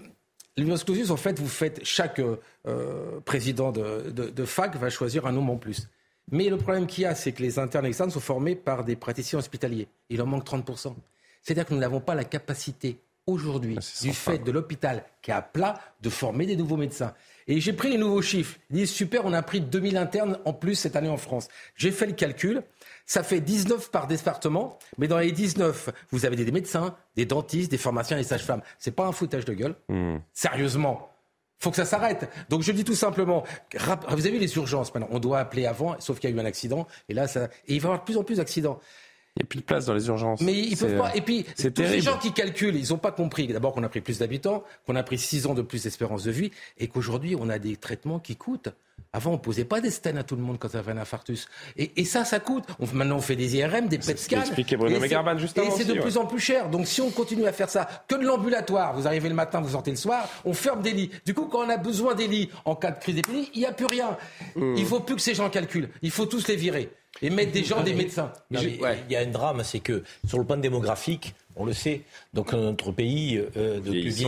numerus 0.56 0.84
clausus, 0.84 1.10
en 1.10 1.16
fait, 1.16 1.40
vous 1.40 1.48
faites 1.48 1.84
chaque 1.84 2.20
euh, 2.20 2.36
euh, 2.68 3.18
président 3.20 3.72
de, 3.72 4.10
de- 4.10 4.30
de 4.30 4.44
fac 4.44 4.76
va 4.76 4.90
choisir 4.90 5.26
un 5.26 5.32
nombre 5.32 5.54
en 5.54 5.56
plus. 5.58 5.88
Mais 6.30 6.48
le 6.48 6.56
problème 6.56 6.86
qu'il 6.86 7.02
y 7.02 7.06
a, 7.06 7.16
c'est 7.16 7.32
que 7.32 7.42
les 7.42 7.58
internes 7.58 7.84
externes 7.86 8.10
sont 8.12 8.20
formés 8.20 8.54
par 8.54 8.84
des 8.84 8.94
praticiens 8.94 9.40
hospitaliers. 9.40 9.88
Il 10.08 10.22
en 10.22 10.26
manque 10.26 10.46
30%. 10.46 10.94
C'est-à-dire 11.42 11.66
que 11.66 11.74
nous 11.74 11.80
n'avons 11.80 12.00
pas 12.00 12.14
la 12.14 12.22
capacité 12.24 12.96
aujourd'hui, 13.26 13.76
du 14.02 14.12
fait 14.12 14.38
de 14.38 14.50
l'hôpital 14.52 15.04
qui 15.20 15.32
est 15.32 15.34
à 15.34 15.42
plat, 15.42 15.80
de 16.00 16.10
former 16.10 16.46
des 16.46 16.54
nouveaux 16.56 16.76
médecins. 16.76 17.12
Et 17.48 17.60
j'ai 17.60 17.72
pris 17.72 17.90
les 17.90 17.98
nouveaux 17.98 18.22
chiffres. 18.22 18.58
Ils 18.70 18.76
disent 18.76 18.90
super, 18.90 19.24
on 19.24 19.32
a 19.32 19.42
pris 19.42 19.60
2000 19.60 19.96
internes 19.96 20.38
en 20.44 20.52
plus 20.52 20.74
cette 20.74 20.96
année 20.96 21.08
en 21.08 21.16
France. 21.16 21.48
J'ai 21.76 21.90
fait 21.90 22.06
le 22.06 22.12
calcul. 22.12 22.62
Ça 23.04 23.22
fait 23.22 23.40
19 23.40 23.90
par 23.90 24.06
département, 24.06 24.78
mais 24.96 25.08
dans 25.08 25.18
les 25.18 25.32
19, 25.32 25.90
vous 26.10 26.24
avez 26.24 26.36
des 26.36 26.50
médecins, 26.52 26.94
des 27.16 27.26
dentistes, 27.26 27.70
des 27.70 27.78
pharmaciens, 27.78 28.16
des 28.16 28.22
sages-femmes. 28.22 28.62
C'est 28.78 28.92
pas 28.94 29.06
un 29.06 29.12
foutage 29.12 29.44
de 29.44 29.54
gueule. 29.54 29.74
Sérieusement. 30.32 31.08
Faut 31.58 31.70
que 31.70 31.76
ça 31.76 31.84
s'arrête. 31.84 32.28
Donc 32.48 32.62
je 32.62 32.72
dis 32.72 32.82
tout 32.84 32.94
simplement, 32.94 33.44
vous 34.08 34.26
avez 34.26 34.32
vu 34.32 34.38
les 34.38 34.56
urgences 34.56 34.92
maintenant. 34.94 35.08
On 35.12 35.20
doit 35.20 35.38
appeler 35.38 35.66
avant, 35.66 35.94
sauf 36.00 36.18
qu'il 36.18 36.30
y 36.30 36.32
a 36.32 36.36
eu 36.36 36.40
un 36.40 36.44
accident. 36.44 36.88
Et 37.08 37.14
là, 37.14 37.28
ça, 37.28 37.44
et 37.66 37.74
il 37.74 37.80
va 37.80 37.88
y 37.88 37.92
avoir 37.92 38.00
de 38.00 38.04
plus 38.04 38.16
en 38.16 38.24
plus 38.24 38.36
d'accidents. 38.38 38.80
Il 39.36 39.40
n'y 39.40 39.44
a 39.44 39.46
plus 39.46 39.60
de 39.60 39.64
place 39.64 39.86
dans 39.86 39.94
les 39.94 40.06
urgences. 40.08 40.42
Mais 40.42 40.52
ils 40.58 40.76
peuvent 40.76 40.98
pas. 40.98 41.08
euh, 41.08 41.14
Et 41.14 41.22
puis, 41.22 41.46
c'est 41.54 41.72
tous 41.72 41.82
ces 41.84 42.00
gens 42.02 42.18
qui 42.18 42.32
calculent, 42.32 42.76
ils 42.76 42.90
n'ont 42.90 42.98
pas 42.98 43.12
compris 43.12 43.46
d'abord 43.46 43.72
qu'on 43.72 43.82
a 43.82 43.88
pris 43.88 44.02
plus 44.02 44.18
d'habitants, 44.18 44.62
qu'on 44.86 44.94
a 44.94 45.02
pris 45.02 45.16
6 45.18 45.46
ans 45.46 45.54
de 45.54 45.62
plus 45.62 45.84
d'espérance 45.84 46.24
de 46.24 46.30
vie, 46.30 46.50
et 46.78 46.86
qu'aujourd'hui, 46.88 47.34
on 47.38 47.48
a 47.48 47.58
des 47.58 47.76
traitements 47.76 48.18
qui 48.18 48.36
coûtent. 48.36 48.68
Avant, 49.12 49.32
on 49.32 49.38
posait 49.38 49.64
pas 49.64 49.80
des 49.80 49.90
stents 49.90 50.16
à 50.16 50.22
tout 50.22 50.36
le 50.36 50.42
monde 50.42 50.58
quand 50.58 50.68
ça 50.70 50.78
avait 50.78 50.92
un 50.92 50.98
infarctus. 50.98 51.46
Et, 51.76 51.92
et 52.00 52.04
ça, 52.04 52.24
ça 52.24 52.40
coûte. 52.40 52.64
On- 52.80 52.86
maintenant, 52.94 53.16
on 53.16 53.20
fait 53.20 53.36
des 53.36 53.56
IRM, 53.56 53.88
des 53.88 53.98
PET 53.98 54.18
scans. 54.18 54.36
qu'expliquait 54.36 54.76
Bruno 54.76 54.92
Et 54.92 54.94
c'est- 54.98 55.00
Megarban 55.06 55.36
juste 55.38 55.56
Et 55.58 55.60
avant 55.60 55.70
c'est 55.76 55.84
de 55.84 55.92
aussi, 55.92 56.00
plus 56.00 56.16
ouais. 56.16 56.22
en 56.22 56.26
plus 56.26 56.40
cher. 56.40 56.68
Donc, 56.70 56.86
si 56.86 57.00
on 57.00 57.10
continue 57.10 57.46
à 57.46 57.52
faire 57.52 57.68
ça, 57.68 57.88
que 58.08 58.14
de 58.14 58.24
l'ambulatoire, 58.24 58.94
vous 58.94 59.06
arrivez 59.06 59.28
le 59.28 59.34
matin, 59.34 59.60
vous 59.60 59.70
sortez 59.70 59.90
le 59.90 59.96
soir, 59.96 60.28
on 60.44 60.52
ferme 60.54 60.82
des 60.82 60.92
lits. 60.92 61.10
Du 61.26 61.34
coup, 61.34 61.46
quand 61.46 61.64
on 61.64 61.68
a 61.68 61.76
besoin 61.76 62.14
des 62.14 62.26
lits 62.26 62.50
en 62.64 62.74
cas 62.74 62.90
de 62.92 62.98
crise 63.00 63.16
d'épidémie, 63.16 63.50
il 63.54 63.60
n'y 63.60 63.66
a 63.66 63.72
plus 63.72 63.86
rien. 63.86 64.16
Mmh. 64.56 64.74
Il 64.76 64.86
faut 64.86 65.00
plus 65.00 65.16
que 65.16 65.22
ces 65.22 65.34
gens 65.34 65.50
calculent. 65.50 65.90
Il 66.02 66.10
faut 66.10 66.26
tous 66.26 66.46
les 66.48 66.56
virer. 66.56 66.90
Et 67.20 67.28
mettre 67.28 67.52
des 67.52 67.62
gens, 67.62 67.82
des 67.82 67.92
médecins. 67.92 68.32
Il 68.50 68.80
y 69.10 69.16
a 69.16 69.20
un 69.20 69.26
drame, 69.26 69.62
c'est 69.64 69.80
que 69.80 70.02
sur 70.26 70.38
le 70.38 70.44
plan 70.46 70.56
démographique, 70.56 71.34
on 71.56 71.64
le 71.64 71.72
sait, 71.72 72.02
donc 72.34 72.52
notre 72.52 72.92
pays 72.92 73.38
euh, 73.56 73.80
de 73.80 73.90
plus 73.90 74.22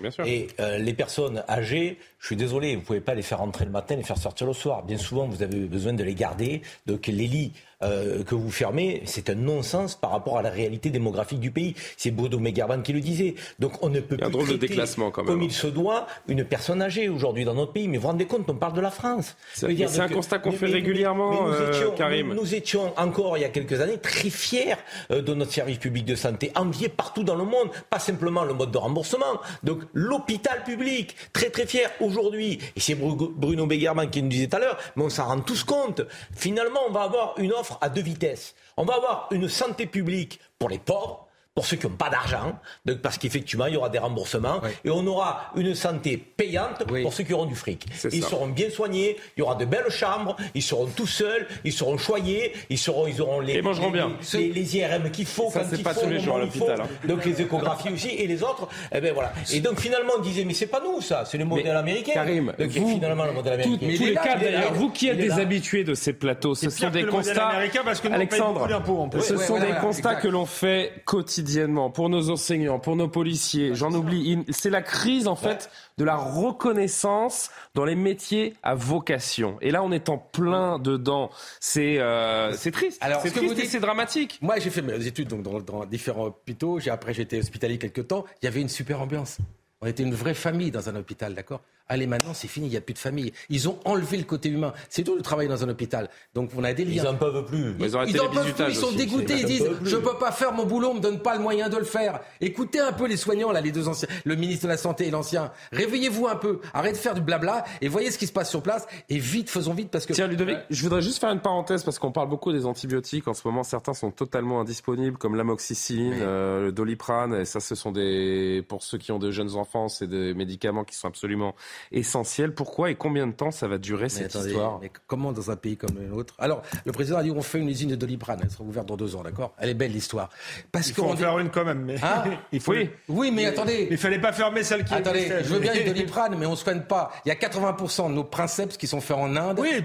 bien 0.00 0.10
sûr. 0.10 0.24
Et 0.24 0.48
euh, 0.60 0.78
les 0.78 0.94
personnes 0.94 1.42
âgées, 1.48 1.98
je 2.18 2.26
suis 2.26 2.36
désolé, 2.36 2.74
vous 2.74 2.80
ne 2.80 2.86
pouvez 2.86 3.00
pas 3.00 3.14
les 3.14 3.22
faire 3.22 3.38
rentrer 3.38 3.64
le 3.64 3.70
matin, 3.70 3.96
les 3.96 4.02
faire 4.02 4.18
sortir 4.18 4.46
le 4.46 4.52
soir. 4.52 4.84
Bien 4.84 4.98
souvent, 4.98 5.26
vous 5.26 5.42
avez 5.42 5.60
besoin 5.60 5.92
de 5.92 6.04
les 6.04 6.14
garder. 6.14 6.62
Donc 6.86 7.06
les 7.06 7.26
lits 7.26 7.52
euh, 7.82 8.22
que 8.24 8.34
vous 8.34 8.50
fermez, 8.50 9.02
c'est 9.04 9.30
un 9.30 9.34
non-sens 9.34 9.94
par 9.94 10.10
rapport 10.10 10.38
à 10.38 10.42
la 10.42 10.50
réalité 10.50 10.90
démographique 10.90 11.40
du 11.40 11.50
pays. 11.50 11.74
C'est 11.96 12.10
Bodo 12.10 12.38
Megarban 12.38 12.80
qui 12.82 12.92
le 12.92 13.00
disait. 13.00 13.34
Donc 13.58 13.82
on 13.82 13.88
ne 13.88 14.00
peut 14.00 14.16
plus 14.16 14.30
drôle 14.30 14.44
de 14.46 14.50
traiter 14.56 14.68
déclassement, 14.68 15.10
quand 15.10 15.22
même. 15.22 15.32
comme 15.32 15.42
il 15.42 15.52
se 15.52 15.66
doit 15.68 16.06
une 16.28 16.44
personne 16.44 16.82
âgée 16.82 17.08
aujourd'hui 17.08 17.44
dans 17.44 17.54
notre 17.54 17.72
pays. 17.72 17.88
Mais 17.88 17.96
vous 17.96 18.02
vous 18.02 18.08
rendez 18.08 18.26
compte, 18.26 18.48
on 18.48 18.54
parle 18.54 18.72
de 18.74 18.80
la 18.80 18.90
France. 18.90 19.36
C'est- 19.54 19.66
un 20.00 20.08
constat 20.08 20.38
qu'on 20.38 20.52
fait 20.52 20.66
mais- 20.66 20.72
régulièrement, 20.72 21.30
mais 21.30 21.40
nous 21.40 21.54
euh, 21.54 21.70
étions- 21.72 21.94
Karim. 21.96 22.28
nous- 22.28 22.34
nous 22.34 22.54
étions 22.54 22.92
encore 22.96 23.36
il 23.36 23.40
y 23.42 23.44
a 23.44 23.48
quelques 23.48 23.80
années 23.80 23.98
très 23.98 24.30
fiers 24.30 24.74
euh, 25.10 25.22
de 25.22 25.34
notre 25.34 25.52
service 25.52 25.78
public 25.78 26.04
de 26.04 26.14
santé, 26.14 26.52
enviés 26.54 26.88
partout 26.88 27.22
dans 27.24 27.34
le 27.34 27.44
monde, 27.44 27.70
pas 27.90 27.98
simplement 27.98 28.44
le 28.44 28.54
mode 28.54 28.70
de 28.70 28.78
remboursement. 28.78 29.40
Donc 29.62 29.80
l'hôpital 29.92 30.62
public, 30.64 31.16
très 31.32 31.50
très 31.50 31.66
fier 31.66 31.90
aujourd'hui. 32.00 32.58
Et 32.76 32.80
c'est 32.80 32.94
Bru- 32.94 33.30
Bruno 33.36 33.66
Begerman 33.66 34.08
qui 34.10 34.22
nous 34.22 34.28
disait 34.28 34.46
tout 34.48 34.56
à 34.56 34.60
l'heure, 34.60 34.78
mais 34.96 35.04
on 35.04 35.10
s'en 35.10 35.26
rend 35.26 35.40
tous 35.40 35.62
compte. 35.64 36.02
Finalement, 36.34 36.80
on 36.88 36.92
va 36.92 37.02
avoir 37.02 37.34
une 37.38 37.52
offre 37.52 37.67
à 37.80 37.88
deux 37.88 38.02
vitesses. 38.02 38.54
On 38.76 38.84
va 38.84 38.94
avoir 38.94 39.28
une 39.30 39.48
santé 39.48 39.86
publique 39.86 40.40
pour 40.58 40.68
les 40.68 40.78
pauvres. 40.78 41.27
Pour 41.58 41.66
ceux 41.66 41.76
qui 41.76 41.88
n'ont 41.88 41.96
pas 41.96 42.08
d'argent, 42.08 42.56
donc 42.84 42.98
parce 42.98 43.18
qu'effectivement 43.18 43.66
il 43.66 43.74
y 43.74 43.76
aura 43.76 43.88
des 43.88 43.98
remboursements, 43.98 44.60
et 44.84 44.90
on 44.90 45.04
aura 45.08 45.50
une 45.56 45.74
santé 45.74 46.16
payante 46.16 46.84
pour 47.02 47.12
ceux 47.12 47.24
qui 47.24 47.34
auront 47.34 47.46
du 47.46 47.56
fric. 47.56 47.84
Ils 48.12 48.22
ça. 48.22 48.28
seront 48.28 48.46
bien 48.46 48.70
soignés, 48.70 49.16
il 49.36 49.40
y 49.40 49.42
aura 49.42 49.56
de 49.56 49.64
belles 49.64 49.90
chambres, 49.90 50.36
ils 50.54 50.62
seront 50.62 50.86
tout 50.86 51.08
seuls, 51.08 51.48
ils 51.64 51.72
seront 51.72 51.98
choyés, 51.98 52.52
ils 52.70 52.78
seront, 52.78 53.08
ils 53.08 53.20
auront 53.20 53.40
les, 53.40 53.54
Et 53.54 53.62
les- 53.62 53.90
bien. 53.90 54.12
les, 54.34 54.52
les 54.52 54.76
IRM 54.76 55.10
qu'il 55.10 55.26
faut, 55.26 55.50
Ça, 55.50 55.62
quand 55.64 55.66
il 55.76 55.82
pas 55.82 55.94
faut, 55.94 56.02
tous 56.02 56.06
au 56.06 56.10
les 56.10 56.20
jours 56.20 56.36
à 56.36 56.38
l'hôpital, 56.38 56.78
faut. 57.02 57.08
Donc 57.08 57.24
les 57.24 57.42
échographies 57.42 57.90
aussi 57.92 58.10
et 58.10 58.28
les 58.28 58.40
autres, 58.44 58.68
eh 58.94 59.00
ben 59.00 59.12
voilà. 59.12 59.32
Et 59.52 59.58
donc 59.58 59.80
finalement 59.80 60.12
on 60.18 60.20
disait 60.22 60.44
mais 60.44 60.54
c'est 60.54 60.66
pas 60.68 60.80
nous 60.80 61.00
ça, 61.00 61.24
c'est 61.26 61.38
le 61.38 61.44
modèle 61.44 61.74
américain. 61.76 62.12
Karim, 62.14 62.52
donc, 62.56 62.68
vous- 62.70 62.88
finalement 62.88 63.24
le 63.24 63.32
modèle 63.32 63.60
Tous, 63.62 63.74
américain. 63.74 63.86
tous 63.88 63.92
il 63.96 64.02
est 64.04 64.06
les 64.10 64.14
là, 64.14 64.22
cas 64.22 64.36
d'ailleurs, 64.36 64.74
vous 64.74 64.90
qui 64.90 65.08
êtes 65.08 65.18
des 65.18 65.26
là. 65.26 65.36
habitués 65.38 65.82
de 65.82 65.94
ces 65.94 66.12
plateaux, 66.12 66.54
ce 66.54 66.70
sont 66.70 66.90
des 66.90 67.04
constats. 67.04 67.48
américain 67.48 67.80
parce 67.84 68.00
que 68.00 68.06
nous, 68.06 68.14
on 68.14 68.18
paye 68.18 68.28
Alexandre, 68.40 69.20
ce 69.20 69.36
sont 69.38 69.58
des 69.58 69.72
constats 69.80 70.14
que 70.14 70.28
l'on 70.28 70.46
fait 70.46 70.92
quotidiennement 71.04 71.47
pour 71.94 72.08
nos 72.08 72.30
enseignants, 72.30 72.78
pour 72.78 72.96
nos 72.96 73.08
policiers. 73.08 73.74
J'en 73.74 73.92
oublie. 73.92 74.44
C'est 74.50 74.70
la 74.70 74.82
crise 74.82 75.26
en 75.28 75.36
fait 75.36 75.70
de 75.96 76.04
la 76.04 76.16
reconnaissance 76.16 77.50
dans 77.74 77.84
les 77.84 77.94
métiers 77.94 78.54
à 78.62 78.74
vocation. 78.74 79.56
Et 79.60 79.70
là, 79.70 79.82
on 79.82 79.90
est 79.92 80.08
en 80.08 80.18
plein 80.18 80.78
dedans. 80.78 81.30
C'est 81.60 81.98
euh, 81.98 82.52
c'est 82.52 82.70
triste. 82.70 82.98
Alors, 83.02 83.20
c'est 83.22 83.30
ce 83.30 83.34
que 83.34 83.40
vous 83.40 83.54
dites- 83.54 83.66
c'est 83.70 83.80
dramatique. 83.80 84.38
Moi, 84.42 84.58
j'ai 84.58 84.70
fait 84.70 84.82
mes 84.82 85.06
études 85.06 85.28
donc, 85.28 85.42
dans, 85.42 85.60
dans 85.60 85.84
différents 85.86 86.26
hôpitaux. 86.26 86.78
J'ai, 86.80 86.90
après, 86.90 87.14
j'ai 87.14 87.22
été 87.22 87.38
hospitalier 87.38 87.78
quelques 87.78 88.06
temps. 88.08 88.24
Il 88.42 88.44
y 88.44 88.48
avait 88.48 88.60
une 88.60 88.68
super 88.68 89.00
ambiance. 89.00 89.38
On 89.80 89.86
était 89.86 90.02
une 90.02 90.14
vraie 90.14 90.34
famille 90.34 90.70
dans 90.70 90.88
un 90.88 90.96
hôpital, 90.96 91.34
d'accord? 91.34 91.60
Allez, 91.90 92.06
maintenant, 92.06 92.34
c'est 92.34 92.48
fini, 92.48 92.66
il 92.66 92.70
n'y 92.70 92.76
a 92.76 92.82
plus 92.82 92.92
de 92.92 92.98
famille. 92.98 93.32
Ils 93.48 93.68
ont 93.68 93.78
enlevé 93.86 94.18
le 94.18 94.24
côté 94.24 94.50
humain. 94.50 94.74
C'est 94.90 95.02
dur 95.02 95.16
de 95.16 95.22
travailler 95.22 95.48
dans 95.48 95.64
un 95.64 95.68
hôpital. 95.70 96.10
Donc, 96.34 96.50
on 96.56 96.62
a 96.64 96.74
des 96.74 96.84
liens. 96.84 96.92
Ils 96.96 97.02
n'en 97.02 97.14
peuvent 97.14 97.46
plus. 97.46 97.74
Ils, 97.78 97.86
ils, 97.86 98.10
ils 98.10 98.20
en 98.20 98.28
peuvent 98.28 98.54
plus, 98.54 98.64
ils 98.68 98.74
sont 98.74 98.92
dégoûtés. 98.92 99.40
Ils 99.40 99.46
disent 99.46 99.70
Je 99.82 99.96
ne 99.96 100.00
peux 100.02 100.18
pas 100.18 100.30
faire 100.30 100.52
mon 100.52 100.66
boulot, 100.66 100.88
on 100.88 100.94
ne 100.94 100.98
me 100.98 101.02
donne 101.02 101.20
pas 101.20 101.34
le 101.34 101.40
moyen 101.40 101.68
de 101.70 101.76
le 101.76 101.84
faire. 101.84 102.20
Écoutez 102.40 102.80
un 102.80 102.92
peu 102.92 103.06
les 103.06 103.16
soignants, 103.16 103.52
là, 103.52 103.60
les 103.62 103.72
deux 103.72 103.88
anciens, 103.88 104.08
le 104.24 104.36
ministre 104.36 104.64
de 104.64 104.68
la 104.68 104.76
Santé 104.76 105.06
et 105.06 105.10
l'ancien. 105.10 105.50
Réveillez-vous 105.72 106.26
un 106.26 106.36
peu. 106.36 106.60
Arrêtez 106.74 106.96
de 106.96 107.00
faire 107.00 107.14
du 107.14 107.22
blabla 107.22 107.64
et 107.80 107.88
voyez 107.88 108.10
ce 108.10 108.18
qui 108.18 108.26
se 108.26 108.32
passe 108.32 108.50
sur 108.50 108.62
place. 108.62 108.86
Et 109.08 109.18
vite, 109.18 109.48
faisons 109.48 109.72
vite 109.72 109.90
parce 109.90 110.04
que. 110.04 110.12
Tiens, 110.12 110.26
Ludovic, 110.26 110.58
je 110.68 110.82
voudrais 110.82 111.00
juste 111.02 111.20
faire 111.20 111.30
une 111.30 111.40
parenthèse 111.40 111.84
parce 111.84 111.98
qu'on 111.98 112.12
parle 112.12 112.28
beaucoup 112.28 112.52
des 112.52 112.66
antibiotiques. 112.66 113.28
En 113.28 113.34
ce 113.34 113.46
moment, 113.48 113.62
certains 113.62 113.94
sont 113.94 114.10
totalement 114.10 114.60
indisponibles, 114.60 115.16
comme 115.16 115.36
l'amoxicilline, 115.36 116.18
euh, 116.20 116.66
le 116.66 116.72
doliprane. 116.72 117.34
Et 117.34 117.44
ça, 117.46 117.60
ce 117.60 117.74
sont 117.74 117.92
des. 117.92 118.62
Pour 118.68 118.82
ceux 118.82 118.98
qui 118.98 119.10
ont 119.10 119.18
de 119.18 119.30
jeunes 119.30 119.54
enfants, 119.54 119.88
c'est 119.88 120.06
des 120.06 120.34
médicaments 120.34 120.84
qui 120.84 120.94
sont 120.94 121.08
absolument 121.08 121.54
essentiels. 121.92 122.54
Pourquoi 122.54 122.90
et 122.90 122.94
combien 122.94 123.26
de 123.26 123.32
temps 123.32 123.50
ça 123.50 123.68
va 123.68 123.78
durer 123.78 124.08
cette 124.08 124.34
histoire? 124.34 124.78
mais 124.80 124.90
Comment 125.06 125.32
dans 125.32 125.50
un 125.50 125.56
pays 125.56 125.76
comme 125.76 125.96
le 125.98 126.06
nôtre? 126.06 126.34
Alors, 126.38 126.62
le 126.84 126.92
président 126.92 127.18
a 127.18 127.22
dit 127.22 127.30
on 127.30 127.42
fait 127.42 127.58
une 127.58 127.68
usine 127.68 127.90
de 127.90 127.96
doliprane, 127.96 128.40
elle 128.42 128.50
sera 128.50 128.64
ouverte 128.64 128.86
dans 128.86 128.96
deux 128.96 129.16
ans, 129.16 129.22
d'accord? 129.22 129.54
Elle 129.58 129.70
est 129.70 129.74
belle 129.74 129.92
l'histoire. 129.92 130.30
Parce 130.72 130.88
il 130.88 130.94
faut 130.94 131.04
en 131.04 131.16
faire 131.16 131.38
une 131.38 131.50
quand 131.50 131.64
même. 131.64 131.84
Mais... 131.84 131.96
Ah, 132.02 132.24
il 132.52 132.60
faut... 132.60 132.72
oui. 132.72 132.90
oui, 133.08 133.30
mais 133.30 133.46
attendez. 133.46 133.88
Il 133.90 133.98
fallait 133.98 134.20
pas 134.20 134.32
fermer 134.32 134.62
celle 134.62 134.84
qui. 134.84 134.94
Attendez, 134.94 135.28
je 135.42 135.52
veux 135.52 135.60
bien 135.60 135.74
une 135.74 135.86
doliprane, 135.92 136.36
mais 136.38 136.46
on 136.46 136.56
se 136.56 136.64
soigne 136.64 136.82
pas. 136.82 137.10
Il 137.24 137.28
y 137.28 137.32
a 137.32 137.34
80% 137.34 138.08
de 138.08 138.14
nos 138.14 138.24
princeps 138.24 138.76
qui 138.76 138.86
sont 138.86 139.00
faits 139.00 139.16
en 139.16 139.36
Inde. 139.36 139.58
Oui. 139.60 139.84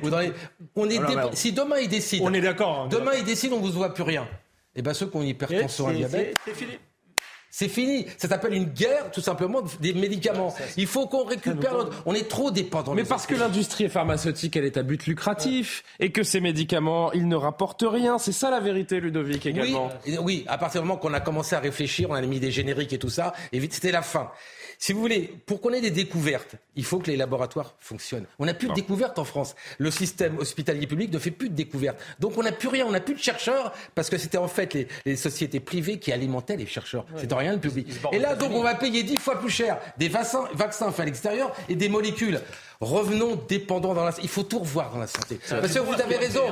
On 0.76 0.90
est 0.90 1.00
Si 1.36 1.52
demain 1.52 1.78
ils 1.78 1.90
décident. 1.90 2.26
On 2.26 2.34
est 2.34 2.42
d'accord. 2.42 2.88
Demain 2.90 3.12
ils 3.18 3.26
décident, 3.26 3.58
on 3.58 3.62
vous 3.62 3.72
voit 3.72 3.94
plus 3.94 4.04
rien. 4.04 4.24
Et 4.76 4.80
eh 4.80 4.82
bien 4.82 4.94
ceux 4.96 5.06
qui 5.06 5.16
ont 5.18 5.22
une 5.22 5.28
hypertension, 5.28 5.88
un 5.88 5.94
diabète. 5.94 6.36
C'est 6.46 6.56
fini. 6.56 6.80
C'est 7.56 7.68
fini. 7.68 8.08
Ça 8.18 8.28
s'appelle 8.28 8.56
une 8.56 8.66
guerre, 8.66 9.12
tout 9.12 9.22
simplement, 9.22 9.62
des 9.80 9.94
médicaments. 9.94 10.56
Il 10.76 10.88
faut 10.88 11.06
qu'on 11.06 11.24
récupère. 11.24 11.78
Notre... 11.78 12.02
On 12.08 12.16
est 12.16 12.28
trop 12.28 12.50
dépendant. 12.50 12.96
Mais 12.96 13.04
parce 13.04 13.28
que 13.28 13.36
l'industrie 13.36 13.90
pharmaceutique, 13.90 14.56
elle 14.56 14.66
est 14.66 14.76
à 14.76 14.82
but 14.82 15.06
lucratif 15.06 15.84
et 16.00 16.12
que 16.12 16.24
ces 16.24 16.40
médicaments, 16.40 17.14
ils 17.14 17.28
ne 17.28 17.36
rapportent 17.36 17.86
rien. 17.88 18.18
C'est 18.18 18.32
ça 18.32 18.50
la 18.50 18.60
vérité, 18.60 19.00
Ludovic, 19.00 19.46
également. 19.46 19.92
Oui, 20.08 20.18
oui. 20.20 20.46
à 20.48 20.58
partir 20.58 20.82
du 20.82 20.88
moment 20.88 21.00
qu'on 21.00 21.14
a 21.14 21.20
commencé 21.20 21.56
à 21.56 21.60
réfléchir, 21.60 22.10
on 22.10 22.16
a 22.16 22.22
mis 22.24 22.40
des 22.40 22.50
génériques 22.50 22.92
et 22.92 22.98
tout 22.98 23.12
ça, 23.12 23.34
et 23.52 23.60
vite, 23.60 23.76
c'était 23.76 23.92
la 23.92 24.02
fin. 24.02 24.32
Si 24.84 24.92
vous 24.92 25.00
voulez, 25.00 25.34
pour 25.46 25.62
qu'on 25.62 25.72
ait 25.72 25.80
des 25.80 25.92
découvertes, 25.92 26.56
il 26.76 26.84
faut 26.84 27.00
que 27.00 27.10
les 27.10 27.16
laboratoires 27.16 27.74
fonctionnent. 27.80 28.26
On 28.38 28.46
n'a 28.46 28.54
plus 28.54 28.68
de 28.68 28.74
découvertes 28.74 29.18
en 29.18 29.24
France. 29.24 29.56
Le 29.78 29.90
système 29.90 30.38
hospitalier 30.40 30.88
public 30.88 31.10
ne 31.10 31.20
fait 31.20 31.32
plus 31.32 31.48
de 31.48 31.56
découvertes. 31.56 31.98
Donc 32.20 32.38
on 32.38 32.44
n'a 32.44 32.52
plus 32.52 32.68
rien, 32.68 32.86
on 32.86 32.92
n'a 32.92 33.00
plus 33.00 33.14
de 33.14 33.20
chercheurs 33.20 33.72
parce 33.96 34.10
que 34.10 34.18
c'était 34.18 34.38
en 34.38 34.50
fait 34.50 34.78
les, 35.06 35.16
sociétés 35.16 35.62
privées 35.62 36.00
qui 36.00 36.12
alimentaient 36.12 36.58
les 36.58 36.66
chercheurs. 36.66 37.06
C'est 37.16 37.22
C'était 37.22 37.36
rien 37.36 37.54
le 37.54 37.62
public. 37.62 37.88
Et 38.12 38.20
là, 38.20 38.36
donc, 38.36 38.52
on 38.52 38.62
va 38.62 38.76
payer 38.76 39.04
dix 39.04 39.16
fois 39.16 39.40
plus 39.40 39.50
cher 39.50 39.80
des 39.98 40.10
vaccins, 40.10 40.50
vaccins 40.54 40.92
faits 40.92 41.04
à 41.04 41.06
l'extérieur 41.06 41.56
et 41.70 41.76
des 41.76 41.88
molécules. 41.88 42.42
Revenons 42.82 43.38
dépendants 43.48 43.94
dans 43.94 44.04
la... 44.04 44.14
Il 44.22 44.28
faut 44.28 44.44
tout 44.44 44.60
revoir 44.60 44.92
dans 44.92 45.00
la 45.00 45.08
santé. 45.08 45.40
Parce 45.50 45.74
que 45.74 45.80
vous 45.80 45.94
avez 45.94 46.18
raison. 46.18 46.44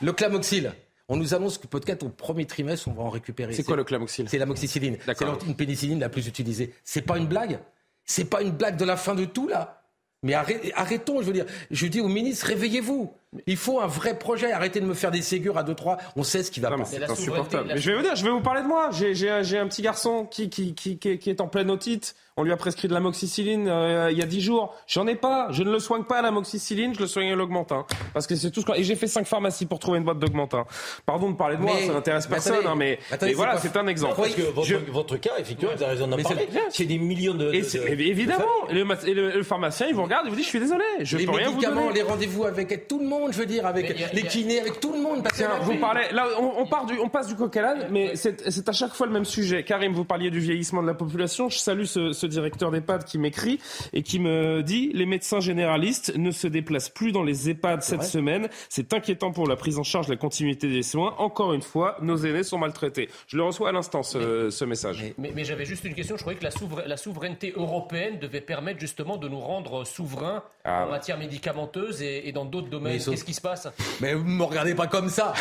Le 0.00 0.12
clamoxyle, 0.12 0.72
on 1.08 1.16
nous 1.16 1.34
annonce 1.34 1.58
que 1.58 1.66
peut-être 1.66 2.02
au 2.02 2.08
premier 2.08 2.46
trimestre, 2.46 2.88
on 2.88 2.92
va 2.92 3.02
en 3.02 3.10
récupérer. 3.10 3.52
C'est 3.52 3.62
quoi 3.62 3.76
le 3.76 3.84
clamoxyl 3.84 4.28
C'est 4.28 4.38
l'amoxicilline. 4.38 4.98
C'est 5.06 5.46
une 5.46 5.56
pénicilline 5.56 6.00
la 6.00 6.08
plus 6.08 6.26
utilisée. 6.26 6.72
C'est 6.84 7.02
pas 7.02 7.18
une 7.18 7.26
blague 7.26 7.60
C'est 8.04 8.24
pas 8.24 8.42
une 8.42 8.52
blague 8.52 8.76
de 8.76 8.84
la 8.84 8.96
fin 8.96 9.14
de 9.14 9.24
tout, 9.24 9.48
là 9.48 9.84
mais 10.24 10.32
arrêtons, 10.32 11.20
je 11.20 11.26
veux 11.26 11.34
dire. 11.34 11.44
Je 11.70 11.86
dis 11.86 12.00
au 12.00 12.08
ministre, 12.08 12.46
réveillez-vous. 12.46 13.12
Il 13.46 13.58
faut 13.58 13.80
un 13.80 13.86
vrai 13.86 14.18
projet. 14.18 14.52
Arrêtez 14.52 14.80
de 14.80 14.86
me 14.86 14.94
faire 14.94 15.10
des 15.10 15.20
ségures 15.20 15.58
à 15.58 15.64
2-3. 15.64 15.98
On 16.16 16.22
sait 16.22 16.42
ce 16.42 16.50
qui 16.50 16.60
va 16.60 16.70
passer. 16.70 16.96
C'est 16.96 17.10
insupportable. 17.10 17.68
Mais 17.68 17.78
je 17.78 17.90
vais 17.90 17.96
vous 17.98 18.02
dire, 18.02 18.16
je 18.16 18.24
vais 18.24 18.30
vous 18.30 18.40
parler 18.40 18.62
de 18.62 18.66
moi. 18.66 18.88
J'ai 18.90 19.28
un 19.30 19.68
petit 19.68 19.82
garçon 19.82 20.24
qui, 20.24 20.48
qui, 20.48 20.74
qui, 20.74 20.98
qui, 20.98 21.30
est 21.30 21.40
en 21.42 21.48
pleine 21.48 21.70
otite. 21.70 22.16
On 22.36 22.42
lui 22.42 22.50
a 22.50 22.56
prescrit 22.56 22.88
de 22.88 22.92
l'amoxicilline 22.92 23.68
euh, 23.68 24.10
il 24.10 24.18
y 24.18 24.22
a 24.22 24.26
10 24.26 24.40
jours. 24.40 24.74
J'en 24.88 25.06
ai 25.06 25.14
pas. 25.14 25.46
Je 25.52 25.62
ne 25.62 25.70
le 25.70 25.78
soigne 25.78 26.02
pas 26.02 26.18
à 26.18 26.22
l'amoxicilline, 26.22 26.92
je 26.92 26.98
le 26.98 27.06
soigne 27.06 27.30
à 27.30 27.36
l'augmentin. 27.36 27.86
Parce 28.12 28.26
que 28.26 28.34
c'est 28.34 28.50
tout 28.50 28.60
ce 28.60 28.76
Et 28.76 28.82
j'ai 28.82 28.96
fait 28.96 29.06
5 29.06 29.24
pharmacies 29.24 29.66
pour 29.66 29.78
trouver 29.78 29.98
une 29.98 30.04
boîte 30.04 30.18
d'augmentin. 30.18 30.64
Pardon 31.06 31.30
de 31.30 31.36
parler 31.36 31.56
de 31.58 31.62
moi, 31.62 31.76
ça 31.86 31.92
n'intéresse 31.92 32.26
personne. 32.26 32.66
Hein, 32.66 32.74
mais, 32.76 32.98
voilà, 33.36 33.58
c'est 33.58 33.76
un 33.76 33.86
exemple. 33.86 34.16
Parce 34.16 34.34
que 34.34 34.90
votre, 34.90 35.16
cas, 35.18 35.30
effectivement, 35.38 35.74
vous 35.76 35.82
avez 35.84 35.92
raison 35.92 36.08
d'en 36.08 36.16
parler. 36.16 36.48
C'est 36.70 36.86
des 36.86 36.98
millions 36.98 37.34
de. 37.34 37.52
Évidemment. 37.52 38.44
Et, 38.68 39.14
le, 39.14 39.42
pharmacien, 39.44 39.86
il 39.86 39.94
vous 39.94 40.02
regarde, 40.02 40.26
il 40.26 40.30
vous 40.30 40.36
dit 40.36 40.42
Je 40.42 40.48
suis 40.48 40.58
désolé, 40.58 40.84
je 41.02 41.16
les 41.16 41.26
peux 41.26 41.30
rien 41.30 41.50
vous 41.50 41.60
donner. 41.60 41.92
Les 41.92 42.02
rendez-vous 42.02 42.46
avec 42.46 42.88
tout 42.88 42.98
le 42.98 43.06
monde, 43.06 43.32
je 43.32 43.38
veux 43.38 43.46
dire, 43.46 43.64
avec 43.64 44.12
les 44.12 44.22
kinés, 44.22 44.58
avec 44.58 44.80
tout 44.80 44.92
le 44.92 45.00
monde. 45.00 45.22
vous 45.62 45.76
parlez. 45.76 46.08
Là, 46.10 46.26
on, 46.40 46.66
part 46.66 46.86
du, 46.86 46.98
on 46.98 47.08
passe 47.08 47.28
du 47.28 47.36
coq 47.36 47.56
à 47.58 47.76
mais 47.90 48.16
c'est 48.16 48.68
à 48.68 48.72
chaque 48.72 48.92
fois 48.92 49.06
le 49.06 49.12
même 49.12 49.24
sujet. 49.24 49.62
Karim, 49.62 49.92
vous 49.92 50.04
parliez 50.04 50.32
du 50.32 50.40
vieillissement 50.40 50.82
de 50.82 50.88
la 50.88 50.94
population. 50.94 51.48
Je 51.48 51.58
salue 51.58 51.84
ce, 51.84 52.12
ce 52.12 52.23
directeur 52.26 52.70
d'EHPAD 52.70 53.04
qui 53.04 53.18
m'écrit 53.18 53.60
et 53.92 54.02
qui 54.02 54.18
me 54.18 54.62
dit 54.62 54.90
les 54.94 55.06
médecins 55.06 55.40
généralistes 55.40 56.16
ne 56.16 56.30
se 56.30 56.46
déplacent 56.46 56.90
plus 56.90 57.12
dans 57.12 57.22
les 57.22 57.50
EHPAD 57.50 57.82
cette 57.82 58.04
semaine. 58.04 58.48
C'est 58.68 58.92
inquiétant 58.92 59.32
pour 59.32 59.46
la 59.46 59.56
prise 59.56 59.78
en 59.78 59.82
charge, 59.82 60.08
la 60.08 60.16
continuité 60.16 60.68
des 60.68 60.82
soins. 60.82 61.14
Encore 61.18 61.52
une 61.52 61.62
fois, 61.62 61.96
nos 62.02 62.16
aînés 62.16 62.42
sont 62.42 62.58
maltraités. 62.58 63.08
Je 63.26 63.36
le 63.36 63.42
reçois 63.42 63.70
à 63.70 63.72
l'instant, 63.72 64.02
ce, 64.02 64.64
message. 64.64 65.04
Mais, 65.18 65.44
j'avais 65.44 65.64
juste 65.64 65.84
une 65.84 65.94
question. 65.94 66.16
Je 66.16 66.22
croyais 66.22 66.38
que 66.38 66.44
la, 66.44 66.96
souveraineté 66.96 67.52
européenne 67.56 68.18
devait 68.18 68.40
permettre 68.40 68.80
justement 68.80 69.16
de 69.16 69.28
nous 69.28 69.40
rendre 69.40 69.84
souverains 69.84 70.42
ah 70.64 70.86
en 70.86 70.90
matière 70.90 71.18
médicamenteuse 71.18 72.00
et, 72.02 72.32
dans 72.32 72.44
d'autres 72.44 72.70
domaines. 72.70 72.98
Qu'est-ce 72.98 73.24
qui 73.24 73.34
se 73.34 73.40
passe? 73.40 73.68
Mais 74.00 74.14
vous 74.14 74.24
ne 74.24 74.36
me 74.36 74.44
regardez 74.44 74.74
pas 74.74 74.86
comme 74.86 75.08
ça. 75.08 75.34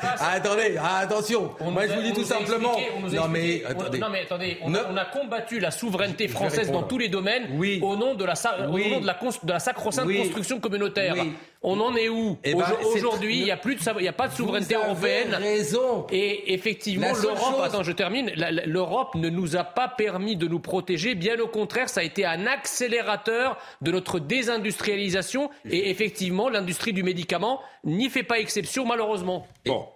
ah, 0.00 0.30
attendez, 0.32 0.76
ah, 0.78 0.98
attention. 0.98 1.50
Moi, 1.60 1.86
je 1.86 1.94
vous 1.94 2.02
dis 2.02 2.12
tout 2.12 2.24
simplement. 2.24 2.76
non, 3.12 3.28
mais, 3.28 3.64
attendez. 3.64 3.98
non, 3.98 4.08
mais 4.10 4.22
attendez. 4.22 4.58
On, 4.62 4.74
a, 4.74 5.04
combattu 5.04 5.60
la 5.60 5.70
souveraineté 5.70 6.21
française 6.28 6.70
dans 6.70 6.82
tous 6.82 6.98
les 6.98 7.08
domaines 7.08 7.44
au 7.82 7.96
nom 7.96 8.14
de 8.14 8.24
la, 8.24 8.34
au 8.68 8.78
nom 8.78 9.00
de 9.00 9.06
la, 9.06 9.18
de 9.42 9.52
la 9.52 9.58
sacro-sainte 9.58 10.08
construction 10.16 10.60
communautaire. 10.60 11.14
On 11.64 11.78
en 11.78 11.94
est 11.94 12.08
où 12.08 12.38
eh 12.42 12.54
ben, 12.54 12.64
Aujourd'hui, 12.92 13.38
il 13.38 13.44
n'y 13.44 13.50
a 13.52 13.56
plus 13.56 13.76
de, 13.76 13.80
il 13.98 14.04
y 14.04 14.08
a 14.08 14.12
pas 14.12 14.28
de 14.28 14.34
souveraineté 14.34 14.74
européenne. 14.74 15.34
Raison. 15.34 16.06
Et 16.10 16.52
effectivement, 16.54 17.12
l'Europe, 17.22 17.60
attends, 17.62 17.84
je 17.84 17.92
termine. 17.92 18.32
L'Europe 18.66 19.14
ne 19.14 19.28
nous 19.28 19.56
a 19.56 19.62
pas 19.62 19.88
permis 19.88 20.36
de 20.36 20.48
nous 20.48 20.58
protéger. 20.58 21.14
Bien 21.14 21.38
au 21.38 21.46
contraire, 21.46 21.88
ça 21.88 22.00
a 22.00 22.04
été 22.04 22.26
un 22.26 22.46
accélérateur 22.46 23.58
de 23.80 23.92
notre 23.92 24.18
désindustrialisation. 24.18 25.50
Et 25.68 25.90
effectivement, 25.90 26.48
l'industrie 26.48 26.92
du 26.92 27.04
médicament 27.04 27.60
n'y 27.84 28.10
fait 28.10 28.24
pas 28.24 28.38
exception, 28.40 28.84
malheureusement. 28.84 29.46
Bon. 29.64 29.86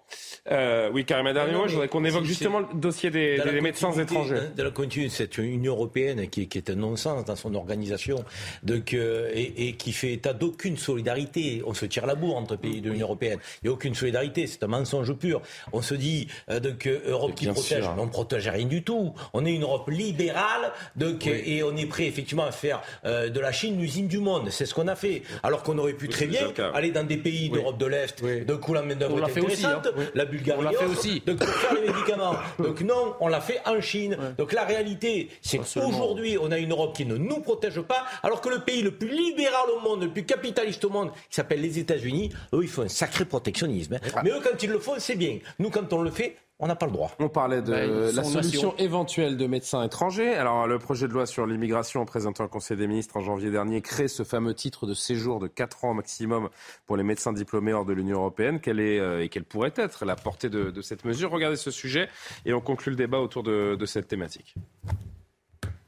Euh, 0.52 0.90
oui, 0.92 1.04
Karim, 1.04 1.26
un 1.26 1.32
dernier 1.32 1.54
mot, 1.54 1.66
je 1.66 1.72
voudrais 1.72 1.88
qu'on 1.88 2.04
évoque 2.04 2.24
justement 2.24 2.60
le 2.60 2.66
dossier 2.74 3.10
des, 3.10 3.40
médecins 3.60 3.92
étrangers. 3.92 4.40
De 4.56 4.62
la 4.62 4.70
continuité, 4.70 5.12
c'est 5.12 5.38
une 5.38 5.46
Union 5.46 5.72
européenne 5.72 6.28
qui, 6.28 6.46
qui, 6.46 6.58
est 6.58 6.70
un 6.70 6.76
non-sens 6.76 7.24
dans 7.24 7.34
son 7.34 7.54
organisation 7.54 8.24
donc, 8.62 8.94
euh, 8.94 9.30
et, 9.34 9.68
et, 9.68 9.72
qui 9.72 9.92
fait 9.92 10.12
état 10.12 10.32
d'aucune 10.32 10.76
solidarité. 10.76 11.55
On 11.66 11.74
se 11.74 11.86
tire 11.86 12.06
la 12.06 12.14
bourre 12.14 12.36
entre 12.36 12.56
pays 12.56 12.80
de 12.80 12.90
l'Union 12.90 13.06
européenne. 13.06 13.38
Il 13.62 13.66
n'y 13.66 13.70
a 13.70 13.72
aucune 13.72 13.94
solidarité, 13.94 14.46
c'est 14.46 14.62
un 14.62 14.68
mensonge 14.68 15.12
pur. 15.14 15.40
On 15.72 15.82
se 15.82 15.94
dit 15.94 16.28
euh, 16.50 16.60
donc, 16.60 16.86
Europe 16.86 17.34
qui 17.34 17.46
protège, 17.46 17.84
hein. 17.84 17.96
on 17.98 18.06
ne 18.06 18.10
protège 18.10 18.48
rien 18.48 18.66
du 18.66 18.82
tout. 18.82 19.14
On 19.32 19.44
est 19.44 19.52
une 19.52 19.62
Europe 19.62 19.88
libérale 19.90 20.72
donc, 20.96 21.26
et 21.26 21.62
on 21.62 21.76
est 21.76 21.86
prêt 21.86 22.04
effectivement 22.04 22.44
à 22.44 22.52
faire 22.52 22.82
euh, 23.04 23.28
de 23.28 23.40
la 23.40 23.52
Chine 23.52 23.78
l'usine 23.80 24.08
du 24.08 24.18
monde. 24.18 24.48
C'est 24.50 24.66
ce 24.66 24.74
qu'on 24.74 24.88
a 24.88 24.96
fait. 24.96 25.22
Alors 25.42 25.62
qu'on 25.62 25.78
aurait 25.78 25.92
pu 25.92 26.08
très 26.08 26.26
bien 26.26 26.52
aller 26.74 26.90
dans 26.90 27.06
des 27.06 27.16
pays 27.16 27.48
d'Europe 27.50 27.78
de 27.78 27.86
l'Est, 27.86 28.24
de 28.24 28.54
coup 28.54 28.74
la 28.74 28.82
main-d'œuvre 28.82 29.18
est 29.18 29.30
intéressante. 29.30 29.86
Aussi, 29.86 30.02
hein. 30.02 30.10
La 30.14 30.24
on 30.56 30.62
l'a 30.62 30.72
fait 30.72 30.86
aussi. 30.86 31.22
Donc 31.26 31.38
pour 31.38 31.48
faire 31.48 31.74
les 31.74 31.86
médicaments. 31.86 32.34
Donc 32.58 32.80
non, 32.80 33.14
on 33.20 33.28
l'a 33.28 33.40
fait 33.40 33.60
en 33.66 33.80
Chine. 33.80 34.16
Donc 34.38 34.52
la 34.52 34.64
réalité, 34.64 35.30
c'est 35.42 35.58
qu'aujourd'hui, 35.58 36.38
on 36.40 36.50
a 36.50 36.58
une 36.58 36.72
Europe 36.72 36.96
qui 36.96 37.06
ne 37.06 37.16
nous 37.16 37.40
protège 37.40 37.80
pas, 37.80 38.04
alors 38.22 38.40
que 38.40 38.48
le 38.48 38.60
pays 38.60 38.82
le 38.82 38.92
plus 38.92 39.08
libéral 39.08 39.68
au 39.76 39.80
monde, 39.80 40.02
le 40.02 40.10
plus 40.10 40.24
capitaliste 40.24 40.84
au 40.84 40.90
monde, 40.90 41.10
qui 41.12 41.36
s'appelle 41.36 41.45
les 41.54 41.78
États-Unis, 41.78 42.30
eux, 42.52 42.60
ils 42.62 42.68
font 42.68 42.82
un 42.82 42.88
sacré 42.88 43.24
protectionnisme. 43.24 43.94
Hein. 43.94 44.20
Mais 44.24 44.30
eux, 44.30 44.40
quand 44.42 44.62
ils 44.62 44.70
le 44.70 44.78
font, 44.78 44.94
c'est 44.98 45.16
bien. 45.16 45.38
Nous, 45.58 45.70
quand 45.70 45.92
on 45.92 46.02
le 46.02 46.10
fait, 46.10 46.36
on 46.58 46.66
n'a 46.66 46.76
pas 46.76 46.86
le 46.86 46.92
droit. 46.92 47.10
On 47.18 47.28
parlait 47.28 47.60
de 47.60 47.70
bah, 47.70 48.12
la 48.12 48.24
solution 48.24 48.74
éventuelle 48.78 49.36
de 49.36 49.46
médecins 49.46 49.82
étrangers. 49.82 50.34
Alors, 50.34 50.66
le 50.66 50.78
projet 50.78 51.06
de 51.06 51.12
loi 51.12 51.26
sur 51.26 51.46
l'immigration 51.46 52.04
présenté 52.06 52.42
au 52.42 52.48
Conseil 52.48 52.78
des 52.78 52.86
ministres 52.86 53.18
en 53.18 53.20
janvier 53.20 53.50
dernier 53.50 53.82
crée 53.82 54.08
ce 54.08 54.22
fameux 54.22 54.54
titre 54.54 54.86
de 54.86 54.94
séjour 54.94 55.38
de 55.38 55.48
4 55.48 55.84
ans 55.84 55.94
maximum 55.94 56.48
pour 56.86 56.96
les 56.96 57.02
médecins 57.02 57.34
diplômés 57.34 57.74
hors 57.74 57.84
de 57.84 57.92
l'Union 57.92 58.18
européenne. 58.18 58.60
Quelle 58.60 58.80
est 58.80 58.98
euh, 58.98 59.22
et 59.22 59.28
quelle 59.28 59.44
pourrait 59.44 59.74
être 59.76 60.06
la 60.06 60.16
portée 60.16 60.48
de, 60.48 60.80
cette 60.80 61.04
mesure? 61.04 61.30
Regardez 61.30 61.56
ce 61.56 61.70
sujet 61.70 62.08
et 62.46 62.54
on 62.54 62.60
conclut 62.60 62.90
le 62.90 62.96
débat 62.96 63.18
autour 63.18 63.42
de, 63.42 63.76
de 63.78 63.86
cette 63.86 64.08
thématique. 64.08 64.54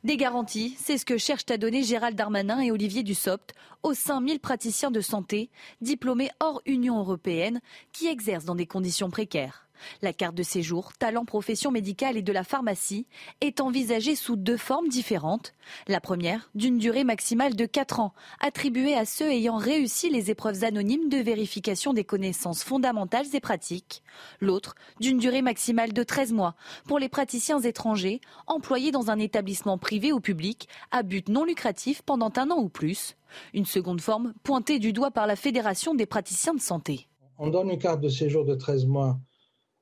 Des 0.05 0.17
garanties, 0.17 0.77
c'est 0.79 0.97
ce 0.97 1.05
que 1.05 1.19
cherchent 1.19 1.51
à 1.51 1.57
donner 1.57 1.83
Gérald 1.83 2.17
Darmanin 2.17 2.61
et 2.61 2.71
Olivier 2.71 3.03
Dussopt 3.03 3.53
aux 3.83 3.95
5000 3.95 4.39
praticiens 4.39 4.93
de 4.93 5.01
santé 5.01 5.51
diplômés 5.81 6.31
hors 6.39 6.63
Union 6.67 7.01
européenne 7.01 7.61
qui 7.93 8.07
exercent 8.07 8.45
dans 8.45 8.55
des 8.55 8.67
conditions 8.67 9.11
précaires. 9.11 9.68
La 10.03 10.13
carte 10.13 10.35
de 10.35 10.43
séjour, 10.43 10.93
talent 10.99 11.25
profession 11.25 11.71
médicale 11.71 12.17
et 12.17 12.23
de 12.23 12.33
la 12.33 12.45
pharmacie 12.45 13.07
est 13.41 13.61
envisagée 13.61 14.17
sous 14.17 14.37
deux 14.37 14.57
formes 14.57 14.89
différentes. 14.89 15.55
La 15.87 16.01
première, 16.01 16.51
d'une 16.55 16.79
durée 16.79 17.05
maximale 17.05 17.55
de 17.55 17.67
4 17.67 18.01
ans, 18.01 18.15
attribuée 18.41 18.95
à 18.95 19.05
ceux 19.05 19.31
ayant 19.31 19.57
réussi 19.57 20.11
les 20.11 20.31
épreuves 20.31 20.65
anonymes 20.65 21.09
de 21.09 21.19
vérification 21.19 21.93
des 21.93 22.05
connaissances 22.05 22.63
fondamentales 22.63 23.27
et 23.35 23.41
pratiques. 23.41 24.03
L'autre, 24.41 24.75
d'une 25.01 25.19
durée 25.19 25.43
maximale 25.43 25.93
de 25.93 26.03
13 26.03 26.33
mois, 26.33 26.55
pour 26.87 26.99
les 26.99 27.09
praticiens 27.09 27.61
étrangers 27.61 28.21
employés 28.47 28.91
dans 28.91 29.11
un 29.11 29.19
établissement 29.19 29.79
privé 29.79 30.13
ou 30.13 30.21
public 30.21 30.69
à 30.91 31.03
but 31.03 31.29
non 31.29 31.45
lucratif 31.45 32.03
pendant 32.03 32.33
un 32.37 32.51
an 32.51 32.59
ou 32.59 32.69
plus. 32.69 33.17
Une 33.55 33.67
seconde 33.67 34.01
forme 34.01 34.35
pointée 34.43 34.79
du 34.79 34.93
doigt 34.93 35.11
par 35.11 35.27
la 35.27 35.37
Fédération 35.37 35.95
des 35.95 36.07
praticiens 36.07 36.55
de 36.55 36.61
santé. 36.61 37.09
On 37.39 37.51
donne 37.51 37.71
une 37.71 37.79
carte 37.79 38.01
de 38.01 38.09
séjour 38.09 38.45
de 38.45 38.55
13 38.55 38.87
mois 38.87 39.19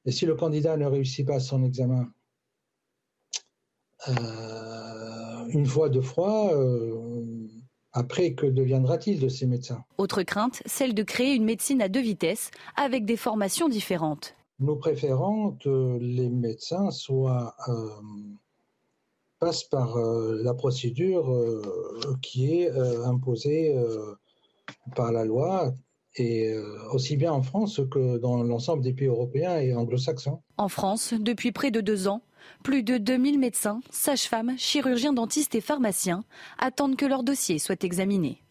et 0.06 0.12
si 0.12 0.24
le 0.24 0.36
candidat 0.36 0.76
ne 0.76 0.86
réussit 0.86 1.26
pas 1.26 1.40
son 1.40 1.64
examen 1.64 2.08
euh, 4.08 5.46
une 5.48 5.66
fois, 5.66 5.88
deux 5.88 6.00
fois, 6.00 6.54
euh, 6.54 7.48
après, 7.92 8.34
que 8.34 8.46
deviendra-t-il 8.46 9.18
de 9.20 9.28
ces 9.28 9.46
médecins? 9.46 9.84
Autre 9.98 10.22
crainte, 10.22 10.62
celle 10.66 10.94
de 10.94 11.02
créer 11.02 11.34
une 11.34 11.44
médecine 11.44 11.82
à 11.82 11.88
deux 11.88 12.00
vitesses 12.00 12.50
avec 12.76 13.04
des 13.04 13.16
formations 13.16 13.68
différentes. 13.68 14.36
Nous 14.58 14.76
préférons 14.76 15.52
que 15.52 15.98
les 16.00 16.28
médecins 16.28 16.90
soient, 16.90 17.54
euh, 17.68 17.88
passent 19.40 19.64
par 19.64 19.98
la 19.98 20.54
procédure 20.54 21.60
qui 22.22 22.52
est 22.52 22.70
imposée 22.70 23.76
par 24.94 25.12
la 25.12 25.24
loi, 25.24 25.74
et 26.16 26.54
aussi 26.92 27.16
bien 27.16 27.32
en 27.32 27.42
France 27.42 27.80
que 27.90 28.18
dans 28.18 28.42
l'ensemble 28.42 28.82
des 28.82 28.92
pays 28.92 29.08
européens 29.08 29.58
et 29.58 29.74
anglo-saxons. 29.74 30.40
En 30.56 30.68
France, 30.68 31.14
depuis 31.18 31.52
près 31.52 31.70
de 31.70 31.80
deux 31.80 32.08
ans, 32.08 32.22
plus 32.62 32.82
de 32.82 32.98
2000 32.98 33.38
médecins, 33.38 33.80
sages-femmes, 33.90 34.54
chirurgiens 34.58 35.12
dentistes 35.12 35.54
et 35.54 35.60
pharmaciens 35.60 36.24
attendent 36.58 36.96
que 36.96 37.06
leur 37.06 37.22
dossier 37.22 37.58
soit 37.58 37.84
examiné. 37.84 38.42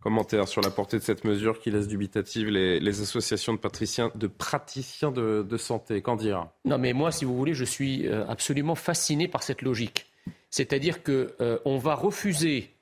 Commentaire 0.00 0.48
sur 0.48 0.60
la 0.60 0.70
portée 0.70 0.98
de 0.98 1.02
cette 1.02 1.24
mesure 1.24 1.60
qui 1.60 1.70
laisse 1.70 1.88
dubitative 1.88 2.50
les, 2.50 3.00
associations 3.00 3.54
de 3.54 3.58
praticiens 3.58 4.12
de, 4.14 4.26
praticiens 4.26 5.10
de, 5.10 5.56
santé. 5.56 6.02
Qu'en 6.02 6.16
dire? 6.16 6.46
Non, 6.66 6.76
mais 6.76 6.92
moi, 6.92 7.10
si 7.10 7.24
vous 7.24 7.34
voulez, 7.34 7.54
je 7.54 7.64
suis 7.64 8.06
euh, 8.06 8.26
absolument 8.28 8.74
fasciné 8.74 9.28
par 9.28 9.42
cette 9.42 9.62
logique. 9.62 10.12
C'est-à-dire 10.50 11.02
qu'on 11.02 11.26
euh, 11.40 11.78
va 11.78 11.94
refuser 11.94 12.74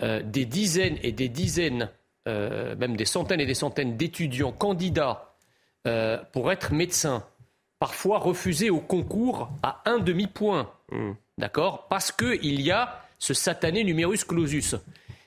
euh, 0.00 0.22
des 0.22 0.46
dizaines 0.46 0.96
et 1.02 1.12
des 1.12 1.28
dizaines, 1.28 1.90
même 2.26 2.96
des 2.96 3.04
centaines 3.04 3.40
et 3.40 3.46
des 3.46 3.54
centaines 3.54 3.96
d'étudiants 3.96 4.52
candidats 4.52 5.34
pour 6.32 6.50
être 6.50 6.72
médecins 6.72 7.24
parfois 7.78 8.18
refusé 8.18 8.70
au 8.70 8.80
concours 8.80 9.50
à 9.62 9.82
un 9.84 9.98
demi-point. 9.98 10.70
Hmm. 10.90 11.12
D'accord? 11.36 11.86
Parce 11.88 12.12
qu'il 12.12 12.60
y 12.62 12.70
a 12.70 13.02
ce 13.18 13.34
satané 13.34 13.84
numerus 13.84 14.24
clausus. 14.24 14.76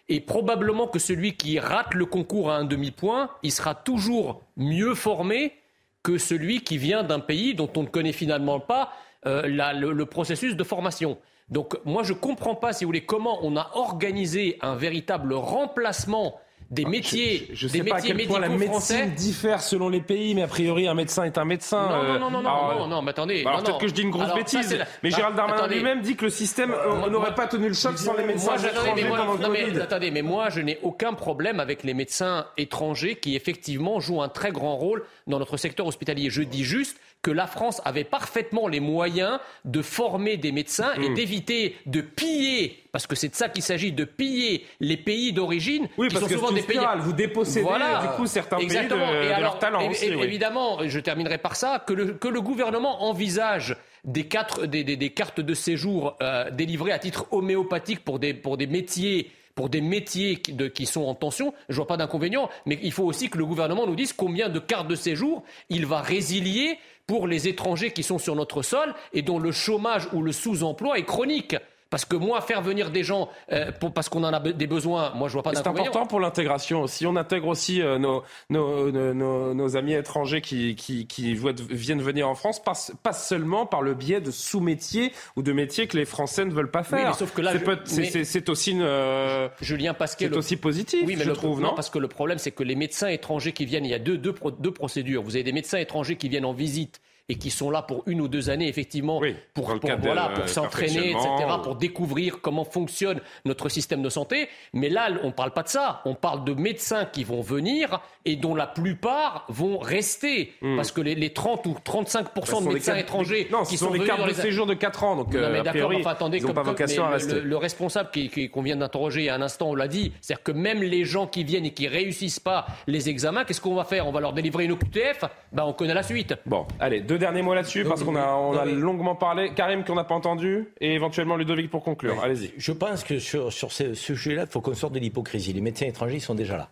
Et 0.10 0.22
probablement 0.22 0.88
que 0.88 1.00
celui 1.00 1.36
qui 1.36 1.60
rate 1.60 1.94
le 1.94 2.06
concours 2.06 2.50
à 2.50 2.58
un 2.58 2.64
demi-point, 2.64 3.30
il 3.44 3.52
sera 3.52 3.76
toujours 3.76 4.42
mieux 4.56 4.96
formé 4.96 5.54
que 6.02 6.18
celui 6.18 6.64
qui 6.64 6.78
vient 6.78 7.04
d'un 7.04 7.20
pays 7.20 7.54
dont 7.54 7.70
on 7.76 7.84
ne 7.84 7.88
connaît 7.88 8.14
finalement 8.14 8.60
pas 8.60 8.94
euh, 9.26 9.44
le, 9.46 10.06
processus 10.06 10.56
de 10.56 10.64
formation. 10.64 11.18
Donc 11.50 11.78
moi 11.86 12.04
je 12.04 12.14
ne 12.14 12.18
comprends 12.18 12.56
pas, 12.56 12.72
si 12.72 12.86
vous 12.86 12.90
voulez, 12.90 13.06
comment 13.06 13.40
on 13.44 13.58
a 13.58 13.70
organisé 13.74 14.58
un 14.62 14.76
véritable 14.76 15.34
remplacement 15.34 16.40
des 16.70 16.84
ah, 16.86 16.90
métiers, 16.90 17.48
je, 17.52 17.56
je 17.56 17.68
sais 17.68 17.80
des 17.80 17.90
pas 17.90 17.98
à 17.98 18.02
quel 18.02 18.18
point 18.28 18.40
la 18.40 18.50
médecine 18.50 19.12
diffère 19.14 19.62
selon 19.62 19.90
les 19.90 20.02
pays, 20.02 20.36
mais 20.36 20.42
a 20.42 20.48
priori 20.48 20.88
un 20.88 20.94
médecin 20.94 21.24
est 21.24 21.38
un 21.38 21.46
médecin. 21.46 21.88
Non, 21.88 22.04
non, 22.04 22.20
non, 22.20 22.30
non, 22.30 22.42
non, 22.42 22.80
non, 22.80 22.88
non, 22.88 23.02
mais 23.02 23.12
attendez. 23.12 23.44
Alors 23.46 23.64
peut-être 23.64 23.78
que 23.78 23.88
je 23.88 23.94
dis 23.94 24.02
une 24.02 24.10
grosse 24.10 24.34
bêtise, 24.34 24.78
mais 25.04 25.12
Gérald 25.12 25.36
Darmanin 25.36 25.68
lui-même 25.68 26.02
dit 26.02 26.16
que 26.16 26.26
le 26.26 26.32
système 26.32 26.72
euh, 26.72 27.10
n'aurait 27.10 27.36
pas 27.36 27.48
tenu 27.48 27.68
le 27.68 27.74
choc 27.74 27.98
sans 27.98 28.16
les 28.16 28.26
médecins 28.26 28.56
moi, 28.58 28.70
étrangers 28.70 29.04
mais 29.04 29.10
pendant 29.10 29.34
le 29.34 29.50
mais, 29.50 29.82
attendez, 29.82 30.12
mais 30.12 30.22
moi 30.22 30.50
je 30.50 30.62
n'ai 30.62 30.80
aucun 30.84 31.14
problème 31.14 31.60
avec 31.60 31.84
les 31.84 31.94
médecins 31.94 32.48
étrangers 32.58 33.16
qui 33.16 33.36
effectivement 33.36 34.00
jouent 34.00 34.22
un 34.22 34.30
très 34.30 34.52
grand 34.52 34.76
rôle 34.76 35.04
dans 35.28 35.40
notre 35.40 35.58
secteur 35.58 35.88
hospitalier. 35.88 36.30
Je 36.30 36.42
dis 36.42 36.64
juste 36.64 36.98
que 37.22 37.32
la 37.32 37.48
France 37.48 37.82
avait 37.84 38.04
parfaitement 38.04 38.68
les 38.68 38.80
moyens 38.80 39.40
de 39.66 39.82
former 39.82 40.38
des 40.38 40.52
médecins 40.52 40.94
et 40.96 41.10
hmm. 41.10 41.14
d'éviter 41.14 41.76
de 41.86 42.02
piller, 42.02 42.84
parce 42.92 43.08
que 43.08 43.16
c'est 43.16 43.30
de 43.30 43.36
ça 43.36 43.50
qu'il 43.50 43.64
s'agit, 43.64 43.92
de 43.92 44.06
piller 44.06 44.66
les 44.80 44.98
pays 44.98 45.34
d'origine, 45.34 45.88
oui, 45.98 46.08
qui 46.08 46.14
parce 46.14 46.26
sont 46.26 46.30
que 46.30 46.40
souvent 46.40 46.52
des 46.62 46.68
pays. 46.68 46.80
Vous 47.00 47.14
dépossédez 47.14 47.62
voilà. 47.62 48.02
du 48.02 48.08
coup 48.16 48.26
certains 48.26 48.58
Exactement. 48.58 49.08
pays 49.08 49.18
de, 49.18 49.24
et 49.24 49.34
alors, 49.34 49.54
leur 49.54 49.60
talent. 49.60 49.90
aussi, 49.90 50.06
Évidemment, 50.06 50.80
je 50.86 51.00
terminerai 51.00 51.38
par 51.38 51.56
ça, 51.56 51.84
que 51.86 51.94
le, 51.94 52.14
que 52.14 52.28
le 52.28 52.42
gouvernement 52.42 53.04
envisage 53.04 53.76
des, 54.04 54.28
quatre, 54.28 54.66
des, 54.66 54.84
des, 54.84 54.96
des 54.98 55.10
cartes 55.12 55.42
de 55.42 55.54
séjour 55.54 56.16
euh, 56.22 56.50
délivrées 56.52 56.92
à 56.92 57.00
titre 57.00 57.28
homéopathique 57.32 58.04
pour 58.04 58.20
des, 58.20 58.34
pour 58.34 58.58
des 58.58 58.68
métiers 58.68 59.32
pour 59.56 59.70
des 59.70 59.82
métiers 59.82 60.36
qui, 60.36 60.54
de, 60.54 60.68
qui 60.68 60.86
sont 60.86 61.06
en 61.06 61.16
tension, 61.16 61.52
je 61.68 61.78
vois 61.78 61.88
pas 61.88 61.98
d'inconvénient, 61.98 62.48
mais 62.68 62.78
il 62.84 62.92
faut 62.92 63.06
aussi 63.06 63.28
que 63.28 63.40
le 63.40 63.46
gouvernement 63.46 63.88
nous 63.88 63.96
dise 63.96 64.14
combien 64.14 64.50
de 64.50 64.60
cartes 64.60 64.88
de 64.88 64.94
séjour 64.94 65.44
il 65.70 65.88
va 65.88 66.00
résilier 66.00 66.78
pour 67.08 67.26
les 67.26 67.48
étrangers 67.48 67.92
qui 67.92 68.04
sont 68.04 68.20
sur 68.20 68.36
notre 68.36 68.62
sol 68.62 68.94
et 69.14 69.24
dont 69.24 69.40
le 69.40 69.52
chômage 69.52 70.08
ou 70.14 70.22
le 70.22 70.32
sous-emploi 70.32 71.00
est 71.00 71.06
chronique. 71.06 71.56
Parce 71.90 72.06
que 72.06 72.16
moi, 72.16 72.42
faire 72.42 72.62
venir 72.62 72.92
des 72.92 73.04
gens 73.04 73.30
euh, 73.52 73.72
pour, 73.72 73.94
parce 73.94 74.10
qu'on 74.10 74.24
en 74.24 74.34
a 74.34 74.40
des 74.40 74.68
besoins, 74.68 75.12
moi, 75.16 75.28
je 75.28 75.34
vois 75.34 75.44
pas 75.44 75.54
C'est 75.54 75.68
important 75.68 76.06
pour 76.06 76.20
l'intégration. 76.20 76.86
Si 76.88 77.06
on 77.06 77.16
intègre 77.16 77.48
aussi 77.48 77.82
euh, 77.82 77.98
nos, 77.98 78.24
nos, 78.50 78.92
nos, 78.92 79.54
nos, 79.54 79.78
amis 79.78 79.94
étrangers 79.94 80.42
qui, 80.42 80.76
qui, 80.76 81.08
qui, 81.08 81.34
viennent 81.34 82.02
venir 82.02 82.28
en 82.28 82.36
France, 82.36 82.62
pas, 82.62 82.74
pas 83.04 83.14
seulement 83.14 83.66
par 83.66 83.82
le 83.82 83.94
biais 83.94 84.22
de 84.22 84.32
sous-métiers 84.32 85.14
ou 85.36 85.44
de 85.44 85.54
métiers 85.54 85.88
que 85.88 85.98
les 85.98 86.06
Français 86.06 86.46
ne 86.46 86.52
veulent 86.52 86.72
pas 86.72 86.84
faire. 86.84 87.16
sauf 87.16 87.34
que 87.34 87.42
là, 87.42 87.54
c'est 87.86 88.50
aussi 88.50 88.72
une, 88.72 88.82
euh, 88.82 89.48
Julien 89.62 89.94
Pasquet, 89.94 90.28
c'est 90.30 90.38
aussi 90.38 90.58
positif. 90.58 91.04
Oui, 91.06 91.16
mais 91.18 91.24
je 91.24 91.30
le, 91.30 91.36
trouve, 91.36 91.62
non, 91.62 91.74
Parce 91.74 91.90
que 91.90 92.00
le 92.00 92.08
problème, 92.08 92.38
c'est 92.38 92.52
que 92.52 92.64
les 92.64 92.76
médecins 92.76 93.08
étrangers 93.08 93.54
qui 93.54 93.66
viennent, 93.66 93.86
il 93.86 93.92
y 93.92 93.96
a 93.96 94.00
deux, 94.00 94.18
deux, 94.18 94.36
deux 94.60 94.72
procédures. 94.72 95.24
Vous 95.24 95.36
avez 95.36 95.44
des 95.44 95.52
médecins 95.54 95.78
étrangers 95.78 96.18
qui 96.18 96.30
viennent 96.30 96.46
en 96.46 96.54
visite 96.54 97.02
et 97.30 97.36
qui 97.36 97.50
sont 97.50 97.70
là 97.70 97.82
pour 97.82 98.04
une 98.06 98.22
ou 98.22 98.30
deux 98.30 98.50
années, 98.50 98.70
effectivement, 98.70 99.22
pour, 99.54 99.74
voilà, 100.02 100.30
pour 100.30 100.48
s'entraîner, 100.48 101.12
etc., 101.12 101.28
pour 101.62 101.76
découvrir 101.76 102.40
comment 102.42 102.64
fonctionne 102.64 103.20
notre 103.44 103.68
système 103.68 104.02
de 104.02 104.10
santé. 104.10 104.48
Mais 104.74 104.88
là, 104.88 105.10
on 105.24 105.28
ne 105.28 105.32
parle 105.32 105.52
pas 105.52 105.64
de 105.64 105.68
ça. 105.68 106.02
On 106.06 106.16
parle 106.16 106.46
de 106.46 106.54
médecins 106.54 107.06
qui 107.06 107.26
vont 107.26 107.42
venir 107.42 108.00
et 108.24 108.38
dont 108.38 108.56
la 108.56 108.66
plupart 108.68 109.46
vont 109.50 109.78
rester. 109.78 110.54
Hmm. 110.62 110.78
Parce 110.78 110.92
que 110.92 111.02
les, 111.02 111.34
30 111.34 111.66
ou 111.68 111.76
35% 111.86 112.64
de 112.64 112.74
médecins 112.74 112.96
étrangers 112.96 113.48
non, 113.52 113.64
qui 113.64 113.78
sont, 113.78 113.92
des 113.92 114.06
cartes 114.06 114.28
de 114.28 114.34
séjour 114.34 114.66
de 114.66 114.74
4 114.74 115.04
ans. 115.04 115.16
Donc, 115.18 115.34
non, 115.34 115.50
mais 115.52 115.64
d'accord, 115.64 115.92
enfin, 115.96 116.12
attendez, 116.12 116.40
pas 116.40 116.64
vocation 116.64 117.04
à 117.04 117.10
rester. 117.10 117.42
Le, 117.42 117.58
responsable 117.58 118.10
qu'on 118.54 118.62
vient 118.62 118.78
d'interroger 118.78 119.30
à 119.30 119.36
un 119.36 119.42
instant, 119.42 119.70
on 119.70 119.76
l'a 119.76 119.90
dit, 119.90 120.14
c'est-à-dire 120.22 120.44
que 120.44 120.52
même 120.54 120.82
les 120.82 121.04
gens 121.04 121.28
qui 121.28 121.44
viennent 121.44 121.66
et 121.66 121.74
qui 121.74 121.88
réussissent 121.88 122.40
pas 122.40 122.68
les 122.88 123.10
examens, 123.10 123.44
qu'est-ce 123.44 123.62
qu'on 123.62 123.76
va 123.76 123.84
faire? 123.84 124.08
On 124.08 124.12
va 124.12 124.22
leur 124.22 124.32
délivrer 124.32 124.66
une 124.66 124.72
OQTF 124.72 125.26
ben, 125.52 125.64
On 125.66 125.74
connaît 125.74 125.94
la 125.94 126.04
suite. 126.04 126.36
Bon, 126.46 126.66
allez, 126.80 127.02
deux 127.02 127.17
dernier 127.18 127.42
mot 127.42 127.54
là-dessus 127.54 127.84
parce 127.84 128.04
qu'on 128.04 128.16
a, 128.16 128.34
on 128.34 128.58
a 128.58 128.66
longuement 128.66 129.16
parlé. 129.16 129.54
Karim 129.54 129.84
qu'on 129.84 129.96
n'a 129.96 130.04
pas 130.04 130.16
entendu 130.16 130.68
et 130.80 130.94
éventuellement 130.94 131.36
Ludovic 131.36 131.70
pour 131.70 131.84
conclure. 131.84 132.22
Allez-y. 132.22 132.54
Je 132.58 132.72
pense 132.72 133.04
que 133.04 133.20
sur, 133.20 133.52
sur 133.52 133.72
ce 133.72 133.94
sujet-là, 133.94 134.44
il 134.44 134.50
faut 134.50 134.62
qu'on 134.62 134.74
sorte 134.74 134.94
de 134.94 135.00
l'hypocrisie. 135.00 135.54
Les 135.54 135.62
médecins 135.62 135.86
étrangers 135.86 136.20
sont 136.20 136.36
déjà 136.36 136.58
là. 136.58 136.70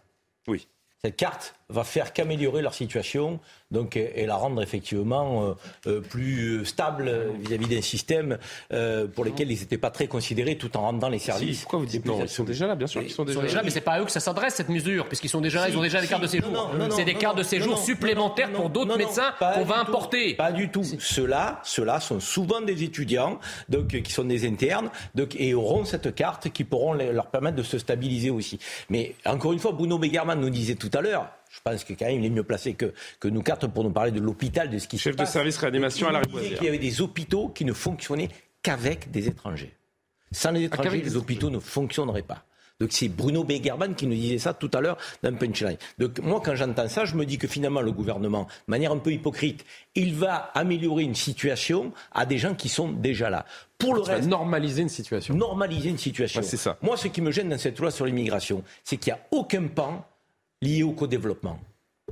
Oui. 0.48 0.68
Cette 1.04 1.18
carte 1.18 1.56
va 1.70 1.84
faire 1.84 2.14
qu'améliorer 2.14 2.62
leur 2.62 2.74
situation 2.74 3.40
donc, 3.72 3.98
et, 3.98 4.26
la 4.26 4.36
rendre 4.36 4.62
effectivement 4.62 5.44
euh, 5.44 5.54
euh, 5.88 6.02
plus 6.02 6.64
stable 6.66 7.12
vis-à-vis 7.40 7.68
d'un 7.68 7.82
système 7.82 8.38
euh, 8.72 9.08
pour 9.08 9.26
lesquels 9.26 9.52
ils 9.52 9.60
n'étaient 9.60 9.78
pas 9.78 9.90
très 9.90 10.08
considérés 10.08 10.58
tout 10.58 10.78
en 10.78 10.82
rendant 10.82 11.10
les 11.10 11.20
services. 11.20 11.62
pourquoi 11.62 11.80
vous 11.80 11.86
dites 11.88 12.06
non 12.06 12.20
Ils 12.22 12.30
sont 12.30 12.44
déjà 12.44 12.68
là, 12.68 12.76
bien 12.76 12.88
sûr. 12.88 13.02
Ils 13.02 13.10
sont 13.10 13.26
déjà, 13.26 13.42
là, 13.42 13.62
mais 13.64 13.72
c'est 13.72 13.82
pas 13.82 13.94
à 13.94 14.02
eux 14.02 14.06
que 14.06 14.12
ça 14.12 14.20
s'adresse 14.20 14.56
cette 14.56 14.70
mesure, 14.70 15.08
puisqu'ils 15.08 15.30
sont 15.30 15.42
déjà 15.42 15.62
là, 15.62 15.70
ils 15.70 15.78
ont 15.78 15.82
déjà 15.82 16.00
des 16.00 16.08
cartes 16.08 16.22
de 16.22 16.28
séjour. 16.28 16.72
C'est 16.92 17.06
des 17.06 17.16
cartes 17.16 17.38
de 17.38 17.44
séjour 17.44 17.78
supplémentaires 17.78 18.52
pour 18.52 18.70
d'autres 18.70 18.98
médecins 18.98 19.34
qu'on 19.40 19.66
va 19.66 19.80
importer. 19.80 20.36
Pas 20.36 20.52
du 20.52 20.70
tout. 20.70 20.84
Ceux-là, 21.00 21.60
ceux-là 21.64 22.00
sont 22.00 22.20
souvent 22.20 22.62
des 22.62 22.84
étudiants, 22.84 23.40
donc 23.68 23.88
qui 23.88 24.12
sont 24.12 24.24
des 24.24 24.48
internes, 24.48 24.90
donc 25.16 25.36
et 25.38 25.54
auront 25.54 25.86
cette 25.86 26.14
carte 26.14 26.50
qui 26.50 26.64
pourront 26.64 26.94
leur 26.94 27.28
permettre 27.28 27.58
de 27.58 27.64
se 27.64 27.78
stabiliser 27.78 28.30
aussi. 28.30 28.60
Mais 28.90 29.16
encore 29.26 29.54
une 29.54 29.60
fois, 29.60 29.72
Bruno 29.72 29.98
Begerman 29.98 30.40
nous 30.40 30.50
disait 30.50 30.76
tout 30.76 30.92
à 30.94 31.02
l'heure, 31.02 31.28
je 31.56 31.62
pense 31.64 31.84
que 31.84 31.94
quand 31.94 32.06
même, 32.06 32.20
il 32.20 32.26
est 32.26 32.30
mieux 32.30 32.44
placé 32.44 32.74
que, 32.74 32.94
que 33.20 33.28
nous 33.28 33.42
quatre 33.42 33.68
pour 33.68 33.84
nous 33.84 33.92
parler 33.92 34.12
de 34.12 34.20
l'hôpital, 34.20 34.70
de 34.70 34.78
ce 34.78 34.88
qui 34.88 34.98
Chef 34.98 35.14
se 35.14 35.18
passe. 35.18 35.28
Chef 35.28 35.34
de 35.34 35.40
service 35.40 35.58
réanimation 35.58 36.08
à 36.08 36.12
la 36.12 36.22
Il 36.60 36.64
y 36.64 36.68
avait 36.68 36.78
des 36.78 37.02
hôpitaux 37.02 37.50
qui 37.50 37.64
ne 37.64 37.74
fonctionnaient 37.74 38.30
qu'avec 38.62 39.12
des 39.12 39.28
étrangers. 39.28 39.74
Sans 40.32 40.52
les 40.52 40.64
ah, 40.64 40.66
étrangers, 40.66 41.02
les 41.02 41.16
hôpitaux 41.16 41.50
ne 41.50 41.60
fonctionneraient 41.60 42.24
pas. 42.24 42.46
Donc 42.82 42.90
c'est 42.92 43.08
Bruno 43.08 43.46
Begerban 43.46 43.94
qui 43.94 44.06
nous 44.06 44.16
disait 44.16 44.38
ça 44.38 44.54
tout 44.54 44.70
à 44.74 44.82
l'heure 44.82 44.98
dans 45.24 45.34
punchline. 45.34 45.78
Donc 45.98 46.20
moi 46.20 46.42
quand 46.44 46.56
j'entends 46.56 46.90
ça, 46.90 47.06
je 47.06 47.16
me 47.16 47.26
dis 47.26 47.38
que 47.38 47.48
finalement 47.48 47.80
le 47.80 47.94
gouvernement, 47.94 48.44
de 48.44 48.72
manière 48.72 48.92
un 48.92 48.98
peu 48.98 49.14
hypocrite, 49.14 49.64
il 49.96 50.14
va 50.14 50.52
améliorer 50.54 51.04
une 51.04 51.16
situation 51.16 51.94
à 52.12 52.26
des 52.26 52.38
gens 52.38 52.54
qui 52.54 52.68
sont 52.68 52.92
déjà 52.92 53.30
là. 53.30 53.46
Pour 53.78 53.96
le 53.96 54.02
reste, 54.02 54.28
normaliser 54.28 54.82
une 54.82 54.90
situation. 54.90 55.34
Normaliser 55.36 55.90
une 55.90 55.98
situation. 55.98 56.42
c'est 56.44 56.58
ça. 56.58 56.78
Moi 56.82 56.98
ce 56.98 57.08
qui 57.08 57.22
me 57.22 57.32
gêne 57.32 57.48
dans 57.48 57.58
cette 57.58 57.80
loi 57.80 57.92
sur 57.92 58.06
l'immigration, 58.06 58.62
c'est 58.84 58.98
qu'il 58.98 59.14
n'y 59.14 59.20
a 59.20 59.24
aucun 59.32 59.68
pan 59.68 60.06
lié 60.62 60.84
au 60.84 60.92
co-développement. 60.92 61.60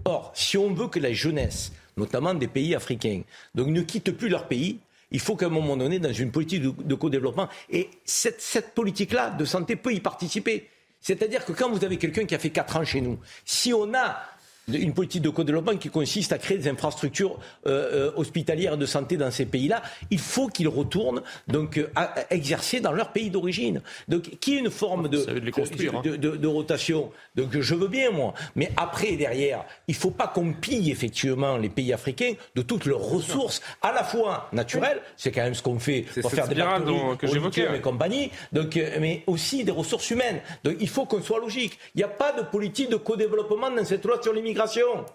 Or, 0.06 0.32
si 0.36 0.58
on 0.58 0.74
veut 0.74 0.88
que 0.88 1.00
la 1.00 1.14
jeunesse 1.14 1.72
notamment 1.98 2.34
des 2.34 2.48
pays 2.48 2.76
africains. 2.76 3.22
Donc 3.56 3.68
ne 3.68 3.82
quittent 3.82 4.12
plus 4.12 4.30
leur 4.30 4.48
pays. 4.48 4.80
Il 5.12 5.20
faut 5.20 5.36
qu'à 5.36 5.46
un 5.46 5.50
moment 5.50 5.78
donné, 5.78 6.00
dans 6.00 6.12
une 6.12 6.32
politique 6.32 6.64
de, 6.64 6.96
co-développement, 6.96 7.48
et 7.70 7.89
cette, 8.04 8.41
cette 8.41 8.74
politique-là 8.74 9.30
de 9.30 9.46
santé 9.46 9.76
peut 9.76 9.94
y 9.94 10.00
participer. 10.00 10.70
C'est-à-dire 11.00 11.46
que 11.46 11.52
quand 11.52 11.70
vous 11.70 11.86
avez 11.86 11.98
quelqu'un 11.98 12.26
qui 12.26 12.34
a 12.34 12.39
fait 12.39 12.50
4 12.50 12.78
ans 12.78 12.86
chez 12.86 13.02
nous, 13.02 13.20
si 13.46 13.74
on 13.74 13.94
a 13.94 14.24
une 14.68 14.93
politique 14.93 15.22
de 15.22 15.30
co-développement 15.30 15.76
qui 15.78 15.89
consiste 15.89 16.32
à 16.32 16.38
créer 16.38 16.57
des 16.57 16.70
infrastructures 16.70 17.38
euh, 17.68 18.09
euh, 18.09 18.11
hospitalières 18.16 18.78
de 18.78 18.86
santé 18.86 19.18
dans 19.18 19.32
ces 19.32 19.45
pays-là, 19.45 19.82
il 20.09 20.20
faut 20.20 20.47
qu'ils 20.47 20.70
retournent 20.70 21.22
donc 21.47 21.78
euh, 21.78 21.89
à, 21.95 22.14
exercer 22.30 22.80
dans 22.80 22.91
leur 22.91 23.11
pays 23.11 23.30
d'origine. 23.30 23.82
Donc, 24.07 24.39
qui 24.39 24.55
est 24.55 24.59
une 24.59 24.72
forme 24.72 25.09
de, 25.09 25.20
hein. 25.20 26.01
de, 26.03 26.16
de, 26.16 26.38
de, 26.38 26.47
rotation? 26.47 27.11
Donc, 27.36 27.59
je 27.59 27.76
veux 27.76 27.89
bien 27.89 28.11
moi, 28.11 28.34
mais 28.55 28.72
après 28.78 29.14
derrière, 29.14 29.66
il 29.88 29.95
ne 29.95 29.99
faut 29.99 30.11
pas 30.11 30.28
qu'on 30.28 30.53
pille 30.53 30.91
effectivement 30.91 31.57
les 31.57 31.70
pays 31.70 31.91
africains 31.91 32.34
de 32.55 32.61
toutes 32.61 32.86
leurs 32.86 33.01
ressources, 33.01 33.61
à 33.82 33.91
la 33.91 34.03
fois 34.03 34.49
naturelles, 34.53 35.01
c'est 35.18 35.32
quand 35.32 35.43
même 35.43 35.55
ce 35.55 35.61
qu'on 35.61 35.80
fait 35.80 36.05
pour 36.22 36.32
faire 36.32 36.47
des 36.47 36.55
dont, 36.86 37.18
que 37.18 37.28
j'évoquais 37.28 37.68
et 37.76 37.82
compagnie, 37.82 38.32
donc, 38.53 38.76
mais 38.99 39.24
aussi 39.28 39.64
des 39.64 39.72
ressources 39.72 40.09
humaines. 40.11 40.39
Donc, 40.64 40.76
il 40.80 40.88
faut 40.88 41.05
qu'on 41.05 41.22
soit 41.22 41.39
logique. 41.39 41.78
Il 41.95 41.97
n'y 41.97 42.03
a 42.03 42.07
pas 42.07 42.32
de 42.32 42.43
politique 42.43 42.89
de 42.89 42.95
co-développement 42.95 43.70
dans 43.70 43.84
cette 43.84 44.05
loi 44.05 44.20
sur 44.22 44.32
l'immigration 44.32 44.53
l'immigration. 44.54 45.06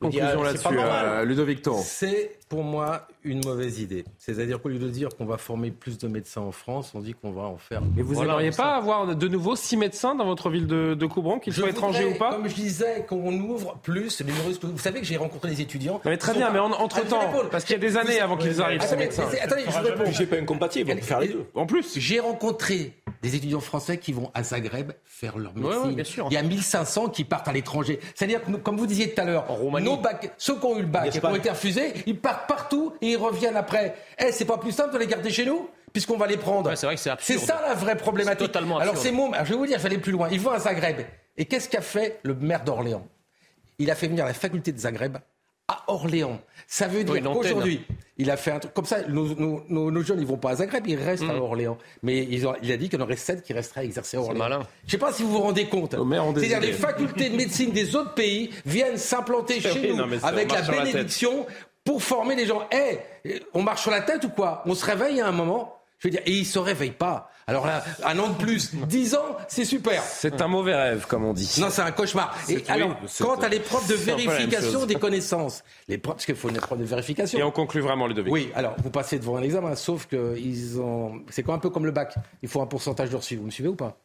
Conclusion 0.00 0.42
là-dessus, 0.42 0.66
euh, 0.70 1.24
Ludovic 1.24 1.60
C'est 1.82 2.38
pour 2.50 2.62
moi 2.62 3.06
une 3.22 3.42
mauvaise 3.42 3.80
idée. 3.80 4.04
C'est-à-dire 4.18 4.60
qu'au 4.60 4.68
lieu 4.68 4.78
de 4.78 4.88
dire 4.88 5.08
qu'on 5.16 5.24
va 5.24 5.38
former 5.38 5.70
plus 5.70 5.96
de 5.96 6.08
médecins 6.08 6.42
en 6.42 6.52
France, 6.52 6.92
on 6.94 7.00
dit 7.00 7.14
qu'on 7.14 7.30
va 7.30 7.42
en 7.42 7.56
faire. 7.56 7.80
Mais 7.96 8.02
vous 8.02 8.20
n'aimeriez 8.20 8.50
pas 8.50 8.74
avoir 8.74 9.14
de 9.14 9.28
nouveau 9.28 9.56
six 9.56 9.78
médecins 9.78 10.14
dans 10.14 10.26
votre 10.26 10.50
ville 10.50 10.66
de, 10.66 10.94
de 10.94 11.06
Coubron, 11.06 11.38
qu'ils 11.38 11.54
soient 11.54 11.70
étrangers 11.70 12.04
ou 12.04 12.18
pas? 12.18 12.32
Comme 12.32 12.48
je 12.48 12.54
disais, 12.54 13.06
qu'on 13.08 13.32
ouvre 13.32 13.78
plus 13.82 14.20
les 14.20 14.32
Vous 14.62 14.78
savez 14.78 15.00
que 15.00 15.06
j'ai 15.06 15.16
rencontré 15.16 15.50
des 15.50 15.62
étudiants. 15.62 16.00
mais 16.04 16.18
très 16.18 16.34
bien, 16.34 16.50
mais 16.50 16.58
entre-temps, 16.58 17.32
parce 17.50 17.64
qu'il 17.64 17.74
y 17.74 17.78
a 17.78 17.80
des 17.80 17.96
années 17.96 18.20
avant 18.20 18.36
qu'ils 18.36 18.60
arrivent, 18.60 18.82
ces 18.82 18.96
médecins. 18.96 19.24
Attendez, 19.40 19.64
je 19.68 19.78
réponds. 19.78 20.10
J'ai 20.10 20.26
pas 20.26 20.36
incompatible, 20.36 20.92
faire 21.00 21.20
les 21.20 21.28
deux. 21.28 21.46
En 21.54 21.66
plus, 21.66 21.98
j'ai 21.98 22.20
rencontré 22.20 22.92
des 23.24 23.36
étudiants 23.36 23.60
français 23.60 23.96
qui 23.96 24.12
vont 24.12 24.30
à 24.34 24.42
Zagreb 24.42 24.92
faire 25.02 25.38
leur 25.38 25.54
médecine. 25.54 25.94
bien 25.94 26.04
sûr. 26.04 26.26
Il 26.30 26.34
y 26.34 26.36
a 26.36 26.42
1500 26.42 27.08
qui 27.08 27.24
partent 27.24 27.48
à 27.48 27.54
l'étranger. 27.54 27.98
C'est-à-dire, 28.14 28.42
comme 28.62 28.76
vous 28.76 28.86
disiez 28.86 29.14
tout 29.14 29.20
à 29.22 29.24
l'heure, 29.24 29.46
nos 29.80 30.02
ceux 30.36 30.56
qui 30.56 30.66
ont 30.66 30.76
eu 30.78 30.82
le 30.82 30.86
bac 30.86 31.06
et 31.06 31.18
qui 31.18 31.24
ont 31.24 31.34
été 31.34 31.48
refusés, 31.48 31.94
ils 32.04 32.18
partent 32.18 32.46
partout 32.46 32.92
et 33.00 33.12
ils 33.12 33.16
reviennent 33.16 33.56
après. 33.56 33.94
Eh, 34.18 34.30
c'est 34.30 34.44
pas 34.44 34.58
plus 34.58 34.72
simple 34.72 34.92
de 34.92 34.98
les 34.98 35.06
garder 35.06 35.30
chez 35.30 35.46
nous 35.46 35.70
puisqu'on 35.90 36.18
va 36.18 36.26
les 36.26 36.36
prendre. 36.36 36.74
c'est 36.74 36.84
vrai 36.84 36.96
que 36.96 37.00
c'est 37.00 37.08
absurde. 37.08 37.40
C'est 37.40 37.46
ça 37.46 37.62
la 37.66 37.72
vraie 37.72 37.96
problématique. 37.96 38.48
Totalement 38.48 38.78
Alors 38.78 38.98
c'est 38.98 39.12
mon, 39.12 39.32
je 39.32 39.50
vais 39.50 39.56
vous 39.56 39.66
dire, 39.66 39.78
je 39.78 39.82
vais 39.84 39.88
aller 39.88 39.98
plus 39.98 40.12
loin. 40.12 40.28
Ils 40.30 40.40
vont 40.40 40.50
à 40.50 40.58
Zagreb. 40.58 41.00
Et 41.38 41.46
qu'est-ce 41.46 41.68
qu'a 41.70 41.80
fait 41.80 42.20
le 42.24 42.34
maire 42.34 42.62
d'Orléans? 42.62 43.06
Il 43.78 43.90
a 43.90 43.94
fait 43.94 44.08
venir 44.08 44.26
la 44.26 44.34
faculté 44.34 44.70
de 44.70 44.78
Zagreb 44.78 45.16
à 45.68 45.84
Orléans. 45.88 46.40
Ça 46.66 46.88
veut 46.88 47.04
dire 47.04 47.22
qu'aujourd'hui, 47.22 47.84
il 48.16 48.30
a 48.30 48.36
fait 48.36 48.52
un 48.52 48.58
truc 48.58 48.74
comme 48.74 48.84
ça. 48.84 49.02
Nos, 49.08 50.02
jeunes, 50.02 50.20
ils 50.20 50.26
vont 50.26 50.36
pas 50.36 50.50
à 50.50 50.56
Zagreb, 50.56 50.86
ils 50.86 50.96
restent 50.96 51.22
à 51.24 51.34
mm. 51.34 51.42
Orléans. 51.42 51.78
Mais 52.02 52.22
il 52.22 52.46
a 52.46 52.76
dit 52.76 52.88
qu'il 52.88 52.98
y 52.98 53.02
en 53.02 53.04
aurait 53.04 53.16
sept 53.16 53.42
qui 53.42 53.52
resteraient 53.52 53.82
à 53.82 53.84
exercer 53.84 54.16
à 54.16 54.20
Orléans. 54.20 54.38
Malin. 54.38 54.60
Je 54.82 54.86
ne 54.86 54.90
sais 54.90 54.98
pas 54.98 55.12
si 55.12 55.22
vous 55.22 55.30
vous 55.30 55.40
rendez 55.40 55.66
compte. 55.66 55.94
C'est-à-dire 56.36 56.60
les 56.60 56.72
facultés 56.72 57.30
de 57.30 57.36
médecine 57.36 57.70
des 57.70 57.96
autres 57.96 58.14
pays 58.14 58.50
viennent 58.66 58.98
s'implanter 58.98 59.60
chez 59.60 59.92
nous 59.92 60.02
avec 60.22 60.52
la 60.52 60.62
bénédiction 60.62 61.46
pour 61.84 62.02
former 62.02 62.34
les 62.34 62.46
gens. 62.46 62.66
Eh, 62.72 63.40
on 63.52 63.62
marche 63.62 63.82
sur 63.82 63.90
la 63.90 64.00
tête 64.00 64.24
ou 64.24 64.30
quoi? 64.30 64.62
On 64.66 64.74
se 64.74 64.84
réveille 64.84 65.20
à 65.20 65.28
un 65.28 65.32
moment. 65.32 65.78
Je 65.98 66.08
veux 66.08 66.12
dire, 66.12 66.22
et 66.26 66.32
ils 66.32 66.46
se 66.46 66.58
réveillent 66.58 66.90
pas. 66.90 67.30
Alors 67.46 67.66
là, 67.66 67.84
un 68.04 68.18
an 68.18 68.28
de 68.28 68.42
plus, 68.42 68.74
dix 68.88 69.14
ans, 69.14 69.36
c'est 69.48 69.64
super. 69.64 70.02
C'est 70.02 70.40
un 70.40 70.48
mauvais 70.48 70.74
rêve, 70.74 71.06
comme 71.06 71.24
on 71.24 71.32
dit. 71.32 71.58
Non, 71.60 71.68
c'est 71.70 71.82
un 71.82 71.92
cauchemar. 71.92 72.36
Et 72.48 72.64
alors, 72.68 72.96
quant 73.20 73.36
à 73.36 73.48
l'épreuve 73.48 73.86
de 73.88 73.94
vérification 73.94 74.86
des 74.86 74.94
connaissances, 74.94 75.62
l'épreuve, 75.88 76.14
parce 76.14 76.26
qu'il 76.26 76.36
faut 76.36 76.48
une 76.48 76.56
épreuve 76.56 76.78
de 76.78 76.84
vérification. 76.84 77.38
Et 77.38 77.42
on 77.42 77.50
conclut 77.50 77.80
vraiment, 77.80 78.06
Ludovic. 78.06 78.32
Oui, 78.32 78.50
alors, 78.54 78.74
vous 78.82 78.90
passez 78.90 79.18
devant 79.18 79.36
un 79.36 79.42
examen, 79.42 79.76
sauf 79.76 80.06
que 80.06 80.36
ils 80.38 80.80
ont, 80.80 81.22
c'est 81.30 81.48
un 81.48 81.58
peu 81.58 81.70
comme 81.70 81.84
le 81.84 81.92
bac. 81.92 82.14
Il 82.42 82.48
faut 82.48 82.62
un 82.62 82.66
pourcentage 82.66 83.10
de 83.10 83.16
reçu. 83.16 83.36
Vous 83.36 83.46
me 83.46 83.50
suivez 83.50 83.68
ou 83.68 83.76
pas? 83.76 83.98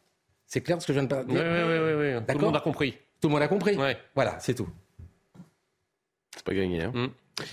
C'est 0.46 0.60
clair 0.60 0.80
ce 0.82 0.86
que 0.86 0.92
je 0.92 0.98
viens 0.98 1.08
de 1.08 1.24
dire? 1.24 1.24
Oui, 1.28 1.36
oui, 1.36 1.78
oui, 1.78 2.14
oui. 2.16 2.26
Tout 2.26 2.38
le 2.38 2.44
monde 2.44 2.56
a 2.56 2.60
compris. 2.60 2.92
Tout 3.20 3.28
le 3.28 3.32
monde 3.34 3.42
a 3.42 3.48
compris? 3.48 3.78
Voilà, 4.14 4.36
c'est 4.40 4.54
tout. 4.54 4.68
C'est 6.34 6.44
pas 6.44 6.54
gagné, 6.54 6.82
hein. 6.82 6.92
Mm. 6.94 7.06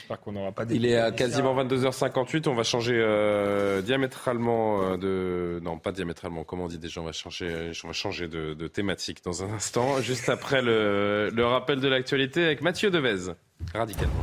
Pas 0.07 0.65
Il 0.69 0.85
est 0.85 0.97
à 0.97 1.11
quasiment 1.11 1.55
22h58. 1.63 2.47
On 2.47 2.53
va 2.53 2.63
changer 2.63 2.97
euh, 2.97 3.81
diamétralement 3.81 4.81
euh, 4.81 4.97
de. 4.97 5.59
Non, 5.63 5.77
pas 5.77 5.91
diamétralement. 5.91 6.43
Comment 6.43 6.65
on 6.65 6.67
dit 6.67 6.77
déjà 6.77 7.01
On 7.01 7.05
va 7.05 7.11
changer, 7.11 7.71
on 7.83 7.87
va 7.87 7.93
changer 7.93 8.27
de, 8.27 8.67
thématique 8.67 9.23
dans 9.23 9.43
un 9.43 9.53
instant. 9.53 10.01
Juste 10.01 10.29
après 10.29 10.61
le, 10.61 11.29
le 11.33 11.45
rappel 11.45 11.79
de 11.79 11.87
l'actualité 11.87 12.45
avec 12.45 12.61
Mathieu 12.61 12.89
Devez. 12.89 13.33
Radicalement. 13.73 14.13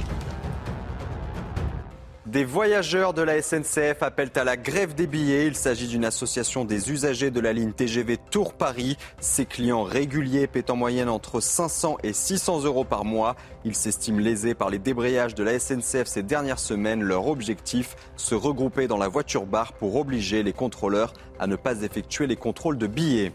Des 2.34 2.44
voyageurs 2.44 3.14
de 3.14 3.22
la 3.22 3.40
SNCF 3.40 4.02
appellent 4.02 4.32
à 4.34 4.42
la 4.42 4.56
grève 4.56 4.96
des 4.96 5.06
billets. 5.06 5.46
Il 5.46 5.54
s'agit 5.54 5.86
d'une 5.86 6.04
association 6.04 6.64
des 6.64 6.90
usagers 6.90 7.30
de 7.30 7.38
la 7.38 7.52
ligne 7.52 7.70
TGV 7.70 8.16
Tours-Paris. 8.16 8.96
Ces 9.20 9.46
clients 9.46 9.84
réguliers 9.84 10.48
paient 10.48 10.68
en 10.68 10.74
moyenne 10.74 11.08
entre 11.08 11.38
500 11.38 11.98
et 12.02 12.12
600 12.12 12.64
euros 12.64 12.82
par 12.82 13.04
mois. 13.04 13.36
Ils 13.64 13.76
s'estiment 13.76 14.18
lésés 14.18 14.54
par 14.54 14.68
les 14.68 14.80
débrayages 14.80 15.36
de 15.36 15.44
la 15.44 15.60
SNCF 15.60 16.06
ces 16.06 16.24
dernières 16.24 16.58
semaines. 16.58 17.04
Leur 17.04 17.28
objectif, 17.28 17.94
se 18.16 18.34
regrouper 18.34 18.88
dans 18.88 18.98
la 18.98 19.06
voiture 19.06 19.46
bar 19.46 19.72
pour 19.72 19.94
obliger 19.94 20.42
les 20.42 20.52
contrôleurs 20.52 21.12
à 21.38 21.46
ne 21.46 21.54
pas 21.54 21.82
effectuer 21.82 22.26
les 22.26 22.36
contrôles 22.36 22.78
de 22.78 22.88
billets. 22.88 23.32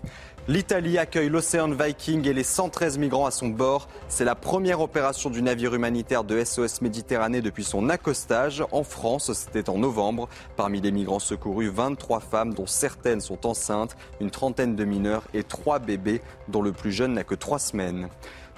L'Italie 0.49 0.97
accueille 0.97 1.29
l'Océan 1.29 1.69
Viking 1.69 2.27
et 2.27 2.33
les 2.33 2.41
113 2.41 2.97
migrants 2.97 3.27
à 3.27 3.29
son 3.29 3.49
bord. 3.49 3.87
C'est 4.07 4.25
la 4.25 4.33
première 4.33 4.81
opération 4.81 5.29
du 5.29 5.43
navire 5.43 5.75
humanitaire 5.75 6.23
de 6.23 6.43
SOS 6.43 6.81
Méditerranée 6.81 7.43
depuis 7.43 7.63
son 7.63 7.87
accostage. 7.87 8.63
En 8.71 8.83
France, 8.83 9.31
c'était 9.33 9.69
en 9.69 9.77
novembre. 9.77 10.27
Parmi 10.57 10.81
les 10.81 10.91
migrants 10.91 11.19
secourus, 11.19 11.69
23 11.69 12.19
femmes, 12.19 12.55
dont 12.55 12.65
certaines 12.65 13.21
sont 13.21 13.45
enceintes, 13.45 13.95
une 14.21 14.31
trentaine 14.31 14.75
de 14.75 14.85
mineurs 14.85 15.21
et 15.35 15.43
trois 15.43 15.77
bébés, 15.77 16.19
dont 16.47 16.63
le 16.63 16.71
plus 16.71 16.91
jeune 16.91 17.13
n'a 17.13 17.23
que 17.23 17.35
trois 17.35 17.59
semaines. 17.59 18.09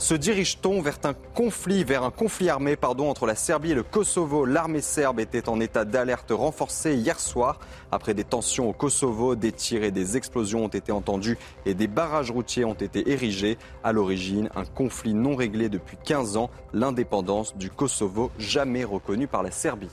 Se 0.01 0.15
dirige-t-on 0.15 0.81
vers 0.81 0.97
un 1.03 1.13
conflit, 1.13 1.83
vers 1.83 2.01
un 2.01 2.09
conflit 2.09 2.49
armé 2.49 2.75
entre 2.81 3.27
la 3.27 3.35
Serbie 3.35 3.73
et 3.73 3.75
le 3.75 3.83
Kosovo? 3.83 4.45
L'armée 4.45 4.81
serbe 4.81 5.19
était 5.19 5.47
en 5.47 5.59
état 5.59 5.85
d'alerte 5.85 6.31
renforcée 6.31 6.95
hier 6.95 7.19
soir. 7.19 7.59
Après 7.91 8.15
des 8.15 8.23
tensions 8.23 8.67
au 8.67 8.73
Kosovo, 8.73 9.35
des 9.35 9.51
tirs 9.51 9.83
et 9.83 9.91
des 9.91 10.17
explosions 10.17 10.65
ont 10.65 10.69
été 10.69 10.91
entendus 10.91 11.37
et 11.67 11.75
des 11.75 11.85
barrages 11.85 12.31
routiers 12.31 12.65
ont 12.65 12.73
été 12.73 13.11
érigés. 13.11 13.59
À 13.83 13.91
l'origine, 13.91 14.49
un 14.55 14.65
conflit 14.65 15.13
non 15.13 15.35
réglé 15.35 15.69
depuis 15.69 15.97
15 16.03 16.35
ans, 16.35 16.49
l'indépendance 16.73 17.55
du 17.55 17.69
Kosovo 17.69 18.31
jamais 18.39 18.83
reconnue 18.83 19.27
par 19.27 19.43
la 19.43 19.51
Serbie. 19.51 19.91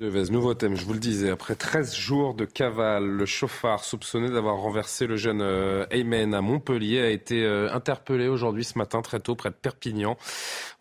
Devez, 0.00 0.30
nouveau 0.30 0.54
thème, 0.54 0.76
je 0.76 0.84
vous 0.84 0.92
le 0.92 1.00
disais, 1.00 1.28
après 1.28 1.56
13 1.56 1.92
jours 1.92 2.34
de 2.34 2.44
cavale, 2.44 3.04
le 3.04 3.26
chauffard 3.26 3.82
soupçonné 3.82 4.30
d'avoir 4.30 4.58
renversé 4.58 5.08
le 5.08 5.16
jeune 5.16 5.40
euh, 5.42 5.86
Aymen 5.90 6.34
à 6.34 6.40
Montpellier 6.40 7.00
a 7.00 7.10
été 7.10 7.42
euh, 7.42 7.68
interpellé 7.74 8.28
aujourd'hui 8.28 8.62
ce 8.62 8.78
matin 8.78 9.02
très 9.02 9.18
tôt 9.18 9.34
près 9.34 9.50
de 9.50 9.56
Perpignan. 9.56 10.16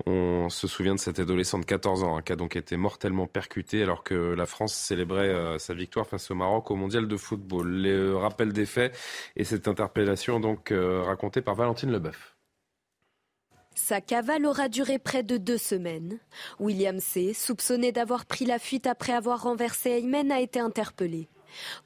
On 0.05 0.49
se 0.49 0.68
souvient 0.68 0.93
de 0.93 0.99
cet 0.99 1.18
adolescent 1.18 1.57
de 1.57 1.65
14 1.65 2.03
ans 2.03 2.18
hein, 2.18 2.22
qui 2.22 2.32
a 2.32 2.36
donc 2.36 2.55
été 2.55 2.78
mortellement 2.78 3.26
percuté 3.26 3.82
alors 3.82 4.03
que 4.03 4.13
la 4.13 4.45
France 4.45 4.76
célébrait 4.76 5.30
euh, 5.30 5.57
sa 5.57 5.74
victoire 5.74 6.05
face 6.05 6.30
au 6.30 6.36
Maroc 6.36 6.70
au 6.70 6.76
mondial 6.76 7.07
de 7.07 7.18
football. 7.18 7.68
Le 7.72 8.15
rappel 8.15 8.53
des 8.53 8.68
faits 8.68 8.95
et 9.36 9.45
cette 9.45 9.68
interpellation 9.68 10.39
donc 10.39 10.72
racontée 10.72 11.41
par 11.41 11.55
Valentine 11.55 11.91
Leboeuf. 11.91 12.36
Sa 13.78 14.01
cavale 14.01 14.47
aura 14.47 14.69
duré 14.69 14.97
près 14.97 15.21
de 15.21 15.38
deux 15.38 15.59
semaines. 15.59 16.17
William 16.59 16.99
C., 16.99 17.34
soupçonné 17.36 17.91
d'avoir 17.91 18.25
pris 18.25 18.43
la 18.43 18.57
fuite 18.57 18.88
après 18.88 19.13
avoir 19.13 19.43
renversé 19.43 19.91
Aymen, 19.91 20.32
a 20.32 20.41
été 20.41 20.59
interpellé. 20.59 21.28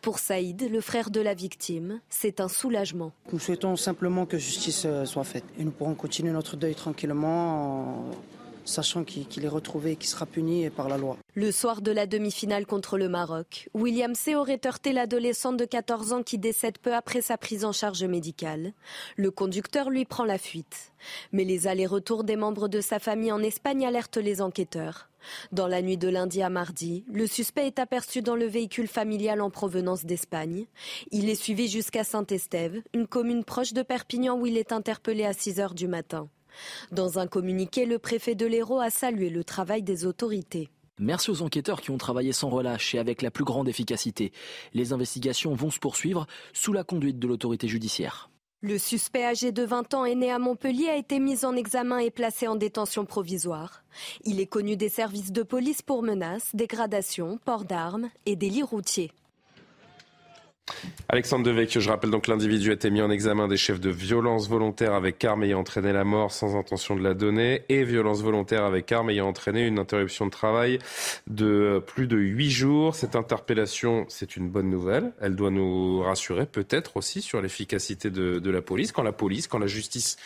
Pour 0.02 0.18
Saïd, 0.18 0.72
le 0.72 0.80
frère 0.80 1.12
de 1.12 1.20
la 1.20 1.34
victime, 1.34 2.00
c'est 2.10 2.40
un 2.40 2.48
soulagement. 2.48 3.12
Nous 3.34 3.40
souhaitons 3.40 3.76
simplement 3.76 4.26
que 4.26 4.38
justice 4.38 4.84
euh, 4.86 5.06
soit 5.06 5.26
faite 5.26 5.44
et 5.60 5.66
nous 5.66 5.72
pourrons 5.72 5.94
continuer 5.94 6.32
notre 6.32 6.56
deuil 6.56 6.76
tranquillement 6.76 8.06
sachant 8.72 9.04
qu'il 9.04 9.46
est 9.46 9.48
retrouvé 9.48 9.92
et 9.92 9.96
qu'il 9.96 10.10
sera 10.10 10.26
puni 10.26 10.70
par 10.70 10.90
la 10.90 10.98
loi. 10.98 11.18
Le 11.36 11.52
soir 11.52 11.82
de 11.82 11.92
la 11.92 12.08
demi-finale 12.08 12.66
contre 12.66 12.98
le 12.98 13.10
Maroc, 13.10 13.70
William 13.74 14.16
C. 14.16 14.36
aurait 14.36 14.62
heurté 14.66 14.94
l'adolescente 14.94 15.58
de 15.58 15.66
14 15.66 16.14
ans 16.14 16.24
qui 16.24 16.38
décède 16.38 16.78
peu 16.78 16.94
après 16.96 17.22
sa 17.22 17.38
prise 17.38 17.66
en 17.66 17.72
charge 17.72 18.04
médicale. 18.04 18.74
Le 19.18 19.30
conducteur 19.32 19.90
lui 19.90 20.06
prend 20.06 20.26
la 20.26 20.38
fuite. 20.38 20.94
Mais 21.32 21.44
les 21.44 21.68
allers-retours 21.68 22.24
des 22.24 22.36
membres 22.36 22.68
de 22.68 22.82
sa 22.82 23.00
famille 23.00 23.32
en 23.32 23.44
Espagne 23.44 23.86
alertent 23.86 24.18
les 24.18 24.42
enquêteurs. 24.42 25.10
Dans 25.52 25.68
la 25.68 25.82
nuit 25.82 25.98
de 25.98 26.08
lundi 26.08 26.42
à 26.42 26.50
mardi, 26.50 27.04
le 27.12 27.28
suspect 27.28 27.68
est 27.68 27.80
aperçu 27.80 28.22
dans 28.22 28.36
le 28.36 28.46
véhicule 28.46 28.88
familial 28.88 29.42
en 29.42 29.50
provenance 29.50 30.06
d'Espagne. 30.06 30.66
Il 31.12 31.30
est 31.30 31.36
suivi 31.36 31.68
jusqu'à 31.68 32.04
Saint-Estève, 32.04 32.82
une 32.94 33.08
commune 33.08 33.44
proche 33.44 33.74
de 33.74 33.84
Perpignan 33.84 34.38
où 34.38 34.46
il 34.46 34.58
est 34.58 34.72
interpellé 34.72 35.26
à 35.26 35.34
6 35.34 35.60
heures 35.60 35.76
du 35.76 35.88
matin. 35.88 36.28
Dans 36.92 37.20
un 37.20 37.28
communiqué, 37.28 37.86
le 37.86 38.00
préfet 38.00 38.36
de 38.36 38.46
l'Hérault 38.46 38.80
a 38.80 38.90
salué 38.90 39.30
le 39.30 39.44
travail 39.44 39.84
des 39.84 40.06
autorités. 40.06 40.70
Merci 41.00 41.32
aux 41.32 41.42
enquêteurs 41.42 41.82
qui 41.82 41.90
ont 41.90 41.98
travaillé 41.98 42.32
sans 42.32 42.50
relâche 42.50 42.94
et 42.94 43.00
avec 43.00 43.22
la 43.22 43.32
plus 43.32 43.44
grande 43.44 43.68
efficacité. 43.68 44.32
Les 44.74 44.94
investigations 44.94 45.54
vont 45.56 45.72
se 45.72 45.80
poursuivre 45.80 46.28
sous 46.54 46.74
la 46.74 46.84
conduite 46.84 47.18
de 47.18 47.28
l'autorité 47.28 47.68
judiciaire. 47.68 48.30
Le 48.64 48.78
suspect 48.78 49.26
âgé 49.26 49.52
de 49.52 49.64
20 49.64 49.96
ans 49.96 50.06
et 50.06 50.14
né 50.14 50.32
à 50.32 50.38
Montpellier 50.38 50.90
a 50.90 50.96
été 50.96 51.20
mis 51.20 51.44
en 51.46 51.56
examen 51.56 51.98
et 51.98 52.12
placé 52.12 52.48
en 52.48 52.56
détention 52.56 53.06
provisoire. 53.06 53.84
Il 54.24 54.40
est 54.40 54.46
connu 54.46 54.78
des 54.78 54.90
services 54.90 55.32
de 55.32 55.42
police 55.42 55.82
pour 55.82 56.04
menaces, 56.04 56.52
dégradations, 56.54 57.40
port 57.44 57.66
d'armes 57.66 58.12
et 58.28 58.36
délits 58.36 58.62
routiers. 58.62 59.12
Alexandre 61.10 61.46
Devecchio, 61.46 61.82
je 61.82 61.90
rappelle 61.90 62.10
donc 62.10 62.28
l'individu 62.28 62.72
a 62.72 62.74
été 62.74 62.90
mis 62.90 63.02
en 63.02 63.10
examen 63.10 63.48
des 63.48 63.58
chefs 63.58 63.80
de 63.80 63.90
violence 63.90 64.48
volontaire 64.48 64.94
avec 64.94 65.24
arme 65.26 65.44
ayant 65.44 65.60
entraîné 65.60 65.92
la 65.92 66.04
mort 66.04 66.32
sans 66.32 66.56
intention 66.56 66.96
de 66.96 67.04
la 67.04 67.14
donner 67.14 67.64
et 67.70 67.84
violence 67.84 68.22
volontaire 68.22 68.64
avec 68.64 68.92
arme 68.92 69.10
ayant 69.10 69.28
entraîné 69.28 69.66
une 69.68 69.80
interruption 69.80 70.26
de 70.26 70.32
travail 70.32 70.80
de 71.28 71.84
plus 71.86 72.08
de 72.08 72.18
huit 72.18 72.52
jours. 72.52 72.96
Cette 72.96 73.16
interpellation, 73.16 74.06
c'est 74.08 74.36
une 74.36 74.50
bonne 74.50 74.70
nouvelle. 74.70 75.12
Elle 75.22 75.36
doit 75.36 75.52
nous 75.52 76.02
rassurer 76.02 76.46
peut-être 76.46 76.98
aussi 76.98 77.22
sur 77.22 77.42
l'efficacité 77.42 78.10
de, 78.10 78.52
la 78.52 78.62
police. 78.62 78.92
Quand 78.92 79.04
la 79.04 79.12
police, 79.12 79.48
quand 79.48 79.60
la 79.60 79.68
justice 79.68 80.18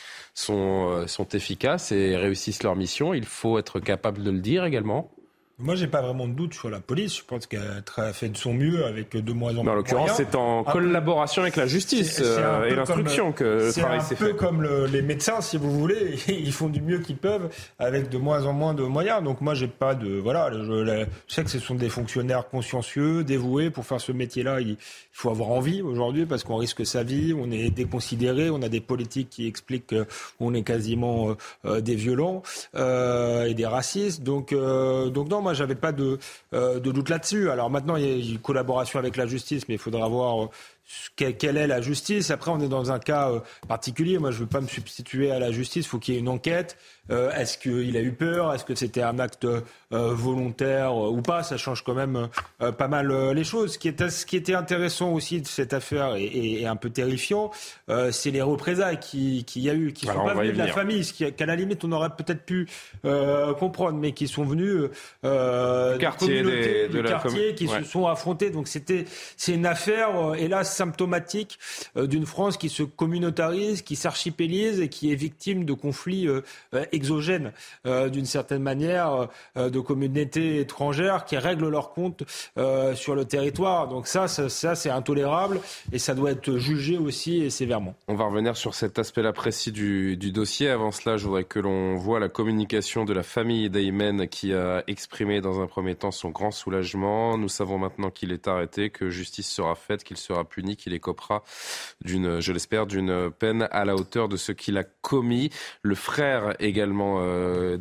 euh, 0.50 1.08
sont 1.08 1.28
efficaces 1.30 1.92
et 1.92 2.16
réussissent 2.16 2.64
leur 2.64 2.76
mission, 2.76 3.14
il 3.14 3.26
faut 3.26 3.58
être 3.58 3.80
capable 3.80 4.24
de 4.24 4.32
le 4.32 4.40
dire 4.40 4.66
également. 4.66 5.12
Moi, 5.58 5.76
j'ai 5.76 5.88
pas 5.88 6.02
vraiment 6.02 6.28
de 6.28 6.34
doute 6.34 6.54
sur 6.54 6.70
la 6.70 6.82
police. 6.82 7.16
Je 7.16 7.24
pense 7.24 7.48
qu'elle 7.48 7.62
a 7.96 8.12
fait 8.12 8.28
de 8.28 8.36
son 8.36 8.54
mieux 8.54 8.84
avec 8.84 9.16
de 9.16 9.32
moins 9.32 9.56
en 9.56 9.64
moins. 9.64 9.72
En 9.72 9.76
l'occurrence, 9.76 10.12
c'est 10.18 10.36
en 10.36 10.66
collaboration 10.66 11.44
avec 11.44 11.56
la 11.56 11.66
justice 11.66 12.22
euh, 12.22 12.66
et 12.66 12.76
l'instruction 12.76 13.32
que 13.32 13.68
le 13.68 13.72
travail 13.72 14.02
s'est 14.02 14.16
fait. 14.16 14.26
C'est 14.26 14.32
un 14.32 14.34
peu 14.34 14.34
comme 14.34 14.62
le, 14.62 14.86
les 14.86 15.02
médecins, 15.02 15.40
si 15.40 15.56
vous 15.56 15.72
voulez. 15.72 16.16
Ils 16.28 16.52
font 16.52 16.68
du 16.68 16.82
mieux 16.82 17.00
qu'ils 17.00 17.16
peuvent 17.16 17.50
avec 17.80 18.10
de 18.10 18.18
moins 18.18 18.46
en 18.46 18.52
moins 18.52 18.74
de 18.74 18.84
moyens. 18.84 19.24
Donc 19.24 19.40
moi, 19.40 19.54
j'ai 19.54 19.70
pas 19.70 19.96
de 19.96 20.18
voilà. 20.18 20.52
Je, 20.52 20.86
je, 20.86 21.06
sais 21.34 21.46
que 21.46 21.50
ce 21.50 21.60
sont 21.60 21.76
des 21.76 21.88
fonctionnaires 21.88 22.50
consciencieux, 22.50 23.24
dévoués 23.24 23.70
pour 23.70 23.86
faire 23.86 24.02
ce 24.02 24.12
métier-là. 24.12 24.60
Il 24.60 24.76
faut 25.14 25.30
avoir 25.30 25.52
envie 25.52 25.82
aujourd'hui 25.82 26.26
parce 26.26 26.44
qu'on 26.44 26.58
risque 26.58 26.86
sa 26.86 27.04
vie. 27.04 27.34
On 27.34 27.50
est 27.50 27.70
déconsidéré. 27.70 28.50
On 28.50 28.62
a 28.62 28.68
des 28.68 28.82
politiques 28.82 29.30
qui 29.30 29.48
expliquent 29.48 29.96
qu'on 30.38 30.54
est 30.54 30.64
quasiment 30.64 31.38
euh, 31.64 31.80
des 31.80 31.96
violents 31.96 32.44
euh, 32.76 33.46
et 33.46 33.54
des 33.54 33.66
racistes. 33.66 34.22
Donc 34.22 34.54
donc 34.54 35.30
non 35.30 35.45
moi, 35.46 35.54
j'avais 35.54 35.76
pas 35.76 35.92
de, 35.92 36.18
euh, 36.54 36.80
de 36.80 36.92
doute 36.92 37.10
là-dessus. 37.10 37.52
Alors 37.52 37.70
maintenant, 37.70 37.98
il 37.98 38.04
y 38.04 38.30
a 38.30 38.34
une 38.34 38.40
collaboration 38.40 38.98
avec 38.98 39.16
la 39.16 39.28
justice, 39.28 39.68
mais 39.70 39.76
il 39.76 39.80
faudra 39.80 40.08
voir 40.08 40.50
quelle 41.16 41.58
est 41.58 41.68
la 41.68 41.82
justice. 41.82 42.32
Après, 42.32 42.50
on 42.50 42.60
est 42.62 42.68
dans 42.68 42.92
un 42.92 42.98
cas 42.98 43.30
euh, 43.30 43.40
particulier. 43.68 44.18
Moi, 44.18 44.32
je 44.32 44.38
ne 44.38 44.42
veux 44.42 44.50
pas 44.50 44.62
me 44.62 44.68
substituer 44.68 45.30
à 45.32 45.38
la 45.38 45.52
justice. 45.52 45.86
Il 45.86 45.90
faut 45.90 46.00
qu'il 46.00 46.16
y 46.16 46.18
ait 46.18 46.20
une 46.20 46.30
enquête. 46.30 46.78
Euh, 47.12 47.32
est-ce 47.32 47.58
qu'il 47.58 47.96
a 47.98 48.02
eu 48.02 48.12
peur? 48.12 48.54
Est-ce 48.54 48.66
que 48.66 48.76
c'était 48.76 49.04
un 49.04 49.20
acte 49.20 49.46
euh, 49.46 49.62
volontaire 49.92 50.96
ou 50.96 51.22
pas? 51.22 51.44
Ça 51.44 51.58
change 51.58 51.84
quand 51.84 51.94
même 51.94 52.30
pas 52.78 52.88
mal 52.88 53.32
les 53.32 53.44
choses. 53.44 53.74
Ce 53.74 53.80
qui, 53.80 53.90
est, 53.90 54.10
ce 54.10 54.26
qui, 54.26 54.38
était 54.38 54.56
intéressant 54.56 55.12
aussi 55.12 55.42
de 55.42 55.48
cette 55.48 55.74
affaire 55.74 56.16
et, 56.16 56.62
et 56.62 56.68
un 56.68 56.76
peu 56.76 56.90
terrifiant, 56.90 57.52
c'est 58.12 58.32
les 58.32 58.42
représailles 58.42 59.00
qu'il 59.00 59.46
qui 59.46 59.62
y 59.62 59.70
a 59.70 59.74
eu, 59.74 59.94
qui 59.94 60.08
ne 60.08 60.14
sont 60.14 60.26
pas 60.26 60.34
venues 60.34 60.54
de 60.54 60.58
la 60.58 60.68
famille, 60.68 61.04
ce 61.04 61.24
qu'à 61.26 61.46
la 61.46 61.56
limite 61.56 61.84
on 61.84 61.92
aurait 61.92 62.10
peut-être 62.10 62.46
pu 62.46 62.68
comprendre, 63.60 63.98
mais 64.00 64.12
qui 64.12 64.28
sont 64.28 64.44
venus 64.44 64.90
euh, 65.24 65.98
quartier 65.98 66.44
des, 66.44 66.88
de 66.88 67.02
quartier, 67.02 67.56
qui 67.56 67.68
se 67.68 67.84
sont 67.84 68.08
affrontés. 68.08 68.50
Donc 68.50 68.68
c'était 68.68 69.06
c'est 69.38 69.54
une 69.54 69.66
affaire, 69.66 70.34
hélas, 70.38 70.76
symptomatique 70.76 71.60
d'une 71.96 72.26
France 72.26 72.58
qui 72.58 72.70
se 72.70 72.84
communautarise, 72.84 73.82
qui 73.82 73.96
s'archipélise 73.96 74.80
et 74.82 74.90
qui 74.90 75.12
est 75.12 75.16
victime 75.16 75.66
de 75.66 75.74
conflits 75.74 76.28
exogènes 76.96 77.52
euh, 77.86 78.10
d'une 78.10 78.26
certaine 78.26 78.62
manière 78.64 79.28
euh, 79.58 79.70
de 79.70 79.80
communautés 79.80 80.60
étrangères 80.60 81.26
qui 81.26 81.38
règlent 81.38 81.70
leurs 81.70 81.94
comptes 81.94 82.24
euh, 82.58 82.96
sur 82.96 83.16
le 83.16 83.26
territoire. 83.26 83.88
Donc 83.88 84.08
ça, 84.08 84.28
ça, 84.28 84.50
ça 84.50 84.76
c'est 84.76 84.90
intolérable 84.90 85.60
et 85.92 86.00
ça 86.00 86.16
doit 86.16 86.32
être 86.32 86.58
jugé 86.58 86.98
aussi 86.98 87.42
et 87.42 87.50
sévèrement. 87.50 87.96
On 88.08 88.16
va 88.16 88.26
revenir 88.26 88.58
sur 88.58 88.74
cet 88.74 88.98
aspect-là 88.98 89.34
précis 89.34 89.72
du, 89.72 90.18
du, 90.18 90.32
dossier. 90.32 90.70
Avant 90.70 90.92
cela, 90.92 91.18
je 91.18 91.26
voudrais 91.26 91.44
que 91.44 91.60
l'on 91.60 91.96
voit 91.96 92.20
la 92.20 92.30
communication 92.30 93.06
de 93.06 93.14
la 93.14 93.24
famille 93.24 93.70
d'Aymen 93.70 94.28
qui 94.28 94.54
a 94.54 94.84
exprimé 94.88 95.42
dans 95.42 95.62
un 95.62 95.68
premier 95.68 95.96
temps 95.96 96.12
son 96.12 96.30
grand 96.30 96.52
soulagement. 96.52 97.38
Nous 97.38 97.50
savons 97.50 97.78
maintenant 97.78 98.10
qu'il 98.10 98.32
est 98.32 98.48
arrêté, 98.48 98.90
que 98.90 99.10
justice 99.10 99.50
sera 99.50 99.76
faite, 99.76 100.04
qu'il 100.04 100.18
sera 100.18 100.44
puni, 100.46 100.76
qu'il 100.76 100.94
écopera 100.94 101.44
d'une, 102.04 102.40
je 102.40 102.52
l'espère, 102.52 102.86
d'une 102.86 103.32
peine 103.32 103.68
à 103.72 103.86
la 103.86 103.96
hauteur 103.96 104.30
de 104.30 104.38
ce 104.38 104.52
qu'il 104.52 104.78
a 104.78 104.84
commis. 104.84 105.50
Le 105.82 105.96
frère 105.96 106.56
également 106.60 106.85
également 106.86 107.22
euh, 107.22 107.78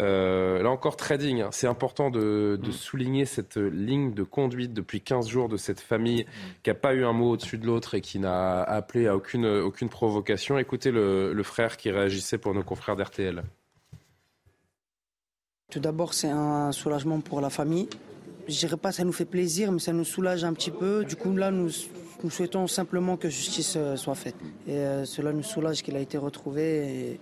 euh, 0.00 0.62
là 0.62 0.70
encore, 0.70 0.96
trading. 0.96 1.42
Hein. 1.42 1.48
C'est 1.52 1.66
important 1.66 2.10
de, 2.10 2.58
de, 2.60 2.68
mm. 2.68 2.72
souligner 2.72 3.24
cette 3.24 3.56
ligne 3.56 4.12
de 4.12 4.22
conduite 4.22 4.72
depuis 4.72 5.00
15 5.00 5.28
jours 5.28 5.48
de 5.48 5.56
cette 5.56 5.80
famille 5.80 6.24
mm. 6.24 6.26
qui 6.62 6.70
n'a 6.70 6.74
pas 6.74 6.94
eu 6.94 7.04
un 7.04 7.12
mot 7.12 7.30
au-dessus 7.30 7.58
de 7.58 7.66
l'autre 7.66 7.94
et 7.94 8.00
qui 8.00 8.18
n'a 8.18 8.62
appelé 8.62 9.06
à 9.06 9.16
aucune, 9.16 9.46
aucune 9.46 9.88
provocation. 9.88 10.58
Écoutez 10.58 10.90
le, 10.90 11.32
le 11.32 11.42
frère 11.42 11.76
qui 11.76 11.90
réagissait 11.90 12.38
pour 12.38 12.54
nos 12.54 12.62
confrères 12.62 12.96
d'RTL. 12.96 13.42
Tout 15.70 15.80
d'abord, 15.80 16.14
c'est 16.14 16.30
un 16.30 16.72
soulagement 16.72 17.20
pour 17.20 17.40
la 17.40 17.48
famille. 17.48 17.88
Je 18.48 18.58
dirais 18.58 18.76
pas 18.76 18.90
ça 18.90 19.04
nous 19.04 19.12
fait 19.12 19.24
plaisir, 19.24 19.70
mais 19.70 19.78
ça 19.78 19.92
nous 19.92 20.04
soulage 20.04 20.42
un 20.42 20.52
petit 20.52 20.72
peu. 20.72 21.04
Du 21.04 21.14
coup, 21.14 21.36
là, 21.36 21.52
nous, 21.52 21.70
nous 22.24 22.30
souhaitons 22.30 22.66
simplement 22.66 23.16
que 23.16 23.28
justice 23.28 23.74
euh, 23.76 23.96
soit 23.96 24.16
faite. 24.16 24.34
Et 24.66 24.72
euh, 24.72 25.04
cela 25.04 25.32
nous 25.32 25.44
soulage 25.44 25.82
qu'il 25.82 25.96
a 25.96 26.00
été 26.00 26.18
retrouvé. 26.18 26.62
Et 26.62 27.20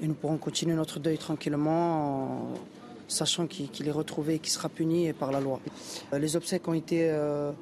et 0.00 0.06
nous 0.06 0.14
pourrons 0.14 0.38
continuer 0.38 0.74
notre 0.74 0.98
deuil 0.98 1.18
tranquillement 1.18 2.50
en 2.50 2.54
sachant 3.10 3.46
qu'il 3.46 3.88
est 3.88 3.90
retrouvé 3.90 4.34
et 4.34 4.38
qu'il 4.38 4.52
sera 4.52 4.68
puni 4.68 5.12
par 5.12 5.32
la 5.32 5.40
loi. 5.40 5.60
Euh, 6.12 6.18
les 6.18 6.36
obsèques 6.36 6.66
ont 6.68 6.74
été, 6.74 7.08
euh, 7.10 7.52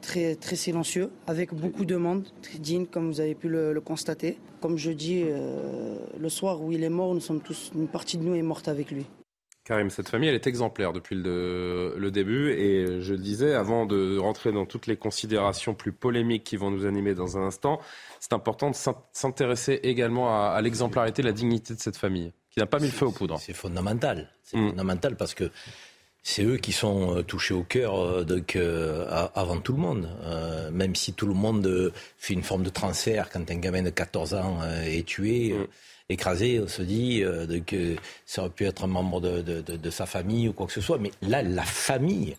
très 0.00 0.56
silencieux, 0.56 1.10
avec 1.26 1.54
beaucoup 1.54 1.84
de 1.84 1.96
monde, 1.96 2.26
très 2.42 2.58
digne, 2.58 2.86
comme 2.86 3.08
vous 3.08 3.20
avez 3.20 3.34
pu 3.34 3.48
le, 3.48 3.80
constater. 3.80 4.38
Comme 4.60 4.76
je 4.76 4.90
dis, 4.90 5.22
euh, 5.24 5.96
le 6.18 6.28
soir 6.28 6.60
où 6.62 6.72
il 6.72 6.82
est 6.82 6.88
mort, 6.88 7.14
nous 7.14 7.20
sommes 7.20 7.40
tous, 7.40 7.70
une 7.74 7.88
partie 7.88 8.18
de 8.18 8.24
nous 8.24 8.34
est 8.34 8.42
morte 8.42 8.68
avec 8.68 8.90
lui. 8.90 9.06
Karim, 9.68 9.90
cette 9.90 10.08
famille, 10.08 10.30
elle 10.30 10.34
est 10.34 10.46
exemplaire 10.46 10.94
depuis 10.94 11.14
le, 11.14 11.94
le, 11.98 12.10
début. 12.10 12.52
Et 12.52 13.02
je 13.02 13.12
le 13.12 13.18
disais, 13.18 13.52
avant 13.52 13.84
de 13.84 14.16
rentrer 14.16 14.50
dans 14.50 14.64
toutes 14.64 14.86
les 14.86 14.96
considérations 14.96 15.74
plus 15.74 15.92
polémiques 15.92 16.42
qui 16.42 16.56
vont 16.56 16.70
nous 16.70 16.86
animer 16.86 17.12
dans 17.14 17.36
un 17.36 17.42
instant, 17.42 17.78
c'est 18.18 18.32
important 18.32 18.70
de 18.70 18.76
s'intéresser 19.12 19.78
également 19.82 20.30
à, 20.30 20.52
à 20.52 20.62
l'exemplarité, 20.62 21.20
la 21.20 21.32
dignité 21.32 21.74
de 21.74 21.80
cette 21.80 21.98
famille, 21.98 22.32
qui 22.50 22.60
n'a 22.60 22.66
pas 22.66 22.78
mis 22.78 22.86
le 22.86 22.92
feu 22.92 23.04
aux 23.04 23.12
poudres. 23.12 23.38
C'est 23.40 23.52
fondamental. 23.52 24.30
C'est 24.42 24.56
mm. 24.56 24.70
fondamental 24.70 25.16
parce 25.16 25.34
que 25.34 25.50
c'est 26.22 26.44
eux 26.44 26.56
qui 26.56 26.72
sont 26.72 27.18
euh, 27.18 27.22
touchés 27.22 27.52
au 27.52 27.62
cœur 27.62 28.00
euh, 28.00 28.24
donc, 28.24 28.56
euh, 28.56 29.28
avant 29.34 29.60
tout 29.60 29.74
le 29.74 29.80
monde. 29.80 30.08
même 30.72 30.94
si 30.94 31.12
tout 31.12 31.26
le 31.26 31.34
monde 31.34 31.92
fait 32.16 32.32
une 32.32 32.42
forme 32.42 32.62
de 32.62 32.70
transfert 32.70 33.28
quand 33.28 33.50
un 33.50 33.56
gamin 33.56 33.82
de 33.82 33.90
14 33.90 34.32
ans 34.32 34.60
est 34.86 35.06
tué. 35.06 35.52
Mm 35.52 35.66
écrasé, 36.08 36.60
on 36.60 36.68
se 36.68 36.82
dit 36.82 37.22
euh, 37.22 37.60
que 37.66 37.96
ça 38.24 38.42
aurait 38.42 38.50
pu 38.50 38.64
être 38.66 38.84
un 38.84 38.88
membre 38.88 39.20
de, 39.20 39.90
sa 39.90 40.06
famille 40.06 40.48
ou 40.48 40.52
quoi 40.52 40.66
que 40.66 40.72
ce 40.72 40.80
soit. 40.80 40.98
Mais 40.98 41.10
là, 41.22 41.42
la 41.42 41.64
famille 41.64 42.36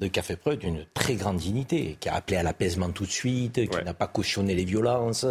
de, 0.00 0.06
qui 0.06 0.18
a 0.18 0.22
fait 0.22 0.36
preuve 0.36 0.58
d'une 0.58 0.84
très 0.94 1.14
grande 1.14 1.36
dignité, 1.36 1.96
qui 2.00 2.08
a 2.08 2.14
appelé 2.14 2.36
à 2.36 2.42
l'apaisement 2.42 2.90
tout 2.90 3.04
de 3.04 3.10
suite, 3.10 3.68
qui 3.68 3.84
n'a 3.84 3.94
pas 3.94 4.06
cautionné 4.06 4.54
les 4.54 4.64
violences. 4.64 5.26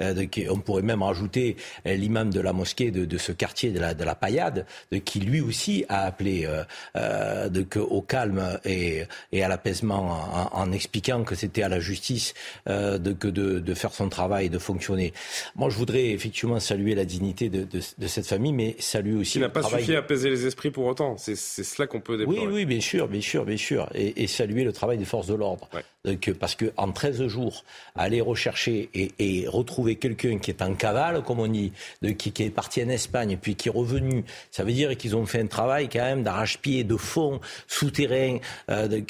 Euh, 0.00 0.26
on 0.50 0.58
pourrait 0.58 0.82
même 0.82 1.02
rajouter 1.02 1.56
euh, 1.86 1.94
l'imam 1.94 2.30
de 2.30 2.40
la 2.40 2.52
mosquée 2.52 2.90
de, 2.90 3.04
de, 3.04 3.18
ce 3.18 3.32
quartier 3.32 3.70
de 3.70 3.80
la, 3.80 3.94
de 3.94 4.04
la 4.04 4.14
Paillade, 4.14 4.66
de, 4.90 4.98
qui 4.98 5.20
lui 5.20 5.40
aussi 5.40 5.84
a 5.88 6.02
appelé 6.04 6.44
euh, 6.46 6.64
euh 6.96 7.48
de, 7.48 7.62
que, 7.62 7.78
au 7.78 8.02
calme 8.02 8.58
et, 8.64 9.04
et 9.32 9.42
à 9.42 9.48
l'apaisement 9.48 10.50
en, 10.54 10.60
en, 10.60 10.72
expliquant 10.72 11.24
que 11.24 11.34
c'était 11.34 11.62
à 11.62 11.68
la 11.68 11.80
justice 11.80 12.34
euh, 12.68 12.98
de, 12.98 13.12
que 13.12 13.28
de, 13.28 13.58
de, 13.58 13.74
faire 13.74 13.92
son 13.92 14.08
travail 14.08 14.46
et 14.46 14.48
de 14.48 14.58
fonctionner. 14.58 15.12
Moi, 15.56 15.70
je 15.70 15.76
voudrais 15.76 16.10
effectivement 16.10 16.60
saluer 16.60 16.94
la 16.94 17.04
dignité 17.04 17.48
de, 17.48 17.64
de 17.64 18.06
cette 18.06 18.26
famille, 18.26 18.52
mais 18.52 18.76
saluer 18.78 19.16
aussi. 19.16 19.38
Il 19.38 19.42
n'a 19.42 19.48
pas 19.48 19.62
suffi 19.62 19.94
à 19.94 19.98
apaiser 19.98 20.30
les 20.30 20.46
esprits 20.46 20.70
pour 20.70 20.86
autant. 20.86 21.16
C'est 21.16 21.36
cela 21.36 21.86
qu'on 21.86 22.00
peut 22.00 22.16
déplorer. 22.16 22.46
Oui, 22.46 22.52
oui, 22.52 22.64
bien 22.64 22.80
sûr, 22.80 23.08
bien 23.08 23.20
sûr, 23.20 23.44
bien 23.44 23.56
sûr. 23.56 23.88
Et, 23.94 24.11
et, 24.16 24.26
saluer 24.26 24.64
le 24.64 24.72
travail 24.72 24.98
des 24.98 25.04
forces 25.04 25.26
de 25.26 25.34
l'ordre. 25.34 25.68
Donc, 26.04 26.32
parce 26.32 26.56
qu'en 26.56 26.90
13 26.90 27.28
jours, 27.28 27.64
aller 27.94 28.20
rechercher 28.20 28.90
et, 28.92 29.12
et 29.20 29.46
retrouver 29.46 29.94
quelqu'un 29.94 30.38
qui 30.38 30.50
est 30.50 30.60
en 30.60 30.74
cavale, 30.74 31.22
comme 31.22 31.38
on 31.38 31.46
dit, 31.46 31.72
qui, 32.18 32.32
est 32.42 32.50
parti 32.50 32.82
en 32.82 32.88
Espagne, 32.88 33.38
puis 33.40 33.54
qui 33.54 33.68
est 33.68 33.72
revenu, 33.72 34.24
ça 34.50 34.64
veut 34.64 34.72
dire 34.72 34.96
qu'ils 34.96 35.14
ont 35.14 35.26
fait 35.26 35.40
un 35.40 35.46
travail 35.46 35.88
quand 35.88 36.00
même 36.00 36.24
d'arrache-pied, 36.24 36.82
de 36.82 36.96
fond, 36.96 37.40
souterrain, 37.68 38.38
euh, 38.68 38.88
de, 38.88 39.04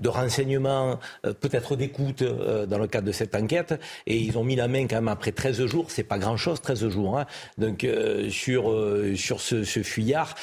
de 0.00 0.08
renseignement, 0.08 0.98
euh, 1.24 1.32
peut-être 1.32 1.76
d'écoute 1.76 2.22
euh, 2.22 2.66
dans 2.66 2.78
le 2.78 2.88
cadre 2.88 3.06
de 3.06 3.12
cette 3.12 3.34
enquête. 3.36 3.78
Et 4.06 4.16
ils 4.16 4.36
ont 4.36 4.44
mis 4.44 4.56
la 4.56 4.66
main 4.66 4.86
quand 4.88 4.96
même 4.96 5.08
après 5.08 5.30
13 5.32 5.66
jours, 5.66 5.92
c'est 5.92 6.02
pas 6.02 6.18
grand-chose, 6.18 6.60
13 6.60 6.88
jours, 6.88 7.18
hein, 7.18 7.26
donc 7.58 7.84
euh, 7.84 8.30
sur, 8.30 8.70
euh, 8.70 9.14
sur 9.14 9.40
ce, 9.40 9.62
fuyard 9.64 10.34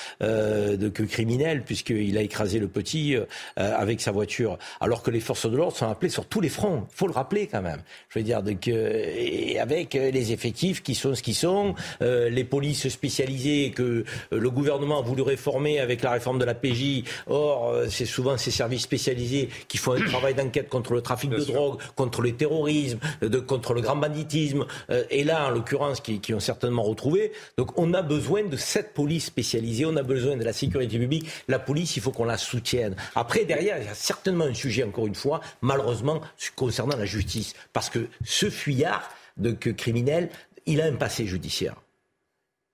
criminel, 1.10 1.64
puisqu'il 1.64 2.18
a 2.18 2.22
écrasé 2.22 2.60
le 2.60 2.68
petit 2.68 3.16
avec 3.56 4.02
sa 4.02 4.12
voiture, 4.12 4.58
alors 4.80 5.02
que 5.04 5.12
les 5.12 5.20
forces 5.20 5.50
de 5.50 5.56
l'ordre 5.56 5.76
sont 5.76 5.89
ont 5.90 5.92
appelé 5.92 6.10
sur 6.10 6.26
tous 6.26 6.42
les 6.42 6.50
fronts. 6.50 6.86
Il 6.90 6.96
faut 6.96 7.08
le 7.08 7.14
rappeler 7.14 7.48
quand 7.48 7.62
même. 7.62 7.82
Je 8.10 8.20
veux 8.20 8.24
dire, 8.24 8.42
donc, 8.44 8.68
et 8.68 9.60
avec 9.60 9.94
les 9.94 10.32
effectifs 10.32 10.82
qui 10.84 10.96
sont 10.96 11.16
ce 11.16 11.24
qu'ils 11.24 11.36
sont, 11.36 11.76
les 12.02 12.44
polices 12.44 12.88
spécialisées 12.90 13.72
que 13.72 14.04
le 14.32 14.50
gouvernement 14.50 15.00
a 15.00 15.02
voulu 15.02 15.22
réformer 15.22 15.80
avec 15.80 16.02
la 16.02 16.12
réforme 16.12 16.40
de 16.40 16.46
la 16.46 16.54
PJ. 16.54 17.04
Or, 17.28 17.74
c'est 17.90 18.06
souvent 18.06 18.38
ces 18.38 18.52
services 18.52 18.84
spécialisés 18.84 19.50
qui 19.68 19.78
font 19.78 19.94
un 19.94 20.06
travail 20.06 20.34
d'enquête 20.34 20.70
contre 20.70 20.94
le 20.94 21.02
trafic 21.02 21.30
de 21.30 21.44
drogue, 21.44 21.80
contre 21.96 22.22
le 22.22 22.32
terrorisme, 22.34 23.00
de, 23.22 23.40
contre 23.40 23.74
le 23.74 23.82
grand 23.82 23.96
banditisme. 23.96 24.66
et 25.10 25.24
là, 25.24 25.48
en 25.48 25.50
l'occurrence, 25.50 26.00
qui, 26.02 26.20
qui 26.20 26.34
ont 26.34 26.40
certainement 26.40 26.84
retrouvé. 26.84 27.32
Donc, 27.58 27.78
on 27.78 27.94
a 27.94 28.02
besoin 28.02 28.44
de 28.44 28.58
cette 28.58 28.94
police 28.94 29.26
spécialisée. 29.26 29.86
On 29.86 29.96
a 29.96 30.04
besoin 30.04 30.38
de 30.38 30.44
la 30.44 30.54
sécurité 30.54 30.98
publique. 30.98 31.28
La 31.48 31.60
police, 31.60 31.96
il 31.96 32.02
faut 32.02 32.12
qu'on 32.12 32.26
la 32.26 32.38
soutienne. 32.38 32.96
Après, 33.16 33.46
derrière, 33.46 33.78
il 33.80 33.86
y 33.86 33.90
a 33.90 33.94
certainement 33.94 34.46
un 34.46 34.54
sujet, 34.54 34.84
encore 34.84 35.08
une 35.08 35.16
fois, 35.16 35.42
malheureusement, 35.80 36.22
concernant 36.56 36.98
la 36.98 37.06
justice. 37.06 37.54
Parce 37.74 37.90
que 37.90 38.08
ce 38.24 38.50
fuyard 38.50 39.10
de, 39.38 39.52
criminel, 39.52 40.30
il 40.66 40.82
a 40.82 40.86
un 40.86 40.96
passé 40.96 41.26
judiciaire. 41.26 41.76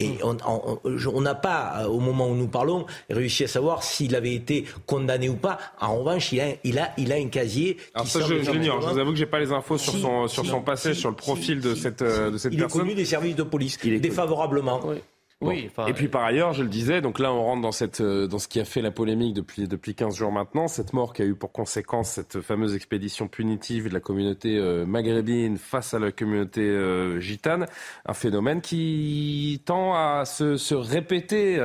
Et 0.02 0.10
hmm. 0.10 0.38
on 0.44 1.22
n'a 1.22 1.36
pas, 1.36 1.84
euh, 1.84 1.88
au 1.88 2.02
moment 2.02 2.28
où 2.28 2.36
nous 2.36 2.50
parlons, 2.50 2.86
réussi 3.10 3.46
à 3.46 3.48
savoir 3.48 3.82
s'il 3.82 4.14
avait 4.16 4.34
été 4.34 4.66
condamné 4.86 5.30
ou 5.30 5.36
pas. 5.36 5.58
En 5.80 6.00
revanche, 6.00 6.34
il 6.34 6.42
a, 6.42 6.48
il 6.66 6.80
a, 6.80 6.92
il 6.98 7.14
a 7.14 7.16
un 7.16 7.30
casier. 7.30 7.78
Alors 7.94 8.06
ça, 8.06 8.20
je, 8.20 8.44
je 8.44 8.52
l'ignore. 8.52 8.82
Je 8.82 8.90
vous 8.90 9.00
avoue 9.00 9.12
que 9.12 9.18
j'ai 9.18 9.26
pas 9.26 9.40
les 9.40 9.54
infos 9.54 9.78
sur 9.78 9.94
son, 9.94 10.28
sur 10.28 10.46
son 10.46 10.62
passé, 10.62 10.94
sur 10.94 11.10
le 11.10 11.16
profil 11.16 11.62
de 11.62 11.76
cette, 11.76 12.02
euh, 12.02 12.30
de 12.30 12.38
cette 12.38 12.52
il 12.52 12.60
personne. 12.60 12.82
Il 12.82 12.84
est 12.84 12.88
connu 12.88 12.96
des 12.96 13.06
services 13.06 13.38
de 13.38 13.44
police, 13.44 13.78
il 13.86 13.94
est 13.94 14.00
défavorablement. 14.00 14.82
Oui. 14.84 14.98
Oui, 15.42 15.70
et 15.86 15.94
puis 15.94 16.08
par 16.08 16.24
ailleurs, 16.24 16.54
je 16.54 16.64
le 16.64 16.70
disais, 16.70 17.02
donc 17.02 17.20
là 17.20 17.34
on 17.34 17.44
rentre 17.44 17.62
dans, 17.62 17.74
cette, 17.74 18.00
euh, 18.00 18.26
dans 18.26 18.40
ce 18.40 18.48
qui 18.48 18.60
a 18.62 18.66
fait 18.66 18.82
la 18.82 18.92
polémique 18.92 19.34
depuis, 19.34 19.68
depuis 19.68 19.94
15 19.94 20.16
jours 20.16 20.32
maintenant, 20.32 20.70
cette 20.70 20.94
mort 20.94 21.14
qui 21.14 21.24
a 21.24 21.26
eu 21.26 21.36
pour 21.36 21.52
conséquence 21.52 22.12
cette 22.12 22.40
fameuse 22.40 22.74
expédition 22.74 23.28
punitive 23.28 23.90
de 23.90 23.94
la 23.94 24.00
communauté 24.00 24.58
euh, 24.58 24.86
maghrébine 24.86 25.58
face 25.58 25.94
à 25.94 26.00
la 26.00 26.14
communauté 26.14 26.62
euh, 26.62 27.20
gitane, 27.20 27.66
un 28.06 28.14
phénomène 28.14 28.62
qui 28.62 29.62
tend 29.66 29.94
à 29.94 30.24
se, 30.24 30.56
se 30.56 30.74
répéter, 30.74 31.56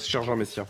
cher 0.00 0.24
Jean 0.24 0.36
Messia. 0.36 0.66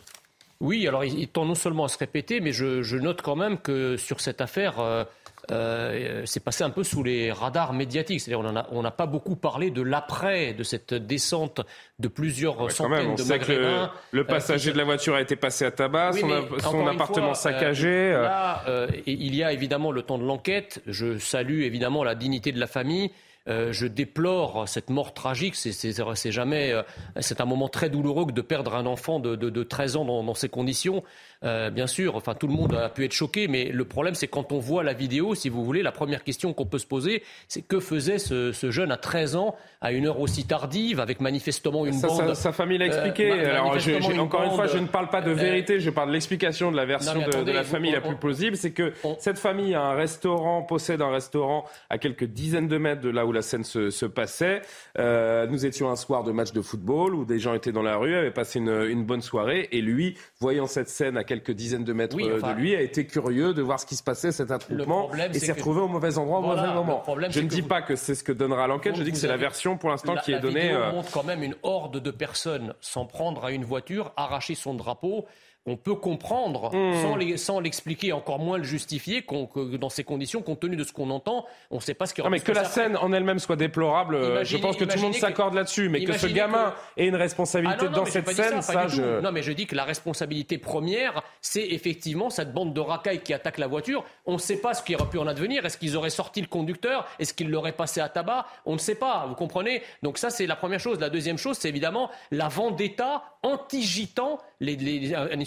Oui, 0.60 0.86
alors 0.86 1.04
il, 1.04 1.28
tend 1.28 1.44
non 1.44 1.54
seulement 1.54 1.84
à 1.84 1.88
se 1.88 1.98
répéter, 1.98 2.40
mais 2.40 2.52
je, 2.52 2.82
je 2.82 2.96
note 2.96 3.22
quand 3.22 3.36
même 3.36 3.58
que 3.58 3.96
sur 3.96 4.20
cette 4.20 4.40
affaire 4.40 4.80
euh, 4.80 5.04
c'est 5.48 6.42
passé 6.42 6.64
un 6.64 6.70
peu 6.70 6.84
sous 6.84 7.02
les 7.02 7.32
radars 7.32 7.72
médiatiques. 7.72 8.20
C'est-à-dire 8.20 8.66
on 8.70 8.82
n'a 8.82 8.90
pas 8.90 9.06
beaucoup 9.06 9.36
parlé 9.36 9.70
de 9.70 9.82
l'après, 9.82 10.54
de 10.54 10.62
cette 10.62 10.94
descente 10.94 11.60
de 11.98 12.08
plusieurs 12.08 12.70
centaines 12.72 13.10
on 13.10 13.14
de 13.14 13.22
sait 13.22 13.38
que 13.38 13.52
le, 13.52 14.20
euh, 14.20 14.24
passager 14.24 14.72
de 14.72 14.78
la 14.78 14.84
voiture 14.84 15.14
a 15.14 15.20
été 15.20 15.36
passé 15.36 15.64
à 15.64 15.70
tabac, 15.70 16.12
son, 16.58 16.86
appartement 16.86 17.30
euh, 17.30 17.34
saccagé. 17.34 18.12
là, 18.12 18.64
il 19.06 19.34
y 19.34 19.44
a 19.44 19.52
évidemment 19.52 19.92
le 19.92 20.02
temps 20.02 20.18
de 20.18 20.24
l'enquête. 20.24 20.82
Je 20.86 21.18
salue 21.18 21.62
évidemment 21.62 22.04
la 22.04 22.14
dignité 22.14 22.52
de 22.52 22.60
la 22.60 22.66
famille. 22.66 23.10
je 23.46 23.86
déplore 23.86 24.68
cette 24.68 24.90
mort 24.90 25.14
tragique. 25.14 25.54
C'est 25.54 26.32
jamais, 26.32 26.74
c'est 27.20 27.40
un 27.40 27.46
moment 27.46 27.68
très 27.68 27.90
douloureux 27.90 28.26
que 28.26 28.32
de 28.32 28.42
perdre 28.42 28.74
un 28.74 28.86
enfant 28.86 29.20
de, 29.20 29.36
de, 29.36 29.62
13 29.62 29.96
ans 29.96 30.04
dans, 30.04 30.24
dans 30.24 30.34
ces 30.34 30.48
conditions. 30.48 31.02
Euh, 31.44 31.70
bien 31.70 31.86
sûr, 31.86 32.16
enfin 32.16 32.34
tout 32.34 32.46
le 32.46 32.54
monde 32.54 32.74
a 32.74 32.88
pu 32.88 33.04
être 33.04 33.12
choqué, 33.12 33.48
mais 33.48 33.66
le 33.66 33.84
problème 33.84 34.14
c'est 34.14 34.28
quand 34.28 34.52
on 34.52 34.58
voit 34.58 34.82
la 34.82 34.94
vidéo, 34.94 35.34
si 35.34 35.48
vous 35.48 35.64
voulez, 35.64 35.82
la 35.82 35.92
première 35.92 36.24
question 36.24 36.54
qu'on 36.54 36.64
peut 36.64 36.78
se 36.78 36.86
poser, 36.86 37.22
c'est 37.48 37.62
que 37.62 37.80
faisait 37.80 38.18
ce, 38.18 38.52
jeune 38.70 38.90
à 38.90 38.96
13 38.96 39.36
ans 39.36 39.54
à 39.82 39.92
une 39.92 40.06
heure 40.06 40.20
aussi 40.20 40.46
tardive, 40.46 41.00
avec 41.00 41.20
manifestement 41.20 41.84
une 41.84 42.00
bande. 42.00 42.34
Sa, 42.34 42.52
famille 42.52 42.78
l'a 42.78 42.86
expliqué. 42.86 43.30
Euh, 43.30 43.50
Alors, 43.50 43.76
encore 44.18 44.44
une 44.44 44.52
fois, 44.52 44.66
je 44.66 44.78
ne 44.78 44.86
parle 44.86 45.08
pas 45.08 45.20
de 45.20 45.30
euh, 45.30 45.34
vérité, 45.34 45.80
je 45.80 45.90
parle 45.90 46.08
de 46.08 46.14
l'explication 46.14 46.70
de 46.70 46.76
la 46.76 46.86
version 46.86 47.20
de, 47.20 47.52
la 47.52 47.64
famille 47.64 47.92
la 47.92 48.00
plus 48.00 48.16
plausible. 48.16 48.56
C'est 48.56 48.72
que 48.72 48.94
cette 49.18 49.38
famille 49.38 49.74
a 49.74 49.82
un 49.82 49.94
restaurant, 49.94 50.62
possède 50.62 51.02
un 51.02 51.10
restaurant 51.10 51.64
à 51.90 51.98
quelques 51.98 52.24
dizaines 52.24 52.68
de 52.68 52.78
mètres 52.78 53.02
de 53.02 53.10
là 53.10 53.26
où 53.26 53.32
la 53.32 53.42
scène 53.42 53.64
se, 53.64 54.06
passait. 54.06 54.62
nous 54.98 55.66
étions 55.66 55.90
un 55.90 55.96
soir 55.96 56.24
de 56.24 56.32
match 56.32 56.52
de 56.52 56.62
football 56.62 57.14
où 57.14 57.24
des 57.24 57.38
gens 57.38 57.52
étaient 57.52 57.72
dans 57.72 57.82
la 57.82 57.96
rue, 57.96 58.14
avaient 58.14 58.30
passé 58.30 58.58
une, 58.58 58.86
une 58.88 59.04
bonne 59.04 59.22
soirée, 59.22 59.68
et 59.72 59.82
lui, 59.82 60.16
voyant 60.40 60.66
cette 60.66 60.88
scène 60.88 61.16
à 61.18 61.24
quelques 61.24 61.33
dizaines 61.52 61.84
de 61.84 61.92
mètres 61.92 62.16
euh, 62.20 62.40
de 62.40 62.52
lui, 62.58 62.74
a 62.74 62.80
été 62.80 63.06
curieux 63.06 63.54
de 63.54 63.62
voir 63.62 63.80
ce 63.80 63.86
qui 63.86 63.96
se 63.96 64.02
passait, 64.02 64.32
cet 64.32 64.50
attroupement, 64.50 65.10
et 65.14 65.38
s'est 65.38 65.52
retrouvé 65.52 65.80
au 65.80 65.88
mauvais 65.88 66.18
endroit 66.18 66.38
au 66.38 66.42
mauvais 66.42 66.72
moment. 66.72 67.02
Je 67.30 67.40
ne 67.40 67.48
dis 67.48 67.62
pas 67.62 67.82
que 67.82 67.96
c'est 67.96 68.14
ce 68.14 68.24
que 68.24 68.32
donnera 68.32 68.66
l'enquête, 68.66 68.96
je 68.96 69.02
dis 69.02 69.12
que 69.12 69.18
c'est 69.18 69.28
la 69.28 69.36
version 69.36 69.76
pour 69.76 69.90
l'instant 69.90 70.16
qui 70.16 70.32
est 70.32 70.40
donnée. 70.40 70.72
La 70.72 70.88
euh, 70.88 70.92
montre 70.92 71.10
quand 71.10 71.24
même 71.24 71.42
une 71.42 71.56
horde 71.62 72.00
de 72.00 72.10
personnes 72.10 72.74
s'en 72.80 73.06
prendre 73.06 73.44
à 73.44 73.52
une 73.52 73.64
voiture, 73.64 74.12
arracher 74.16 74.54
son 74.54 74.74
drapeau 74.74 75.26
on 75.66 75.76
peut 75.76 75.94
comprendre 75.94 76.70
hmm. 76.74 77.36
sans 77.36 77.60
l'expliquer, 77.60 78.12
encore 78.12 78.38
moins 78.38 78.58
le 78.58 78.64
justifier, 78.64 79.22
que 79.22 79.76
dans 79.76 79.88
ces 79.88 80.04
conditions, 80.04 80.42
compte 80.42 80.60
tenu 80.60 80.76
de 80.76 80.84
ce 80.84 80.92
qu'on 80.92 81.10
entend, 81.10 81.46
on 81.70 81.76
ne 81.76 81.80
sait 81.80 81.94
pas 81.94 82.06
ce 82.06 82.14
qui 82.14 82.20
aura. 82.20 82.28
Non, 82.28 82.32
mais 82.32 82.40
que 82.40 82.52
la 82.52 82.64
scène 82.64 82.96
en 82.96 83.12
elle-même 83.12 83.38
soit 83.38 83.56
déplorable, 83.56 84.14
euh, 84.14 84.44
je 84.44 84.56
pense 84.58 84.76
que 84.76 84.84
tout 84.84 84.96
le 84.96 85.02
monde 85.02 85.14
s'accorde 85.14 85.54
là-dessus, 85.54 85.88
mais 85.88 86.04
que 86.04 86.12
ce 86.12 86.26
gamin 86.26 86.74
ait 86.96 87.06
une 87.06 87.16
responsabilité 87.16 87.86
ah 87.86 87.88
dans 87.88 88.04
cette 88.04 88.28
scène, 88.30 88.60
ça, 88.62 88.88
je. 88.88 89.20
Non, 89.20 89.32
mais 89.32 89.42
je 89.42 89.52
dis 89.52 89.66
que 89.66 89.74
la 89.74 89.84
responsabilité 89.84 90.58
première, 90.58 91.22
c'est 91.40 91.66
effectivement 91.66 92.30
cette 92.30 92.52
bande 92.52 92.74
de 92.74 92.80
racailles 92.80 93.20
qui 93.20 93.32
attaque 93.32 93.58
la 93.58 93.66
voiture. 93.66 94.04
On 94.26 94.34
ne 94.34 94.38
sait 94.38 94.58
pas 94.58 94.74
ce 94.74 94.82
qui 94.82 94.94
aurait 94.94 95.08
pu 95.08 95.18
en 95.18 95.26
advenir. 95.26 95.64
Est-ce 95.64 95.78
qu'ils 95.78 95.96
auraient 95.96 96.10
sorti 96.10 96.40
le 96.40 96.46
conducteur? 96.46 97.06
Est-ce 97.18 97.32
qu'ils 97.32 97.50
l'auraient 97.50 97.72
passé 97.72 98.00
à 98.00 98.08
tabac? 98.08 98.46
On 98.66 98.74
ne 98.74 98.78
sait 98.78 98.94
pas. 98.94 99.26
Vous 99.28 99.34
comprenez? 99.34 99.82
Donc 100.02 100.18
ça, 100.18 100.30
c'est 100.30 100.46
la 100.46 100.56
première 100.56 100.80
chose. 100.80 101.00
La 101.00 101.10
deuxième 101.10 101.38
chose, 101.38 101.56
c'est 101.58 101.68
évidemment 101.68 102.10
la 102.30 102.48
vendetta 102.48 103.22
anti-gitan, 103.42 104.38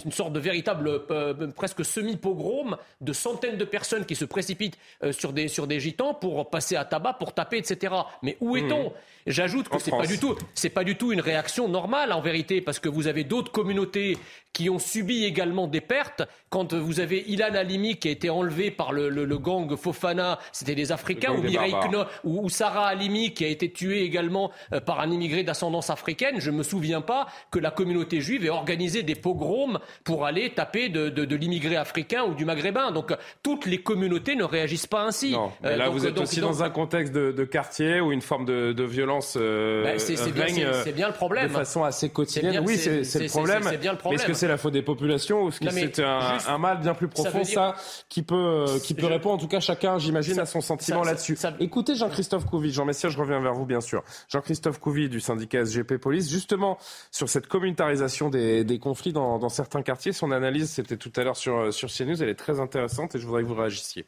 une 0.07 0.13
sorte 0.13 0.31
de 0.31 0.39
véritable 0.39 1.01
euh, 1.11 1.47
presque 1.53 1.83
semi-pogrom 1.83 2.77
de 3.01 3.11
centaines 3.11 3.57
de 3.57 3.65
personnes 3.65 4.05
qui 4.05 4.15
se 4.15 4.23
précipitent 4.23 4.77
euh, 5.03 5.11
sur, 5.11 5.33
des, 5.33 5.49
sur 5.49 5.67
des 5.67 5.81
gitans 5.81 6.13
pour 6.13 6.49
passer 6.49 6.77
à 6.77 6.85
tabac, 6.85 7.17
pour 7.19 7.33
taper, 7.33 7.57
etc. 7.57 7.93
Mais 8.23 8.37
où 8.39 8.55
est-on? 8.55 8.85
Mmh. 8.85 8.93
J'ajoute 9.27 9.67
que 9.67 9.79
c'est 9.79 9.91
pas 9.91 10.07
du 10.07 10.17
tout, 10.17 10.37
pas 10.73 10.85
du 10.85 10.95
tout 10.95 11.11
une 11.11 11.19
réaction 11.19 11.67
normale 11.67 12.13
en 12.13 12.21
vérité, 12.21 12.61
parce 12.61 12.79
que 12.79 12.87
vous 12.87 13.07
avez 13.07 13.25
d'autres 13.25 13.51
communautés 13.51 14.17
qui 14.53 14.69
ont 14.69 14.79
subi 14.79 15.25
également 15.25 15.67
des 15.67 15.81
pertes. 15.81 16.23
Quand 16.49 16.73
vous 16.73 16.99
avez 17.01 17.29
Ilan 17.29 17.53
Halimi 17.53 17.97
qui 17.97 18.07
a 18.07 18.11
été 18.11 18.29
enlevé 18.29 18.71
par 18.71 18.93
le, 18.93 19.37
gang 19.37 19.75
Fofana, 19.75 20.39
c'était 20.53 20.75
des 20.75 20.93
Africains, 20.93 21.33
ou 21.33 21.41
Mireille 21.41 21.75
ou, 22.23 22.49
Sarah 22.49 22.87
Halimi 22.87 23.33
qui 23.33 23.43
a 23.43 23.49
été 23.49 23.69
tuée 23.71 24.03
également 24.03 24.51
euh, 24.73 24.79
par 24.79 25.01
un 25.01 25.11
immigré 25.11 25.43
d'ascendance 25.43 25.89
africaine. 25.89 26.39
Je 26.39 26.49
me 26.49 26.63
souviens 26.63 27.01
pas 27.01 27.27
que 27.51 27.59
la 27.59 27.69
communauté 27.69 28.21
juive 28.21 28.45
ait 28.45 28.49
organisé 28.49 29.03
des 29.03 29.15
pogroms 29.15 29.79
pour 30.03 30.25
aller 30.25 30.53
taper 30.53 30.89
de, 30.89 31.35
l'immigré 31.35 31.75
africain 31.75 32.23
ou 32.23 32.33
du 32.33 32.45
maghrébin. 32.45 32.91
Donc 32.91 33.13
toutes 33.43 33.65
les 33.65 33.81
communautés 33.81 34.35
ne 34.35 34.43
réagissent 34.43 34.87
pas 34.87 35.03
ainsi. 35.03 35.31
Non, 35.31 35.51
mais 35.61 35.77
là, 35.77 35.87
euh, 35.87 35.89
vous 35.89 36.05
êtes 36.05 36.19
aussi 36.19 36.39
dans 36.39 36.63
un 36.63 36.69
contexte 36.69 37.13
de, 37.13 37.43
quartier 37.43 38.01
où 38.01 38.11
une 38.11 38.21
forme 38.21 38.45
de, 38.45 38.83
violence 38.83 39.37
euh, 39.39 39.83
bah, 39.83 39.99
c'est 39.99 40.93
bien, 40.93 41.07
le 41.07 41.13
problème. 41.13 41.47
De 41.47 41.53
façon 41.53 41.83
assez 41.83 42.09
quotidienne. 42.09 42.63
oui, 42.65 42.77
c'est 42.77 43.19
le 43.19 43.27
problème. 43.27 43.63
Bien 43.79 43.91
le 43.91 43.97
problème. 43.97 44.19
Est-ce 44.19 44.27
que 44.27 44.33
c'est 44.33 44.47
la 44.47 44.57
faute 44.57 44.73
des 44.73 44.81
populations 44.81 45.43
ou 45.43 45.49
est-ce 45.49 45.59
que 45.59 45.69
c'est 45.69 45.99
un, 45.99 46.57
mal 46.57 46.79
bien 46.79 46.93
plus 46.93 47.07
profond 47.07 47.43
ça, 47.43 47.75
qui 48.09 48.23
peut 48.23 48.65
qui 48.83 48.93
peut 48.93 49.05
répondre? 49.05 49.35
En 49.35 49.37
tout 49.37 49.47
cas 49.47 49.59
chacun, 49.59 49.97
j'imagine, 49.97 50.39
à 50.39 50.45
son 50.45 50.61
sentiment 50.61 51.03
là-dessus. 51.03 51.37
Écoutez 51.59 51.95
Jean-Christophe 51.95 52.45
Couvi, 52.45 52.71
Jean 52.71 52.85
Messia, 52.85 53.09
je 53.09 53.17
reviens 53.17 53.39
vers 53.39 53.53
vous 53.53 53.65
bien 53.65 53.81
sûr. 53.81 54.03
Jean-Christophe 54.29 54.79
Couvi 54.79 55.09
du 55.09 55.19
syndicat 55.19 55.65
SGP 55.65 55.97
Police, 55.97 56.29
justement 56.29 56.77
sur 57.11 57.29
cette 57.29 57.47
communautarisation 57.47 58.29
des, 58.29 58.63
des 58.63 58.79
conflits 58.79 59.13
dans, 59.13 59.39
dans, 59.39 59.49
certains 59.49 59.81
quartiers. 59.81 59.86
Son 60.11 60.31
analyse, 60.31 60.69
c'était 60.69 60.97
tout 60.97 61.11
à 61.15 61.23
l'heure 61.23 61.37
sur 61.37 61.73
sur 61.73 61.89
CNews, 61.89 62.21
elle 62.21 62.29
est 62.29 62.35
très 62.35 62.59
intéressante 62.59 63.15
et 63.15 63.19
je 63.19 63.25
voudrais 63.25 63.43
que 63.43 63.47
vous 63.47 63.55
réagissiez. 63.55 64.05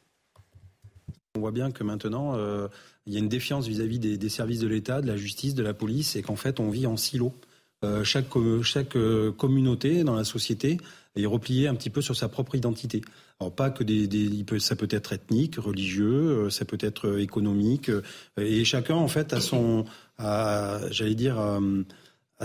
On 1.36 1.42
voit 1.42 1.52
bien 1.52 1.72
que 1.72 1.84
maintenant, 1.84 2.36
euh, 2.36 2.68
il 3.06 3.14
y 3.14 3.16
a 3.16 3.20
une 3.20 3.30
défiance 3.30 3.68
vis-à-vis 3.68 4.00
des, 4.00 4.30
services 4.30 4.60
de 4.60 4.68
l'État, 4.68 5.00
de 5.02 5.08
la 5.08 5.16
justice, 5.16 5.54
de 5.54 5.62
la 5.62 5.74
police, 5.74 6.16
et 6.16 6.22
qu'en 6.22 6.36
fait, 6.36 6.60
on 6.60 6.70
vit 6.70 6.88
en 6.88 6.98
silo. 6.98 7.34
Euh, 7.86 8.04
chaque, 8.04 8.36
euh, 8.36 9.32
communauté 9.32 10.04
dans 10.04 10.16
la 10.16 10.24
société 10.24 10.80
est 11.16 11.26
repliée 11.26 11.68
un 11.68 11.76
petit 11.76 11.90
peu 11.90 12.02
sur 12.02 12.16
sa 12.16 12.30
propre 12.30 12.56
identité. 12.56 13.02
Alors 13.40 13.54
pas 13.54 13.70
que 13.70 13.84
des, 13.84 14.10
ça 14.60 14.76
peut 14.76 14.88
être 14.90 15.14
ethnique, 15.14 15.56
religieux, 15.56 16.50
ça 16.50 16.66
peut 16.66 16.78
être 16.82 17.20
économique, 17.20 17.90
et 18.38 18.66
chacun 18.66 18.96
en 18.96 19.08
fait 19.08 19.32
a 19.32 19.40
son, 19.40 19.86
j'allais 20.20 21.16
dire, 21.16 21.38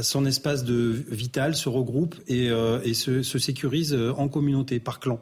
son 0.02 0.26
espace 0.26 0.64
de 0.64 1.04
vital, 1.08 1.54
se 1.54 1.68
regroupe 1.68 2.16
et, 2.26 2.46
et 2.46 2.94
se, 2.94 3.22
se, 3.22 3.38
sécurise 3.38 3.94
en 3.94 4.28
communauté, 4.28 4.80
par 4.80 4.98
clan. 4.98 5.20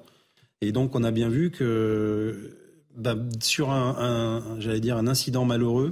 Et 0.60 0.72
donc 0.72 0.94
on 0.94 1.04
a 1.04 1.10
bien 1.10 1.28
vu 1.28 1.50
que 1.50 2.56
bah, 2.96 3.16
sur 3.40 3.70
un, 3.70 4.56
j'allais 4.58 4.80
dire 4.80 4.96
un 4.96 5.06
incident 5.06 5.44
malheureux, 5.44 5.90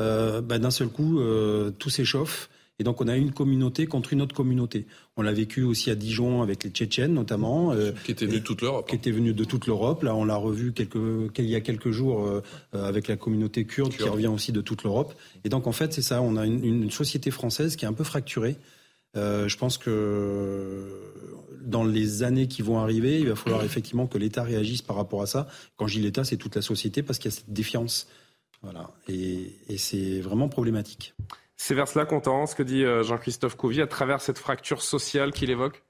euh, 0.00 0.40
bah, 0.40 0.58
d'un 0.58 0.70
seul 0.70 0.88
coup, 0.88 1.20
euh, 1.20 1.70
tout 1.70 1.90
s'échauffe. 1.90 2.48
Et 2.78 2.84
donc, 2.84 3.00
on 3.00 3.08
a 3.08 3.16
une 3.16 3.32
communauté 3.32 3.86
contre 3.86 4.12
une 4.12 4.22
autre 4.22 4.34
communauté. 4.34 4.86
On 5.16 5.22
l'a 5.22 5.32
vécu 5.32 5.62
aussi 5.62 5.90
à 5.90 5.94
Dijon 5.94 6.42
avec 6.42 6.62
les 6.62 6.70
Tchétchènes, 6.70 7.12
notamment. 7.12 7.72
Euh, 7.72 7.92
qui 8.04 8.12
étaient 8.12 8.26
venus 8.26 8.40
de 8.40 8.46
toute 8.46 8.62
l'Europe. 8.62 8.88
Qui 8.88 8.94
étaient 8.94 9.10
venus 9.10 9.34
de 9.34 9.44
toute 9.44 9.66
l'Europe. 9.66 10.02
Là, 10.02 10.14
on 10.14 10.24
l'a 10.24 10.36
revu 10.36 10.72
quelques, 10.72 10.96
il 11.38 11.44
y 11.46 11.56
a 11.56 11.60
quelques 11.60 11.90
jours 11.90 12.42
avec 12.72 13.08
la 13.08 13.16
communauté 13.16 13.64
kurde, 13.64 13.92
qui 13.92 14.08
revient 14.08 14.28
aussi 14.28 14.52
de 14.52 14.60
toute 14.60 14.84
l'Europe. 14.84 15.14
Et 15.44 15.48
donc, 15.48 15.66
en 15.66 15.72
fait, 15.72 15.92
c'est 15.92 16.02
ça. 16.02 16.22
On 16.22 16.36
a 16.36 16.46
une, 16.46 16.64
une, 16.64 16.90
société 16.90 17.30
française 17.30 17.76
qui 17.76 17.84
est 17.84 17.88
un 17.88 17.92
peu 17.92 18.04
fracturée. 18.04 18.56
je 19.14 19.56
pense 19.56 19.76
que 19.78 20.86
dans 21.68 21.84
les 21.84 22.22
années 22.22 22.48
qui 22.48 22.62
vont 22.62 22.78
arriver, 22.78 23.20
il 23.20 23.28
va 23.28 23.36
falloir 23.36 23.62
effectivement 23.62 24.06
que 24.06 24.18
l'État 24.18 24.42
réagisse 24.42 24.82
par 24.82 24.96
rapport 24.96 25.22
à 25.22 25.26
ça. 25.26 25.48
Quand 25.76 25.86
je 25.86 25.96
dis 25.98 26.02
l'État, 26.02 26.24
c'est 26.24 26.36
toute 26.36 26.56
la 26.56 26.62
société 26.62 27.02
parce 27.02 27.18
qu'il 27.18 27.30
y 27.30 27.34
a 27.34 27.36
cette 27.36 27.52
défiance. 27.52 28.08
Voilà. 28.62 28.90
Et, 29.08 29.56
et 29.68 29.78
c'est 29.78 30.20
vraiment 30.20 30.48
problématique. 30.48 31.14
C'est 31.60 31.74
vers 31.74 31.88
cela 31.88 32.06
qu'on 32.06 32.20
tend, 32.20 32.46
ce 32.46 32.54
que 32.54 32.62
dit 32.62 32.84
Jean-Christophe 33.02 33.56
Couvi, 33.56 33.82
à 33.82 33.86
travers 33.86 34.22
cette 34.22 34.38
fracture 34.38 34.80
sociale 34.80 35.32
qu'il 35.32 35.50
évoque? 35.50 35.82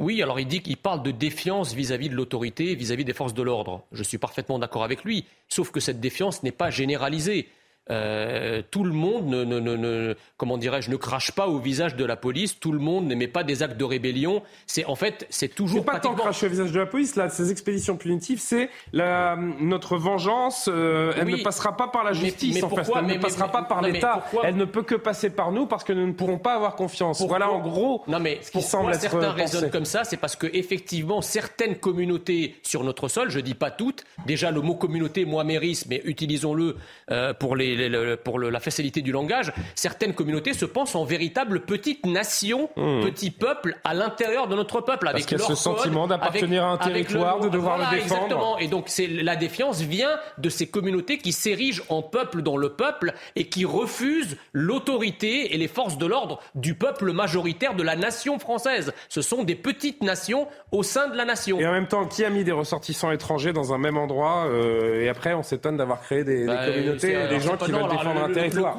Oui, 0.00 0.22
alors 0.22 0.38
il 0.38 0.46
dit 0.46 0.60
qu'il 0.60 0.76
parle 0.76 1.02
de 1.02 1.10
défiance 1.10 1.72
vis-à-vis 1.72 2.08
de 2.08 2.14
l'autorité, 2.14 2.74
vis-à-vis 2.74 3.04
des 3.04 3.12
forces 3.12 3.34
de 3.34 3.42
l'ordre. 3.42 3.84
Je 3.90 4.02
suis 4.02 4.18
parfaitement 4.18 4.58
d'accord 4.58 4.84
avec 4.84 5.04
lui, 5.04 5.24
sauf 5.48 5.70
que 5.70 5.80
cette 5.80 6.00
défiance 6.00 6.42
n'est 6.42 6.52
pas 6.52 6.70
généralisée. 6.70 7.48
Euh, 7.90 8.62
tout 8.70 8.84
le 8.84 8.92
monde 8.92 9.26
ne, 9.26 9.44
ne, 9.44 9.58
ne, 9.60 10.14
comment 10.36 10.58
dirais-je, 10.58 10.90
ne 10.90 10.96
crache 10.96 11.32
pas 11.32 11.48
au 11.48 11.58
visage 11.58 11.96
de 11.96 12.04
la 12.04 12.16
police. 12.16 12.58
Tout 12.60 12.72
le 12.72 12.78
monde 12.78 13.06
n'émet 13.06 13.28
pas 13.28 13.44
des 13.44 13.62
actes 13.62 13.76
de 13.76 13.84
rébellion. 13.84 14.42
C'est 14.66 14.84
en 14.84 14.94
fait, 14.94 15.26
c'est 15.30 15.48
toujours. 15.48 15.84
Pas 15.84 16.00
tant 16.00 16.14
cracher 16.14 16.46
au 16.46 16.50
visage 16.50 16.72
de 16.72 16.78
la 16.78 16.86
police. 16.86 17.16
Là, 17.16 17.28
ces 17.28 17.50
expéditions 17.50 17.96
punitives, 17.96 18.40
c'est 18.40 18.70
notre 18.92 19.96
vengeance. 19.96 20.68
Euh, 20.72 21.12
elle 21.16 21.28
ne 21.28 21.42
passera 21.42 21.76
pas 21.76 21.88
par 21.88 22.04
la 22.04 22.12
justice. 22.12 22.54
Mais, 22.54 22.64
en 22.64 22.68
fait. 22.68 22.90
Elle 22.98 23.06
ne 23.06 23.18
passera 23.18 23.48
pas 23.48 23.62
par 23.62 23.82
l'État. 23.82 24.24
Elle 24.44 24.56
ne 24.56 24.64
peut 24.64 24.82
que 24.82 24.94
passer 24.94 25.30
par 25.30 25.52
nous 25.52 25.66
parce 25.66 25.84
que 25.84 25.92
nous 25.92 26.06
ne 26.06 26.12
pourrons 26.12 26.38
pas 26.38 26.54
avoir 26.54 26.74
confiance. 26.74 27.22
voilà 27.26 27.50
en 27.50 27.60
gros. 27.60 28.02
Non 28.06 28.18
mais 28.20 28.38
ce 28.42 28.50
qui 28.50 28.62
semble 28.62 28.92
être 28.92 29.00
certains 29.00 29.32
raisonnent 29.32 29.70
comme 29.70 29.84
ça, 29.84 30.04
c'est 30.04 30.16
parce 30.16 30.36
que 30.36 30.46
effectivement 30.52 31.22
certaines 31.22 31.76
communautés 31.76 32.56
sur 32.62 32.84
notre 32.84 33.08
sol, 33.08 33.30
je 33.30 33.40
dis 33.40 33.54
pas 33.54 33.70
toutes. 33.70 34.04
Déjà 34.26 34.50
le 34.50 34.60
mot 34.60 34.74
communauté, 34.74 35.24
moi 35.24 35.44
mérite, 35.44 35.86
mais 35.88 36.02
utilisons-le 36.04 36.76
euh, 37.10 37.32
pour 37.34 37.56
les 37.56 37.77
pour 38.24 38.38
la 38.38 38.60
facilité 38.60 39.00
du 39.00 39.12
langage, 39.12 39.52
certaines 39.74 40.14
communautés 40.14 40.54
se 40.54 40.64
pensent 40.64 40.94
en 40.94 41.04
véritable 41.04 41.60
petite 41.60 42.06
nation, 42.06 42.70
mmh. 42.76 43.00
petit 43.02 43.30
peuple 43.30 43.76
à 43.84 43.94
l'intérieur 43.94 44.48
de 44.48 44.56
notre 44.56 44.80
peuple. 44.80 45.08
Avec 45.08 45.22
Parce 45.22 45.26
qu'il 45.26 45.38
y 45.38 45.42
a 45.42 45.44
ce 45.44 45.54
sentiment 45.54 46.06
d'appartenir 46.06 46.64
à 46.64 46.70
un 46.72 46.78
territoire, 46.78 47.40
de 47.40 47.48
devoir 47.48 47.78
le 47.78 47.96
défendre. 47.96 48.22
Exactement. 48.22 48.58
Et 48.58 48.68
donc 48.68 48.84
c'est 48.86 49.06
la 49.06 49.36
défiance 49.36 49.80
vient 49.80 50.18
de 50.38 50.48
ces 50.48 50.66
communautés 50.66 51.18
qui 51.18 51.32
s'érigent 51.32 51.82
en 51.88 52.02
peuple 52.02 52.42
dans 52.42 52.56
le 52.56 52.70
peuple 52.70 53.14
et 53.36 53.48
qui 53.48 53.64
refusent 53.64 54.36
l'autorité 54.52 55.54
et 55.54 55.58
les 55.58 55.68
forces 55.68 55.98
de 55.98 56.06
l'ordre 56.06 56.40
du 56.54 56.74
peuple 56.74 57.12
majoritaire 57.12 57.74
de 57.74 57.82
la 57.82 57.96
nation 57.96 58.38
française. 58.38 58.92
Ce 59.08 59.22
sont 59.22 59.44
des 59.44 59.54
petites 59.54 60.02
nations 60.02 60.48
au 60.72 60.82
sein 60.82 61.08
de 61.08 61.16
la 61.16 61.24
nation. 61.24 61.58
Et 61.60 61.66
en 61.66 61.72
même 61.72 61.88
temps, 61.88 62.06
qui 62.06 62.24
a 62.24 62.30
mis 62.30 62.44
des 62.44 62.52
ressortissants 62.52 63.10
étrangers 63.10 63.52
dans 63.52 63.72
un 63.72 63.78
même 63.78 63.96
endroit 63.96 64.46
euh, 64.46 65.02
Et 65.02 65.08
après, 65.08 65.34
on 65.34 65.42
s'étonne 65.42 65.76
d'avoir 65.76 66.00
créé 66.00 66.24
des, 66.24 66.46
bah, 66.46 66.66
communautés, 66.66 67.16
des 67.28 67.40
gens 67.40 67.56
qui 67.56 67.67
qui 67.68 67.80
veulent 67.80 67.90
défendre 67.90 68.22
un 68.24 68.32
territoire. 68.32 68.76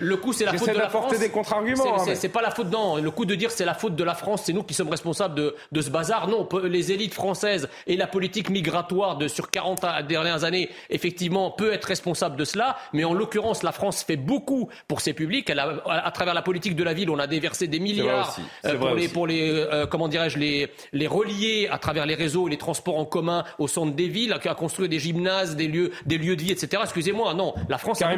Le 0.00 0.16
coup, 0.16 0.32
c'est 0.32 0.44
la, 0.44 0.54
faute 0.54 0.68
de 0.72 0.78
la 0.78 0.88
France. 0.88 1.18
des 1.18 1.30
contre-arguments. 1.30 1.98
C'est 2.14 2.28
pas 2.28 2.42
la 2.42 2.50
faute, 2.50 2.70
non. 2.70 2.96
Le 2.96 3.10
coup 3.10 3.24
de 3.24 3.34
dire 3.34 3.50
c'est 3.50 3.64
la 3.64 3.74
faute 3.74 3.96
de 3.96 4.04
la 4.04 4.14
France, 4.14 4.42
c'est 4.44 4.52
nous 4.52 4.62
qui 4.62 4.74
sommes 4.74 4.88
responsables 4.88 5.34
de, 5.34 5.54
de 5.72 5.80
ce 5.80 5.90
bazar. 5.90 6.28
Non, 6.28 6.48
les 6.64 6.92
élites 6.92 7.14
françaises 7.14 7.68
et 7.86 7.96
la 7.96 8.06
politique 8.06 8.50
migratoire 8.50 9.16
de, 9.16 9.28
sur 9.28 9.50
40 9.50 9.84
dernières 10.08 10.44
années, 10.44 10.70
effectivement, 10.90 11.50
peut 11.50 11.72
être 11.72 11.84
responsable 11.84 12.36
de 12.36 12.44
cela. 12.44 12.76
Mais 12.92 13.04
en 13.04 13.14
l'occurrence, 13.14 13.62
la 13.62 13.72
France 13.72 14.02
fait 14.02 14.16
beaucoup 14.16 14.68
pour 14.88 15.00
ses 15.00 15.12
publics. 15.12 15.48
Elle 15.50 15.58
a, 15.58 15.82
à 15.86 16.10
travers 16.10 16.34
la 16.34 16.42
politique 16.42 16.76
de 16.76 16.84
la 16.84 16.92
ville, 16.92 17.10
on 17.10 17.18
a 17.18 17.26
déversé 17.26 17.66
des 17.66 17.80
milliards 17.80 18.36
euh, 18.64 18.78
pour, 18.78 18.90
les, 18.90 19.08
pour 19.08 19.26
les, 19.26 19.50
euh, 19.50 19.86
comment 19.86 20.08
dirais-je, 20.08 20.38
les, 20.38 20.68
les 20.92 21.06
relier 21.06 21.68
à 21.70 21.78
travers 21.78 22.06
les 22.06 22.14
réseaux 22.14 22.48
et 22.48 22.50
les 22.50 22.58
transports 22.58 22.98
en 22.98 23.04
commun 23.04 23.44
au 23.58 23.68
centre 23.68 23.94
des 23.94 24.08
villes, 24.08 24.32
à 24.32 24.54
construire 24.54 24.88
des 24.88 24.98
gymnases, 24.98 25.56
des 25.56 25.68
lieux, 25.68 25.92
des 26.06 26.18
lieux 26.18 26.36
de 26.36 26.42
vie, 26.42 26.52
etc. 26.52 26.82
Excusez-moi, 26.82 27.34
non, 27.34 27.54
la 27.68 27.78
France 27.78 28.02
a 28.02 28.08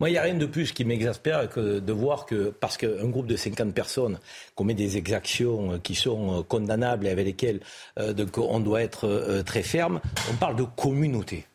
moi, 0.00 0.08
il 0.08 0.12
n'y 0.12 0.18
a 0.18 0.22
rien 0.22 0.34
de 0.34 0.46
plus 0.46 0.72
qui 0.72 0.84
m'exaspère 0.84 1.48
que 1.48 1.78
de 1.78 1.92
voir 1.92 2.26
que, 2.26 2.50
parce 2.50 2.76
qu'un 2.76 3.08
groupe 3.08 3.28
de 3.28 3.36
50 3.36 3.72
personnes 3.72 4.18
commet 4.56 4.74
des 4.74 4.96
exactions 4.96 5.78
qui 5.78 5.94
sont 5.94 6.42
condamnables 6.48 7.06
et 7.06 7.10
avec 7.10 7.26
lesquelles 7.26 7.60
euh, 8.00 8.12
on 8.36 8.58
doit 8.58 8.82
être 8.82 9.06
euh, 9.06 9.44
très 9.44 9.62
ferme, 9.62 10.00
on 10.32 10.34
parle 10.34 10.56
de 10.56 10.64
communauté. 10.64 11.46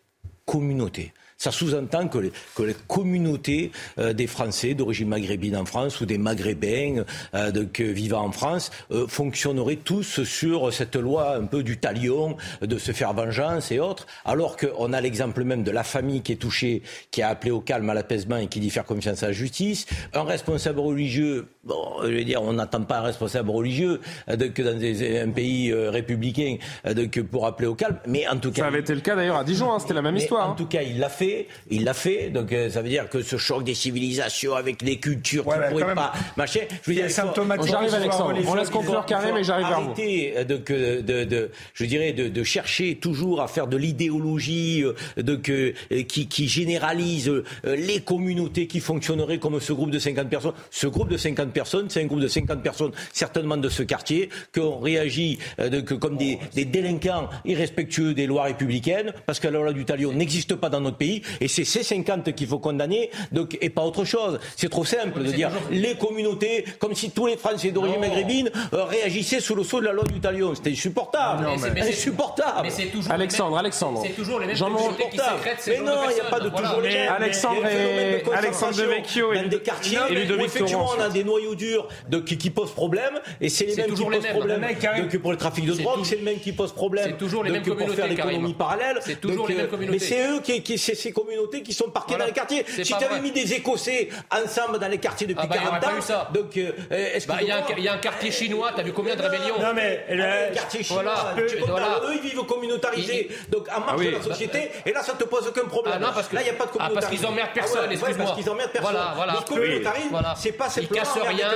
Communauté. 0.46 1.12
Ça 1.40 1.52
sous-entend 1.52 2.10
que 2.10 2.18
les, 2.18 2.32
que 2.54 2.64
les, 2.64 2.76
communautés 2.90 3.72
euh, 3.98 4.12
des 4.12 4.28
Français 4.28 4.74
d'origine 4.74 5.08
maghrébine 5.08 5.56
en 5.56 5.64
France 5.64 6.02
ou 6.02 6.06
des 6.06 6.18
Maghrébins 6.18 7.06
euh, 7.34 7.52
de, 7.52 7.64
que 7.64 7.84
vivant 7.84 8.26
en 8.26 8.34
France 8.34 8.72
euh, 8.92 9.08
fonctionneraient 9.08 9.78
tous 9.78 10.24
sur 10.26 10.74
cette 10.74 10.98
loi 10.98 11.38
un 11.38 11.46
peu 11.46 11.64
du 11.64 11.78
talion, 11.78 12.36
de 12.62 12.78
se 12.78 12.92
faire 12.92 13.14
vengeance 13.14 13.72
et 13.72 13.80
autres, 13.80 14.06
alors 14.26 14.58
qu'on 14.58 14.92
a 14.92 15.00
l'exemple 15.00 15.46
même 15.46 15.64
de 15.64 15.72
la 15.72 15.86
famille 15.86 16.24
qui 16.24 16.34
est 16.34 16.42
touchée, 16.42 16.84
qui 17.10 17.22
a 17.22 17.30
appelé 17.30 17.52
au 17.52 17.62
calme, 17.62 17.90
à 17.90 17.94
l'apaisement 17.94 18.36
et 18.36 18.48
qui 18.48 18.60
dit 18.60 18.70
faire 18.70 18.84
confiance 18.84 19.24
à 19.24 19.28
la 19.28 19.32
justice, 19.32 19.86
un 20.14 20.24
responsable 20.24 20.82
religieux, 20.82 21.48
bon, 21.64 22.04
je 22.04 22.10
veux 22.10 22.26
dire, 22.26 22.42
on 22.42 22.52
n'attend 22.52 22.84
pas 22.84 22.98
un 22.98 23.04
responsable 23.04 23.50
religieux 23.50 24.02
de, 24.28 24.48
que 24.48 24.62
dans 24.62 24.78
des, 24.78 25.20
un 25.20 25.30
pays 25.30 25.74
républicain 25.74 26.58
de, 26.84 27.06
que 27.06 27.22
pour 27.22 27.48
appeler 27.48 27.70
au 27.70 27.76
calme, 27.76 27.98
mais 28.08 28.28
en 28.28 28.36
tout 28.36 28.52
cas... 28.52 28.64
Ça 28.64 28.68
avait 28.68 28.82
été 28.82 28.94
le 28.94 29.00
cas 29.00 29.16
d'ailleurs 29.16 29.38
à 29.38 29.46
Dijon, 29.46 29.72
hein, 29.72 29.80
c'était 29.80 29.94
la 29.94 30.02
même 30.02 30.18
histoire. 30.18 30.50
En 30.50 30.52
hein. 30.52 30.56
tout 30.58 30.66
cas, 30.66 30.82
il 30.82 31.00
l'a 31.00 31.08
fait 31.08 31.29
il 31.70 31.84
l'a 31.84 31.94
fait, 31.94 32.30
donc 32.30 32.52
euh, 32.52 32.70
ça 32.70 32.82
veut 32.82 32.90
dire 32.90 33.10
que 33.10 33.22
ce 33.22 33.38
choc 33.38 33.64
des 33.64 33.74
civilisations 33.74 34.56
avec 34.56 34.82
les 34.82 34.98
cultures 34.98 35.44
qui 35.44 35.50
ne 35.50 35.70
pourraient 35.70 35.96
pas, 35.96 36.14
machin. 36.38 36.62
Je 36.84 36.92
veux 36.92 36.96
dire, 36.96 37.10
symptomatique. 37.10 37.72
J'arrive 37.72 37.94
Alexandre. 37.94 38.36
On 38.48 38.56
laisse 38.56 38.70
conclure 38.70 39.06
Karim 39.06 39.36
mais 39.36 39.44
j'arrive 39.44 39.68
vers 39.68 39.82
vous. 39.82 39.92
Arrêter 39.92 40.34
de, 40.46 40.58
de, 41.02 41.24
de, 41.24 41.52
je 41.74 41.86
dirais, 41.86 42.14
de, 42.14 42.28
de, 42.28 42.44
chercher 42.44 42.96
toujours 42.96 43.42
à 43.42 43.48
faire 43.48 43.68
de 43.68 43.78
l'idéologie 43.78 44.84
euh, 44.84 45.22
de 45.22 45.36
que 45.36 45.74
euh, 45.92 46.04
qui, 46.04 46.28
qui 46.28 46.48
généralise 46.48 47.32
les 47.64 48.02
communautés 48.02 48.68
qui 48.68 48.80
fonctionneraient 48.80 49.40
comme 49.40 49.60
ce 49.60 49.74
groupe 49.74 49.92
de 49.92 50.00
50 50.00 50.30
personnes. 50.30 50.54
Ce 50.72 50.88
groupe 50.88 51.10
de 51.10 51.18
50 51.18 51.52
personnes, 51.52 51.90
c'est 51.90 52.02
un 52.02 52.06
groupe 52.06 52.22
de 52.22 52.28
50 52.28 52.62
personnes 52.64 52.92
certainement 53.14 53.58
de 53.58 53.70
ce 53.70 53.84
quartier 53.84 54.30
qui 54.54 54.60
ont 54.60 54.80
réagi 54.80 55.40
de, 55.58 55.82
que, 55.82 55.94
comme 55.94 56.18
des, 56.18 56.40
des 56.54 56.66
délinquants 56.66 57.30
irrespectueux 57.46 58.14
des 58.14 58.28
lois 58.28 58.44
républicaines 58.44 59.14
parce 59.26 59.40
que 59.40 59.48
la 59.48 59.60
loi 59.60 59.74
du 59.74 59.86
talion 59.86 60.12
n'existe 60.14 60.56
pas 60.56 60.70
dans 60.70 60.82
notre 60.82 60.98
pays 60.98 61.19
et 61.42 61.48
c'est 61.48 61.66
ces 61.66 61.84
50 61.84 62.34
qu'il 62.34 62.48
faut 62.48 62.60
condamner 62.60 63.10
donc, 63.32 63.58
et 63.62 63.70
pas 63.70 63.84
autre 63.84 64.06
chose. 64.06 64.40
C'est 64.56 64.70
trop 64.70 64.86
simple 64.86 65.24
de 65.24 65.32
dire 65.32 65.52
les 65.72 65.96
communautés, 65.96 66.66
comme 66.80 66.96
si 66.96 67.12
tous 67.12 67.28
les 67.28 67.38
Français 67.38 67.72
d'origine 67.72 68.00
maghrébine 68.00 68.50
euh, 68.74 68.84
réagissaient 68.86 69.40
sous 69.40 69.56
le 69.56 69.64
sceau 69.64 69.80
de 69.80 69.86
la 69.86 69.94
loi 69.94 70.04
du 70.06 70.20
talion. 70.20 70.54
C'était 70.56 70.72
insupportable. 70.72 71.48
insupportable. 71.78 72.68
Mais 72.78 72.86
toujours 72.88 73.12
Alexandre, 73.12 73.58
Alexandre. 73.58 74.02
C'est 74.06 74.14
toujours 74.14 74.40
les 74.40 74.48
mêmes 74.48 74.58
communautés 74.58 75.10
qui 75.12 75.18
sécrètent 75.18 75.60
ces 75.60 75.72
Mais 75.72 75.80
non, 75.80 75.94
il 76.10 76.16
n'y 76.16 76.22
a 76.22 76.26
pas 76.26 76.40
de 76.40 76.50
toujours 76.50 76.82
les 76.82 76.90
mêmes. 76.90 77.12
Alexandre 77.12 77.66
et 77.66 78.24
Alexandre 78.34 78.78
de 78.78 78.84
Vecchio 78.84 79.34
et 79.34 79.48
des 79.48 79.60
quartiers 79.60 80.00
où 80.00 80.42
effectivement 80.44 80.90
on 80.98 81.02
a 81.02 81.10
des 81.10 81.24
noyaux 81.24 81.56
durs 81.56 81.88
qui 82.26 82.50
posent 82.50 82.72
problème 82.72 83.20
et 83.42 83.50
c'est 83.50 83.66
les 83.66 83.76
mêmes 83.76 83.94
qui 83.94 84.04
posent 84.04 84.26
problème. 84.28 84.62
Donc 84.98 85.18
pour 85.18 85.32
le 85.32 85.38
trafic 85.38 85.66
de 85.66 85.74
drogue, 85.74 86.00
c'est 86.04 86.18
le 86.18 86.24
même 86.24 86.40
qui 86.40 86.52
pose 86.52 86.72
problème. 86.72 87.06
C'est 87.10 87.18
toujours 87.18 87.44
les 87.44 87.52
mêmes 87.52 87.64
communautés. 87.64 87.86
Pour 87.86 87.96
faire 87.96 88.08
l'économie 88.08 88.54
parallèle. 88.54 89.00
C'est 89.02 89.20
toujours 89.20 89.48
les 89.48 89.56
mêmes 89.56 89.68
communautés. 89.68 90.00
Mais 90.00 90.06
c'est 90.06 90.28
eux 90.30 90.40
qui, 90.42 90.78
communautés 91.12 91.62
qui 91.62 91.74
sont 91.74 91.90
parquées 91.90 92.16
dans 92.16 92.26
les 92.26 92.32
quartiers. 92.32 92.66
Si 92.68 92.84
tu 92.84 93.04
avais 93.04 93.20
mis 93.20 93.32
des 93.32 93.54
Écossais 93.54 94.10
ensemble 94.32 94.80
dans 94.80 94.88
les 94.88 94.98
quartiers 94.98 95.28
depuis 95.28 95.48
40 95.48 95.70
ah 95.72 95.80
bah, 95.82 96.16
ans, 96.16 96.34
donc 96.34 96.58
euh, 96.58 96.72
est-ce 96.92 97.28
bah, 97.28 97.38
Il 97.42 97.48
y, 97.48 97.88
a 97.88 97.94
un 97.94 97.98
quartier 97.98 98.32
chinois, 98.32 98.72
t'as 98.76 98.84
vu 98.84 98.94
combien 98.94 99.16
de 99.16 99.22
rébellions 99.22 99.60
Non 99.60 99.74
mais 99.74 100.06
le 100.10 100.54
quartier 100.54 100.84
chinois, 100.84 101.34
eux 101.38 102.16
ils 102.16 102.22
vivent 102.22 102.46
communautarisés, 102.46 103.30
donc 103.50 103.68
en 103.76 103.80
marche 103.82 104.02
ah 104.02 104.04
de 104.04 104.10
la 104.10 104.22
société, 104.22 104.72
et 104.86 104.92
là 104.92 105.04
ça 105.04 105.14
te 105.14 105.24
pose 105.24 105.48
aucun 105.48 105.68
problème. 105.68 105.96
Ah 105.98 106.00
non, 106.00 106.12
parce 106.14 106.28
que, 106.28 106.36
là 106.36 106.42
il 106.42 106.46
n'y 106.46 106.50
a 106.50 106.54
pas 106.54 106.66
de 106.66 106.72
communautarisme. 106.72 107.10
parce 107.10 107.20
qu'ils 107.20 107.28
emmerdent 107.28 107.54
personne, 107.54 107.92
excuse-moi. 107.92 108.26
Parce 108.26 108.38
qu'ils 108.38 108.50
emmerdent 108.50 108.72
personne. 108.72 108.92
Voilà, 108.92 109.14
voilà. 109.16 109.34
Le 109.34 109.54
communautarisme, 109.54 110.24
c'est 110.36 110.52
pas 110.52 110.70
simplement 110.70 110.90
ils 110.90 110.98
cassent 110.98 111.18
rien, 111.28 111.48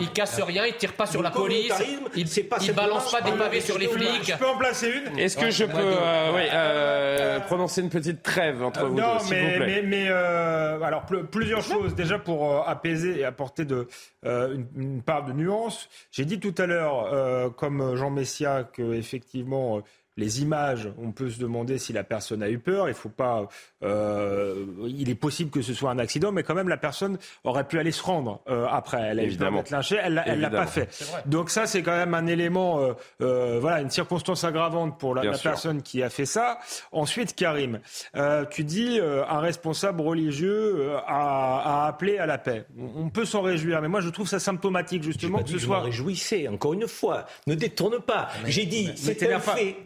ils 0.00 0.10
cassent 0.10 0.40
rien, 0.40 0.66
ils 0.66 0.76
tirent 0.76 0.92
pas 0.94 1.06
sur 1.06 1.22
la 1.22 1.30
police, 1.30 1.72
ils 2.14 2.72
balancent 2.72 3.10
pas 3.10 3.20
des 3.20 3.32
pavés 3.32 3.60
sur 3.60 3.78
les 3.78 3.88
flics. 3.88 4.24
Je 4.24 4.36
peux 4.36 4.46
en 4.46 4.56
placer 4.56 4.88
une? 4.88 5.18
Est-ce 5.18 5.36
que 5.36 5.50
je 5.50 5.64
peux 5.64 5.78
euh, 5.78 6.32
euh, 6.52 7.01
prononcer 7.42 7.80
une 7.80 7.90
petite 7.90 8.22
trêve 8.22 8.62
entre 8.62 8.86
vous 8.86 8.96
deux 8.96 9.02
mais, 9.30 9.82
mais, 9.82 10.06
euh, 10.08 10.80
alors 10.82 11.04
plusieurs 11.30 11.62
choses. 11.62 11.94
Déjà 11.94 12.18
pour 12.18 12.50
euh, 12.50 12.62
apaiser 12.66 13.20
et 13.20 13.24
apporter 13.24 13.64
de, 13.64 13.88
euh, 14.24 14.56
une, 14.76 15.02
part 15.02 15.24
de 15.24 15.32
nuance. 15.32 15.88
J'ai 16.10 16.24
dit 16.24 16.40
tout 16.40 16.54
à 16.58 16.66
l'heure, 16.66 17.54
comme 17.56 17.96
Jean 17.96 18.10
Messia, 18.10 18.64
que 18.64 18.94
effectivement 18.94 19.82
les 20.16 20.42
images, 20.42 20.88
on 20.98 21.12
peut 21.12 21.30
se 21.30 21.38
demander 21.38 21.78
si 21.78 21.92
la 21.92 22.04
personne 22.04 22.42
a 22.42 22.50
eu 22.50 22.58
peur. 22.58 22.88
Il 22.88 22.94
faut 22.94 23.08
pas. 23.08 23.48
Euh, 23.82 24.66
il 24.86 25.08
est 25.08 25.14
possible 25.14 25.50
que 25.50 25.62
ce 25.62 25.74
soit 25.74 25.90
un 25.90 25.98
accident, 25.98 26.32
mais 26.32 26.42
quand 26.42 26.54
même 26.54 26.68
la 26.68 26.76
personne 26.76 27.18
aurait 27.44 27.66
pu 27.66 27.78
aller 27.78 27.92
se 27.92 28.02
rendre 28.02 28.40
euh, 28.48 28.66
après. 28.70 29.00
Elle 29.00 29.20
a 29.20 29.22
évidemment 29.22 29.60
être 29.60 29.70
lynchée, 29.70 29.98
elle, 30.02 30.22
elle 30.26 30.40
l'a 30.40 30.50
pas 30.50 30.66
fait. 30.66 30.88
Donc 31.26 31.50
ça, 31.50 31.66
c'est 31.66 31.82
quand 31.82 31.96
même 31.96 32.14
un 32.14 32.26
élément, 32.26 32.80
euh, 32.80 32.92
euh 33.20 33.58
voilà, 33.60 33.80
une 33.80 33.90
circonstance 33.90 34.44
aggravante 34.44 34.98
pour 34.98 35.14
la, 35.14 35.24
la 35.24 35.38
personne 35.38 35.82
qui 35.82 36.02
a 36.02 36.10
fait 36.10 36.26
ça. 36.26 36.58
Ensuite, 36.92 37.34
Karim, 37.34 37.80
euh, 38.16 38.44
tu 38.50 38.64
dis 38.64 38.98
euh, 39.00 39.24
un 39.26 39.40
responsable 39.40 40.02
religieux 40.02 40.92
a, 41.06 41.84
a, 41.84 41.86
appelé 41.88 42.18
à 42.18 42.26
la 42.26 42.38
paix. 42.38 42.66
On, 42.78 43.08
peut 43.08 43.24
s'en 43.24 43.42
réjouir, 43.42 43.80
mais 43.82 43.88
moi 43.88 44.00
je 44.00 44.08
trouve 44.08 44.28
ça 44.28 44.38
symptomatique 44.38 45.02
justement 45.02 45.42
que 45.42 45.50
ce 45.50 45.58
soit. 45.58 45.80
Réjouissez 45.80 46.48
encore 46.48 46.74
une 46.74 46.86
fois. 46.86 47.26
Ne 47.46 47.54
détourne 47.54 48.00
pas. 48.00 48.28
J'ai 48.46 48.66
dit, 48.66 48.92
c'était 48.96 49.32
un 49.32 49.40
fait. 49.40 49.76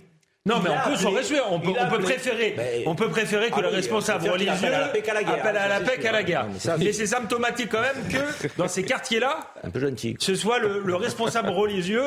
Non, 0.47 0.61
mais 0.62 0.70
on 0.70 0.88
peut 0.90 0.97
s'en 0.97 1.11
réjouir. 1.11 1.42
On 1.51 1.59
peut, 1.59 1.72
on 1.78 1.88
peut 1.88 1.99
préférer, 1.99 2.57
on 2.86 2.94
peut 2.94 3.09
préférer 3.09 3.51
que 3.51 3.57
ah 3.59 3.62
le 3.62 3.68
responsable 3.68 4.28
religieux 4.28 4.53
appelle 4.53 4.74
à 5.57 5.68
la 5.68 5.80
paix 5.80 5.99
qu'à 5.99 6.12
la 6.12 6.22
guerre. 6.22 6.47
Mais 6.78 6.92
c'est 6.92 7.07
symptomatique 7.07 7.68
quand 7.70 7.80
même 7.82 8.09
que 8.09 8.49
dans 8.57 8.68
ces 8.68 8.84
quartiers-là, 8.84 9.53
un 9.64 9.70
peu 9.70 9.80
gentil. 9.80 10.16
ce 10.20 10.36
soit 10.36 10.61
le, 10.61 10.80
le 10.84 10.94
responsable 10.94 11.49
religieux 11.49 12.07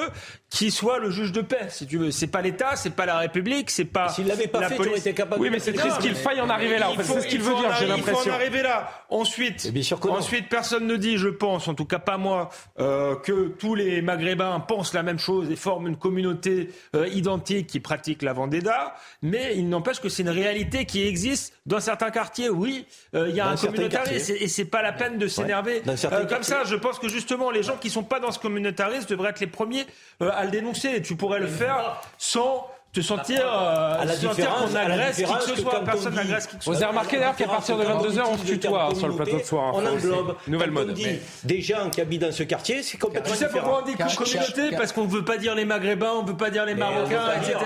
qui 0.50 0.72
soit 0.72 0.98
le 0.98 1.12
juge 1.12 1.32
de 1.32 1.42
paix, 1.42 1.68
si 1.70 1.86
tu 1.86 1.98
veux. 2.00 2.10
C'est 2.10 2.26
pas 2.28 2.42
l'État, 2.42 2.76
c'est 2.76 2.90
pas 2.90 3.06
la 3.06 3.20
République, 3.20 3.70
c'est 3.70 3.86
pas. 3.86 4.10
S'il 4.10 4.26
l'avait 4.28 4.48
pas 4.48 4.60
la 4.62 4.70
fait, 4.70 4.76
police. 4.78 4.94
tu 4.94 5.00
été 5.00 5.14
capable 5.14 5.40
Oui, 5.42 5.50
mais 5.52 5.60
c'est 5.60 5.74
triste 5.74 6.00
qu'il 6.00 6.16
faille 6.16 6.42
en 6.42 6.50
arriver 6.50 6.80
là. 6.80 6.90
En 6.90 6.94
Il 6.94 6.98
fait, 6.98 7.04
faut- 7.04 7.14
c'est 7.14 7.22
ce 7.22 7.28
qu'il 7.28 7.36
il 7.40 7.44
veut 7.46 7.54
dire, 7.56 7.70
en 7.70 7.74
j'ai 7.76 7.86
arri- 7.86 7.98
Il 7.98 8.02
faut 8.02 8.08
l'impression. 8.10 8.32
en 8.32 8.36
arriver 8.36 8.62
là. 8.64 8.90
Ensuite, 9.12 9.72
bien 9.72 9.84
sûr 9.84 10.00
ensuite, 10.12 10.50
personne 10.50 10.88
ne 10.88 10.96
dit, 10.96 11.18
je 11.18 11.28
pense, 11.30 11.68
en 11.68 11.76
tout 11.76 11.86
cas 11.86 12.00
pas 12.00 12.18
moi, 12.18 12.50
euh, 12.80 13.16
que 13.16 13.50
tous 13.50 13.76
les 13.76 14.02
Maghrébins 14.02 14.60
pensent 14.60 14.94
la 14.96 15.04
même 15.04 15.20
chose 15.20 15.52
et 15.52 15.56
forment 15.56 15.88
une 15.88 15.98
communauté 15.98 16.70
euh, 16.96 17.08
identique 17.10 17.68
qui 17.68 17.80
pratique 17.80 18.22
la 18.24 18.34
vendetta. 18.34 18.96
Mais 19.22 19.54
il 19.56 19.70
n'empêche 19.70 20.00
que 20.00 20.10
c'est 20.10 20.24
une 20.24 20.30
réalité 20.30 20.86
qui 20.86 21.06
existe 21.06 21.54
dans 21.68 21.80
certains 21.80 22.10
quartiers. 22.10 22.50
Oui, 22.50 22.88
euh, 23.14 23.28
il 23.30 23.36
y 23.36 23.40
a 23.40 23.46
Dans 23.46 23.52
un 23.52 23.68
communautarisme 23.68 24.34
et 24.40 24.48
c'est 24.48 24.66
pas 24.66 24.82
la 24.82 24.94
peine 24.94 25.18
de 25.20 25.28
s'énerver 25.28 25.84
Euh, 25.88 25.96
comme 26.10 26.28
quartiers. 26.28 26.56
ça. 26.56 26.64
Je 26.66 26.76
pense 26.76 26.98
que 26.98 27.08
justement, 27.08 27.52
les 27.52 27.62
gens 27.62 27.78
qui 27.80 27.90
sont 27.92 28.04
pas 28.04 28.20
dans 28.20 28.32
ce 28.32 28.40
communautarisme 28.40 29.08
devraient 29.08 29.30
être 29.30 29.40
les 29.42 29.48
premiers 29.48 29.86
euh, 30.22 30.32
à 30.40 30.46
le 30.46 30.52
dénoncer. 30.52 31.02
Tu 31.02 31.16
pourrais 31.16 31.40
le 31.40 31.48
faire 31.48 32.02
sans 32.18 32.66
te 32.92 33.02
sentir, 33.02 33.42
euh, 33.46 34.02
À 34.02 34.04
la 34.06 34.16
différence- 34.16 34.72
qu'on 34.72 34.76
agresse 34.76 35.18
qui 35.18 35.24
que 35.24 35.42
ce 35.56 35.62
soit. 35.62 35.84
Personne 35.86 36.16
n'agresse 36.16 36.48
qui 36.48 36.58
que 36.58 36.64
ce 36.64 36.70
Vous 36.72 36.76
soit. 36.76 36.84
avez 36.86 36.90
remarqué 36.92 37.18
d'ailleurs 37.18 37.36
qu'à 37.36 37.46
partir 37.48 37.78
de 37.78 37.84
22h, 37.84 38.24
on 38.32 38.36
se 38.36 38.46
tutoie 38.48 38.86
hein, 38.86 38.96
sur 38.96 39.08
le 39.08 39.14
plateau 39.16 39.38
de 39.38 39.44
soir. 39.44 39.74
On 39.76 39.86
englobe. 39.86 40.36
C'est 40.44 40.50
Nouvelle 40.52 40.72
mode. 40.72 40.98
des 41.44 41.62
gens 41.62 41.92
qui 41.92 42.02
habitent 42.02 42.22
dans 42.24 42.32
ce 42.32 42.42
quartier, 42.42 42.82
c'est 42.82 42.98
complètement 42.98 43.32
Tu 43.32 43.38
sais 43.38 43.46
différent. 43.46 43.68
pourquoi 43.68 43.84
on 43.84 43.86
dit 44.08 44.16
communauté 44.16 44.76
Parce 44.76 44.92
qu'on 44.92 45.04
ne 45.04 45.10
veut 45.12 45.24
pas 45.24 45.38
dire 45.38 45.54
les 45.54 45.66
Maghrébins, 45.66 46.14
on 46.18 46.24
ne 46.24 46.30
veut 46.30 46.36
pas 46.36 46.50
dire 46.50 46.66
les 46.66 46.74
Marocains, 46.74 47.32
etc. 47.38 47.58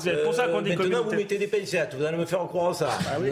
dire, 0.00 0.14
C'est 0.16 0.24
pour 0.24 0.34
ça 0.34 0.48
qu'on 0.48 0.58
euh, 0.58 0.62
dit 0.62 0.70
Maintenant, 0.70 0.84
vous 0.84 1.04
communauté. 1.04 1.16
mettez 1.16 1.38
des 1.38 1.46
pincettes, 1.46 1.94
vous 1.96 2.04
allez 2.04 2.18
me 2.18 2.26
faire 2.26 2.40
croire 2.48 2.74
ça. 2.74 2.88
Ah 3.06 3.18
oui. 3.20 3.28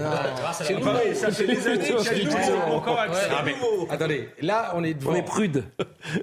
C'est 0.53 0.77
Ah 0.77 0.79
bah 0.85 0.93
oui, 1.05 1.17
ça 1.17 1.33
fait 1.33 1.47
des 1.49 1.67
années 1.67 1.79
que 1.79 1.99
c'est 1.99 2.15
c'est 2.31 2.53
encore. 2.73 2.97
Ah, 2.97 3.93
Attendez, 3.93 4.29
là, 4.41 4.73
on 4.77 4.85
est 4.85 4.95
devant. 4.95 5.11
On 5.11 5.15
est 5.17 5.23
prude. 5.23 5.65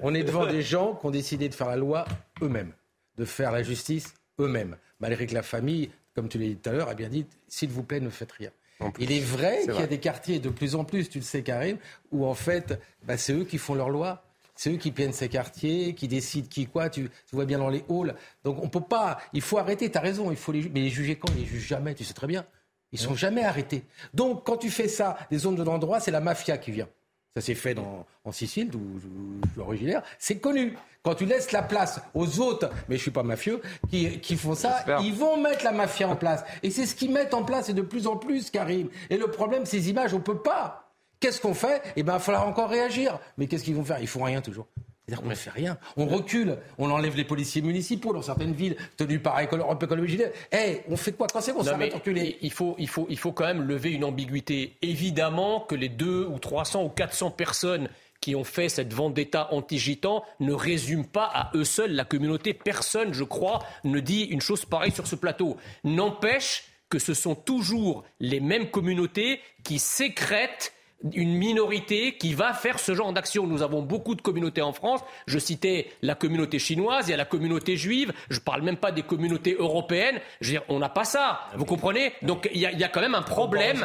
On 0.02 0.14
est 0.14 0.22
devant 0.24 0.46
des 0.46 0.62
gens 0.62 0.94
qui 0.98 1.04
ont 1.06 1.10
décidé 1.10 1.50
de 1.50 1.54
faire 1.54 1.68
la 1.68 1.76
loi 1.76 2.06
eux-mêmes, 2.42 2.72
de 3.16 3.24
faire 3.24 3.52
la 3.52 3.62
justice 3.62 4.14
eux-mêmes, 4.40 4.76
malgré 5.00 5.26
que 5.26 5.34
la 5.34 5.42
famille, 5.42 5.90
comme 6.14 6.28
tu 6.28 6.38
l'as 6.38 6.46
dit 6.46 6.56
tout 6.56 6.70
à 6.70 6.72
l'heure, 6.72 6.88
a 6.88 6.94
bien 6.94 7.08
dit 7.08 7.26
s'il 7.48 7.70
vous 7.70 7.82
plaît, 7.82 8.00
ne 8.00 8.10
faites 8.10 8.32
rien. 8.32 8.50
Il 8.98 9.10
est 9.10 9.20
vrai 9.20 9.62
qu'il 9.62 9.74
y 9.74 9.82
a 9.82 9.86
des 9.86 9.98
quartiers 9.98 10.38
de 10.38 10.48
plus 10.50 10.74
en 10.74 10.84
plus, 10.84 11.08
tu 11.08 11.18
le 11.18 11.24
sais, 11.24 11.42
Karim, 11.42 11.78
où 12.12 12.26
en 12.26 12.34
fait, 12.34 12.80
bah, 13.02 13.16
c'est 13.16 13.32
eux 13.32 13.44
qui 13.44 13.58
font 13.58 13.74
leur 13.74 13.90
loi. 13.90 14.22
C'est 14.54 14.72
eux 14.72 14.76
qui 14.76 14.90
plaignent 14.90 15.12
ces 15.12 15.28
quartiers, 15.28 15.94
qui 15.94 16.08
décident 16.08 16.48
qui 16.48 16.66
quoi. 16.66 16.90
Tu, 16.90 17.08
tu 17.08 17.36
vois 17.36 17.44
bien 17.44 17.58
dans 17.58 17.68
les 17.68 17.84
halls. 17.88 18.16
Donc 18.42 18.60
on 18.60 18.68
peut 18.68 18.80
pas. 18.80 19.18
Il 19.32 19.40
faut 19.40 19.56
arrêter. 19.56 19.88
T'as 19.88 20.00
raison. 20.00 20.32
Il 20.32 20.36
faut 20.36 20.50
les. 20.50 20.68
Mais 20.68 20.80
les 20.80 20.90
juger 20.90 21.14
quand? 21.14 21.32
Les 21.36 21.44
juges 21.44 21.68
jamais. 21.68 21.94
Tu 21.94 22.02
sais 22.02 22.12
très 22.12 22.26
bien. 22.26 22.44
Ils 22.90 22.98
sont 22.98 23.14
jamais 23.14 23.44
arrêtés. 23.44 23.84
Donc 24.14 24.44
quand 24.44 24.56
tu 24.56 24.68
fais 24.68 24.88
ça, 24.88 25.16
des 25.30 25.38
zones 25.38 25.54
de 25.54 25.62
non-droit, 25.62 26.00
c'est 26.00 26.10
la 26.10 26.20
mafia 26.20 26.58
qui 26.58 26.72
vient. 26.72 26.88
Ça 27.36 27.42
s'est 27.42 27.54
fait 27.54 27.74
dans, 27.74 28.06
en 28.24 28.32
Sicile, 28.32 28.68
d'où 28.70 28.80
je 29.00 29.50
suis 29.52 29.60
originaire. 29.60 30.02
C'est 30.18 30.38
connu. 30.38 30.76
Quand 31.02 31.14
tu 31.14 31.24
laisses 31.24 31.52
la 31.52 31.62
place 31.62 32.00
aux 32.14 32.40
autres, 32.40 32.68
mais 32.88 32.96
je 32.96 33.02
suis 33.02 33.10
pas 33.10 33.22
mafieux, 33.22 33.62
qui, 33.90 34.20
qui 34.20 34.36
font 34.36 34.54
ça, 34.54 34.84
ils 35.02 35.14
vont 35.14 35.40
mettre 35.40 35.64
la 35.64 35.72
mafia 35.72 36.08
en 36.08 36.16
place. 36.16 36.44
Et 36.62 36.70
c'est 36.70 36.84
ce 36.86 36.94
qu'ils 36.94 37.12
mettent 37.12 37.34
en 37.34 37.44
place 37.44 37.68
et 37.68 37.74
de 37.74 37.82
plus 37.82 38.06
en 38.06 38.16
plus, 38.16 38.50
Karim. 38.50 38.88
Et 39.08 39.16
le 39.16 39.30
problème, 39.30 39.64
ces 39.66 39.88
images, 39.88 40.12
on 40.14 40.20
peut 40.20 40.38
pas. 40.38 40.92
Qu'est-ce 41.20 41.40
qu'on 41.40 41.54
fait? 41.54 41.82
Eh 41.96 42.02
ben, 42.02 42.12
il 42.12 42.16
va 42.16 42.18
falloir 42.18 42.46
encore 42.46 42.70
réagir. 42.70 43.18
Mais 43.36 43.46
qu'est-ce 43.46 43.64
qu'ils 43.64 43.74
vont 43.76 43.84
faire? 43.84 44.00
Ils 44.00 44.08
font 44.08 44.22
rien 44.22 44.40
toujours. 44.40 44.66
C'est-à-dire 45.08 45.22
qu'on 45.22 45.30
ne 45.30 45.34
fait 45.34 45.50
rien. 45.50 45.78
On 45.96 46.06
recule. 46.06 46.58
On 46.76 46.90
enlève 46.90 47.16
les 47.16 47.24
policiers 47.24 47.62
municipaux 47.62 48.12
dans 48.12 48.20
certaines 48.20 48.52
villes 48.52 48.76
tenues 48.98 49.20
par 49.20 49.40
Europe 49.50 49.82
Écologie. 49.82 50.20
Eh, 50.52 50.80
on 50.90 50.98
fait 50.98 51.12
quoi 51.12 51.26
quand 51.32 51.40
c'est 51.40 51.52
qu'on 51.52 51.64
s'arrête 51.64 51.94
reculer 51.94 52.36
il 52.42 52.52
faut, 52.52 52.76
il, 52.78 52.88
faut, 52.88 53.06
il 53.08 53.18
faut 53.18 53.32
quand 53.32 53.46
même 53.46 53.62
lever 53.62 53.90
une 53.90 54.04
ambiguïté. 54.04 54.76
Évidemment 54.82 55.60
que 55.60 55.74
les 55.74 55.88
2 55.88 56.26
ou 56.26 56.38
300 56.38 56.84
ou 56.84 56.88
400 56.90 57.30
personnes 57.30 57.88
qui 58.20 58.36
ont 58.36 58.44
fait 58.44 58.68
cette 58.68 58.92
vendetta 58.92 59.48
anti-gitan 59.50 60.24
ne 60.40 60.52
résument 60.52 61.04
pas 61.04 61.30
à 61.32 61.52
eux 61.54 61.64
seuls 61.64 61.92
la 61.92 62.04
communauté. 62.04 62.52
Personne, 62.52 63.14
je 63.14 63.24
crois, 63.24 63.60
ne 63.84 64.00
dit 64.00 64.24
une 64.24 64.42
chose 64.42 64.66
pareille 64.66 64.92
sur 64.92 65.06
ce 65.06 65.16
plateau. 65.16 65.56
N'empêche 65.84 66.64
que 66.90 66.98
ce 66.98 67.14
sont 67.14 67.34
toujours 67.34 68.04
les 68.20 68.40
mêmes 68.40 68.70
communautés 68.70 69.40
qui 69.62 69.78
sécrètent 69.78 70.74
une 71.12 71.34
minorité 71.34 72.16
qui 72.16 72.34
va 72.34 72.52
faire 72.52 72.78
ce 72.80 72.92
genre 72.94 73.12
d'action. 73.12 73.46
Nous 73.46 73.62
avons 73.62 73.82
beaucoup 73.82 74.16
de 74.16 74.20
communautés 74.20 74.62
en 74.62 74.72
France. 74.72 75.00
Je 75.28 75.38
citais 75.38 75.86
la 76.02 76.14
communauté 76.16 76.58
chinoise, 76.58 77.06
il 77.06 77.12
y 77.12 77.14
a 77.14 77.16
la 77.16 77.24
communauté 77.24 77.76
juive. 77.76 78.12
Je 78.30 78.38
ne 78.40 78.44
parle 78.44 78.62
même 78.62 78.76
pas 78.76 78.90
des 78.90 79.02
communautés 79.02 79.54
européennes. 79.58 80.18
Je 80.40 80.48
veux 80.48 80.52
dire, 80.54 80.62
on 80.68 80.80
n'a 80.80 80.88
pas 80.88 81.04
ça. 81.04 81.40
Vous 81.54 81.64
comprenez? 81.64 82.12
Donc 82.22 82.48
il 82.52 82.60
y, 82.60 82.66
a- 82.66 82.72
il 82.72 82.78
y 82.80 82.84
a 82.84 82.88
quand 82.88 83.00
même 83.00 83.14
un 83.14 83.22
problème. 83.22 83.84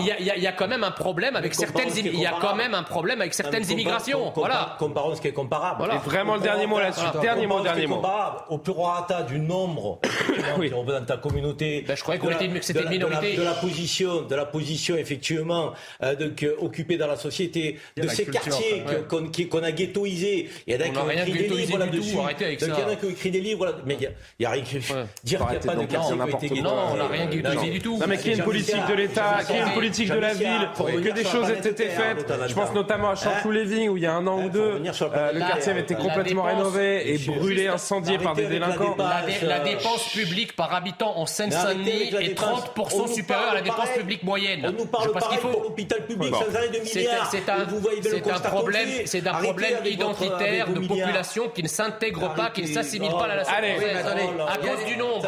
Il 0.00 0.06
y, 0.06 0.12
a- 0.12 0.20
il 0.20 0.26
y 0.26 0.30
a- 0.30 0.36
il 0.36 0.42
y 0.42 0.46
a 0.46 0.52
quand 0.52 0.68
même 0.68 0.84
un 0.84 0.92
problème 0.92 1.34
avec 1.34 1.54
certaines. 1.54 1.88
Il 1.96 2.18
y 2.20 2.26
a 2.26 2.34
quand 2.40 2.54
même 2.54 2.74
un 2.74 2.84
problème 2.84 3.20
avec 3.20 3.34
certaines 3.34 3.68
immigrations. 3.70 4.30
compar- 4.30 4.34
Voilà. 4.36 4.76
Comparons 4.78 5.14
ce 5.16 5.20
qui 5.20 5.28
est 5.28 5.32
comparable. 5.32 5.78
Voilà. 5.78 5.96
Et 5.96 5.98
vraiment 5.98 6.36
le 6.36 6.42
dernier 6.42 6.66
mot 6.66 6.78
là-dessus. 6.78 7.04
Dernier 7.20 7.46
mot, 7.48 7.60
dernier 7.60 7.86
mot. 7.88 8.02
Au 8.48 8.58
prorata 8.58 9.22
du 9.22 9.38
nombre 9.40 9.98
Oui. 10.58 10.70
qui 10.70 11.06
ta 11.06 11.16
communauté. 11.16 11.84
Ben, 11.86 11.96
je 11.96 12.02
croyais 12.02 12.20
qu'on 12.20 12.30
était 12.30 12.48
que 12.48 12.64
c'était 12.64 12.80
une 12.82 12.86
de 12.86 12.90
la- 13.06 13.06
minorité. 13.08 13.36
De 13.36 13.42
la, 13.42 13.52
position, 13.54 14.22
de 14.22 14.34
la 14.34 14.44
position 14.46 14.96
effectivement 14.96 15.72
euh, 16.02 16.14
de- 16.14 16.28
que- 16.28 16.51
occupée 16.60 16.96
dans 16.96 17.06
la 17.06 17.16
société, 17.16 17.78
de 17.96 18.02
la 18.02 18.12
ces 18.12 18.24
culture, 18.24 18.42
quartiers 18.42 18.84
qu'on 19.08 19.28
qui- 19.28 19.48
a 19.64 19.72
ghettoisés. 19.72 20.48
Il 20.66 20.74
y 20.74 20.76
en 20.76 20.80
a 20.80 20.88
qui 20.88 20.98
ont 20.98 21.10
écrit 21.10 21.32
des 21.32 21.48
livres 21.48 21.78
là-dessus. 21.78 22.14
Il 22.60 22.68
y 22.68 22.72
en 22.72 22.88
a 22.88 22.96
qui 22.96 23.04
ont 23.06 23.10
écrit 23.10 23.30
des 23.30 23.40
livres. 23.40 23.66
là- 23.66 23.72
Mais 23.86 23.96
il 24.00 24.10
y 24.40 24.46
a- 24.46 24.50
rien. 24.50 24.62
Dire 24.62 24.78
qu'il 25.24 25.48
n'y 25.48 25.56
a 25.56 25.60
pas 25.60 25.74
de 25.74 25.84
quartier 25.86 25.88
qui 26.08 26.12
a 26.12 26.16
n'importe 26.16 26.44
été. 26.44 26.60
Non, 26.62 26.74
on 26.92 26.96
n'a 26.96 27.06
rien 27.08 27.26
ghettoisé. 27.26 27.70
du 27.70 27.80
tout. 27.80 27.98
Non 27.98 28.06
mais 28.06 28.16
qu'il 28.18 28.28
y 28.28 28.34
ait 28.34 28.36
une 28.38 28.44
politique 28.44 28.86
de 28.88 28.94
l'État, 28.94 29.38
y 29.48 29.52
ait 29.52 29.58
une 29.60 29.72
politique 29.74 30.08
de 30.10 30.14
la 30.18 30.34
ville, 30.34 30.68
que 30.76 31.10
des 31.10 31.24
choses 31.24 31.50
aient 31.50 31.68
été 31.68 31.86
faites. 31.88 32.32
Je 32.48 32.54
pense 32.54 32.72
notamment 32.74 33.08
à 33.10 33.12
Hein 33.12 33.16
Chanteloup-les-Vignes 33.16 33.88
où 33.90 33.96
il 33.96 34.02
y 34.02 34.06
a 34.06 34.14
un 34.14 34.26
an 34.26 34.38
Hein, 34.40 34.44
ou 34.46 34.48
deux, 34.50 34.60
euh, 34.60 35.32
le 35.32 35.38
quartier 35.40 35.72
avait 35.72 35.80
été 35.82 35.94
complètement 35.94 36.42
rénové 36.44 37.12
et 37.14 37.18
brûlé, 37.18 37.66
incendié 37.68 38.18
par 38.18 38.34
des 38.34 38.46
délinquants. 38.46 38.96
La, 38.98 39.60
euh, 39.60 39.64
dépense 39.64 40.08
publique 40.12 40.56
par 40.56 40.74
habitant 40.74 41.16
en 41.18 41.26
Seine-Saint-Denis 41.26 42.08
est 42.18 42.28
dépense. 42.28 42.64
30% 42.64 43.04
On 43.04 43.06
nous 43.08 43.14
supérieure 43.14 43.50
à 43.50 43.54
la 43.54 43.60
dépense 43.62 43.90
publique 43.96 44.22
moyenne. 44.22 44.60
On 44.64 44.72
nous 44.72 44.86
parle 44.86 45.12
pareil 45.12 45.38
faut. 45.40 45.48
pour 45.48 45.62
l'hôpital 45.62 46.06
public, 46.06 46.30
Bon. 46.30 46.38
C'est 46.84 47.48
un, 47.48 47.64
problème, 47.64 48.88
c'est 49.06 49.26
un 49.26 49.32
problème 49.34 49.74
votre- 49.76 49.86
identitaire 49.86 50.68
de 50.68 50.80
population 50.86 51.48
qui 51.48 51.62
ne 51.62 51.68
s'intègre 51.68 52.34
pas, 52.34 52.50
qui 52.50 52.62
ne 52.62 52.66
s'assimile 52.66 53.10
Oh 53.14 53.18
pas 53.18 53.24
à 53.24 53.28
la 53.28 53.36
nation 53.36 53.54
Allez. 53.56 53.70
française. 53.74 53.96
Attendez, 53.96 54.22
à 54.48 54.56
cause 54.58 54.84
du 54.86 54.96
nombre. 54.96 55.26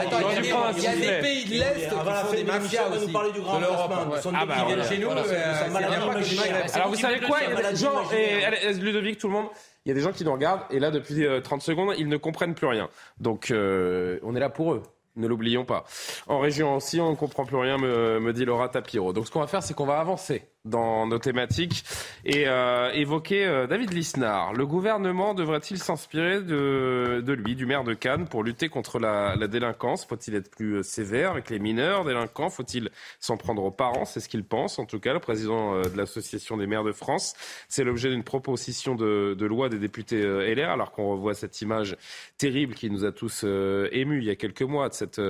Il 0.77 0.83
y 0.83 0.87
a 0.87 0.95
des- 0.97 1.21
pays 1.23 1.45
de 1.45 1.51
l'Est 1.55 1.75
qui 1.75 1.89
font 1.91 2.33
des 2.33 2.45
mafias 2.45 2.89
aussi. 2.89 3.07
de 3.07 3.13
l'Europe. 3.61 3.93
Ah 4.35 4.47
bah 4.47 4.55
qui 4.59 4.65
viennent 4.67 4.79
voilà. 4.79 4.89
chez 4.89 4.99
nous. 4.99 5.11
Euh, 5.11 6.75
Alors 6.75 6.89
vous 6.89 6.97
savez 6.97 7.21
quoi 7.21 7.39
de 7.41 7.45
Il 7.45 8.41
y 8.41 8.45
a 8.45 8.51
des 8.73 8.81
Ludovic, 8.81 9.15
et 9.15 9.17
tout 9.19 9.29
le 9.29 9.33
monde, 9.35 9.47
il 9.85 9.89
y 9.89 9.93
a 9.93 9.95
des 9.95 10.01
gens 10.01 10.13
qui 10.13 10.25
nous 10.25 10.33
regardent 10.33 10.63
et 10.71 10.79
là 10.81 10.91
depuis 10.91 11.25
euh, 11.27 11.41
30 11.41 11.63
secondes, 11.63 11.95
ils 11.99 12.09
ne 12.09 12.17
comprennent 12.17 12.55
plus 12.55 12.67
rien. 12.67 12.89
Donc 13.21 13.51
euh, 13.51 14.19
on 14.23 14.35
est 14.35 14.41
là 14.41 14.49
pour 14.51 14.73
eux. 14.75 14.83
Ne 15.17 15.29
l'oublions 15.29 15.65
pas. 15.65 15.85
En 16.27 16.41
région 16.41 16.75
aussi, 16.75 17.01
on 17.01 17.11
ne 17.11 17.15
comprend 17.17 17.45
plus 17.45 17.57
rien, 17.57 17.79
me, 17.79 18.19
me 18.19 18.33
dit 18.33 18.45
Laura 18.45 18.69
Tapiro. 18.69 19.13
Donc 19.13 19.27
ce 19.27 19.31
qu'on 19.31 19.39
va 19.41 19.47
faire, 19.47 19.63
c'est 19.63 19.73
qu'on 19.75 19.87
va 19.87 20.01
avancer 20.01 20.43
dans 20.65 21.07
nos 21.07 21.19
thématiques 21.19 21.85
et 22.25 22.49
euh, 22.49 22.91
évoquer 22.93 23.45
euh, 23.45 23.67
David 23.67 23.93
Lisnard. 23.93 24.55
Le 24.55 24.67
gouvernement 24.67 25.35
devrait-il 25.35 25.79
s'inspirer 25.79 26.41
de, 26.41 27.23
de 27.25 27.33
lui, 27.35 27.55
du 27.55 27.67
maire 27.67 27.85
de 27.85 27.93
Cannes, 27.93 28.27
pour 28.27 28.43
lutter 28.43 28.69
contre 28.69 28.99
la, 28.99 29.37
la 29.37 29.47
délinquance? 29.47 30.07
Faut-il 30.07 30.35
être 30.35 30.51
plus 30.51 30.77
euh, 30.77 30.83
sévère 30.83 31.33
avec 31.33 31.51
les 31.51 31.59
mineurs 31.59 32.05
délinquants? 32.05 32.49
Faut-il 32.49 32.91
s'en 33.21 33.37
prendre 33.37 33.63
aux 33.63 33.71
parents? 33.71 34.07
C'est 34.07 34.21
ce 34.21 34.29
qu'il 34.29 34.45
pense, 34.45 34.79
en 34.79 34.87
tout 34.87 35.01
cas, 35.01 35.13
le 35.13 35.21
président 35.21 35.75
euh, 35.75 35.83
de 35.83 35.97
l'Association 35.99 36.57
des 36.57 36.67
maires 36.67 36.85
de 36.85 36.93
France. 36.93 37.35
C'est 37.69 37.85
l'objet 37.85 38.09
d'une 38.09 38.25
proposition 38.25 38.95
de, 38.95 39.35
de 39.39 39.47
loi 39.47 39.69
des 39.69 39.79
députés 39.79 40.23
euh, 40.23 40.55
LR, 40.55 40.71
alors 40.71 40.93
qu'on 40.93 41.11
revoit 41.11 41.35
cette 41.35 41.61
image 41.61 41.97
terrible 42.39 42.75
qui 42.75 42.89
nous 42.89 43.05
a 43.05 43.13
tous 43.13 43.43
euh, 43.45 43.89
émus 43.93 44.19
il 44.19 44.25
y 44.25 44.31
a 44.31 44.37
quelques 44.37 44.63
mois 44.63 44.89
de 44.89 44.95
cette... 44.95 45.21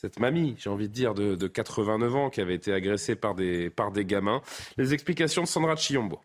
cette 0.00 0.18
mamie, 0.18 0.54
j'ai 0.56 0.70
envie 0.70 0.88
de 0.88 0.94
dire, 0.94 1.12
de, 1.12 1.34
de 1.34 1.46
89 1.46 2.16
ans 2.16 2.30
qui 2.30 2.40
avait 2.40 2.54
été 2.54 2.72
agressée 2.72 3.16
par 3.16 3.34
des, 3.34 3.68
par 3.68 3.92
des 3.92 4.06
gamins. 4.06 4.40
Les 4.78 4.94
explications 4.94 5.42
de 5.42 5.46
Sandra 5.46 5.76
Chiombo. 5.76 6.20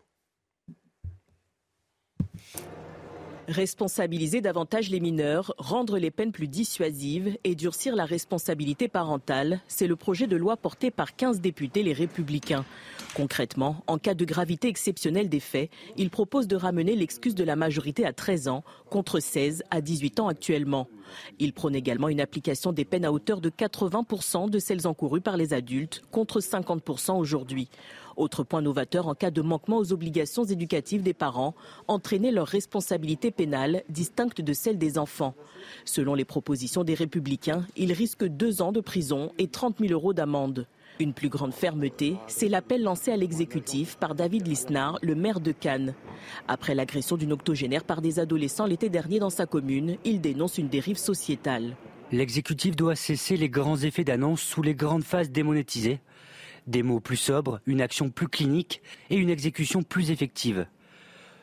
Responsabiliser 3.48 4.40
davantage 4.40 4.90
les 4.90 4.98
mineurs, 4.98 5.54
rendre 5.56 5.98
les 5.98 6.10
peines 6.10 6.32
plus 6.32 6.48
dissuasives 6.48 7.38
et 7.44 7.54
durcir 7.54 7.94
la 7.94 8.04
responsabilité 8.04 8.88
parentale, 8.88 9.60
c'est 9.68 9.86
le 9.86 9.94
projet 9.94 10.26
de 10.26 10.34
loi 10.34 10.56
porté 10.56 10.90
par 10.90 11.14
15 11.14 11.40
députés 11.40 11.84
les 11.84 11.92
républicains. 11.92 12.64
Concrètement, 13.14 13.84
en 13.86 13.98
cas 13.98 14.14
de 14.14 14.24
gravité 14.24 14.66
exceptionnelle 14.66 15.28
des 15.28 15.38
faits, 15.38 15.70
il 15.96 16.10
propose 16.10 16.48
de 16.48 16.56
ramener 16.56 16.96
l'excuse 16.96 17.36
de 17.36 17.44
la 17.44 17.54
majorité 17.54 18.04
à 18.04 18.12
13 18.12 18.48
ans 18.48 18.64
contre 18.90 19.20
16 19.20 19.62
à 19.70 19.80
18 19.80 20.18
ans 20.18 20.28
actuellement. 20.28 20.88
Il 21.38 21.52
prône 21.52 21.76
également 21.76 22.08
une 22.08 22.20
application 22.20 22.72
des 22.72 22.84
peines 22.84 23.04
à 23.04 23.12
hauteur 23.12 23.40
de 23.40 23.48
80% 23.48 24.50
de 24.50 24.58
celles 24.58 24.88
encourues 24.88 25.20
par 25.20 25.36
les 25.36 25.54
adultes 25.54 26.02
contre 26.10 26.40
50% 26.40 27.16
aujourd'hui. 27.16 27.68
Autre 28.16 28.44
point 28.44 28.62
novateur 28.62 29.08
en 29.08 29.14
cas 29.14 29.30
de 29.30 29.42
manquement 29.42 29.76
aux 29.76 29.92
obligations 29.92 30.44
éducatives 30.44 31.02
des 31.02 31.12
parents, 31.12 31.54
entraîner 31.86 32.30
leur 32.30 32.46
responsabilité 32.46 33.30
pénale 33.30 33.82
distincte 33.90 34.40
de 34.40 34.52
celle 34.54 34.78
des 34.78 34.96
enfants. 34.96 35.34
Selon 35.84 36.14
les 36.14 36.24
propositions 36.24 36.82
des 36.82 36.94
républicains, 36.94 37.66
ils 37.76 37.92
risquent 37.92 38.26
deux 38.26 38.62
ans 38.62 38.72
de 38.72 38.80
prison 38.80 39.32
et 39.38 39.48
30 39.48 39.78
000 39.80 39.92
euros 39.92 40.14
d'amende. 40.14 40.66
Une 40.98 41.12
plus 41.12 41.28
grande 41.28 41.52
fermeté, 41.52 42.16
c'est 42.26 42.48
l'appel 42.48 42.82
lancé 42.82 43.12
à 43.12 43.18
l'exécutif 43.18 43.96
par 43.96 44.14
David 44.14 44.46
Lisnard, 44.46 44.98
le 45.02 45.14
maire 45.14 45.40
de 45.40 45.52
Cannes. 45.52 45.94
Après 46.48 46.74
l'agression 46.74 47.18
d'une 47.18 47.34
octogénaire 47.34 47.84
par 47.84 48.00
des 48.00 48.18
adolescents 48.18 48.64
l'été 48.64 48.88
dernier 48.88 49.18
dans 49.18 49.28
sa 49.28 49.44
commune, 49.44 49.98
il 50.04 50.22
dénonce 50.22 50.56
une 50.56 50.68
dérive 50.68 50.96
sociétale. 50.96 51.76
L'exécutif 52.12 52.76
doit 52.76 52.96
cesser 52.96 53.36
les 53.36 53.50
grands 53.50 53.76
effets 53.76 54.04
d'annonce 54.04 54.40
sous 54.40 54.62
les 54.62 54.74
grandes 54.74 55.04
phases 55.04 55.30
démonétisées. 55.30 55.98
Des 56.66 56.82
mots 56.82 57.00
plus 57.00 57.16
sobres, 57.16 57.60
une 57.66 57.80
action 57.80 58.10
plus 58.10 58.28
clinique 58.28 58.82
et 59.10 59.16
une 59.16 59.30
exécution 59.30 59.82
plus 59.82 60.10
effective. 60.10 60.66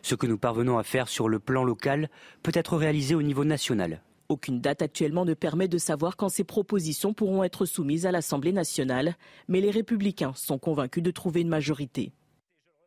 Ce 0.01 0.15
que 0.15 0.27
nous 0.27 0.37
parvenons 0.37 0.77
à 0.77 0.83
faire 0.83 1.07
sur 1.07 1.29
le 1.29 1.39
plan 1.39 1.63
local 1.63 2.09
peut 2.43 2.51
être 2.53 2.75
réalisé 2.75 3.15
au 3.15 3.21
niveau 3.21 3.45
national. 3.45 4.01
Aucune 4.29 4.59
date 4.59 4.81
actuellement 4.81 5.25
ne 5.25 5.33
permet 5.33 5.67
de 5.67 5.77
savoir 5.77 6.17
quand 6.17 6.29
ces 6.29 6.43
propositions 6.43 7.13
pourront 7.13 7.43
être 7.43 7.65
soumises 7.65 8.05
à 8.05 8.11
l'Assemblée 8.11 8.51
nationale, 8.51 9.15
mais 9.47 9.61
les 9.61 9.71
républicains 9.71 10.33
sont 10.35 10.57
convaincus 10.57 11.03
de 11.03 11.11
trouver 11.11 11.41
une 11.41 11.49
majorité. 11.49 12.11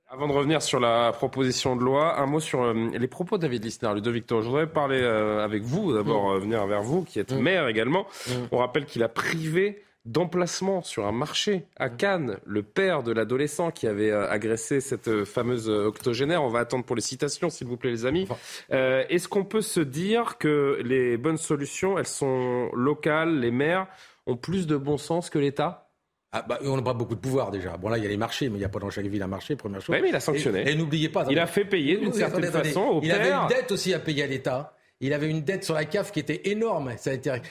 Avant 0.09 0.29
de 0.29 0.33
revenir 0.33 0.63
sur 0.63 0.79
la 0.79 1.13
proposition 1.13 1.75
de 1.75 1.83
loi, 1.83 2.21
un 2.21 2.27
mot 2.27 2.39
sur 2.39 2.63
euh, 2.63 2.91
les 2.97 3.09
propos 3.09 3.39
de 3.39 3.43
David 3.43 3.65
Lisnard, 3.65 3.95
Ludovic 3.95 4.23
Victor. 4.23 4.43
Je 4.43 4.49
voudrais 4.49 4.69
parler 4.69 5.01
euh, 5.01 5.45
avec 5.45 5.65
vous, 5.65 5.93
d'abord 5.93 6.29
mm. 6.29 6.35
euh, 6.35 6.39
venir 6.39 6.67
vers 6.67 6.83
vous, 6.83 7.03
qui 7.03 7.19
êtes 7.19 7.33
mm. 7.33 7.41
maire 7.41 7.67
également. 7.67 8.07
Mm. 8.29 8.33
On 8.53 8.59
rappelle 8.59 8.85
qu'il 8.85 9.03
a 9.03 9.09
privé 9.09 9.83
d'emplacement 10.07 10.83
sur 10.83 11.07
un 11.07 11.13
marché 11.13 11.67
à 11.77 11.91
Cannes, 11.91 12.39
le 12.47 12.63
père 12.63 13.03
de 13.03 13.13
l'adolescent 13.13 13.71
qui 13.71 13.87
avait 13.87 14.11
agressé 14.13 14.81
cette 14.81 15.25
fameuse 15.25 15.69
octogénaire. 15.69 16.43
On 16.43 16.49
va 16.49 16.61
attendre 16.61 16.85
pour 16.85 16.97
les 16.97 17.03
citations, 17.03 17.51
s'il 17.51 17.67
vous 17.67 17.77
plaît, 17.77 17.91
les 17.91 18.07
amis. 18.07 18.27
Est-ce 18.71 19.29
qu'on 19.29 19.45
peut 19.45 19.63
se 19.63 19.81
dire 19.81 20.39
que 20.39 20.81
les 20.85 21.17
bonnes 21.17 21.37
solutions, 21.37 21.99
elles 21.99 22.07
sont 22.07 22.71
locales, 22.73 23.41
les 23.41 23.51
maires 23.51 23.87
ont 24.27 24.37
plus 24.37 24.67
de 24.67 24.77
bon 24.77 24.97
sens 24.97 25.31
que 25.31 25.39
l'État? 25.39 25.87
Ah, 26.33 26.45
bah, 26.47 26.59
on 26.63 26.77
n'a 26.77 26.83
pas 26.83 26.93
beaucoup 26.93 27.15
de 27.15 27.21
pouvoir 27.21 27.51
déjà. 27.51 27.77
Bon 27.77 27.89
là, 27.89 27.97
il 27.99 28.03
y 28.03 28.07
a 28.07 28.11
les 28.11 28.17
marchés, 28.17 28.49
mais 28.49 28.57
il 28.57 28.59
n'y 28.59 28.65
a 28.65 28.69
pas 28.69 28.79
dans 28.79 28.91
chaque 28.91 29.07
ville 29.07 29.23
un 29.23 29.29
marché, 29.29 29.57
première 29.57 29.81
chose. 29.81 29.95
Oui, 29.95 30.03
mais 30.03 30.11
il 30.11 30.17
a 30.17 30.21
sanctionné. 30.21 30.69
Et, 30.69 30.75
n'oubliez 30.75 31.09
pas. 31.09 31.25
Il 31.31 31.39
a 31.39 31.47
fait 31.47 31.65
payer 31.65 31.97
d'une 31.97 32.13
certaine 32.13 32.51
façon 32.51 32.81
au 32.81 33.01
Il 33.03 33.11
avait 33.11 33.31
une 33.31 33.49
dette 33.49 33.73
aussi 33.73 33.95
à 33.95 33.99
payer 33.99 34.25
à 34.25 34.27
l'État. 34.27 34.76
Il 35.01 35.13
avait 35.13 35.29
une 35.29 35.43
dette 35.43 35.65
sur 35.65 35.75
la 35.75 35.85
CAF 35.85 36.11
qui 36.11 36.21
était 36.21 36.49
énorme. 36.49 36.95
Été, 37.05 37.43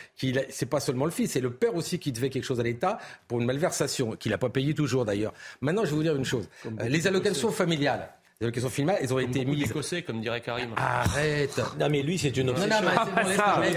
c'est 0.50 0.66
pas 0.66 0.80
seulement 0.80 1.06
le 1.06 1.12
fils, 1.12 1.32
c'est 1.32 1.42
le 1.42 1.52
père 1.52 1.76
aussi 1.76 2.00
qui 2.00 2.12
devait 2.12 2.30
quelque 2.30 2.44
chose 2.44 2.60
à 2.60 2.64
l'État 2.64 2.98
pour 3.28 3.40
une 3.40 3.46
malversation, 3.46 4.16
qu'il 4.16 4.32
n'a 4.32 4.38
pas 4.38 4.50
payé 4.50 4.74
toujours 4.74 5.06
d'ailleurs. 5.06 5.34
Maintenant, 5.62 5.86
je 5.86 5.92
vais 5.92 5.96
vous 5.96 6.04
dire 6.04 6.16
une 6.16 6.26
chose. 6.26 6.50
Euh, 6.66 6.90
les 6.90 7.06
allocations 7.06 7.52
familiales, 7.52 8.10
les 8.42 8.48
allocations 8.48 8.70
filmées, 8.70 8.96
elles 9.00 9.14
ont 9.14 9.16
comme 9.16 9.30
été 9.30 9.46
mises. 9.46 9.72
écossais, 9.72 10.02
comme 10.02 10.20
dirait 10.20 10.42
Karim. 10.42 10.72
Arrête. 10.76 11.58
Non, 11.80 11.88
mais 11.90 12.02
lui, 12.02 12.18
c'est 12.18 12.36
une 12.36 12.50
obsession. 12.50 12.70
Non, 12.70 12.82
non, 12.82 12.92
mais, 13.16 13.34
ça, 13.34 13.62
mais, 13.62 13.70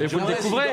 mais 0.00 0.06
vous 0.06 0.18
le 0.18 0.26
découvrez. 0.26 0.66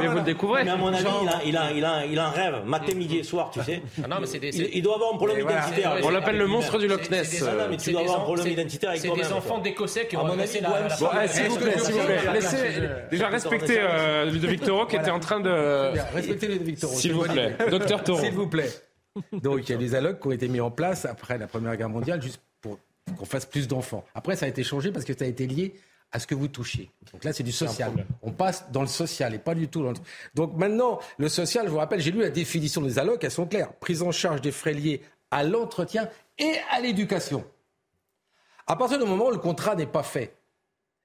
mais 0.00 0.06
vous 0.08 0.16
le 0.16 0.22
découvrez. 0.22 0.64
Mais 0.64 0.70
à 0.72 0.76
mon 0.76 0.92
avis, 0.92 1.04
il, 1.22 1.56
a, 1.56 1.70
il, 1.72 1.84
a, 1.84 2.04
il, 2.06 2.18
a, 2.18 2.26
un 2.26 2.30
rêve, 2.30 2.64
matin, 2.66 2.94
midi 2.94 3.18
et 3.18 3.22
soir, 3.22 3.52
tu 3.52 3.62
sais. 3.62 3.82
Ah 4.02 4.08
non, 4.08 4.16
mais 4.20 4.38
des, 4.40 4.48
il, 4.48 4.68
il, 4.74 4.82
doit 4.82 4.96
avoir 4.96 5.14
un 5.14 5.16
problème 5.16 5.48
identitaire. 5.48 5.96
On 6.02 6.10
l'appelle 6.10 6.38
le 6.38 6.48
monstre 6.48 6.76
du 6.80 6.88
Loch 6.88 7.08
Ness. 7.08 7.40
Non, 7.40 7.48
mais 7.70 7.76
tu 7.76 7.92
dois 7.92 8.00
avoir 8.00 8.22
un 8.22 8.24
problème 8.24 8.48
identitaire 8.48 8.90
avec. 8.90 9.02
C'est 9.02 9.14
des 9.14 9.32
enfants 9.32 9.58
d'Écossais 9.58 10.08
qui 10.08 10.16
ont 10.16 10.26
agressé 10.26 10.60
la. 10.60 11.28
S'il 11.28 11.48
vous 11.50 11.56
plaît, 11.56 11.78
s'il 11.78 11.94
vous 11.94 12.04
plaît. 12.04 12.32
Laissez 12.32 12.80
déjà 13.12 13.28
respecter 13.28 13.80
Ludovic 14.26 14.62
Toro 14.62 14.86
qui 14.86 14.96
était 14.96 15.12
en 15.12 15.20
train 15.20 15.38
de. 15.38 15.92
Respectez 16.14 16.48
Ludovic 16.48 16.80
Toro. 16.80 16.94
S'il 16.94 17.12
vous 17.12 17.22
plaît. 17.22 17.54
Docteur 17.70 18.02
Toro. 18.02 18.18
S'il 18.18 18.32
vous 18.32 18.48
plaît. 18.48 18.70
Donc 19.32 19.68
il 19.68 19.72
y 19.72 19.74
a 19.74 19.78
des 19.78 19.94
allocs 19.94 20.20
qui 20.20 20.28
ont 20.28 20.32
été 20.32 20.48
mis 20.48 20.60
en 20.60 20.70
place 20.70 21.04
après 21.04 21.38
la 21.38 21.46
Première 21.46 21.76
Guerre 21.76 21.88
mondiale, 21.88 22.22
juste 22.22 22.40
qu'on 22.62 23.24
fasse 23.24 23.46
plus 23.46 23.66
d'enfants. 23.66 24.04
Après, 24.14 24.36
ça 24.36 24.46
a 24.46 24.48
été 24.48 24.62
changé 24.62 24.92
parce 24.92 25.04
que 25.04 25.16
ça 25.16 25.24
a 25.24 25.28
été 25.28 25.46
lié 25.46 25.74
à 26.12 26.18
ce 26.18 26.26
que 26.26 26.34
vous 26.34 26.48
touchez. 26.48 26.90
Donc 27.12 27.24
là, 27.24 27.32
c'est 27.32 27.42
du 27.42 27.52
social. 27.52 27.92
On 28.22 28.32
passe 28.32 28.70
dans 28.72 28.80
le 28.80 28.88
social 28.88 29.34
et 29.34 29.38
pas 29.38 29.54
du 29.54 29.68
tout 29.68 29.82
dans 29.82 29.90
le... 29.90 29.96
Donc 30.34 30.56
maintenant, 30.56 30.98
le 31.18 31.28
social, 31.28 31.66
je 31.66 31.70
vous 31.70 31.78
rappelle, 31.78 32.00
j'ai 32.00 32.10
lu 32.10 32.20
la 32.20 32.30
définition 32.30 32.80
des 32.80 32.98
allocs, 32.98 33.22
elles 33.22 33.30
sont 33.30 33.46
claires. 33.46 33.72
Prise 33.74 34.02
en 34.02 34.10
charge 34.10 34.40
des 34.40 34.50
frais 34.50 34.72
liés 34.72 35.02
à 35.30 35.44
l'entretien 35.44 36.08
et 36.38 36.52
à 36.70 36.80
l'éducation. 36.80 37.44
À 38.66 38.76
partir 38.76 38.98
du 38.98 39.04
moment 39.04 39.28
où 39.28 39.30
le 39.30 39.38
contrat 39.38 39.76
n'est 39.76 39.86
pas 39.86 40.02
fait 40.02 40.34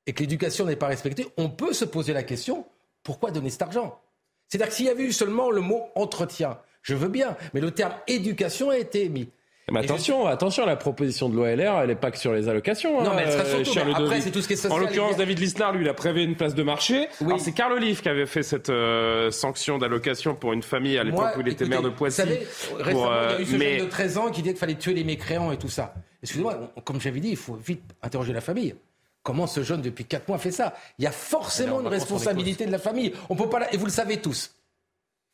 et 0.07 0.13
que 0.13 0.21
l'éducation 0.21 0.65
n'est 0.65 0.75
pas 0.75 0.87
respectée, 0.87 1.27
on 1.37 1.49
peut 1.49 1.73
se 1.73 1.85
poser 1.85 2.13
la 2.13 2.23
question, 2.23 2.65
pourquoi 3.03 3.31
donner 3.31 3.49
cet 3.49 3.61
argent? 3.61 3.99
C'est-à-dire 4.47 4.69
que 4.69 4.73
s'il 4.75 4.85
y 4.85 4.89
avait 4.89 5.03
eu 5.03 5.11
seulement 5.11 5.51
le 5.51 5.61
mot 5.61 5.89
entretien, 5.95 6.59
je 6.85 6.93
veux 6.93 7.07
bien, 7.07 7.35
mais 7.53 7.61
le 7.61 7.71
terme 7.71 7.93
éducation 8.07 8.69
a 8.69 8.77
été 8.77 9.05
émis. 9.05 9.27
Mais 9.71 9.79
attention, 9.79 10.27
attention, 10.27 10.67
la 10.67 10.75
proposition 10.75 11.29
de 11.29 11.35
l'OLR, 11.35 11.81
elle 11.81 11.87
n'est 11.87 11.95
pas 11.95 12.11
que 12.11 12.19
sur 12.19 12.31
les 12.31 12.47
allocations. 12.47 13.03
Non, 13.03 13.15
mais 13.15 13.23
elle 13.23 13.31
sera 13.31 13.43
euh, 13.43 13.63
surtout, 13.63 13.91
après, 13.95 14.21
c'est 14.21 14.29
tout 14.29 14.41
ce 14.41 14.47
qui 14.47 14.53
est 14.53 14.57
social. 14.57 14.79
En 14.79 14.83
l'occurrence, 14.83 15.17
David 15.17 15.39
Lisnard, 15.39 15.73
lui, 15.73 15.83
il 15.83 15.89
a 15.89 15.95
prévu 15.95 16.23
une 16.23 16.35
place 16.35 16.53
de 16.53 16.61
marché. 16.61 17.07
Oui. 17.21 17.27
Alors, 17.27 17.39
c'est 17.39 17.53
Carl 17.53 17.73
Olive 17.73 18.03
qui 18.03 18.09
avait 18.09 18.27
fait 18.27 18.43
cette 18.43 18.69
euh, 18.69 19.31
sanction 19.31 19.79
d'allocation 19.79 20.35
pour 20.35 20.53
une 20.53 20.61
famille 20.61 20.99
à 20.99 21.03
l'époque 21.03 21.35
où 21.35 21.41
il 21.41 21.47
était 21.47 21.65
maire 21.65 21.81
de 21.81 21.89
Poissy. 21.89 22.21
Vous 22.21 22.27
savez, 22.27 22.47
récemment, 22.77 23.09
il 23.11 23.33
y 23.33 23.37
a 23.37 23.41
eu 23.41 23.45
ce 23.45 23.55
mais... 23.55 23.77
jeune 23.79 23.85
de 23.87 23.91
13 23.91 24.17
ans 24.19 24.29
qui 24.29 24.43
disait 24.43 24.53
qu'il 24.53 24.59
fallait 24.59 24.75
tuer 24.75 24.93
les 24.93 25.03
mécréants 25.03 25.51
et 25.51 25.57
tout 25.57 25.69
ça. 25.69 25.95
Excusez-moi, 26.21 26.71
comme 26.83 27.01
j'avais 27.01 27.19
dit, 27.19 27.29
il 27.29 27.37
faut 27.37 27.55
vite 27.55 27.81
interroger 28.03 28.33
la 28.33 28.41
famille. 28.41 28.75
Comment 29.23 29.47
ce 29.47 29.63
jeune, 29.63 29.81
depuis 29.81 30.05
4 30.05 30.27
mois, 30.27 30.37
fait 30.37 30.51
ça? 30.51 30.75
Il 30.99 31.05
y 31.05 31.07
a 31.07 31.11
forcément 31.11 31.81
une 31.81 31.87
responsabilité 31.87 32.67
de 32.67 32.71
la 32.71 32.77
famille. 32.77 33.11
On 33.29 33.35
peut 33.35 33.49
pas... 33.49 33.67
Et 33.71 33.77
vous 33.77 33.85
le 33.85 33.91
savez 33.91 34.17
tous. 34.17 34.54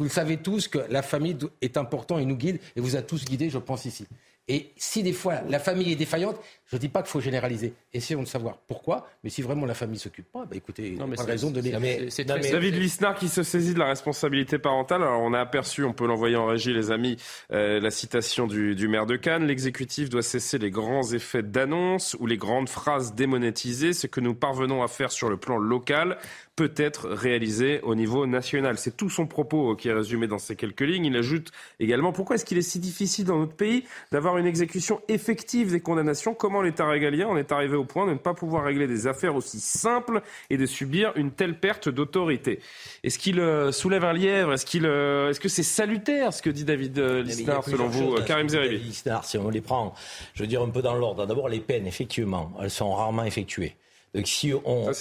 Vous 0.01 0.05
le 0.05 0.09
savez 0.11 0.37
tous 0.37 0.67
que 0.67 0.79
la 0.89 1.03
famille 1.03 1.37
est 1.61 1.77
importante 1.77 2.21
et 2.21 2.25
nous 2.25 2.35
guide, 2.35 2.59
et 2.75 2.81
vous 2.81 2.95
a 2.95 3.03
tous 3.03 3.23
guidés, 3.23 3.51
je 3.51 3.59
pense, 3.59 3.85
ici. 3.85 4.07
Et 4.47 4.71
si 4.75 5.03
des 5.03 5.13
fois 5.13 5.41
la 5.47 5.59
famille 5.59 5.91
est 5.91 5.95
défaillante, 5.95 6.37
je 6.71 6.77
ne 6.77 6.79
dis 6.79 6.87
pas 6.87 7.01
qu'il 7.01 7.11
faut 7.11 7.19
généraliser. 7.19 7.73
Essayons 7.93 8.23
de 8.23 8.27
savoir 8.27 8.55
pourquoi. 8.65 9.05
Mais 9.25 9.29
si 9.29 9.41
vraiment 9.41 9.65
la 9.65 9.73
famille 9.73 9.99
s'occupe 9.99 10.31
pas, 10.31 10.45
bah 10.45 10.55
écoutez, 10.55 10.91
non, 10.91 11.05
mais 11.05 11.17
pas 11.17 11.25
raison 11.25 11.51
de 11.51 11.59
donner. 11.59 12.09
C'est 12.09 12.23
David 12.23 12.75
Lisnard 12.75 13.15
qui 13.15 13.27
se 13.27 13.43
saisit 13.43 13.73
de 13.73 13.79
la 13.79 13.87
responsabilité 13.87 14.57
parentale. 14.57 15.03
Alors 15.03 15.21
on 15.21 15.33
a 15.33 15.39
aperçu, 15.41 15.83
on 15.83 15.91
peut 15.91 16.07
l'envoyer 16.07 16.37
en 16.37 16.45
régie, 16.45 16.73
les 16.73 16.89
amis, 16.89 17.17
euh, 17.51 17.81
la 17.81 17.91
citation 17.91 18.47
du, 18.47 18.73
du, 18.73 18.87
maire 18.87 19.05
de 19.05 19.17
Cannes. 19.17 19.47
L'exécutif 19.47 20.09
doit 20.09 20.21
cesser 20.21 20.59
les 20.59 20.71
grands 20.71 21.11
effets 21.11 21.43
d'annonce 21.43 22.15
ou 22.21 22.25
les 22.25 22.37
grandes 22.37 22.69
phrases 22.69 23.15
démonétisées. 23.15 23.91
Ce 23.91 24.07
que 24.07 24.21
nous 24.21 24.33
parvenons 24.33 24.81
à 24.81 24.87
faire 24.87 25.11
sur 25.11 25.29
le 25.29 25.35
plan 25.35 25.57
local 25.57 26.17
peut 26.55 26.71
être 26.77 27.09
réalisé 27.09 27.81
au 27.81 27.95
niveau 27.95 28.27
national. 28.27 28.77
C'est 28.77 28.95
tout 28.95 29.09
son 29.09 29.25
propos 29.25 29.75
qui 29.75 29.89
est 29.89 29.93
résumé 29.93 30.27
dans 30.27 30.37
ces 30.37 30.55
quelques 30.55 30.81
lignes. 30.81 31.05
Il 31.05 31.17
ajoute 31.17 31.51
également 31.79 32.13
pourquoi 32.13 32.35
est-ce 32.35 32.45
qu'il 32.45 32.57
est 32.57 32.61
si 32.61 32.79
difficile 32.79 33.25
dans 33.25 33.39
notre 33.39 33.55
pays 33.55 33.83
d'avoir 34.11 34.37
une 34.37 34.45
exécution 34.45 35.01
effective 35.07 35.71
des 35.71 35.81
condamnations? 35.81 36.33
Comment 36.33 36.60
l'État 36.61 36.87
régalien 36.87 37.27
en 37.27 37.37
est 37.37 37.51
arrivé 37.51 37.75
au 37.75 37.83
point 37.83 38.05
de 38.05 38.13
ne 38.13 38.17
pas 38.17 38.33
pouvoir 38.33 38.63
régler 38.63 38.87
des 38.87 39.07
affaires 39.07 39.35
aussi 39.35 39.59
simples 39.59 40.21
et 40.49 40.57
de 40.57 40.65
subir 40.65 41.11
une 41.15 41.31
telle 41.31 41.59
perte 41.59 41.89
d'autorité 41.89 42.59
Est-ce 43.03 43.19
qu'il 43.19 43.39
euh, 43.39 43.71
soulève 43.71 44.03
un 44.03 44.13
lièvre? 44.13 44.53
Est-ce 44.53 44.65
qu'il, 44.65 44.85
euh, 44.85 45.29
est-ce 45.29 45.39
que 45.39 45.49
c'est 45.49 45.63
salutaire 45.63 46.33
ce 46.33 46.41
que 46.41 46.49
dit 46.49 46.63
David 46.63 46.97
euh, 46.99 47.23
Lisnard 47.23 47.63
selon 47.63 47.87
vous, 47.87 48.15
Karim 48.25 48.49
Zeribi 48.49 48.77
Lisnard, 48.77 49.25
si 49.25 49.37
on 49.37 49.49
les 49.49 49.61
prend, 49.61 49.93
je 50.33 50.43
veux 50.43 50.47
dire 50.47 50.61
un 50.61 50.69
peu 50.69 50.81
dans 50.81 50.95
l'ordre. 50.95 51.25
D'abord 51.25 51.49
les 51.49 51.59
peines, 51.59 51.87
effectivement, 51.87 52.51
elles 52.61 52.69
sont 52.69 52.93
rarement 52.93 53.23
effectuées. 53.23 53.75
Donc 54.13 54.27
si 54.27 54.53
on, 54.53 54.91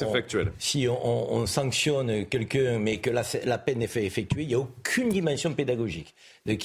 si 0.59 0.87
on, 0.89 1.47
sanctionne 1.47 2.27
quelqu'un 2.27 2.79
mais 2.79 2.99
que 2.99 3.11
la, 3.11 3.23
la 3.45 3.59
peine 3.59 3.83
est 3.83 3.89
fait 3.89 4.05
effectuer, 4.05 4.43
il 4.43 4.49
n'y 4.49 4.55
a 4.55 4.61
aucune 4.61 5.09
dimension 5.09 5.53
pédagogique. 5.53 6.15
Donc 6.47 6.61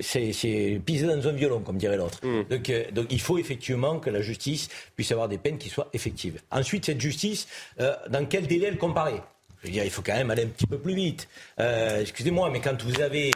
c'est 0.00 0.80
piser 0.84 1.06
dans 1.06 1.28
un 1.28 1.32
violon, 1.32 1.60
comme 1.60 1.76
dirait 1.76 1.98
l'autre. 1.98 2.20
Donc, 2.48 2.70
euh, 2.70 2.84
donc 2.90 3.06
il 3.10 3.20
faut 3.20 3.38
effectivement 3.38 3.98
que 3.98 4.08
la 4.08 4.22
justice 4.22 4.68
puisse 4.96 5.12
avoir 5.12 5.28
des 5.28 5.38
peines 5.38 5.58
qui 5.58 5.68
soient 5.68 5.90
effectives. 5.92 6.40
Ensuite, 6.50 6.86
cette 6.86 7.00
justice, 7.00 7.46
euh, 7.80 7.94
dans 8.08 8.24
quel 8.26 8.46
délai 8.46 8.68
elle 8.68 8.78
comparait 8.78 9.22
je 9.64 9.68
veux 9.68 9.72
dire, 9.72 9.84
il 9.84 9.90
faut 9.90 10.02
quand 10.02 10.14
même 10.14 10.30
aller 10.30 10.42
un 10.42 10.48
petit 10.48 10.66
peu 10.66 10.78
plus 10.78 10.94
vite. 10.94 11.26
Euh, 11.58 12.02
excusez-moi, 12.02 12.50
mais 12.50 12.60
quand 12.60 12.82
vous 12.82 13.00
avez 13.00 13.30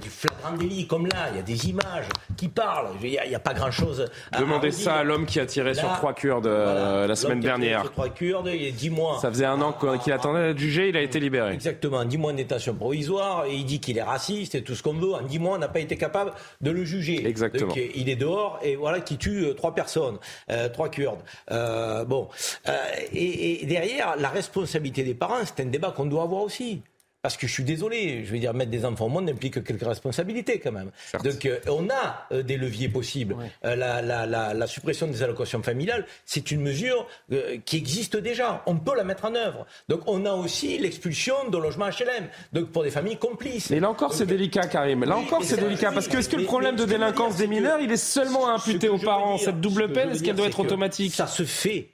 du 0.00 0.08
flagrant 0.08 0.56
délit, 0.56 0.86
comme 0.86 1.06
là, 1.06 1.30
il 1.30 1.36
y 1.36 1.38
a 1.40 1.42
des 1.42 1.68
images 1.68 2.06
qui 2.36 2.48
parlent. 2.48 2.90
Il 3.02 3.10
n'y 3.10 3.34
a, 3.34 3.40
pas 3.40 3.52
grand-chose. 3.52 4.06
À 4.30 4.38
Demandez 4.40 4.70
ça 4.70 4.94
à 4.94 5.02
l'homme 5.02 5.26
qui 5.26 5.40
a 5.40 5.46
tiré 5.46 5.74
sur 5.74 5.92
trois 5.94 6.14
Kurdes 6.14 6.46
euh, 6.46 7.06
la 7.06 7.16
semaine 7.16 7.40
dernière. 7.40 7.82
Sur 7.82 7.92
trois 7.92 8.08
Kurdes, 8.08 8.50
il 8.54 8.62
y 8.62 8.68
a 8.68 8.70
10 8.70 8.90
mois. 8.90 9.18
Ça 9.20 9.28
faisait 9.30 9.44
un 9.44 9.60
an 9.60 9.76
qu'il 10.02 10.12
attendait 10.12 10.48
d'être 10.48 10.58
jugé, 10.58 10.88
il 10.88 10.96
a 10.96 11.02
été 11.02 11.18
libéré. 11.18 11.52
Exactement, 11.52 12.04
10 12.04 12.16
mois 12.18 12.32
de 12.32 12.36
détention 12.36 12.74
provisoire, 12.74 13.46
et 13.46 13.54
il 13.54 13.64
dit 13.64 13.80
qu'il 13.80 13.98
est 13.98 14.02
raciste 14.02 14.54
et 14.54 14.62
tout 14.62 14.74
ce 14.74 14.82
qu'on 14.82 14.94
veut. 14.94 15.14
En 15.14 15.22
10 15.22 15.38
mois, 15.40 15.56
on 15.56 15.58
n'a 15.58 15.68
pas 15.68 15.80
été 15.80 15.96
capable 15.96 16.32
de 16.60 16.70
le 16.70 16.84
juger. 16.84 17.26
Exactement. 17.26 17.68
Donc, 17.68 17.80
il 17.94 18.08
est 18.08 18.16
dehors 18.16 18.60
et 18.62 18.76
voilà, 18.76 19.00
qui 19.00 19.18
tue 19.18 19.44
euh, 19.44 19.54
trois 19.54 19.74
personnes, 19.74 20.18
trois 20.72 20.90
Kurdes. 20.90 21.22
bon. 22.06 22.28
et 23.12 23.66
derrière, 23.66 24.16
la 24.16 24.28
responsabilité 24.28 25.02
des 25.02 25.14
parents, 25.14 25.40
c'est 25.44 25.62
un 25.62 25.66
débat 25.66 25.90
qu'on 25.90 26.06
doit 26.06 26.22
avoir 26.22 26.42
aussi. 26.42 26.82
Parce 27.22 27.36
que 27.36 27.46
je 27.46 27.52
suis 27.52 27.62
désolé, 27.62 28.24
je 28.24 28.32
veux 28.32 28.40
dire, 28.40 28.52
mettre 28.52 28.72
des 28.72 28.84
enfants 28.84 29.06
au 29.06 29.08
monde 29.08 29.30
implique 29.30 29.62
quelques 29.62 29.86
responsabilités 29.86 30.58
quand 30.58 30.72
même. 30.72 30.90
Donc 31.22 31.46
euh, 31.46 31.60
on 31.68 31.88
a 31.88 32.26
euh, 32.32 32.42
des 32.42 32.56
leviers 32.56 32.88
possibles. 32.88 33.36
Euh, 33.64 33.76
la, 33.76 34.02
la, 34.02 34.26
la, 34.26 34.52
la, 34.54 34.66
suppression 34.66 35.06
des 35.06 35.22
allocations 35.22 35.62
familiales, 35.62 36.04
c'est 36.26 36.50
une 36.50 36.62
mesure 36.62 37.06
qui 37.64 37.76
existe 37.76 38.16
déjà. 38.16 38.64
On 38.66 38.76
peut 38.76 38.96
la 38.96 39.04
mettre 39.04 39.24
en 39.24 39.36
œuvre. 39.36 39.66
Donc 39.88 40.00
on 40.06 40.26
a 40.26 40.32
aussi 40.32 40.78
l'expulsion 40.78 41.48
de 41.48 41.56
logements 41.56 41.86
HLM, 41.86 42.26
donc 42.52 42.72
pour 42.72 42.82
des 42.82 42.90
familles 42.90 43.18
complices. 43.18 43.70
Mais 43.70 43.78
là 43.78 43.90
encore, 43.90 44.12
c'est 44.14 44.26
délicat, 44.26 44.66
Karim. 44.66 45.04
Là 45.04 45.16
encore, 45.16 45.44
c'est 45.44 45.60
délicat. 45.60 45.92
Parce 45.92 46.08
que 46.08 46.16
est-ce 46.16 46.28
que 46.28 46.36
le 46.36 46.44
problème 46.44 46.74
de 46.74 46.84
délinquance 46.84 47.36
des 47.36 47.46
mineurs, 47.46 47.78
il 47.80 47.92
est 47.92 47.96
seulement 47.96 48.52
imputé 48.52 48.88
aux 48.88 48.98
parents 48.98 49.38
Cette 49.38 49.60
double 49.60 49.92
peine, 49.92 50.10
est-ce 50.10 50.24
qu'elle 50.24 50.34
doit 50.34 50.48
être 50.48 50.58
automatique? 50.58 51.14
Ça 51.14 51.28
se 51.28 51.44
fait 51.44 51.91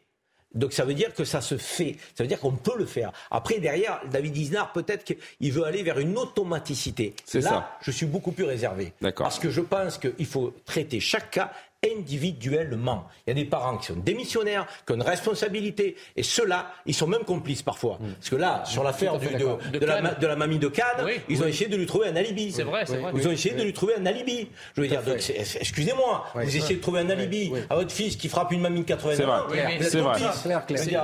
donc 0.59 0.73
ça 0.73 0.85
veut 0.85 0.95
dire 0.95 1.15
que 1.15 1.25
ça 1.25 1.41
se 1.41 1.57
fait, 1.57 1.97
ça 2.15 2.25
veut 2.25 2.29
dire 2.29 2.41
qu'on 2.41 2.53
peut 2.53 2.77
le 2.77 2.85
faire. 2.85 3.13
Après, 3.31 3.59
derrière, 3.61 4.01
David 4.11 4.37
Isnard, 4.37 4.73
peut-être 4.73 5.05
qu'il 5.05 5.53
veut 5.53 5.65
aller 5.65 5.83
vers 5.83 5.99
une 5.99 6.19
automaticité. 6.19 7.15
Là, 7.35 7.41
ça. 7.41 7.79
je 7.81 7.91
suis 7.91 8.07
beaucoup 8.07 8.33
plus 8.33 8.45
réservé. 8.45 8.93
Parce 9.17 9.39
que 9.39 9.51
je 9.51 9.61
pense 9.61 9.99
qu'il 9.99 10.27
faut 10.27 10.53
traiter 10.65 11.01
chaque 11.01 11.31
cas 11.31 11.53
individuellement. 11.87 13.07
Il 13.27 13.31
y 13.31 13.33
a 13.33 13.35
des 13.35 13.45
parents 13.45 13.77
qui 13.77 13.87
sont 13.87 13.97
démissionnaires, 13.97 14.67
qui 14.85 14.93
ont 14.93 14.97
une 14.97 15.03
responsabilité, 15.03 15.97
et 16.17 16.23
ceux-là, 16.25 16.73
ils 16.87 16.95
sont 16.95 17.07
même 17.07 17.23
complices 17.23 17.63
parfois. 17.63 17.99
Parce 18.19 18.31
que 18.31 18.37
là, 18.37 18.63
sur 18.65 18.83
l'affaire 18.83 19.19
de, 19.19 19.79
de, 19.79 19.87
la, 19.87 20.15
de, 20.15 20.27
la, 20.27 20.37
mamie 20.37 20.59
de 20.59 20.69
Cannes, 20.69 21.07
ils 21.29 21.43
ont 21.43 21.47
essayé 21.47 21.71
de 21.71 21.77
lui 21.77 21.87
trouver 21.87 22.09
un 22.09 22.17
alibi. 22.17 22.51
C'est 22.51 22.65
vrai, 22.65 22.85
c'est 22.85 22.97
vrai. 22.97 23.13
Ils 23.15 23.29
ont 23.29 23.31
essayé 23.31 23.55
de 23.55 23.63
lui 23.63 23.73
trouver 23.73 23.95
un 23.95 24.07
alibi. 24.07 24.49
Je 24.77 24.83
veux 24.83 24.89
dire, 24.89 25.03
excusez-moi, 25.07 26.25
vous 26.35 26.57
essayez 26.57 26.77
de 26.77 26.81
trouver 26.83 27.01
un 27.01 27.11
alibi 27.11 27.53
à 27.71 27.77
votre 27.77 27.93
fils 27.93 28.17
qui 28.17 28.29
frappe 28.29 28.51
une 28.51 28.61
mamie 28.61 28.81
de 28.81 28.85
80 28.85 29.29
ans. 29.29 29.47
C'est 29.81 30.01
vrai. 30.01 30.19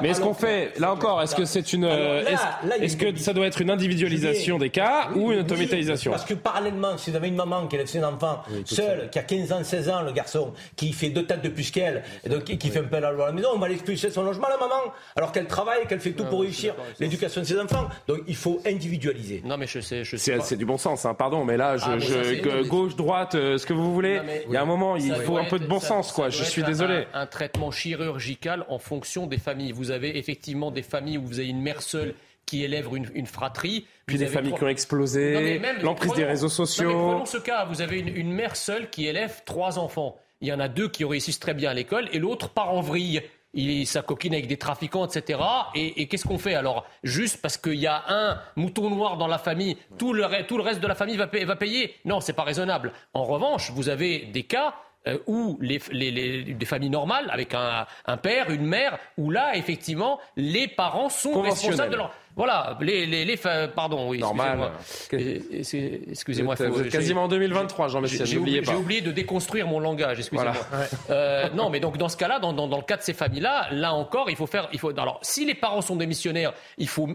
Mais 0.03 0.09
est-ce 0.11 0.21
qu'on 0.21 0.35
fait, 0.35 0.73
là 0.79 0.93
encore, 0.93 1.23
est-ce 1.23 1.37
que 1.37 1.45
c'est 1.45 1.73
une, 1.73 1.85
est-ce 1.85 2.97
que 2.97 3.17
ça 3.17 3.33
doit 3.33 3.47
être 3.47 3.61
une 3.61 3.71
individualisation 3.71 4.59
des 4.59 4.71
cas 4.71 5.11
ou 5.15 5.31
une 5.31 5.41
automatisation 5.41 6.11
Parce 6.11 6.25
que 6.25 6.35
parallèlement, 6.35 6.99
si 6.99 7.11
vous 7.11 7.17
avez 7.17 7.29
une 7.29 7.37
maman 7.37 7.69
qui 7.69 7.77
élève 7.77 7.87
ses 7.87 8.03
enfants 8.03 8.43
seule, 8.65 9.09
qui 9.11 9.19
a 9.21 9.23
15 9.23 9.53
ans, 9.53 9.63
16 9.63 9.89
ans, 9.89 10.03
le 10.03 10.13
garçon, 10.13 10.53
qui 10.77 10.93
fait 10.93 11.11
deux 11.11 11.25
têtes 11.25 11.43
de 11.43 11.49
plus 11.49 11.71
qu'elle, 11.71 12.03
et 12.25 12.29
donc 12.29 12.45
qui 12.45 12.69
fait 12.71 12.81
un 12.81 12.85
peu 12.85 12.99
la 12.99 13.11
loi 13.11 13.27
à 13.27 13.29
la 13.29 13.35
maison, 13.35 13.49
on 13.55 13.59
va 13.59 13.69
l'expulser 13.69 14.09
de 14.09 14.13
son 14.13 14.23
logement, 14.23 14.49
la 14.49 14.59
maman, 14.59 14.93
alors 15.17 15.33
qu'elle 15.33 15.47
travaille, 15.47 15.87
qu'elle 15.87 16.01
fait 16.01 16.13
tout 16.13 16.25
pour 16.25 16.41
réussir 16.41 16.75
l'éducation 17.01 17.41
de 17.41 17.47
ses 17.47 17.59
enfants. 17.59 17.89
Donc 18.09 18.21
il 18.27 18.37
faut 18.37 18.61
individualiser. 18.67 19.43
Non, 19.45 19.57
mais 19.57 19.67
je 19.67 19.81
sais, 19.81 20.05
je 20.05 20.17
sais. 20.17 20.39
C'est 20.41 20.57
du 20.57 20.67
bon 20.67 20.79
sens, 20.79 21.05
hein, 21.05 21.15
pardon, 21.15 21.45
mais 21.45 21.57
là, 21.57 21.77
je, 21.77 21.85
ah, 21.85 22.69
gauche, 22.69 22.97
droite, 22.97 23.35
euh, 23.35 23.59
ce 23.59 23.67
que 23.67 23.73
vous 23.73 23.93
voulez, 23.93 24.21
il 24.47 24.53
y 24.53 24.57
a 24.57 24.63
un 24.63 24.67
moment, 24.67 24.97
il 24.97 25.15
faut 25.17 25.39
un 25.39 25.45
peu 25.45 25.59
de 25.59 25.67
bon 25.67 25.81
sens, 25.81 26.13
quoi. 26.13 26.29
Je 26.29 26.45
suis 26.45 26.63
désolé. 26.63 27.07
Un, 27.13 27.23
un 27.23 27.27
traitement 27.27 27.71
chirurgical 27.71 28.65
en 28.69 28.79
fonction 28.79 29.27
des 29.27 29.39
familles. 29.39 29.73
Vous 29.73 29.91
avez 29.91 30.19
effectivement 30.19 30.71
des 30.71 30.83
familles 30.83 31.19
où 31.19 31.27
vous 31.27 31.39
avez 31.39 31.49
une 31.49 31.61
mère 31.61 31.83
seule 31.83 32.15
qui 32.47 32.63
élève 32.63 32.89
une, 32.95 33.09
une 33.15 33.27
fratrie. 33.27 33.87
Puis 34.07 34.19
des 34.19 34.27
familles 34.27 34.55
qui 34.55 34.65
ont 34.65 34.69
explosé, 34.69 35.61
l'emprise 35.83 36.13
des 36.13 36.25
réseaux 36.25 36.49
sociaux. 36.49 36.93
Non, 36.93 37.11
prenons 37.11 37.27
ce 37.27 37.39
cas, 37.39 37.65
vous 37.65 37.81
avez 37.81 38.01
une, 38.01 38.15
une, 38.15 38.33
mère 38.33 38.57
seule 38.57 38.91
qui 38.91 39.07
élève 39.07 39.43
trois 39.45 39.79
enfants. 39.79 40.19
Il 40.45 40.49
y 40.49 40.53
en 40.53 40.61
a 40.61 40.69
deux 40.69 40.89
qui 40.89 41.07
réussissent 41.07 41.41
très 41.41 41.55
bien 41.55 41.71
à 41.71 41.75
l'école 41.75 42.07
et 42.13 42.19
l'autre 42.19 42.51
part 42.51 42.71
en 42.71 42.83
vrille. 42.83 43.23
Il 43.55 43.87
s'acoquine 43.87 44.35
avec 44.35 44.47
des 44.47 44.59
trafiquants, 44.59 45.07
etc. 45.07 45.41
Et, 45.75 46.07
qu'est-ce 46.07 46.27
qu'on 46.27 46.37
fait 46.37 46.53
alors? 46.53 46.85
Juste 47.03 47.41
parce 47.41 47.57
qu'il 47.57 47.77
y 47.77 47.87
a 47.87 48.05
un 48.09 48.39
mouton 48.55 48.91
noir 48.91 49.17
dans 49.17 49.27
la 49.27 49.39
famille, 49.39 49.79
tout 49.97 50.13
le, 50.13 50.27
tout 50.47 50.59
le 50.59 50.63
reste 50.63 50.81
de 50.81 50.87
la 50.87 50.95
famille 50.95 51.17
va, 51.17 51.31
va 51.33 51.57
payer? 51.57 51.95
Non, 52.05 52.21
c'est 52.21 52.35
pas 52.35 52.43
raisonnable. 52.43 52.93
En 53.15 53.25
revanche, 53.25 53.71
vous 53.71 53.89
avez 53.89 54.27
des 54.27 54.43
cas 54.43 54.75
euh, 55.07 55.19
où 55.27 55.59
les, 55.61 55.81
les, 55.93 56.11
les, 56.11 56.43
des 56.55 56.67
familles 56.67 56.91
normales, 56.91 57.29
avec 57.31 57.55
un, 57.55 57.87
un, 58.07 58.17
père, 58.17 58.51
une 58.51 58.67
mère, 58.67 58.99
où 59.19 59.31
là, 59.31 59.57
effectivement, 59.57 60.19
les 60.37 60.69
parents 60.69 61.09
sont 61.09 61.43
responsables 61.43 61.93
de 61.93 61.97
leur... 61.97 62.13
Voilà, 62.37 62.77
les, 62.81 63.07
les, 63.07 63.25
les 63.25 63.37
pardon, 63.77 64.09
oui, 64.09 64.19
Normal. 64.19 64.73
Excusez-moi. 65.13 66.55
Excusez 66.55 66.69
vous 66.69 66.91
quasiment 66.91 67.25
en 67.25 67.29
2023, 67.29 67.89
Jean-Michel, 67.89 68.35
n'oubliez 68.35 68.63
pas. 68.63 68.73
J'ai 68.73 68.79
oublié 68.79 69.01
de 69.03 69.13
déconstruire 69.13 69.69
mon 69.69 69.79
langage, 69.79 70.19
excusez-moi. 70.19 70.53
Voilà. 70.71 70.87
Euh, 71.11 71.49
non, 71.51 71.71
mais 71.71 71.79
donc 71.79 71.97
dans 71.97 72.09
ce 72.09 72.17
cas-là, 72.17 72.41
dans, 72.41 72.53
dans, 72.53 72.67
dans, 72.67 72.79
le 72.79 72.83
cas 72.83 72.97
de 72.97 73.03
ces 73.03 73.13
familles-là, 73.13 73.69
là 73.71 73.95
encore, 73.95 74.31
il 74.31 74.37
faut 74.37 74.47
faire... 74.47 74.69
Il 74.73 74.81
faut, 74.81 74.91
alors, 74.99 75.21
si 75.23 75.45
les 75.45 75.55
parents 75.55 75.83
sont 75.83 75.97
démissionnaires, 75.97 76.55
il 76.77 76.89
faut 76.89 77.09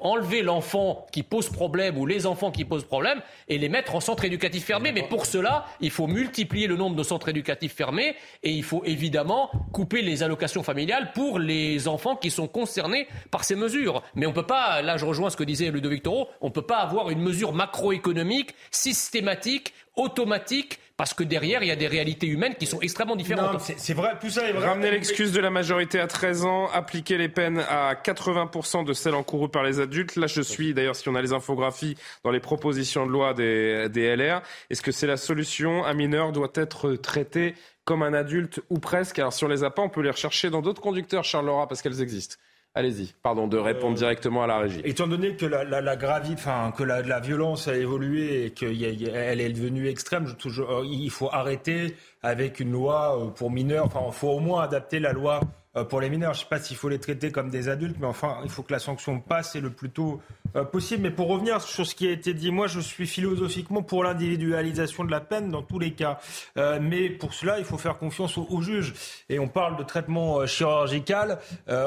enlever 0.00 0.42
l'enfant 0.42 1.06
qui 1.12 1.22
pose 1.22 1.48
problème 1.48 1.96
ou 1.96 2.06
les 2.06 2.26
enfants 2.26 2.50
qui 2.50 2.64
posent 2.64 2.84
problème 2.84 3.20
et 3.48 3.56
les 3.56 3.68
mettre 3.68 3.94
en 3.94 4.00
centre 4.00 4.24
éducatif 4.24 4.64
fermé. 4.64 4.90
Mais 4.90 5.04
pour 5.04 5.26
cela, 5.26 5.66
il 5.80 5.90
faut 5.90 6.08
multiplier 6.08 6.66
le 6.66 6.76
nombre 6.76 6.96
de 6.96 7.02
centres 7.04 7.28
éducatifs 7.28 7.74
fermés 7.74 8.16
et 8.42 8.50
il 8.50 8.64
faut 8.64 8.82
évidemment 8.84 9.50
couper 9.72 10.02
les 10.02 10.24
allocations 10.24 10.64
familiales 10.64 11.12
pour 11.12 11.38
les 11.38 11.86
enfants 11.86 12.16
qui 12.16 12.30
sont 12.30 12.48
concernés 12.48 13.06
par 13.30 13.44
ces 13.44 13.54
mesures. 13.54 14.02
Mais 14.16 14.26
on 14.26 14.32
peut 14.32 14.46
pas, 14.46 14.82
là 14.82 14.96
je 14.96 15.04
rejoins 15.04 15.30
ce 15.30 15.36
que 15.36 15.44
disait 15.44 15.70
Ludovic 15.70 16.02
Toro, 16.02 16.28
on 16.40 16.50
peut 16.50 16.62
pas 16.62 16.78
avoir 16.78 17.10
une 17.10 17.20
mesure 17.20 17.52
macroéconomique 17.52 18.54
systématique 18.72 19.72
automatique 19.96 20.80
parce 20.96 21.12
que 21.12 21.24
derrière, 21.24 21.62
il 21.62 21.66
y 21.66 21.72
a 21.72 21.76
des 21.76 21.88
réalités 21.88 22.26
humaines 22.26 22.54
qui 22.58 22.66
sont 22.66 22.80
extrêmement 22.80 23.16
différentes. 23.16 23.60
C'est 23.60 23.94
vrai, 23.94 24.12
tout 24.20 24.30
ça 24.30 24.48
est 24.48 24.52
vrai. 24.52 24.66
Ramener 24.66 24.92
l'excuse 24.92 25.32
de 25.32 25.40
la 25.40 25.50
majorité 25.50 25.98
à 25.98 26.06
13 26.06 26.44
ans, 26.44 26.68
appliquer 26.72 27.18
les 27.18 27.28
peines 27.28 27.58
à 27.68 27.94
80% 27.94 28.84
de 28.84 28.92
celles 28.92 29.14
encourues 29.14 29.48
par 29.48 29.64
les 29.64 29.80
adultes. 29.80 30.14
Là, 30.14 30.28
je 30.28 30.40
suis, 30.40 30.72
d'ailleurs, 30.72 30.94
si 30.94 31.08
on 31.08 31.16
a 31.16 31.22
les 31.22 31.32
infographies 31.32 31.96
dans 32.22 32.30
les 32.30 32.38
propositions 32.38 33.06
de 33.06 33.10
loi 33.10 33.34
des, 33.34 33.88
des 33.88 34.14
LR, 34.14 34.42
est-ce 34.70 34.82
que 34.82 34.92
c'est 34.92 35.08
la 35.08 35.16
solution? 35.16 35.84
Un 35.84 35.94
mineur 35.94 36.30
doit 36.30 36.52
être 36.54 36.94
traité 36.94 37.54
comme 37.84 38.02
un 38.02 38.14
adulte 38.14 38.60
ou 38.70 38.78
presque? 38.78 39.18
Alors, 39.18 39.32
si 39.32 39.44
on 39.44 39.48
les 39.48 39.64
a 39.64 39.70
pas, 39.70 39.82
on 39.82 39.88
peut 39.88 40.02
les 40.02 40.10
rechercher 40.10 40.48
dans 40.48 40.62
d'autres 40.62 40.80
conducteurs, 40.80 41.24
Charles 41.24 41.46
Laura, 41.46 41.66
parce 41.66 41.82
qu'elles 41.82 42.02
existent. 42.02 42.36
Allez-y, 42.76 43.14
pardon, 43.22 43.46
de 43.46 43.56
répondre 43.56 43.92
euh, 43.92 43.98
directement 43.98 44.42
à 44.42 44.48
la 44.48 44.58
régie. 44.58 44.80
Étant 44.82 45.06
donné 45.06 45.36
que 45.36 45.46
la, 45.46 45.62
la, 45.62 45.80
la 45.80 45.96
enfin 46.32 46.72
que 46.76 46.82
la, 46.82 47.02
la, 47.02 47.20
violence 47.20 47.68
a 47.68 47.76
évolué 47.76 48.46
et 48.46 48.50
qu'elle 48.50 49.40
est 49.40 49.52
devenue 49.52 49.86
extrême, 49.86 50.26
je, 50.26 50.60
euh, 50.60 50.82
il 50.84 51.10
faut 51.10 51.28
arrêter 51.32 51.94
avec 52.22 52.58
une 52.58 52.72
loi 52.72 53.16
euh, 53.16 53.28
pour 53.28 53.52
mineurs. 53.52 53.84
Enfin, 53.84 54.00
il 54.06 54.12
faut 54.12 54.30
au 54.30 54.40
moins 54.40 54.62
adapter 54.62 54.98
la 54.98 55.12
loi 55.12 55.38
pour 55.82 56.00
les 56.00 56.08
mineurs. 56.08 56.34
Je 56.34 56.38
ne 56.38 56.42
sais 56.44 56.48
pas 56.48 56.60
s'il 56.60 56.76
faut 56.76 56.88
les 56.88 57.00
traiter 57.00 57.32
comme 57.32 57.50
des 57.50 57.68
adultes, 57.68 57.96
mais 57.98 58.06
enfin, 58.06 58.38
il 58.44 58.50
faut 58.50 58.62
que 58.62 58.72
la 58.72 58.78
sanction 58.78 59.18
passe 59.18 59.56
et 59.56 59.60
le 59.60 59.70
plus 59.70 59.90
tôt 59.90 60.20
euh, 60.54 60.64
possible. 60.64 61.02
Mais 61.02 61.10
pour 61.10 61.28
revenir 61.28 61.60
sur 61.60 61.84
ce 61.84 61.94
qui 61.94 62.06
a 62.06 62.12
été 62.12 62.32
dit, 62.32 62.52
moi, 62.52 62.68
je 62.68 62.78
suis 62.78 63.06
philosophiquement 63.06 63.82
pour 63.82 64.04
l'individualisation 64.04 65.04
de 65.04 65.10
la 65.10 65.20
peine 65.20 65.50
dans 65.50 65.62
tous 65.62 65.80
les 65.80 65.92
cas. 65.92 66.20
Euh, 66.56 66.78
mais 66.80 67.10
pour 67.10 67.34
cela, 67.34 67.58
il 67.58 67.64
faut 67.64 67.78
faire 67.78 67.98
confiance 67.98 68.38
aux, 68.38 68.62
juges. 68.62 68.94
Et 69.28 69.40
on 69.40 69.48
parle 69.48 69.76
de 69.76 69.82
traitement 69.82 70.46
chirurgical. 70.46 71.38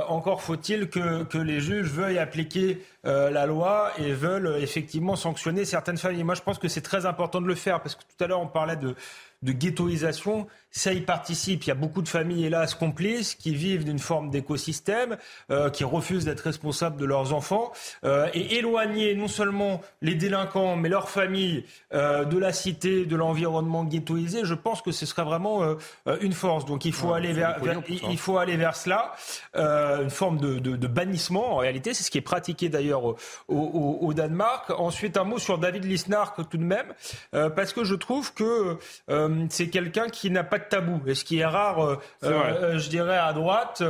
encore 0.07 0.41
faut-il 0.41 0.89
que, 0.89 1.37
les 1.37 1.59
juges 1.61 1.89
veuillent 1.89 2.19
appliquer 2.19 2.81
la 3.03 3.45
loi 3.45 3.91
et 3.97 4.11
veulent 4.11 4.57
effectivement 4.59 5.15
sanctionner 5.15 5.63
certaines 5.65 5.97
familles. 5.97 6.23
Moi, 6.23 6.35
je 6.35 6.41
pense 6.41 6.59
que 6.59 6.67
c'est 6.67 6.81
très 6.81 7.05
important 7.05 7.41
de 7.41 7.47
le 7.47 7.55
faire 7.55 7.81
parce 7.81 7.95
que 7.95 8.01
tout 8.01 8.23
à 8.23 8.27
l'heure, 8.27 8.41
on 8.41 8.47
parlait 8.47 8.75
de 8.75 8.95
ghettoisation, 9.43 10.47
ça 10.77 10.93
y 10.93 11.01
participe. 11.01 11.65
Il 11.65 11.67
y 11.67 11.71
a 11.71 11.75
beaucoup 11.75 12.01
de 12.01 12.07
familles, 12.07 12.45
hélas, 12.45 12.75
complices, 12.75 13.35
qui 13.35 13.53
vivent 13.53 13.83
d'une 13.83 13.99
forme 13.99 14.29
d'écosystème, 14.29 15.17
euh, 15.51 15.69
qui 15.69 15.83
refusent 15.83 16.25
d'être 16.25 16.41
responsables 16.41 16.97
de 16.97 17.05
leurs 17.05 17.33
enfants, 17.33 17.71
euh, 18.03 18.27
et 18.33 18.57
éloigner 18.57 19.15
non 19.15 19.27
seulement 19.27 19.81
les 20.01 20.15
délinquants, 20.15 20.75
mais 20.75 20.89
leurs 20.89 21.09
familles 21.09 21.65
euh, 21.93 22.25
de 22.25 22.37
la 22.37 22.53
cité, 22.53 23.05
de 23.05 23.15
l'environnement 23.15 23.83
ghettoisé, 23.83 24.41
je 24.43 24.53
pense 24.53 24.81
que 24.81 24.91
ce 24.91 25.05
serait 25.05 25.23
vraiment 25.23 25.63
euh, 25.63 25.75
une 26.21 26.33
force. 26.33 26.65
Donc 26.65 26.85
il 26.85 26.93
faut, 26.93 27.13
aller, 27.13 27.33
vers, 27.33 27.59
vers 27.59 27.81
il 27.87 28.17
faut 28.17 28.37
aller 28.37 28.57
vers 28.57 28.75
cela, 28.75 29.13
euh, 29.55 30.03
une 30.03 30.09
forme 30.09 30.37
de, 30.37 30.59
de, 30.59 30.75
de, 30.75 30.87
bannissement, 30.87 31.53
en 31.53 31.57
réalité, 31.57 31.93
c'est 31.93 32.03
ce 32.03 32.11
qui 32.11 32.17
est 32.17 32.21
pratiqué 32.21 32.69
d'ailleurs 32.69 33.03
au, 33.03 33.17
au, 33.47 33.97
au, 34.01 34.13
Danemark. 34.13 34.69
Ensuite, 34.71 35.17
un 35.17 35.23
mot 35.23 35.39
sur 35.39 35.57
David 35.57 35.85
Lisnark 35.85 36.37
tout 36.49 36.57
de 36.57 36.63
même, 36.63 36.93
parce 37.31 37.73
que 37.73 37.83
je 37.83 37.95
trouve 37.95 38.33
que 38.33 38.77
euh, 39.09 39.45
c'est 39.49 39.69
quelqu'un 39.69 40.07
qui 40.07 40.29
n'a 40.29 40.43
pas 40.43 40.59
de 40.59 40.66
tabou. 40.69 41.01
Et 41.07 41.15
ce 41.15 41.23
qui 41.23 41.39
est 41.39 41.45
rare, 41.45 41.83
euh, 41.83 41.97
euh, 42.23 42.77
je 42.77 42.89
dirais, 42.89 43.17
à 43.17 43.33
droite, 43.33 43.83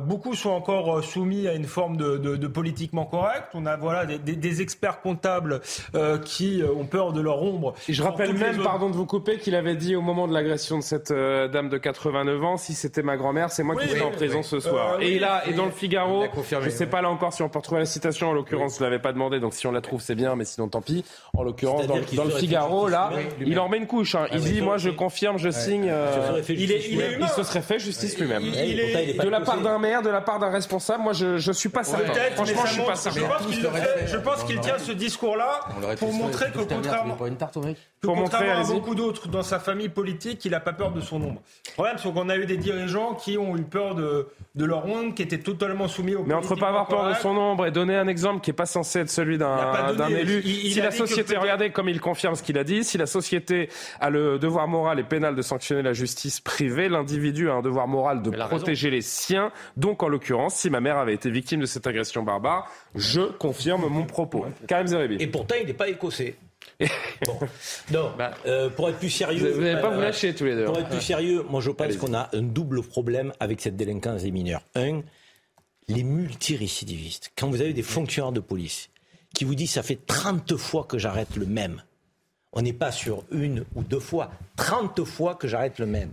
beaucoup 0.00 0.34
sont 0.34 0.50
encore 0.50 1.02
soumis 1.04 1.48
à 1.48 1.54
une 1.54 1.64
forme 1.64 1.96
de, 1.96 2.46
politiquement 2.46 3.04
correct. 3.04 3.48
On 3.54 3.66
a 3.66 3.76
voilà 3.76 4.06
des, 4.06 4.62
experts 4.62 5.00
comptables 5.00 5.60
qui 6.24 6.62
ont 6.76 6.86
peur 6.86 7.12
de 7.12 7.20
leur 7.20 7.42
ombre. 7.42 7.74
Et 7.88 7.92
je 7.92 8.02
rappelle 8.02 8.34
même, 8.34 8.62
pardon 8.62 8.90
de 8.90 8.94
vous 8.94 9.06
couper, 9.06 9.38
qu'il 9.38 9.54
avait 9.54 9.76
dit 9.76 9.94
au 9.94 10.02
moment 10.02 10.26
de 10.26 10.32
l'agression 10.32 10.78
de 10.78 10.82
cette 10.82 11.12
dame 11.12 11.68
de 11.68 11.78
89 11.78 12.44
ans, 12.44 12.56
si 12.56 12.74
c'était 12.74 13.02
ma 13.02 13.16
grand-mère, 13.16 13.50
c'est 13.50 13.62
moi 13.62 13.76
qui 13.76 13.88
serais 13.88 14.02
en 14.02 14.10
prison 14.10 14.42
ce 14.42 14.60
soir. 14.60 15.00
et 15.00 15.18
là, 15.18 15.42
et 15.46 15.52
dans 15.52 15.66
le 15.66 15.72
Figaro, 15.72 16.24
je 16.50 16.56
ne 16.56 16.70
sais 16.70 16.86
pas 16.86 17.02
là 17.02 17.10
encore 17.10 17.32
si 17.32 17.42
on 17.42 17.48
peut 17.48 17.58
retrouver 17.58 17.80
la 17.80 17.86
citation. 17.86 18.30
En 18.30 18.32
l'occurrence, 18.32 18.78
je 18.78 18.84
l'avais 18.84 18.98
pas 18.98 19.12
demandé, 19.12 19.40
donc 19.40 19.54
si 19.54 19.66
on 19.66 19.72
la 19.72 19.80
trouve, 19.80 20.00
c'est 20.00 20.14
bien, 20.14 20.36
mais 20.36 20.44
sinon 20.44 20.68
tant 20.68 20.80
pis. 20.80 21.04
En 21.36 21.42
l'occurrence, 21.42 21.86
dans, 21.86 22.24
le 22.24 22.30
Figaro, 22.30 22.88
là, 22.88 23.10
il 23.40 23.58
en 23.58 23.68
met 23.68 23.78
une 23.78 23.86
couche. 23.86 24.14
Hein. 24.14 24.26
Il 24.32 24.40
dit 24.40 24.60
moi 24.60 24.78
je 24.78 24.90
confirme, 24.90 25.38
je 25.38 25.50
signe. 25.50 25.87
Euh, 25.88 26.42
il, 26.48 26.72
est, 26.72 26.88
il, 26.88 27.18
il, 27.20 27.28
se 27.28 27.42
serait 27.42 27.62
fait 27.62 27.78
justice 27.78 28.18
lui-même. 28.18 28.42
de 28.42 29.28
la 29.28 29.40
part 29.40 29.60
d'un 29.60 29.78
maire, 29.78 30.02
de 30.02 30.10
la 30.10 30.20
part 30.20 30.38
d'un 30.38 30.50
responsable, 30.50 31.02
moi 31.02 31.12
je, 31.12 31.38
je 31.38 31.52
suis 31.52 31.68
pas 31.68 31.84
certain. 31.84 32.12
Franchement, 32.34 32.62
je 32.66 32.72
suis 32.72 32.82
pas 32.82 32.94
certain. 32.96 33.20
Je 34.06 34.16
pense 34.16 34.44
qu'il 34.44 34.60
tient 34.60 34.78
ce 34.78 34.92
discours-là 34.92 35.60
pour 35.98 36.12
montrer 36.12 36.50
que 36.50 36.60
contrairement, 36.60 37.16
pour 38.00 38.16
montrer 38.16 38.50
à 38.50 38.62
beaucoup 38.62 38.94
d'autres 38.94 39.28
dans 39.28 39.42
sa 39.42 39.58
famille 39.58 39.88
politique, 39.88 40.44
il 40.44 40.52
n'a 40.52 40.60
pas 40.60 40.72
peur 40.72 40.92
de 40.92 41.00
son 41.00 41.16
ombre. 41.16 41.42
Le 41.66 41.72
problème, 41.72 41.96
c'est 41.98 42.12
qu'on 42.12 42.28
a 42.28 42.36
eu 42.36 42.46
des 42.46 42.56
dirigeants 42.56 43.14
qui 43.14 43.38
ont 43.38 43.56
eu 43.56 43.62
peur 43.62 43.94
de, 43.94 44.28
de 44.54 44.64
leur 44.64 44.86
ombre, 44.86 45.14
qui 45.14 45.22
étaient 45.22 45.38
totalement 45.38 45.88
soumis 45.88 46.14
au 46.14 46.24
Mais 46.24 46.34
entre 46.34 46.56
pas 46.56 46.68
avoir 46.68 46.86
peur 46.86 47.08
de 47.08 47.14
son 47.14 47.36
ombre 47.36 47.66
et 47.66 47.70
donner 47.70 47.96
un 47.96 48.08
exemple 48.08 48.40
qui 48.40 48.50
n'est 48.50 48.56
pas 48.56 48.66
censé 48.66 49.00
être 49.00 49.10
celui 49.10 49.38
d'un 49.38 50.08
élu, 50.08 50.42
si 50.42 50.80
la 50.80 50.90
société, 50.90 51.36
regardez 51.36 51.70
comme 51.70 51.88
il 51.88 52.00
confirme 52.00 52.34
ce 52.34 52.42
qu'il 52.42 52.58
a 52.58 52.64
dit, 52.64 52.84
si 52.84 52.98
la 52.98 53.06
société 53.06 53.68
a 54.00 54.10
le 54.10 54.38
devoir 54.38 54.68
moral 54.68 54.98
et 54.98 55.04
pénal 55.04 55.34
de 55.34 55.42
sanctionner 55.42 55.77
la 55.82 55.92
justice 55.92 56.40
privée, 56.40 56.88
l'individu 56.88 57.50
a 57.50 57.54
un 57.54 57.62
devoir 57.62 57.88
moral 57.88 58.22
de 58.22 58.30
protéger 58.30 58.90
les 58.90 59.02
siens. 59.02 59.52
Donc, 59.76 60.02
en 60.02 60.08
l'occurrence, 60.08 60.54
si 60.54 60.70
ma 60.70 60.80
mère 60.80 60.98
avait 60.98 61.14
été 61.14 61.30
victime 61.30 61.60
de 61.60 61.66
cette 61.66 61.86
agression 61.86 62.22
barbare, 62.22 62.70
je 62.94 63.20
confirme 63.20 63.86
mon 63.88 64.04
propos. 64.04 64.46
Karim 64.66 64.86
Zerebi. 64.86 65.16
Et 65.20 65.26
pourtant, 65.26 65.54
il 65.60 65.66
n'est 65.66 65.74
pas 65.74 65.88
écossais. 65.88 66.36
bon. 67.26 67.38
Non, 67.90 68.12
bah, 68.16 68.34
euh, 68.46 68.70
pour 68.70 68.88
être 68.88 68.98
plus 68.98 69.10
sérieux. 69.10 69.52
Vous 69.52 69.60
n'allez 69.60 69.80
pas 69.80 69.90
vous 69.90 70.00
lâcher 70.00 70.34
tous 70.34 70.44
les 70.44 70.54
deux. 70.54 70.64
Pour 70.64 70.78
être 70.78 70.88
plus 70.88 71.00
sérieux, 71.00 71.44
moi 71.48 71.60
je 71.60 71.70
pense 71.70 71.96
qu'on 71.96 72.14
a 72.14 72.28
un 72.32 72.42
double 72.42 72.82
problème 72.82 73.32
avec 73.40 73.60
cette 73.60 73.76
délinquance 73.76 74.22
des 74.22 74.30
mineurs. 74.30 74.62
Un, 74.74 75.02
les 75.88 76.04
multirécidivistes. 76.04 77.32
Quand 77.36 77.48
vous 77.48 77.60
avez 77.60 77.72
des 77.72 77.82
fonctionnaires 77.82 78.32
de 78.32 78.40
police 78.40 78.90
qui 79.34 79.44
vous 79.44 79.54
disent 79.54 79.72
ça 79.72 79.82
fait 79.82 79.98
30 80.06 80.56
fois 80.56 80.84
que 80.84 80.98
j'arrête 80.98 81.36
le 81.36 81.46
même, 81.46 81.82
On 82.52 82.62
n'est 82.62 82.72
pas 82.72 82.92
sur 82.92 83.24
une 83.30 83.64
ou 83.74 83.82
deux 83.82 84.00
fois, 84.00 84.30
30 84.56 85.04
fois 85.04 85.34
que 85.34 85.46
j'arrête 85.46 85.78
le 85.78 85.86
même. 85.86 86.12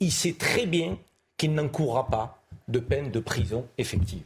Il 0.00 0.12
sait 0.12 0.34
très 0.38 0.66
bien 0.66 0.98
qu'il 1.36 1.54
n'encourra 1.54 2.06
pas 2.06 2.42
de 2.68 2.78
peine 2.78 3.10
de 3.10 3.20
prison 3.20 3.66
effective. 3.78 4.22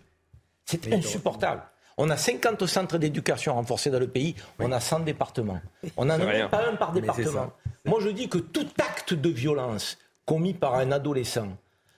C'est 0.64 0.92
insupportable. 0.92 1.62
On 1.98 2.10
a 2.10 2.16
50 2.16 2.66
centres 2.66 2.98
d'éducation 2.98 3.54
renforcés 3.54 3.90
dans 3.90 3.98
le 3.98 4.08
pays, 4.08 4.34
on 4.58 4.70
a 4.70 4.80
100 4.80 5.00
départements. 5.00 5.60
On 5.96 6.04
n'en 6.04 6.20
a 6.20 6.48
pas 6.48 6.68
un 6.68 6.76
par 6.76 6.92
département. 6.92 7.52
Moi, 7.86 8.00
je 8.02 8.10
dis 8.10 8.28
que 8.28 8.38
tout 8.38 8.66
acte 8.78 9.14
de 9.14 9.30
violence 9.30 9.96
commis 10.26 10.52
par 10.52 10.74
un 10.74 10.92
adolescent 10.92 11.56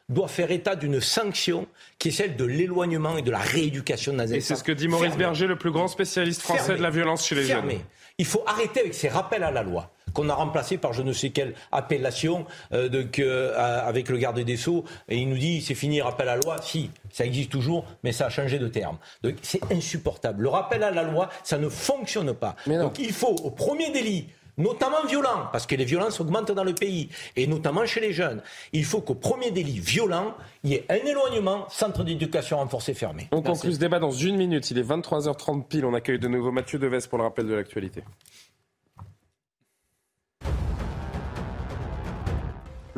doit 0.09 0.29
faire 0.29 0.51
état 0.51 0.77
d'une 0.77 1.01
sanction 1.01 1.67
qui 1.99 2.09
est 2.09 2.13
celle 2.13 2.37
de 2.37 2.45
l'éloignement 2.45 3.19
et 3.19 3.23
de 3.23 3.31
la 3.31 3.39
rééducation 3.39 4.13
de 4.15 4.23
Et 4.33 4.41
c'est 4.41 4.57
ce 4.57 4.65
que 4.65 4.73
dit 4.73 4.89
Maurice 4.89 5.17
Berger, 5.17 5.47
le 5.47 5.57
plus 5.57 5.71
grand 5.71 5.89
spécialiste 5.89 6.43
français 6.43 6.77
de 6.77 6.83
la 6.83 6.91
violence 6.91 7.27
chez 7.27 7.35
les 7.35 7.45
jeunes. 7.45 7.71
Il 8.19 8.27
faut 8.27 8.43
arrêter 8.47 8.81
avec 8.81 8.95
ces 8.95 9.09
rappels 9.09 9.45
à 9.45 9.51
la 9.51 9.63
loi 9.63 9.91
qu'on 10.13 10.29
a 10.29 10.35
remplacé 10.35 10.79
par 10.79 10.93
je 10.93 11.03
ne 11.03 11.13
sais 11.13 11.31
quelle 11.31 11.55
appellation 11.71 12.47
euh, 12.73 12.89
de, 12.89 13.03
que, 13.03 13.23
euh, 13.23 13.87
avec 13.87 14.09
le 14.09 14.19
garde 14.19 14.41
des 14.41 14.57
Sceaux. 14.57 14.85
Et 15.09 15.19
il 15.19 15.29
nous 15.29 15.39
dit 15.39 15.63
c'est 15.63 15.75
fini, 15.75 16.01
rappel 16.01 16.29
à 16.29 16.37
la 16.37 16.41
loi. 16.41 16.57
Si, 16.61 16.91
ça 17.13 17.25
existe 17.25 17.51
toujours, 17.51 17.85
mais 18.03 18.13
ça 18.13 18.27
a 18.27 18.31
changé 18.31 18.59
de 18.59 18.69
terme. 18.69 18.99
Donc 19.23 19.35
c'est 19.43 19.61
insupportable. 19.73 20.43
Le 20.43 20.49
rappel 20.49 20.83
à 20.83 20.91
la 20.91 21.05
loi, 21.05 21.29
ça 21.45 21.59
ne 21.59 21.69
fonctionne 21.69 22.33
pas. 22.35 22.57
Donc 22.67 22.99
il 22.99 23.13
faut, 23.13 23.37
au 23.45 23.51
premier 23.51 23.91
délit, 23.91 24.29
notamment 24.59 25.05
violent, 25.07 25.49
parce 25.53 25.67
que 25.67 25.75
les 25.75 25.85
violences 25.85 26.21
augmentent 26.21 26.53
dans 26.53 26.65
le 26.65 26.75
pays, 26.75 27.09
et 27.37 27.47
notamment 27.47 27.87
chez 27.87 28.01
les 28.01 28.13
jeunes. 28.13 28.43
Il 28.73 28.85
faut 28.85 29.01
qu'au 29.01 29.15
premier 29.15 29.51
délit 29.51 29.79
violent, 29.79 30.35
il 30.65 30.71
y 30.71 30.75
ait 30.75 30.85
un 30.89 31.07
éloignement, 31.07 31.67
centre 31.71 32.05
d'éducation 32.05 32.59
renforcé 32.59 32.95
fermé. 32.95 33.29
On 33.33 33.43
conclut 33.43 33.73
ce 33.73 33.79
débat 33.79 33.99
dans 33.99 34.11
une 34.11 34.37
minute. 34.37 34.71
Il 34.71 34.79
est 34.79 34.83
23h30 34.89 35.65
pile. 35.65 35.85
On 35.85 35.95
accueille 35.95 36.19
de 36.19 36.29
nouveau 36.29 36.51
Mathieu 36.51 36.79
Deves 36.79 37.09
pour 37.09 37.19
le 37.19 37.25
rappel 37.25 37.47
de 37.47 37.55
l'actualité. 37.55 38.03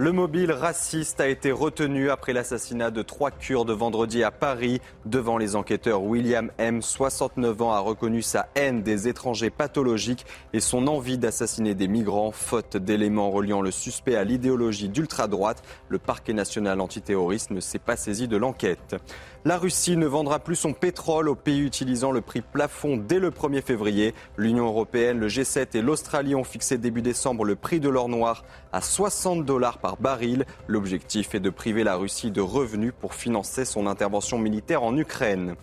Le 0.00 0.12
mobile 0.12 0.50
raciste 0.50 1.20
a 1.20 1.28
été 1.28 1.52
retenu 1.52 2.08
après 2.08 2.32
l'assassinat 2.32 2.90
de 2.90 3.02
trois 3.02 3.30
Kurdes 3.30 3.70
vendredi 3.70 4.24
à 4.24 4.30
Paris. 4.30 4.80
Devant 5.04 5.36
les 5.36 5.56
enquêteurs, 5.56 6.02
William 6.02 6.50
M, 6.56 6.80
69 6.80 7.60
ans, 7.60 7.72
a 7.72 7.80
reconnu 7.80 8.22
sa 8.22 8.48
haine 8.54 8.82
des 8.82 9.08
étrangers 9.08 9.50
pathologiques 9.50 10.24
et 10.54 10.60
son 10.60 10.86
envie 10.86 11.18
d'assassiner 11.18 11.74
des 11.74 11.86
migrants. 11.86 12.30
Faute 12.30 12.78
d'éléments 12.78 13.30
reliant 13.30 13.60
le 13.60 13.70
suspect 13.70 14.16
à 14.16 14.24
l'idéologie 14.24 14.88
d'ultra-droite, 14.88 15.62
le 15.90 15.98
parquet 15.98 16.32
national 16.32 16.80
antiterroriste 16.80 17.50
ne 17.50 17.60
s'est 17.60 17.78
pas 17.78 17.96
saisi 17.96 18.26
de 18.26 18.38
l'enquête. 18.38 18.96
La 19.46 19.56
Russie 19.56 19.96
ne 19.96 20.06
vendra 20.06 20.38
plus 20.38 20.54
son 20.54 20.74
pétrole 20.74 21.26
aux 21.26 21.34
pays 21.34 21.60
utilisant 21.60 22.12
le 22.12 22.20
prix 22.20 22.42
plafond 22.42 22.98
dès 22.98 23.18
le 23.18 23.30
1er 23.30 23.62
février. 23.62 24.14
L'Union 24.36 24.66
européenne, 24.66 25.18
le 25.18 25.28
G7 25.28 25.68
et 25.78 25.80
l'Australie 25.80 26.34
ont 26.34 26.44
fixé 26.44 26.76
début 26.76 27.00
décembre 27.00 27.46
le 27.46 27.56
prix 27.56 27.80
de 27.80 27.88
l'or 27.88 28.10
noir 28.10 28.44
à 28.70 28.82
60 28.82 29.46
dollars 29.46 29.78
par 29.78 29.96
baril. 29.96 30.44
L'objectif 30.66 31.34
est 31.34 31.40
de 31.40 31.48
priver 31.48 31.84
la 31.84 31.96
Russie 31.96 32.30
de 32.30 32.42
revenus 32.42 32.92
pour 33.00 33.14
financer 33.14 33.64
son 33.64 33.86
intervention 33.86 34.36
militaire 34.38 34.82
en 34.82 34.94
Ukraine. 34.94 35.56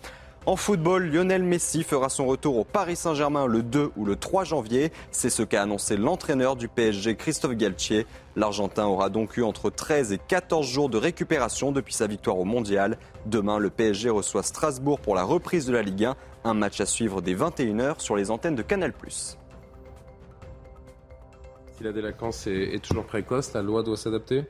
En 0.47 0.55
football, 0.55 1.11
Lionel 1.11 1.43
Messi 1.43 1.83
fera 1.83 2.07
son 2.07 2.25
retour 2.25 2.55
au 2.55 2.63
Paris 2.63 2.95
Saint-Germain 2.95 3.47
le 3.47 3.61
2 3.61 3.91
ou 3.97 4.05
le 4.05 4.15
3 4.15 4.45
janvier. 4.45 4.93
C'est 5.11 5.29
ce 5.29 5.43
qu'a 5.43 5.61
annoncé 5.61 5.97
l'entraîneur 5.97 6.55
du 6.55 6.69
PSG, 6.69 7.17
Christophe 7.17 7.55
Galtier. 7.55 8.07
L'Argentin 8.37 8.85
aura 8.85 9.09
donc 9.09 9.35
eu 9.35 9.43
entre 9.43 9.69
13 9.69 10.13
et 10.13 10.17
14 10.17 10.65
jours 10.65 10.87
de 10.87 10.97
récupération 10.97 11.73
depuis 11.73 11.93
sa 11.93 12.07
victoire 12.07 12.39
au 12.39 12.45
Mondial. 12.45 12.97
Demain, 13.25 13.57
le 13.57 13.69
PSG 13.69 14.09
reçoit 14.09 14.41
Strasbourg 14.41 15.01
pour 15.01 15.15
la 15.15 15.23
reprise 15.23 15.65
de 15.65 15.73
la 15.73 15.81
Ligue 15.81 16.05
1. 16.05 16.15
Un 16.45 16.53
match 16.53 16.79
à 16.79 16.85
suivre 16.85 17.21
dès 17.21 17.33
21h 17.33 17.99
sur 17.99 18.15
les 18.15 18.31
antennes 18.31 18.55
de 18.55 18.61
Canal+. 18.61 18.93
Si 19.09 19.33
la 21.81 21.91
délinquance 21.91 22.47
est, 22.47 22.81
toujours 22.81 23.05
précoce, 23.05 23.51
la 23.51 23.61
loi 23.61 23.83
doit 23.83 23.97
s'adapter? 23.97 24.45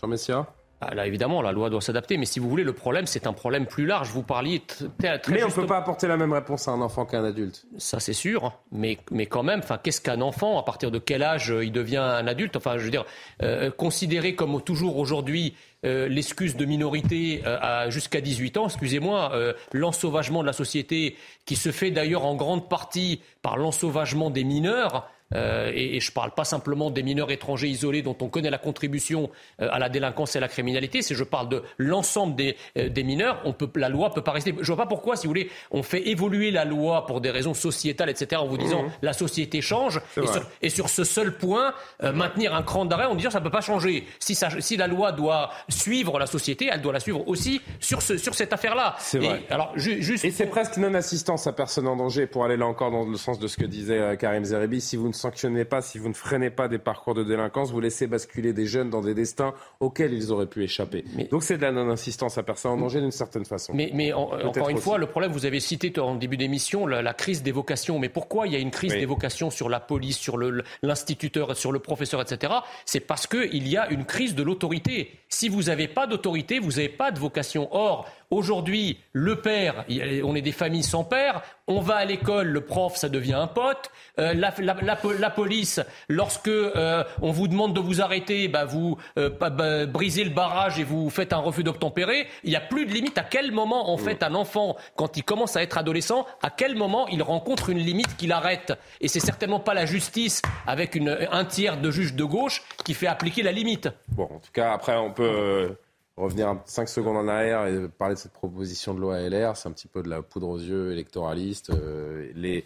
Jean 0.00 0.08
Messia? 0.08 0.46
Là, 0.94 1.06
évidemment, 1.06 1.42
la 1.42 1.52
loi 1.52 1.70
doit 1.70 1.80
s'adapter, 1.80 2.16
mais 2.16 2.26
si 2.26 2.40
vous 2.40 2.48
voulez, 2.48 2.64
le 2.64 2.72
problème, 2.72 3.06
c'est 3.06 3.26
un 3.26 3.32
problème 3.32 3.66
plus 3.66 3.86
large. 3.86 4.10
Vous 4.10 4.22
parliez 4.22 4.60
très, 4.60 5.20
Mais 5.28 5.44
on 5.44 5.48
ne 5.48 5.52
peut 5.52 5.66
pas 5.66 5.78
apporter 5.78 6.08
la 6.08 6.16
même 6.16 6.32
réponse 6.32 6.68
à 6.68 6.72
un 6.72 6.80
enfant 6.80 7.06
qu'à 7.06 7.20
un 7.20 7.24
adulte. 7.24 7.64
Ça, 7.78 8.00
c'est 8.00 8.12
sûr, 8.12 8.52
mais, 8.72 8.98
mais 9.10 9.26
quand 9.26 9.42
même, 9.42 9.60
qu'est-ce 9.82 10.00
qu'un 10.00 10.20
enfant 10.20 10.58
À 10.58 10.62
partir 10.62 10.90
de 10.90 10.98
quel 10.98 11.22
âge 11.22 11.50
euh, 11.50 11.64
il 11.64 11.72
devient 11.72 11.98
un 11.98 12.26
adulte? 12.26 12.56
Enfin, 12.56 12.78
je 12.78 12.84
veux 12.84 12.90
dire, 12.90 13.04
euh, 13.42 13.70
considéré 13.70 14.34
comme 14.34 14.60
toujours 14.62 14.98
aujourd'hui 14.98 15.54
euh, 15.84 16.08
l'excuse 16.08 16.56
de 16.56 16.64
minorité 16.64 17.42
jusqu'à 17.88 18.20
18 18.20 18.56
ans, 18.56 18.66
excusez-moi, 18.66 19.32
l'ensauvagement 19.72 20.42
de 20.42 20.46
la 20.46 20.52
société, 20.52 21.16
qui 21.44 21.56
se 21.56 21.70
fait 21.70 21.90
d'ailleurs 21.90 22.24
en 22.24 22.34
grande 22.34 22.68
partie 22.68 23.20
par 23.42 23.56
l'ensauvagement 23.56 24.30
des 24.30 24.44
mineurs, 24.44 25.08
euh, 25.34 25.70
et, 25.74 26.00
je 26.00 26.10
ne 26.10 26.14
parle 26.14 26.32
pas 26.32 26.44
simplement 26.44 26.90
des 26.90 27.02
mineurs 27.02 27.30
étrangers 27.30 27.68
isolés 27.68 28.02
dont 28.02 28.16
on 28.20 28.28
connaît 28.28 28.50
la 28.50 28.58
contribution 28.58 29.30
euh, 29.60 29.68
à 29.70 29.78
la 29.78 29.88
délinquance 29.88 30.34
et 30.34 30.38
à 30.38 30.40
la 30.40 30.48
criminalité, 30.48 31.02
c'est 31.02 31.14
je 31.14 31.24
parle 31.24 31.48
de 31.48 31.62
l'ensemble 31.78 32.34
des, 32.34 32.56
euh, 32.76 32.88
des, 32.88 33.02
mineurs. 33.02 33.40
On 33.44 33.52
peut, 33.52 33.68
la 33.76 33.88
loi 33.88 34.12
peut 34.12 34.22
pas 34.22 34.32
rester. 34.32 34.54
Je 34.60 34.66
vois 34.72 34.84
pas 34.84 34.88
pourquoi, 34.88 35.16
si 35.16 35.26
vous 35.26 35.30
voulez, 35.30 35.50
on 35.70 35.82
fait 35.82 36.08
évoluer 36.08 36.50
la 36.50 36.64
loi 36.64 37.06
pour 37.06 37.20
des 37.20 37.30
raisons 37.30 37.54
sociétales, 37.54 38.10
etc. 38.10 38.40
En 38.40 38.46
vous 38.46 38.58
disant 38.58 38.82
mmh. 38.82 38.90
la 39.02 39.12
société 39.12 39.60
change 39.60 40.00
et 40.16 40.26
sur, 40.26 40.42
et 40.62 40.68
sur, 40.68 40.88
ce 40.88 41.04
seul 41.04 41.36
point 41.36 41.74
maintenir 42.02 42.54
un 42.54 42.62
cran 42.62 42.84
d'arrêt 42.84 43.06
en 43.06 43.14
disant 43.14 43.30
ça 43.30 43.40
peut 43.40 43.50
pas 43.50 43.60
changer. 43.60 44.06
Si, 44.18 44.34
ça, 44.34 44.48
si 44.60 44.76
la 44.76 44.86
loi 44.86 45.12
doit 45.12 45.50
suivre 45.68 46.18
la 46.18 46.26
société, 46.26 46.68
elle 46.70 46.82
doit 46.82 46.92
la 46.92 47.00
suivre 47.00 47.26
aussi 47.28 47.60
sur, 47.80 48.02
ce, 48.02 48.16
sur 48.16 48.34
cette 48.34 48.52
affaire-là. 48.52 48.96
C'est 48.98 49.18
vrai. 49.18 49.42
Alors, 49.50 49.72
juste 49.76 50.24
et 50.24 50.30
c'est 50.30 50.46
presque 50.46 50.76
non-assistance 50.76 51.46
à 51.46 51.52
personne 51.52 51.86
en 51.86 51.96
danger 51.96 52.26
pour 52.26 52.44
aller 52.44 52.56
là 52.56 52.66
encore 52.66 52.90
dans 52.90 53.04
le 53.04 53.16
sens 53.16 53.38
de 53.38 53.46
ce 53.46 53.56
que 53.56 53.64
disait 53.64 54.16
Karim 54.18 54.44
Zerebi. 54.44 54.80
Si 54.80 54.96
vous 54.96 55.08
ne 55.08 55.12
sanctionnez 55.22 55.64
pas, 55.64 55.80
si 55.80 55.98
vous 55.98 56.08
ne 56.08 56.14
freinez 56.14 56.50
pas 56.50 56.68
des 56.68 56.78
parcours 56.78 57.14
de 57.14 57.22
délinquance, 57.22 57.70
vous 57.70 57.80
laissez 57.80 58.06
basculer 58.06 58.52
des 58.52 58.66
jeunes 58.66 58.90
dans 58.90 59.00
des 59.00 59.14
destins 59.14 59.54
auxquels 59.80 60.12
ils 60.12 60.32
auraient 60.32 60.46
pu 60.46 60.64
échapper. 60.64 61.04
Donc 61.30 61.42
c'est 61.42 61.56
de 61.56 61.62
la 61.62 61.72
non-insistance 61.72 62.38
à 62.38 62.42
personne 62.42 62.72
en 62.72 62.76
danger 62.76 63.00
d'une 63.00 63.10
certaine 63.10 63.44
façon. 63.44 63.72
Mais, 63.74 64.12
encore 64.12 64.68
une 64.68 64.78
fois, 64.78 64.98
le 64.98 65.06
problème, 65.06 65.32
vous 65.32 65.46
avez 65.46 65.60
cité 65.60 65.98
en 66.00 66.14
début 66.16 66.36
d'émission 66.36 66.86
la, 66.86 67.14
crise 67.14 67.42
des 67.42 67.52
vocations. 67.52 67.98
Mais 67.98 68.08
pourquoi 68.08 68.46
il 68.46 68.52
y 68.52 68.56
a 68.56 68.58
une 68.58 68.70
crise 68.70 68.92
des 68.92 69.06
vocations 69.06 69.50
sur 69.50 69.68
la 69.68 69.80
police, 69.80 70.18
sur 70.18 70.38
l'instituteur, 70.82 71.56
sur 71.56 71.72
le 71.72 71.78
professeur, 71.78 72.20
etc. 72.20 72.52
C'est 72.84 73.00
parce 73.00 73.26
qu'il 73.26 73.68
y 73.68 73.76
a 73.76 73.90
une 73.90 74.04
crise 74.04 74.34
de 74.34 74.42
l'autorité. 74.42 75.10
Si 75.28 75.48
vous 75.48 75.64
n'avez 75.64 75.88
pas 75.88 76.06
d'autorité, 76.06 76.58
vous 76.58 76.72
n'avez 76.72 76.88
pas 76.88 77.10
de 77.10 77.18
vocation. 77.18 77.68
Or, 77.70 78.06
Aujourd'hui, 78.32 78.98
le 79.12 79.42
père, 79.42 79.84
on 80.24 80.34
est 80.34 80.40
des 80.40 80.52
familles 80.52 80.84
sans 80.84 81.04
père, 81.04 81.42
on 81.66 81.80
va 81.80 81.96
à 81.96 82.06
l'école, 82.06 82.48
le 82.48 82.62
prof, 82.62 82.96
ça 82.96 83.10
devient 83.10 83.34
un 83.34 83.46
pote. 83.46 83.90
Euh, 84.18 84.32
la, 84.32 85.30
police, 85.30 85.80
lorsque 86.08 86.48
euh, 86.48 87.04
on 87.20 87.30
vous 87.30 87.46
demande 87.46 87.74
de 87.74 87.80
vous 87.80 88.00
arrêter, 88.00 88.48
bah, 88.48 88.64
vous 88.64 88.96
euh, 89.18 89.28
bah, 89.28 89.84
brisez 89.84 90.24
le 90.24 90.30
barrage 90.30 90.78
et 90.78 90.82
vous 90.82 91.10
faites 91.10 91.34
un 91.34 91.40
refus 91.40 91.62
d'obtempérer. 91.62 92.26
Il 92.42 92.48
n'y 92.48 92.56
a 92.56 92.62
plus 92.62 92.86
de 92.86 92.92
limite. 92.92 93.18
À 93.18 93.22
quel 93.22 93.52
moment, 93.52 93.90
en 93.90 93.98
fait, 93.98 94.22
un 94.22 94.34
enfant, 94.34 94.76
quand 94.96 95.18
il 95.18 95.24
commence 95.24 95.56
à 95.56 95.62
être 95.62 95.76
adolescent, 95.76 96.24
à 96.40 96.48
quel 96.48 96.74
moment 96.74 97.06
il 97.08 97.22
rencontre 97.22 97.68
une 97.68 97.80
limite 97.80 98.16
qu'il 98.16 98.32
arrête? 98.32 98.72
Et 99.02 99.08
c'est 99.08 99.20
certainement 99.20 99.60
pas 99.60 99.74
la 99.74 99.84
justice, 99.84 100.40
avec 100.66 100.98
un 101.30 101.44
tiers 101.44 101.76
de 101.76 101.90
juges 101.90 102.14
de 102.14 102.24
gauche, 102.24 102.62
qui 102.82 102.94
fait 102.94 103.08
appliquer 103.08 103.42
la 103.42 103.52
limite. 103.52 103.90
Bon, 104.08 104.24
en 104.24 104.38
tout 104.38 104.52
cas, 104.54 104.72
après, 104.72 104.96
on 104.96 105.12
peut 105.12 105.76
revenir 106.22 106.56
5 106.64 106.88
secondes 106.88 107.16
en 107.16 107.28
arrière 107.28 107.66
et 107.66 107.88
parler 107.88 108.14
de 108.14 108.20
cette 108.20 108.32
proposition 108.32 108.94
de 108.94 109.00
loi 109.00 109.20
LR, 109.20 109.56
c'est 109.56 109.68
un 109.68 109.72
petit 109.72 109.88
peu 109.88 110.02
de 110.02 110.08
la 110.08 110.22
poudre 110.22 110.48
aux 110.48 110.58
yeux 110.58 110.92
électoraliste. 110.92 111.70
Euh, 111.70 112.30
les, 112.34 112.64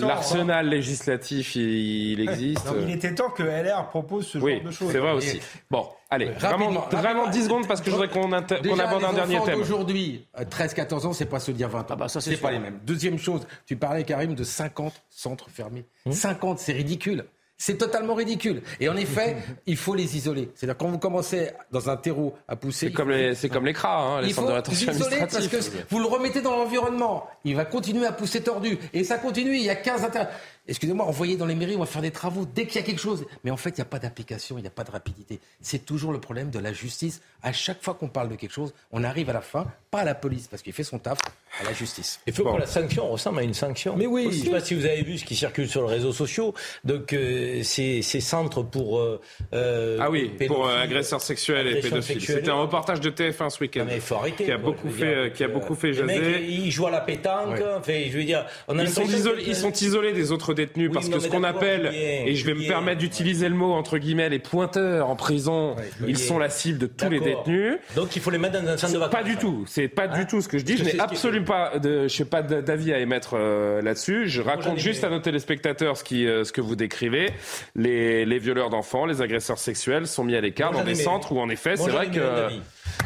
l'arsenal 0.00 0.66
hein. 0.66 0.68
législatif, 0.68 1.56
il, 1.56 2.20
existe. 2.20 2.66
il 2.82 2.90
était 2.90 3.14
temps 3.14 3.30
que 3.30 3.42
LR 3.42 3.88
propose 3.88 4.26
ce 4.26 4.38
genre 4.38 4.62
de 4.64 4.70
choses. 4.70 4.92
C'est 4.92 4.98
vrai 4.98 5.12
aussi. 5.12 5.40
Bon, 5.70 5.88
allez, 6.10 6.30
vraiment, 6.30 6.70
vraiment 6.90 7.28
10 7.28 7.44
secondes 7.44 7.66
parce 7.66 7.80
que 7.80 7.86
je 7.86 7.96
voudrais 7.96 8.08
qu'on, 8.08 8.32
aborde 8.32 9.04
un 9.04 9.12
dernier 9.12 9.40
thème. 9.44 9.60
Aujourd'hui, 9.60 10.26
13-14 10.38 11.06
ans, 11.06 11.12
c'est 11.12 11.26
pas 11.26 11.40
se 11.40 11.50
dire 11.50 11.68
20 11.68 11.80
ans. 11.80 11.84
Ah 11.90 11.96
bah 11.96 12.08
ça, 12.08 12.20
c'est, 12.20 12.36
pas 12.36 12.50
les 12.50 12.58
mêmes. 12.58 12.80
Deuxième 12.84 13.18
chose, 13.18 13.46
tu 13.66 13.76
parlais, 13.76 14.04
Karim, 14.04 14.34
de 14.34 14.44
50 14.44 14.92
centres 15.10 15.48
fermés. 15.50 15.84
50, 16.10 16.58
c'est 16.58 16.72
ridicule. 16.72 17.24
C'est 17.66 17.78
totalement 17.78 18.12
ridicule. 18.12 18.60
Et 18.78 18.90
en 18.90 18.96
effet, 18.96 19.38
il 19.66 19.78
faut 19.78 19.94
les 19.94 20.18
isoler. 20.18 20.50
C'est-à-dire 20.54 20.76
quand 20.76 20.88
vous 20.88 20.98
commencez 20.98 21.48
dans 21.72 21.88
un 21.88 21.96
terreau 21.96 22.34
à 22.46 22.56
pousser. 22.56 22.88
C'est 22.88 22.92
comme 22.92 23.08
les, 23.10 23.34
c'est 23.34 23.48
comme 23.48 23.64
les 23.64 23.72
CRA, 23.72 24.02
hein, 24.02 24.20
les 24.20 24.34
centres 24.34 24.48
de 24.48 24.52
rétention 24.52 24.92
parce 24.92 25.48
que 25.48 25.56
vous 25.88 25.98
le 25.98 26.04
remettez 26.04 26.42
dans 26.42 26.58
l'environnement. 26.58 27.26
Il 27.42 27.56
va 27.56 27.64
continuer 27.64 28.04
à 28.04 28.12
pousser 28.12 28.42
tordu. 28.42 28.78
Et 28.92 29.02
ça 29.02 29.16
continue. 29.16 29.56
Il 29.56 29.62
y 29.62 29.70
a 29.70 29.76
15 29.76 30.04
inter... 30.04 30.24
Excusez-moi, 30.66 31.06
envoyez 31.06 31.36
dans 31.36 31.44
les 31.44 31.54
mairies, 31.54 31.76
on 31.76 31.80
va 31.80 31.86
faire 31.86 32.00
des 32.00 32.10
travaux 32.10 32.46
dès 32.46 32.66
qu'il 32.66 32.76
y 32.76 32.78
a 32.78 32.86
quelque 32.86 33.00
chose. 33.00 33.26
Mais 33.44 33.50
en 33.50 33.56
fait, 33.56 33.70
il 33.70 33.76
n'y 33.76 33.82
a 33.82 33.86
pas 33.86 33.98
d'application, 33.98 34.56
il 34.56 34.62
n'y 34.62 34.66
a 34.66 34.70
pas 34.70 34.84
de 34.84 34.90
rapidité. 34.90 35.40
C'est 35.60 35.84
toujours 35.84 36.10
le 36.12 36.20
problème 36.20 36.50
de 36.50 36.58
la 36.58 36.72
justice. 36.72 37.20
À 37.42 37.52
chaque 37.52 37.82
fois 37.82 37.92
qu'on 37.92 38.08
parle 38.08 38.30
de 38.30 38.34
quelque 38.34 38.52
chose, 38.52 38.72
on 38.90 39.04
arrive 39.04 39.28
à 39.28 39.34
la 39.34 39.42
fin, 39.42 39.66
pas 39.90 40.00
à 40.00 40.04
la 40.04 40.14
police, 40.14 40.48
parce 40.48 40.62
qu'il 40.62 40.72
fait 40.72 40.84
son 40.84 40.98
taf, 40.98 41.18
à 41.60 41.64
la 41.64 41.72
justice. 41.72 42.20
Il 42.26 42.32
faut 42.32 42.44
que 42.44 42.58
la 42.58 42.66
sanction 42.66 43.08
ressemble 43.08 43.40
à 43.40 43.42
une 43.42 43.54
sanction. 43.54 43.94
Mais 43.96 44.06
oui. 44.06 44.28
Je 44.30 44.38
ne 44.38 44.44
sais 44.44 44.50
pas 44.50 44.60
si 44.60 44.74
vous 44.74 44.86
avez 44.86 45.02
vu 45.02 45.18
ce 45.18 45.24
qui 45.24 45.36
circule 45.36 45.68
sur 45.68 45.86
les 45.86 45.94
réseaux 45.94 46.12
sociaux. 46.12 46.54
Donc, 46.84 47.12
euh, 47.12 47.62
ces, 47.62 48.02
ces, 48.02 48.20
centres 48.20 48.62
pour. 48.62 48.98
Euh, 49.00 49.98
ah 50.00 50.10
oui, 50.10 50.32
pour 50.46 50.68
agresseurs 50.68 51.20
sexuels 51.20 51.66
et 51.68 51.80
pédophiles. 51.80 52.20
C'était 52.20 52.50
un 52.50 52.60
reportage 52.60 53.00
de 53.00 53.10
TF1 53.10 53.50
ce 53.50 53.60
week-end. 53.60 53.84
Mais 53.86 53.96
il 53.96 54.00
faut 54.00 54.16
arrêter. 54.16 54.44
Qui 54.44 54.52
a 54.52 54.58
beaucoup 54.58 54.88
fait, 54.88 55.32
qui 55.34 55.44
a 55.44 55.48
beaucoup 55.48 55.74
fait 55.74 55.92
jaser. 55.92 56.06
Mecs, 56.06 56.44
ils 56.48 56.70
jouent 56.70 56.86
à 56.86 56.90
la 56.90 57.00
pétanque. 57.00 57.60
Enfin, 57.78 58.02
je 58.08 58.16
veux 58.16 58.24
dire, 58.24 58.46
on 58.68 58.78
a 58.78 58.82
ils, 58.82 58.88
sont 58.88 59.04
isolés, 59.04 59.44
ils 59.46 59.56
sont 59.56 59.72
isolés 59.72 60.12
des 60.12 60.32
autres 60.32 60.54
détenus 60.54 60.88
oui, 60.88 60.94
parce 60.94 61.08
que 61.08 61.18
ce 61.18 61.28
qu'on 61.28 61.44
appelle, 61.44 61.90
et 61.94 62.34
je 62.34 62.44
vais 62.46 62.54
me 62.54 62.66
permettre 62.66 62.98
d'utiliser 62.98 63.48
le 63.48 63.54
mot 63.54 63.72
entre 63.72 63.98
guillemets, 63.98 64.28
les 64.28 64.38
pointeurs 64.38 65.08
en 65.08 65.16
prison, 65.16 65.76
ils 66.06 66.18
sont 66.18 66.38
la 66.38 66.50
cible 66.50 66.78
de 66.78 66.86
tous 66.86 67.08
les 67.08 67.20
détenus. 67.20 67.76
Donc 67.94 68.16
il 68.16 68.22
faut 68.22 68.30
les 68.30 68.38
mettre 68.38 68.60
dans 68.60 68.68
un 68.68 68.76
centre 68.76 68.92
de 68.92 68.98
vacances. 68.98 69.14
Pas 69.14 69.28
du 69.28 69.36
tout. 69.36 69.64
C'est 69.68 69.88
pas 69.88 70.08
du 70.08 70.26
tout 70.26 70.40
ce 70.40 70.48
que 70.48 70.58
je 70.58 70.64
dis. 70.64 70.76
Je 70.76 70.84
n'ai 70.84 70.98
absolument 70.98 71.43
pas 71.44 71.78
de, 71.78 72.08
je 72.08 72.14
sais 72.14 72.24
pas 72.24 72.42
d'avis 72.42 72.92
à 72.92 72.98
émettre 72.98 73.36
là-dessus. 73.36 74.28
Je 74.28 74.42
raconte 74.42 74.78
juste 74.78 75.04
à 75.04 75.10
nos 75.10 75.20
téléspectateurs 75.20 75.96
ce 75.96 76.04
qui, 76.04 76.24
ce 76.24 76.52
que 76.52 76.60
vous 76.60 76.76
décrivez. 76.76 77.32
Les, 77.74 78.24
les 78.24 78.38
violeurs 78.38 78.70
d'enfants, 78.70 79.06
les 79.06 79.22
agresseurs 79.22 79.58
sexuels 79.58 80.06
sont 80.06 80.24
mis 80.24 80.36
à 80.36 80.40
l'écart 80.40 80.72
dans 80.72 80.84
des 80.84 80.94
centres 80.94 81.32
où 81.32 81.40
en 81.40 81.48
effet, 81.48 81.76
c'est 81.76 81.90
vrai 81.90 82.10
que 82.10 82.50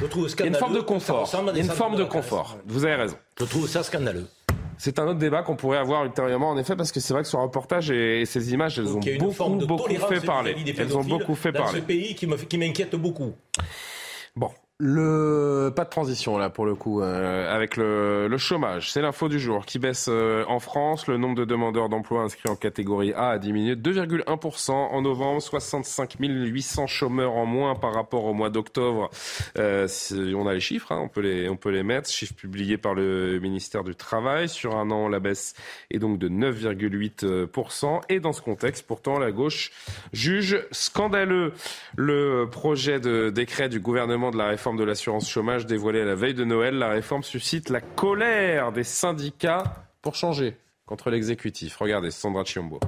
il 0.01 0.40
y 0.40 0.43
a 0.43 0.47
une 0.47 0.55
forme 0.55 0.74
de 0.74 0.81
confort. 0.81 1.31
Une 1.55 1.65
forme 1.65 1.97
de 1.97 2.05
confort. 2.05 2.59
Vous 2.66 2.85
avez 2.85 2.94
raison. 2.94 3.16
Je 3.39 3.44
trouve 3.44 3.69
ça 3.69 3.82
scandaleux. 3.82 4.27
C'est 4.77 5.01
un 5.01 5.09
autre 5.09 5.19
débat 5.19 5.43
qu'on 5.43 5.56
pourrait 5.56 5.78
avoir 5.78 6.05
ultérieurement, 6.05 6.51
en 6.51 6.59
effet, 6.59 6.77
parce 6.77 6.93
que 6.93 7.01
c'est 7.01 7.12
vrai 7.12 7.23
que 7.23 7.28
ce 7.28 7.36
reportage 7.36 7.90
et, 7.90 8.24
ces 8.27 8.52
images, 8.52 8.78
elles 8.78 8.97
ont 8.97 9.01
beaucoup, 9.19 9.66
beaucoup 9.66 9.94
fait 9.94 10.24
parler. 10.24 10.55
Elles 10.78 10.97
ont 10.97 11.02
beaucoup 11.02 11.35
fait 11.35 11.52
parler. 11.52 11.81
ce 11.81 11.85
pays 11.85 12.15
qui 12.15 12.27
m'inquiète 12.59 12.94
beaucoup. 12.94 13.35
Bon, 14.36 14.51
le 14.81 15.73
pas 15.75 15.85
de 15.85 15.91
transition 15.91 16.39
là 16.39 16.51
pour 16.51 16.65
le 16.65 16.77
coup 16.77 17.03
euh, 17.03 17.53
avec 17.53 17.77
le, 17.77 18.29
le 18.29 18.39
chômage, 18.39 18.93
c'est 18.93 19.03
l'info 19.03 19.29
du 19.29 19.41
jour 19.41 19.67
qui 19.67 19.81
baisse 19.81 20.07
euh, 20.09 20.45
en 20.47 20.61
France. 20.61 21.09
Le 21.09 21.17
nombre 21.17 21.35
de 21.35 21.45
demandeurs 21.45 21.89
d'emploi 21.89 22.23
inscrits 22.23 22.49
en 22.49 22.55
catégorie 22.55 23.13
A 23.13 23.31
a 23.31 23.39
diminué 23.39 23.75
de 23.75 23.93
2,1% 23.93 24.71
en 24.71 25.03
novembre, 25.03 25.43
65 25.43 26.15
800 26.21 26.87
chômeurs 26.87 27.33
en 27.33 27.45
moins 27.45 27.75
par 27.75 27.93
rapport 27.93 28.25
au 28.25 28.35
mois 28.35 28.51
d'octobre. 28.51 29.11
Euh, 29.59 29.89
on 30.13 30.47
a 30.47 30.55
les 30.55 30.61
chiffres, 30.61 30.93
hein, 30.93 31.01
on 31.03 31.09
peut 31.09 31.23
les 31.23 31.49
on 31.49 31.57
peut 31.57 31.71
les 31.71 31.83
mettre, 31.83 32.09
chiffres 32.09 32.35
publiés 32.35 32.79
par 32.79 32.95
le 32.95 33.41
ministère 33.41 33.83
du 33.83 33.97
Travail 33.97 34.49
sur 34.49 34.77
un 34.77 34.93
an. 34.93 35.09
La 35.09 35.19
baisse 35.19 35.55
est 35.91 35.99
donc 35.99 36.21
de 36.21 36.29
9,8% 36.29 38.03
et 38.11 38.21
dans 38.21 38.33
ce 38.33 38.43
contexte, 38.43 38.87
pourtant, 38.87 39.19
la 39.19 39.33
gauche 39.33 39.73
juge 40.13 40.65
scandaleux 40.71 41.53
le 41.97 42.47
projet 42.49 43.01
de 43.01 43.31
décret 43.31 43.69
du 43.69 43.81
gouvernement 43.81 44.31
de 44.31 44.39
la 44.39 44.47
réforme 44.47 44.68
de 44.77 44.85
l'assurance 44.85 45.28
chômage 45.28 45.66
dévoilée 45.66 46.03
à 46.03 46.05
la 46.05 46.15
veille 46.15 46.35
de 46.35 46.45
Noël, 46.45 46.74
la 46.74 46.89
réforme 46.89 47.23
suscite 47.23 47.70
la 47.70 47.81
colère 47.81 48.73
des 48.73 48.85
syndicats 48.85 49.65
pour 50.03 50.15
changer 50.15 50.57
contre 50.86 51.11
l'exécutif. 51.11 51.77
Regardez, 51.77 52.11
Sandra 52.11 52.45
Chiombo. 52.45 52.81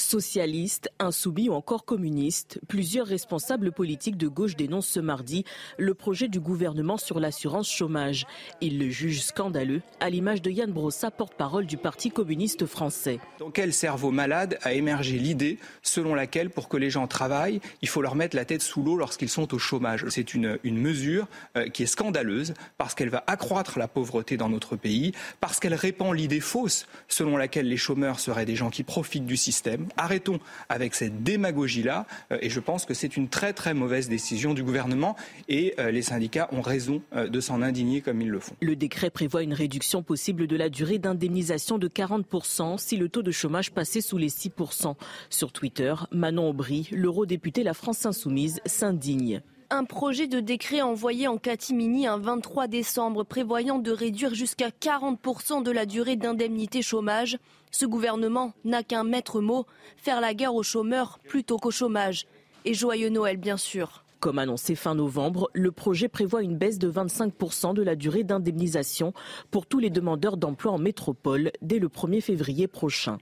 Socialistes, 0.00 0.90
insoumis 0.98 1.50
ou 1.50 1.52
encore 1.52 1.84
communistes, 1.84 2.58
plusieurs 2.68 3.06
responsables 3.06 3.70
politiques 3.70 4.16
de 4.16 4.28
gauche 4.28 4.56
dénoncent 4.56 4.88
ce 4.88 4.98
mardi 4.98 5.44
le 5.76 5.92
projet 5.92 6.26
du 6.26 6.40
gouvernement 6.40 6.96
sur 6.96 7.20
l'assurance 7.20 7.70
chômage. 7.70 8.26
Ils 8.62 8.78
le 8.78 8.88
jugent 8.88 9.20
scandaleux, 9.20 9.82
à 10.00 10.08
l'image 10.08 10.40
de 10.40 10.50
Yann 10.50 10.72
Brossa, 10.72 11.10
porte-parole 11.10 11.66
du 11.66 11.76
Parti 11.76 12.10
communiste 12.10 12.64
français. 12.64 13.20
Dans 13.38 13.50
quel 13.50 13.74
cerveau 13.74 14.10
malade 14.10 14.58
a 14.62 14.72
émergé 14.72 15.18
l'idée 15.18 15.58
selon 15.82 16.14
laquelle, 16.14 16.48
pour 16.48 16.68
que 16.68 16.78
les 16.78 16.88
gens 16.88 17.06
travaillent, 17.06 17.60
il 17.82 17.88
faut 17.88 18.00
leur 18.00 18.14
mettre 18.14 18.36
la 18.36 18.46
tête 18.46 18.62
sous 18.62 18.82
l'eau 18.82 18.96
lorsqu'ils 18.96 19.28
sont 19.28 19.52
au 19.54 19.58
chômage? 19.58 20.06
C'est 20.08 20.32
une, 20.32 20.58
une, 20.64 20.78
mesure 20.78 21.28
euh, 21.56 21.68
qui 21.68 21.82
est 21.82 21.86
scandaleuse 21.86 22.54
parce 22.78 22.94
qu'elle 22.94 23.10
va 23.10 23.22
accroître 23.26 23.78
la 23.78 23.86
pauvreté 23.86 24.38
dans 24.38 24.48
notre 24.48 24.76
pays, 24.76 25.12
parce 25.40 25.60
qu'elle 25.60 25.74
répand 25.74 26.16
l'idée 26.16 26.40
fausse 26.40 26.86
selon 27.06 27.36
laquelle 27.36 27.68
les 27.68 27.76
chômeurs 27.76 28.18
seraient 28.18 28.46
des 28.46 28.56
gens 28.56 28.70
qui 28.70 28.82
profitent 28.82 29.26
du 29.26 29.36
système 29.36 29.89
Arrêtons 29.96 30.40
avec 30.68 30.94
cette 30.94 31.22
démagogie-là. 31.22 32.06
Euh, 32.32 32.38
et 32.40 32.50
je 32.50 32.60
pense 32.60 32.84
que 32.84 32.94
c'est 32.94 33.16
une 33.16 33.28
très 33.28 33.52
très 33.52 33.74
mauvaise 33.74 34.08
décision 34.08 34.54
du 34.54 34.62
gouvernement. 34.62 35.16
Et 35.48 35.74
euh, 35.78 35.90
les 35.90 36.02
syndicats 36.02 36.48
ont 36.52 36.60
raison 36.60 37.02
euh, 37.14 37.28
de 37.28 37.40
s'en 37.40 37.62
indigner 37.62 38.00
comme 38.00 38.20
ils 38.20 38.30
le 38.30 38.40
font. 38.40 38.54
Le 38.60 38.76
décret 38.76 39.10
prévoit 39.10 39.42
une 39.42 39.54
réduction 39.54 40.02
possible 40.02 40.46
de 40.46 40.56
la 40.56 40.68
durée 40.68 40.98
d'indemnisation 40.98 41.78
de 41.78 41.88
40% 41.88 42.78
si 42.78 42.96
le 42.96 43.08
taux 43.08 43.22
de 43.22 43.30
chômage 43.30 43.72
passait 43.72 44.00
sous 44.00 44.18
les 44.18 44.30
6%. 44.30 44.94
Sur 45.28 45.52
Twitter, 45.52 45.94
Manon 46.12 46.50
Aubry, 46.50 46.88
l'eurodéputé 46.92 47.62
La 47.62 47.74
France 47.74 48.06
Insoumise, 48.06 48.60
s'indigne 48.66 49.42
un 49.70 49.84
projet 49.84 50.26
de 50.26 50.40
décret 50.40 50.82
envoyé 50.82 51.28
en 51.28 51.38
catimini 51.38 52.06
un 52.06 52.18
23 52.18 52.66
décembre 52.66 53.22
prévoyant 53.22 53.78
de 53.78 53.92
réduire 53.92 54.34
jusqu'à 54.34 54.70
40% 54.70 55.62
de 55.62 55.70
la 55.70 55.86
durée 55.86 56.16
d'indemnité 56.16 56.82
chômage. 56.82 57.38
Ce 57.70 57.86
gouvernement 57.86 58.52
n'a 58.64 58.82
qu'un 58.82 59.04
maître 59.04 59.40
mot, 59.40 59.66
faire 59.96 60.20
la 60.20 60.34
guerre 60.34 60.54
aux 60.54 60.62
chômeurs 60.62 61.18
plutôt 61.28 61.56
qu'au 61.56 61.70
chômage. 61.70 62.26
Et 62.64 62.74
joyeux 62.74 63.08
Noël, 63.08 63.36
bien 63.36 63.56
sûr. 63.56 64.04
Comme 64.18 64.38
annoncé 64.38 64.74
fin 64.74 64.94
novembre, 64.94 65.48
le 65.54 65.72
projet 65.72 66.08
prévoit 66.08 66.42
une 66.42 66.58
baisse 66.58 66.78
de 66.78 66.90
25% 66.90 67.72
de 67.72 67.82
la 67.82 67.96
durée 67.96 68.22
d'indemnisation 68.22 69.14
pour 69.50 69.66
tous 69.66 69.78
les 69.78 69.88
demandeurs 69.88 70.36
d'emploi 70.36 70.72
en 70.72 70.78
métropole 70.78 71.52
dès 71.62 71.78
le 71.78 71.88
1er 71.88 72.20
février 72.20 72.68
prochain. 72.68 73.16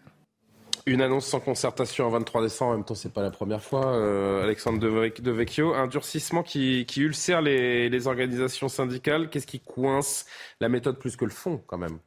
Une 0.87 1.03
annonce 1.03 1.27
sans 1.27 1.39
concertation 1.39 2.07
en 2.07 2.11
23 2.11 2.43
décembre, 2.43 2.73
en 2.73 2.75
même 2.77 2.85
temps, 2.85 2.95
c'est 2.95 3.13
pas 3.13 3.23
la 3.23 3.31
première 3.31 3.63
fois. 3.63 3.87
Euh, 3.95 4.43
Alexandre 4.43 4.79
de 4.81 5.31
Vecchio, 5.31 5.75
un 5.75 5.87
durcissement 5.87 6.43
qui, 6.43 6.87
qui 6.87 7.03
ulcère 7.03 7.43
les, 7.43 7.89
les 7.91 8.07
organisations 8.07 8.69
syndicales. 8.69 9.29
Qu'est-ce 9.29 9.47
qui 9.47 9.61
coince 9.61 10.25
la 10.61 10.69
méthode 10.69 10.99
plus 10.99 11.17
que 11.17 11.27
le 11.27 11.31
fond, 11.31 11.63
quand 11.67 11.79
même? 11.79 11.99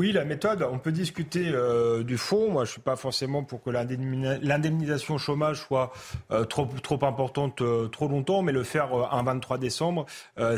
Oui, 0.00 0.12
la 0.12 0.24
méthode, 0.24 0.66
on 0.72 0.78
peut 0.78 0.92
discuter 0.92 1.50
euh, 1.52 2.02
du 2.02 2.16
fond. 2.16 2.50
Moi, 2.50 2.64
je 2.64 2.70
suis 2.70 2.80
pas 2.80 2.96
forcément 2.96 3.44
pour 3.44 3.62
que 3.62 3.68
l'indemnisation 3.68 5.18
chômage 5.18 5.58
soit 5.58 5.92
euh, 6.30 6.44
trop, 6.44 6.66
trop 6.82 7.04
importante 7.04 7.60
euh, 7.60 7.86
trop 7.88 8.08
longtemps, 8.08 8.40
mais 8.40 8.52
le 8.52 8.62
faire 8.62 8.88
un 9.12 9.22
23 9.22 9.58
décembre, 9.58 10.06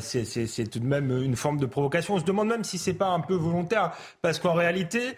c'est 0.00 0.70
tout 0.70 0.78
de 0.78 0.86
même 0.86 1.10
une 1.10 1.34
forme 1.34 1.58
de 1.58 1.66
provocation. 1.66 2.14
On 2.14 2.20
se 2.20 2.24
demande 2.24 2.50
même 2.50 2.62
si 2.62 2.78
c'est 2.78 2.94
pas 2.94 3.08
un 3.08 3.18
peu 3.18 3.34
volontaire, 3.34 3.90
parce 4.20 4.38
qu'en 4.38 4.52
réalité, 4.52 5.16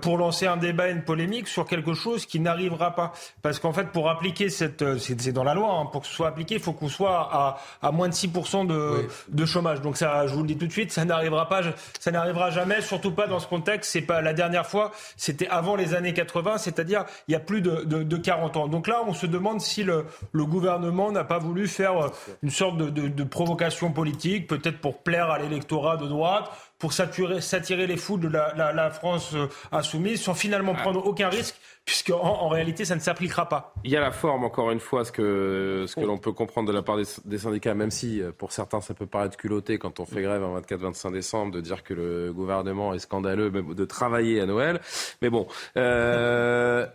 pour 0.00 0.16
lancer 0.16 0.46
un 0.46 0.56
débat, 0.56 0.88
une 0.88 1.02
polémique 1.02 1.46
sur 1.46 1.66
quelque 1.66 1.92
chose 1.92 2.24
qui 2.24 2.40
n'arrivera 2.40 2.94
pas, 2.94 3.12
parce 3.42 3.58
qu'en 3.58 3.74
fait, 3.74 3.88
pour 3.88 4.08
appliquer 4.08 4.48
cette, 4.48 4.96
c'est 4.98 5.32
dans 5.32 5.44
la 5.44 5.52
loi, 5.52 5.74
hein, 5.74 5.86
pour 5.92 6.00
que 6.00 6.06
ce 6.06 6.14
soit 6.14 6.28
appliqué, 6.28 6.54
il 6.54 6.60
faut 6.60 6.72
qu'on 6.72 6.88
soit 6.88 7.28
à, 7.30 7.58
à, 7.82 7.92
moins 7.92 8.08
de 8.08 8.14
6% 8.14 8.66
de, 8.66 9.08
de 9.28 9.44
chômage. 9.44 9.82
Donc 9.82 9.98
ça, 9.98 10.26
je 10.26 10.32
vous 10.32 10.40
le 10.40 10.48
dis 10.48 10.56
tout 10.56 10.66
de 10.66 10.72
suite, 10.72 10.90
ça 10.90 11.04
n'arrivera 11.04 11.50
pas, 11.50 11.60
ça 12.00 12.10
n'arrivera 12.10 12.50
jamais, 12.50 12.80
surtout 12.80 13.12
pas 13.12 13.26
dans 13.26 13.38
ce 13.38 13.46
contexte, 13.46 13.57
c'est 13.82 14.02
pas 14.02 14.20
la 14.20 14.32
dernière 14.32 14.66
fois, 14.66 14.92
c'était 15.16 15.48
avant 15.48 15.76
les 15.76 15.94
années 15.94 16.14
80, 16.14 16.58
c'est-à-dire 16.58 17.04
il 17.28 17.32
y 17.32 17.34
a 17.34 17.40
plus 17.40 17.60
de, 17.60 17.84
de, 17.84 18.02
de, 18.02 18.16
40 18.16 18.56
ans. 18.56 18.68
Donc 18.68 18.86
là, 18.86 19.02
on 19.06 19.14
se 19.14 19.26
demande 19.26 19.60
si 19.60 19.84
le, 19.84 20.06
gouvernement 20.34 21.12
n'a 21.12 21.24
pas 21.24 21.38
voulu 21.38 21.68
faire 21.68 22.06
euh, 22.06 22.08
une 22.42 22.50
sorte 22.50 22.78
de, 22.78 22.88
de 22.88 23.24
provocation 23.24 23.92
politique, 23.92 24.46
peut-être 24.46 24.80
pour 24.80 24.98
plaire 25.02 25.30
à 25.30 25.38
l'électorat 25.38 25.96
de 25.96 26.06
droite, 26.06 26.50
pour 26.78 26.92
s'attirer 26.92 27.86
les 27.86 27.96
foules 27.96 28.20
de 28.20 28.28
la, 28.28 28.54
la, 28.54 28.72
la 28.72 28.90
France 28.90 29.34
euh, 29.34 29.48
insoumise, 29.72 30.22
sans 30.22 30.34
finalement 30.34 30.74
ah. 30.76 30.82
prendre 30.82 31.04
aucun 31.06 31.28
risque 31.28 31.56
puisque 31.88 32.10
en, 32.10 32.48
réalité, 32.48 32.84
ça 32.84 32.96
ne 32.96 33.00
s'appliquera 33.00 33.48
pas. 33.48 33.72
Il 33.82 33.90
y 33.90 33.96
a 33.96 34.00
la 34.00 34.10
forme, 34.10 34.44
encore 34.44 34.70
une 34.70 34.78
fois, 34.78 35.06
ce 35.06 35.10
que, 35.10 35.86
ce 35.88 35.94
que 35.94 36.04
l'on 36.04 36.18
peut 36.18 36.32
comprendre 36.32 36.68
de 36.68 36.74
la 36.74 36.82
part 36.82 36.98
des, 37.24 37.38
syndicats, 37.38 37.74
même 37.74 37.90
si 37.90 38.20
euh, 38.20 38.30
pour 38.30 38.52
certains, 38.52 38.82
ça 38.82 38.92
peut 38.92 39.06
paraître 39.06 39.38
culotté 39.38 39.78
quand 39.78 39.98
on 39.98 40.04
fait 40.04 40.20
grève 40.20 40.42
un 40.42 40.60
24-25 40.60 41.12
décembre, 41.12 41.52
de 41.52 41.62
dire 41.62 41.82
que 41.82 41.94
le 41.94 42.30
gouvernement 42.34 42.92
est 42.92 42.98
scandaleux 42.98 43.50
de 43.50 43.84
travailler 43.86 44.38
à 44.38 44.44
Noël. 44.44 44.82
Mais 45.22 45.30
bon, 45.30 45.46
euh, 45.78 46.86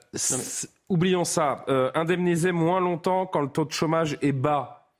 oublions 0.89 1.25
ça. 1.25 1.65
Euh, 1.69 1.89
indemniser 1.95 2.51
moins 2.51 2.79
longtemps 2.79 3.25
quand 3.25 3.41
le 3.41 3.49
taux 3.49 3.65
de 3.65 3.71
chômage 3.71 4.19
est 4.21 4.31
bas. 4.31 4.91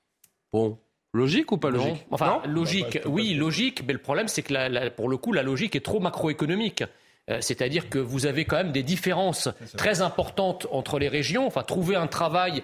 Bon, 0.52 0.80
Logique 1.14 1.52
ou 1.52 1.58
pas 1.58 1.70
logique? 1.70 2.06
Enfin, 2.10 2.42
logique, 2.48 3.00
oui, 3.06 3.36
logique, 3.36 3.84
mais 3.86 3.94
le 3.94 4.00
problème, 4.00 4.28
c'est 4.28 4.42
que 4.42 4.90
pour 4.90 5.10
le 5.10 5.18
coup, 5.18 5.32
la 5.32 5.44
logique 5.44 5.76
est 5.76 5.86
trop 5.86 6.00
macroéconomique. 6.00 6.84
Euh, 7.30 7.38
c'est-à-dire 7.40 7.90
que 7.90 8.00
vous 8.00 8.26
avez 8.26 8.44
quand 8.44 8.58
même 8.58 8.74
des 8.74 8.84
différences 8.84 9.48
très 9.78 10.02
importantes 10.02 10.68
entre 10.72 11.00
les 11.00 11.08
régions. 11.08 11.48
Enfin, 11.48 11.64
trouver 11.64 11.96
un 11.96 12.08
travail 12.08 12.64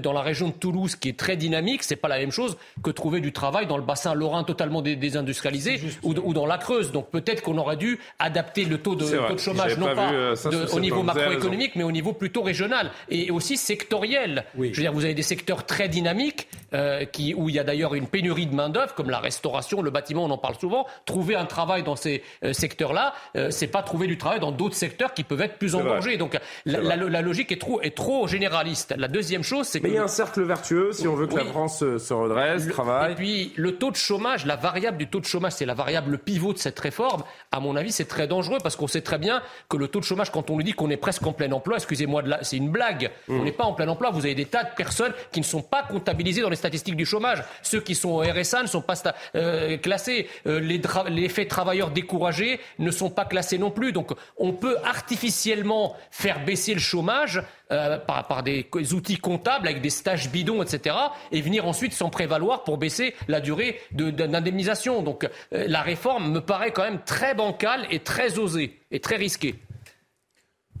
dans 0.00 0.14
la 0.14 0.22
région 0.22 0.48
de 0.48 0.54
Toulouse 0.54 0.96
qui 0.96 1.10
est 1.10 1.18
très 1.18 1.36
dynamique, 1.36 1.82
c'est 1.82 1.96
pas 1.96 2.08
la 2.08 2.18
même 2.18 2.30
chose 2.30 2.56
que 2.82 2.90
trouver 2.90 3.20
du 3.20 3.34
travail 3.34 3.66
dans 3.66 3.76
le 3.76 3.82
bassin 3.82 4.14
lorrain 4.14 4.44
totalement 4.44 4.80
désindustrialisé 4.80 5.80
ou, 6.02 6.14
dans 6.14 6.46
la 6.46 6.56
Creuse. 6.56 6.90
Donc 6.90 7.10
peut-être 7.10 7.42
qu'on 7.42 7.58
aurait 7.58 7.76
dû 7.76 7.98
adapter 8.18 8.64
le 8.64 8.78
taux 8.78 8.94
de, 8.94 9.04
chômage, 9.36 9.76
non 9.76 9.94
pas, 9.94 10.10
euh, 10.10 10.34
au 10.72 10.80
niveau 10.80 11.02
macroéconomique, 11.02 11.76
mais 11.76 11.84
au 11.84 11.92
niveau 11.92 12.14
plutôt 12.14 12.42
régional 12.42 12.90
et 13.10 13.30
aussi 13.30 13.58
sectoriel. 13.58 14.46
Je 14.56 14.62
veux 14.62 14.72
dire, 14.72 14.92
vous 14.92 15.04
avez 15.04 15.14
des 15.14 15.22
secteurs 15.22 15.66
très 15.66 15.90
dynamiques 15.90 16.48
euh, 16.72 17.04
qui, 17.04 17.34
où 17.34 17.50
il 17.50 17.54
y 17.54 17.58
a 17.58 17.64
d'ailleurs 17.64 17.94
une 17.94 18.06
pénurie 18.06 18.46
de 18.46 18.54
main 18.54 18.70
d'œuvre, 18.70 18.94
comme 18.94 19.10
la 19.10 19.20
restauration, 19.20 19.82
le 19.82 19.90
bâtiment, 19.90 20.24
on 20.24 20.30
en 20.30 20.38
parle 20.38 20.58
souvent. 20.58 20.86
Trouver 21.04 21.34
un 21.34 21.44
travail 21.44 21.82
dans 21.82 21.96
ces 21.96 22.22
secteurs-là, 22.52 23.12
c'est 23.50 23.66
pas 23.66 23.82
trouver 23.82 23.97
trouver 23.98 24.06
du 24.06 24.16
travail 24.16 24.38
dans 24.38 24.52
d'autres 24.52 24.76
secteurs 24.76 25.12
qui 25.12 25.24
peuvent 25.24 25.40
être 25.40 25.58
plus 25.58 25.74
en 25.74 25.82
danger. 25.82 26.16
Donc 26.16 26.38
la, 26.64 26.94
la, 26.94 27.20
logique 27.20 27.50
est 27.50 27.60
trop, 27.60 27.80
est 27.80 27.96
trop 27.96 28.28
généraliste. 28.28 28.94
La 28.96 29.08
deuxième 29.08 29.42
chose, 29.42 29.66
c'est 29.66 29.80
que... 29.80 29.86
Mais 29.88 29.94
il 29.94 29.96
y 29.96 29.98
a 29.98 30.04
un 30.04 30.08
cercle 30.08 30.42
vertueux 30.42 30.92
si 30.92 31.08
on 31.08 31.16
veut 31.16 31.26
que 31.26 31.34
la 31.34 31.46
France 31.46 31.80
se 31.80 32.14
redresse, 32.14 32.68
travaille. 32.68 33.12
Et 33.12 33.14
puis 33.16 33.52
le 33.56 33.74
taux 33.74 33.90
de 33.90 33.96
chômage, 33.96 34.46
la 34.46 34.54
variable 34.54 34.98
du 34.98 35.08
taux 35.08 35.18
de 35.18 35.24
chômage, 35.24 35.54
c'est 35.54 35.66
la 35.66 35.74
variable 35.74 36.18
pivot 36.18 36.52
de 36.52 36.58
cette 36.58 36.78
réforme. 36.78 37.24
À 37.50 37.58
mon 37.58 37.74
avis, 37.74 37.90
c'est 37.90 38.04
très 38.04 38.28
dangereux 38.28 38.58
parce 38.62 38.76
qu'on 38.76 38.86
sait 38.86 39.00
très 39.00 39.18
bien 39.18 39.42
que 39.68 39.76
le 39.76 39.88
taux 39.88 39.98
de 39.98 40.04
chômage, 40.04 40.30
quand 40.30 40.48
on 40.48 40.58
lui 40.58 40.64
dit 40.64 40.74
qu'on 40.74 40.90
est 40.90 40.96
presque 40.96 41.26
en 41.26 41.32
plein 41.32 41.50
emploi, 41.50 41.78
excusez-moi, 41.78 42.22
c'est 42.42 42.56
une 42.56 42.70
blague. 42.70 43.10
Mmh. 43.26 43.40
On 43.40 43.42
n'est 43.42 43.50
pas 43.50 43.64
en 43.64 43.72
plein 43.72 43.88
emploi. 43.88 44.10
Vous 44.10 44.26
avez 44.26 44.36
des 44.36 44.46
tas 44.46 44.62
de 44.62 44.74
personnes 44.76 45.12
qui 45.32 45.40
ne 45.40 45.44
sont 45.44 45.62
pas 45.62 45.82
comptabilisées 45.82 46.42
dans 46.42 46.50
les 46.50 46.56
statistiques 46.56 46.96
du 46.96 47.06
chômage. 47.06 47.42
Ceux 47.62 47.80
qui 47.80 47.96
sont 47.96 48.10
au 48.10 48.20
RSA 48.20 48.62
ne 48.62 48.68
sont 48.68 48.82
pas 48.82 48.94
euh, 49.34 49.76
classés. 49.78 50.28
Euh, 50.46 50.60
les, 50.60 50.80
les 51.08 51.28
faits 51.28 51.48
travailleurs 51.48 51.90
découragés 51.90 52.60
ne 52.78 52.92
sont 52.92 53.10
pas 53.10 53.24
classés 53.24 53.58
non 53.58 53.72
plus. 53.72 53.87
Donc 53.92 54.12
on 54.36 54.52
peut 54.52 54.76
artificiellement 54.84 55.96
faire 56.10 56.44
baisser 56.44 56.74
le 56.74 56.80
chômage 56.80 57.42
euh, 57.70 57.98
par, 57.98 58.42
des 58.42 58.66
outils 58.92 59.18
comptables 59.18 59.68
avec 59.68 59.82
des 59.82 59.90
stages 59.90 60.30
bidons, 60.30 60.62
etc., 60.62 60.96
et 61.32 61.40
venir 61.40 61.66
ensuite 61.66 61.92
s'en 61.92 62.10
prévaloir 62.10 62.64
pour 62.64 62.78
baisser 62.78 63.14
la 63.28 63.40
durée 63.40 63.80
d'indemnisation. 63.92 65.02
Donc 65.02 65.24
euh, 65.24 65.64
la 65.68 65.82
réforme 65.82 66.30
me 66.30 66.40
paraît 66.40 66.72
quand 66.72 66.84
même 66.84 67.00
très 67.04 67.34
bancale 67.34 67.86
et 67.90 68.00
très 68.00 68.38
osée 68.38 68.78
et 68.90 69.00
très 69.00 69.16
risquée. 69.16 69.56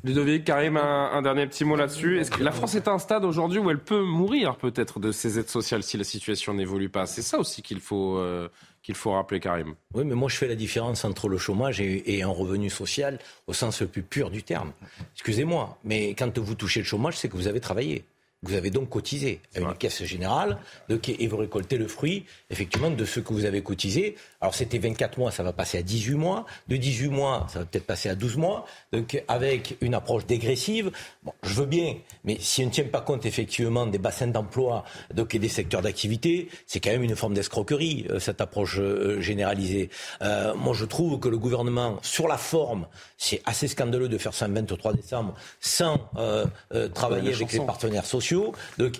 Ludovic, 0.04 0.44
Karim, 0.44 0.76
un, 0.76 1.22
dernier 1.22 1.46
petit 1.46 1.64
mot 1.64 1.74
là-dessus. 1.74 2.22
La 2.40 2.52
France 2.52 2.74
est 2.76 2.86
à 2.86 2.92
un 2.92 2.98
stade 2.98 3.24
aujourd'hui 3.24 3.58
où 3.58 3.68
elle 3.68 3.80
peut 3.80 4.02
mourir 4.02 4.56
peut-être 4.56 5.00
de 5.00 5.10
ses 5.10 5.38
aides 5.38 5.48
sociales 5.48 5.82
si 5.82 5.98
la 5.98 6.04
situation 6.04 6.54
n'évolue 6.54 6.88
pas? 6.88 7.06
C'est 7.06 7.22
ça 7.22 7.38
aussi 7.38 7.62
qu'il 7.62 7.80
faut, 7.80 8.16
euh, 8.16 8.48
qu'il 8.88 8.94
faut 8.94 9.12
rappeler, 9.12 9.38
Karim. 9.38 9.74
Oui, 9.92 10.02
mais 10.06 10.14
moi 10.14 10.30
je 10.30 10.36
fais 10.36 10.48
la 10.48 10.54
différence 10.54 11.04
entre 11.04 11.28
le 11.28 11.36
chômage 11.36 11.78
et, 11.78 12.22
un 12.22 12.28
revenu 12.28 12.70
social 12.70 13.18
au 13.46 13.52
sens 13.52 13.82
le 13.82 13.86
plus 13.86 14.02
pur 14.02 14.30
du 14.30 14.42
terme. 14.42 14.72
Excusez-moi, 15.12 15.76
mais 15.84 16.14
quand 16.14 16.38
vous 16.38 16.54
touchez 16.54 16.80
le 16.80 16.86
chômage, 16.86 17.18
c'est 17.18 17.28
que 17.28 17.36
vous 17.36 17.48
avez 17.48 17.60
travaillé. 17.60 18.06
Vous 18.42 18.54
avez 18.54 18.70
donc 18.70 18.88
cotisé 18.88 19.40
à 19.56 19.58
une 19.58 19.74
caisse 19.74 20.04
générale 20.04 20.58
et 20.88 21.26
vous 21.26 21.36
récoltez 21.36 21.76
le 21.76 21.88
fruit, 21.88 22.24
effectivement, 22.50 22.90
de 22.90 23.04
ce 23.04 23.18
que 23.18 23.32
vous 23.32 23.44
avez 23.44 23.62
cotisé. 23.62 24.14
Alors 24.40 24.54
c'était 24.54 24.78
24 24.78 25.18
mois, 25.18 25.32
ça 25.32 25.42
va 25.42 25.52
passer 25.52 25.78
à 25.78 25.82
18 25.82 26.14
mois. 26.14 26.46
De 26.68 26.76
18 26.76 27.08
mois, 27.08 27.48
ça 27.52 27.58
va 27.58 27.64
peut-être 27.64 27.86
passer 27.86 28.08
à 28.08 28.14
12 28.14 28.36
mois. 28.36 28.64
Donc 28.92 29.20
avec 29.26 29.76
une 29.80 29.92
approche 29.94 30.24
dégressive, 30.24 30.92
bon, 31.24 31.32
je 31.42 31.54
veux 31.54 31.66
bien, 31.66 31.96
mais 32.22 32.36
si 32.38 32.62
on 32.62 32.66
ne 32.66 32.70
tient 32.70 32.84
pas 32.84 33.00
compte 33.00 33.26
effectivement 33.26 33.86
des 33.86 33.98
bassins 33.98 34.28
d'emploi 34.28 34.84
donc, 35.12 35.34
et 35.34 35.40
des 35.40 35.48
secteurs 35.48 35.82
d'activité, 35.82 36.48
c'est 36.66 36.78
quand 36.78 36.90
même 36.90 37.02
une 37.02 37.16
forme 37.16 37.34
d'escroquerie, 37.34 38.06
euh, 38.08 38.20
cette 38.20 38.40
approche 38.40 38.78
euh, 38.78 39.20
généralisée. 39.20 39.90
Euh, 40.22 40.54
moi 40.54 40.74
je 40.74 40.84
trouve 40.84 41.18
que 41.18 41.28
le 41.28 41.38
gouvernement, 41.38 41.98
sur 42.02 42.28
la 42.28 42.38
forme, 42.38 42.86
c'est 43.16 43.42
assez 43.46 43.66
scandaleux 43.66 44.08
de 44.08 44.16
faire 44.18 44.32
ça 44.32 44.46
le 44.46 44.54
23 44.54 44.92
décembre 44.92 45.34
sans 45.58 46.08
euh, 46.16 46.46
travailler 46.94 47.34
avec 47.34 47.52
les 47.52 47.60
partenaires 47.60 48.06
sociaux. 48.06 48.27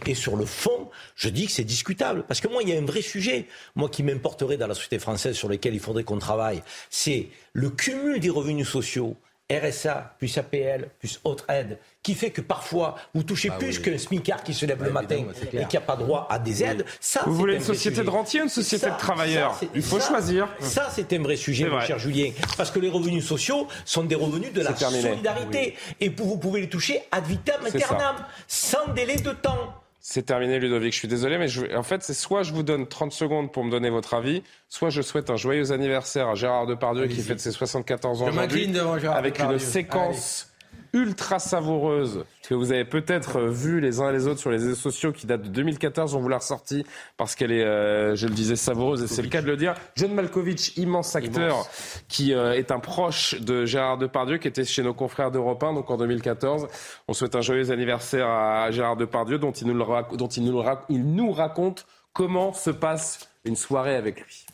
Et 0.06 0.14
sur 0.14 0.36
le 0.36 0.44
fond, 0.44 0.88
je 1.16 1.28
dis 1.28 1.46
que 1.46 1.52
c'est 1.52 1.64
discutable. 1.64 2.24
Parce 2.26 2.40
que 2.40 2.48
moi, 2.48 2.62
il 2.62 2.68
y 2.68 2.72
a 2.72 2.78
un 2.78 2.84
vrai 2.84 3.02
sujet, 3.02 3.46
qui 3.92 4.02
m'importerait 4.02 4.56
dans 4.56 4.66
la 4.66 4.74
société 4.74 4.98
française 4.98 5.36
sur 5.36 5.48
lesquels 5.48 5.74
il 5.74 5.80
faudrait 5.80 6.04
qu'on 6.04 6.18
travaille, 6.18 6.62
c'est 6.90 7.28
le 7.52 7.70
cumul 7.70 8.20
des 8.20 8.30
revenus 8.30 8.68
sociaux. 8.68 9.16
RSA, 9.50 10.14
plus 10.18 10.36
APL, 10.36 10.90
plus 10.98 11.20
autre 11.24 11.44
aide, 11.48 11.78
qui 12.02 12.14
fait 12.14 12.30
que 12.30 12.42
parfois 12.42 12.96
vous 13.14 13.22
touchez 13.22 13.48
ah 13.50 13.56
plus 13.56 13.78
qu'un 13.78 13.96
smicard 13.96 14.42
qui 14.42 14.52
se 14.52 14.66
lève 14.66 14.82
le 14.84 14.90
matin 14.90 15.24
et 15.52 15.64
qui 15.64 15.76
n'a 15.76 15.80
pas 15.80 15.96
droit 15.96 16.26
à 16.30 16.38
des 16.38 16.62
aides. 16.62 16.84
Ça, 17.00 17.22
vous 17.24 17.34
voulez 17.34 17.54
une 17.54 17.62
société 17.62 18.02
de 18.02 18.10
rentiers 18.10 18.40
ou 18.40 18.44
une 18.44 18.50
société 18.50 18.90
de 18.90 18.96
travailleurs 18.98 19.58
Il 19.74 19.82
faut 19.82 20.00
choisir. 20.00 20.48
Ça, 20.60 20.88
c'est 20.92 21.10
un 21.14 21.22
vrai 21.22 21.36
sujet, 21.36 21.66
mon 21.66 21.80
cher 21.80 21.98
Julien. 21.98 22.30
Parce 22.56 22.70
que 22.70 22.78
les 22.78 22.90
revenus 22.90 23.26
sociaux 23.26 23.68
sont 23.84 24.04
des 24.04 24.14
revenus 24.14 24.52
de 24.52 24.60
la 24.60 24.76
solidarité. 24.76 25.76
Et 26.00 26.10
vous 26.10 26.36
pouvez 26.36 26.60
les 26.60 26.68
toucher 26.68 27.02
ad 27.10 27.24
vitam 27.24 27.64
aeternam, 27.64 28.16
sans 28.46 28.88
délai 28.94 29.16
de 29.16 29.32
temps. 29.32 29.74
C'est 30.10 30.22
terminé, 30.22 30.58
Ludovic. 30.58 30.94
Je 30.94 30.98
suis 31.00 31.06
désolé, 31.06 31.36
mais 31.36 31.48
en 31.76 31.82
fait, 31.82 32.02
c'est 32.02 32.14
soit 32.14 32.42
je 32.42 32.54
vous 32.54 32.62
donne 32.62 32.86
30 32.86 33.12
secondes 33.12 33.52
pour 33.52 33.62
me 33.62 33.70
donner 33.70 33.90
votre 33.90 34.14
avis, 34.14 34.42
soit 34.70 34.88
je 34.88 35.02
souhaite 35.02 35.28
un 35.28 35.36
joyeux 35.36 35.70
anniversaire 35.70 36.28
à 36.28 36.34
Gérard 36.34 36.66
Depardieu 36.66 37.08
qui 37.08 37.20
fête 37.20 37.40
ses 37.40 37.50
74 37.52 38.22
ans 38.22 38.28
aujourd'hui, 38.28 38.74
avec 39.14 39.38
une 39.38 39.58
séquence 39.58 40.50
ultra 40.98 41.38
savoureuse 41.38 42.24
que 42.48 42.54
vous 42.54 42.72
avez 42.72 42.84
peut-être 42.84 43.40
vu 43.42 43.80
les 43.80 44.00
uns 44.00 44.10
et 44.10 44.12
les 44.12 44.26
autres 44.26 44.40
sur 44.40 44.50
les 44.50 44.56
réseaux 44.56 44.74
sociaux 44.74 45.12
qui 45.12 45.26
date 45.26 45.42
de 45.42 45.48
2014. 45.48 46.14
On 46.14 46.20
vous 46.20 46.28
l'a 46.28 46.38
ressortie 46.38 46.84
parce 47.16 47.34
qu'elle 47.34 47.52
est, 47.52 47.64
euh, 47.64 48.16
je 48.16 48.26
le 48.26 48.34
disais, 48.34 48.56
savoureuse 48.56 49.02
et 49.02 49.06
c'est 49.06 49.22
le 49.22 49.28
cas 49.28 49.42
de 49.42 49.46
le 49.46 49.56
dire. 49.56 49.74
John 49.96 50.12
Malkovich, 50.12 50.76
immense 50.76 51.14
acteur 51.14 51.68
qui 52.08 52.34
euh, 52.34 52.52
est 52.52 52.70
un 52.70 52.80
proche 52.80 53.40
de 53.40 53.64
Gérard 53.64 53.98
Depardieu 53.98 54.38
qui 54.38 54.48
était 54.48 54.64
chez 54.64 54.82
nos 54.82 54.94
confrères 54.94 55.30
d'Europe 55.30 55.62
1 55.62 55.74
donc 55.74 55.90
en 55.90 55.96
2014. 55.96 56.66
On 57.06 57.12
souhaite 57.12 57.36
un 57.36 57.42
joyeux 57.42 57.70
anniversaire 57.70 58.28
à 58.28 58.70
Gérard 58.70 58.96
Depardieu 58.96 59.38
dont 59.38 59.52
il 59.52 59.66
nous, 59.66 59.74
le 59.74 60.16
dont 60.16 60.28
il 60.28 60.44
nous, 60.44 60.62
il 60.88 61.14
nous 61.14 61.32
raconte 61.32 61.86
comment 62.12 62.52
se 62.52 62.70
passe 62.70 63.28
une 63.44 63.56
soirée 63.56 63.94
avec 63.94 64.20
lui. 64.20 64.46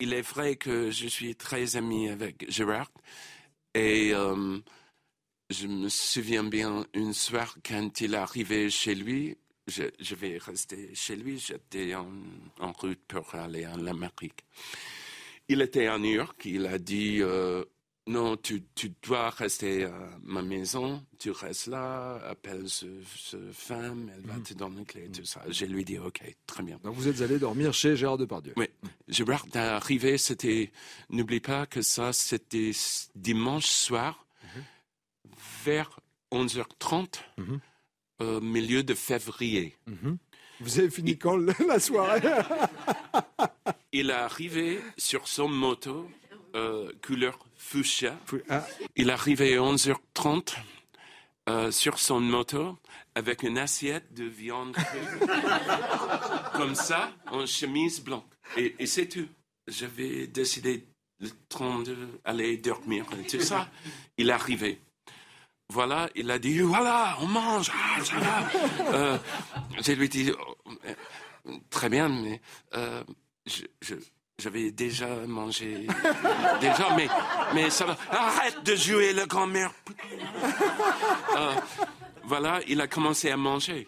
Il 0.00 0.14
est 0.14 0.22
vrai 0.22 0.56
que 0.56 0.90
je 0.90 1.08
suis 1.08 1.34
très 1.34 1.76
ami 1.76 2.08
avec 2.08 2.48
Gérard 2.48 2.90
et 3.74 4.12
euh, 4.14 4.58
je 5.50 5.66
me 5.66 5.88
souviens 5.88 6.44
bien 6.44 6.86
une 6.92 7.14
soir 7.14 7.56
quand 7.66 8.00
il 8.00 8.14
est 8.14 8.18
arrivé 8.18 8.70
chez 8.70 8.94
lui. 8.94 9.36
Je, 9.66 10.14
vais 10.14 10.38
rester 10.38 10.94
chez 10.94 11.16
lui. 11.16 11.38
J'étais 11.38 11.94
en, 11.94 12.72
route 12.72 13.00
pour 13.06 13.34
aller 13.34 13.66
en 13.66 13.86
Amérique. 13.86 14.44
Il 15.48 15.60
était 15.60 15.86
à 15.86 15.98
New 15.98 16.12
York. 16.12 16.42
Il 16.46 16.66
a 16.66 16.78
dit 16.78 17.18
euh, 17.20 17.64
non, 18.06 18.38
tu, 18.38 18.62
dois 19.02 19.28
rester 19.30 19.84
à 19.84 20.10
ma 20.22 20.40
maison. 20.42 21.04
Tu 21.18 21.30
restes 21.30 21.66
là. 21.66 22.16
Appelle 22.26 22.68
ce, 22.68 22.86
femme. 23.52 24.10
Elle 24.14 24.26
va 24.26 24.34
mhm. 24.34 24.42
te 24.42 24.54
donner 24.54 24.78
une 24.78 24.86
clé. 24.86 25.10
Tout 25.10 25.24
ça. 25.24 25.42
Je 25.48 25.66
lui 25.66 25.84
dis 25.84 25.98
ok, 25.98 26.22
très 26.46 26.62
bien. 26.62 26.78
Donc 26.82 26.94
vous 26.94 27.08
êtes 27.08 27.20
allé 27.20 27.38
dormir 27.38 27.74
chez 27.74 27.96
Gérard 27.96 28.16
Depardieu. 28.16 28.54
Oui. 28.56 28.68
Gérard 29.08 29.46
arrivé. 29.54 30.16
C'était. 30.18 30.72
N'oublie 31.10 31.40
pas 31.40 31.66
que 31.66 31.82
ça, 31.82 32.14
c'était 32.14 32.72
dimanche 33.14 33.66
soir 33.66 34.27
vers 35.64 36.00
11h30, 36.32 37.20
mhm. 37.38 37.60
au 38.20 38.40
milieu 38.40 38.82
de 38.82 38.94
février. 38.94 39.76
Mhm. 39.86 40.18
Vous 40.60 40.78
avez 40.78 40.90
fini 40.90 41.18
quand 41.18 41.36
la 41.68 41.78
soirée? 41.78 42.20
Il 43.92 44.10
est 44.10 44.14
arrivé 44.14 44.80
sur 44.96 45.28
son 45.28 45.48
moto, 45.48 46.10
euh, 46.54 46.92
couleur 47.04 47.38
fuchsia. 47.56 48.18
Ah. 48.48 48.66
Il 48.96 49.08
est 49.08 49.12
arrivé 49.12 49.56
à 49.56 49.60
11h30 49.60 50.56
euh, 51.48 51.70
sur 51.70 51.98
son 51.98 52.20
moto 52.20 52.76
avec 53.14 53.42
une 53.42 53.56
assiette 53.56 54.12
de 54.12 54.24
viande 54.24 54.76
comme 56.54 56.74
ça, 56.74 57.12
en 57.26 57.46
chemise 57.46 58.02
blanche. 58.02 58.24
Et, 58.56 58.74
et 58.78 58.86
c'est 58.86 59.08
tout. 59.08 59.28
J'avais 59.66 60.26
décidé 60.26 60.86
le 61.20 61.30
temps 61.48 61.80
d'aller 61.80 62.56
dormir 62.58 63.06
tout 63.28 63.40
ça. 63.40 63.68
Il 64.16 64.28
est 64.28 64.32
arrivé 64.32 64.80
voilà, 65.70 66.08
il 66.14 66.30
a 66.30 66.38
dit, 66.38 66.60
voilà, 66.60 67.16
on 67.20 67.26
mange, 67.26 67.70
ah, 67.74 68.02
ça 68.02 68.16
va. 68.16 68.94
euh, 68.94 69.18
je 69.80 69.92
lui 69.92 70.08
dit, 70.08 70.32
oh, 70.32 70.56
très 71.68 71.88
bien, 71.90 72.08
mais 72.08 72.40
euh, 72.74 73.02
j'avais 74.38 74.70
déjà 74.70 75.08
mangé, 75.26 75.86
déjà, 76.60 76.96
mais, 76.96 77.08
mais 77.54 77.68
ça 77.70 77.84
va, 77.84 77.98
arrête 78.10 78.62
de 78.64 78.74
jouer 78.74 79.12
le 79.12 79.26
grand-mère. 79.26 79.72
Euh, 81.36 81.54
voilà, 82.24 82.60
il 82.66 82.80
a 82.80 82.86
commencé 82.86 83.30
à 83.30 83.36
manger. 83.36 83.86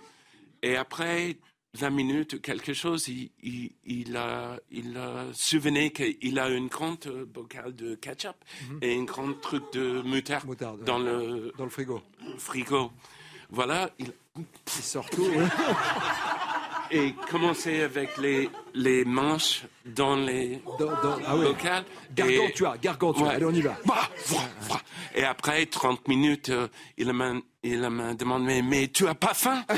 Et 0.62 0.76
après, 0.76 1.36
20 1.74 1.90
minutes 1.90 2.34
ou 2.34 2.40
quelque 2.40 2.72
chose, 2.72 3.08
il, 3.08 3.30
il, 3.42 3.70
il 3.84 4.16
a, 4.16 4.58
il 4.70 4.96
a 4.96 5.26
souvenu 5.32 5.90
qu'il 5.90 6.38
a 6.38 6.48
une 6.48 6.66
grande 6.66 7.06
bocal 7.32 7.74
de 7.74 7.94
ketchup 7.94 8.36
mhm. 8.68 8.78
et 8.82 8.98
un 8.98 9.04
grand 9.04 9.32
truc 9.40 9.62
de 9.72 10.02
moutarde, 10.02 10.84
dans, 10.84 10.98
le, 10.98 11.52
dans 11.56 11.64
le 11.64 11.70
frigo. 11.70 12.02
frigo. 12.38 12.90
Voilà, 13.50 13.90
il, 13.98 14.12
il 14.36 14.82
sort 14.82 15.08
tout. 15.10 15.26
et 16.90 17.14
commencer 17.30 17.82
avec 17.82 18.16
les, 18.18 18.50
les 18.74 19.04
manches 19.04 19.62
dans 19.86 20.16
les 20.16 20.60
dans, 20.78 20.86
dans, 20.86 21.18
ah 21.26 21.36
bocals. 21.36 21.84
Gargantua, 22.12 22.76
gargantua, 22.78 23.30
allez 23.30 23.44
on 23.44 23.52
y 23.52 23.60
va. 23.60 23.76
Bah, 23.86 24.08
et 25.14 25.24
après 25.24 25.66
30 25.66 26.08
minutes, 26.08 26.50
euh, 26.50 26.68
il 26.96 27.12
m'a 27.12 27.34
il 27.62 27.80
demandé 28.18 28.62
mais, 28.62 28.88
tu 28.88 29.06
as 29.06 29.14
pas 29.14 29.34
faim? 29.34 29.64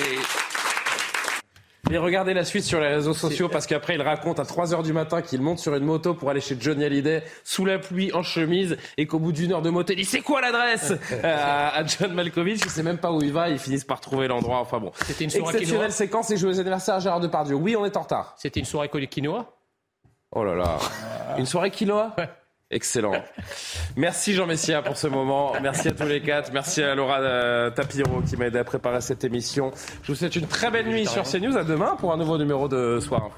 Et 0.00 0.18
et 1.90 1.98
regardez 1.98 2.34
la 2.34 2.44
suite 2.44 2.62
sur 2.62 2.80
les 2.80 2.86
réseaux 2.86 3.14
sociaux 3.14 3.48
parce 3.48 3.66
qu'après 3.66 3.96
il 3.96 4.02
raconte 4.02 4.38
à 4.38 4.44
3h 4.44 4.84
du 4.84 4.92
matin 4.92 5.22
qu'il 5.22 5.40
monte 5.40 5.58
sur 5.58 5.74
une 5.74 5.84
moto 5.84 6.14
pour 6.14 6.30
aller 6.30 6.40
chez 6.40 6.56
Johnny 6.58 6.84
Hallyday 6.84 7.24
sous 7.42 7.64
la 7.64 7.80
pluie 7.80 8.12
en 8.12 8.22
chemise 8.22 8.76
et 8.96 9.06
qu'au 9.06 9.18
bout 9.18 9.32
d'une 9.32 9.52
heure 9.52 9.62
de 9.62 9.70
moto 9.70 9.92
il 9.92 9.96
dit 9.96 10.04
c'est 10.04 10.20
quoi 10.20 10.40
l'adresse 10.40 10.92
à, 11.24 11.82
John 11.84 12.14
Malkovich 12.14 12.60
il 12.64 12.70
sait 12.70 12.84
même 12.84 12.98
pas 12.98 13.10
où 13.10 13.20
il 13.22 13.32
va 13.32 13.48
ils 13.48 13.58
finissent 13.58 13.84
par 13.84 14.00
trouver 14.00 14.28
l'endroit 14.28 14.60
enfin 14.60 14.78
bon. 14.78 14.92
C'était 15.04 15.24
une 15.24 15.30
soirée 15.30 15.54
exceptionnelle 15.54 15.92
séquence 15.92 16.30
et 16.30 16.36
joyeux 16.36 16.60
anniversaire 16.60 16.94
à 16.94 17.00
Gérard 17.00 17.20
Depardieu. 17.20 17.56
Oui 17.56 17.74
on 17.74 17.84
est 17.84 17.96
en 17.96 18.02
retard. 18.02 18.34
C'était 18.38 18.60
une 18.60 18.66
soirée 18.66 18.88
quinoa 18.88 19.52
Oh 20.32 20.44
là 20.44 20.54
là. 20.54 20.78
Une 21.38 21.46
soirée 21.46 21.72
quinoa 21.72 22.14
Excellent. 22.70 23.12
Merci 23.96 24.34
Jean 24.34 24.46
Messia 24.46 24.80
pour 24.82 24.96
ce 24.96 25.08
moment. 25.08 25.52
Merci 25.60 25.88
à 25.88 25.92
tous 25.92 26.06
les 26.06 26.22
quatre. 26.22 26.52
Merci 26.52 26.82
à 26.82 26.94
Laura 26.94 27.20
euh, 27.20 27.70
Tapiro 27.70 28.22
qui 28.22 28.36
m'a 28.36 28.46
aidé 28.46 28.58
à 28.58 28.64
préparer 28.64 29.00
cette 29.00 29.24
émission. 29.24 29.72
Je 30.02 30.12
vous 30.12 30.14
souhaite 30.18 30.36
une 30.36 30.46
très 30.46 30.70
belle 30.70 30.86
nuit 30.86 31.06
sur 31.06 31.24
CNews. 31.24 31.56
À 31.56 31.64
demain 31.64 31.96
pour 31.98 32.12
un 32.12 32.16
nouveau 32.16 32.38
numéro 32.38 32.68
de 32.68 33.00
Soir 33.00 33.30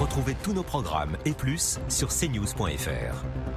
Retrouvez 0.00 0.34
tous 0.42 0.52
nos 0.52 0.64
programmes 0.64 1.16
et 1.24 1.32
plus 1.32 1.78
sur 1.88 2.08
cnews.fr. 2.08 3.53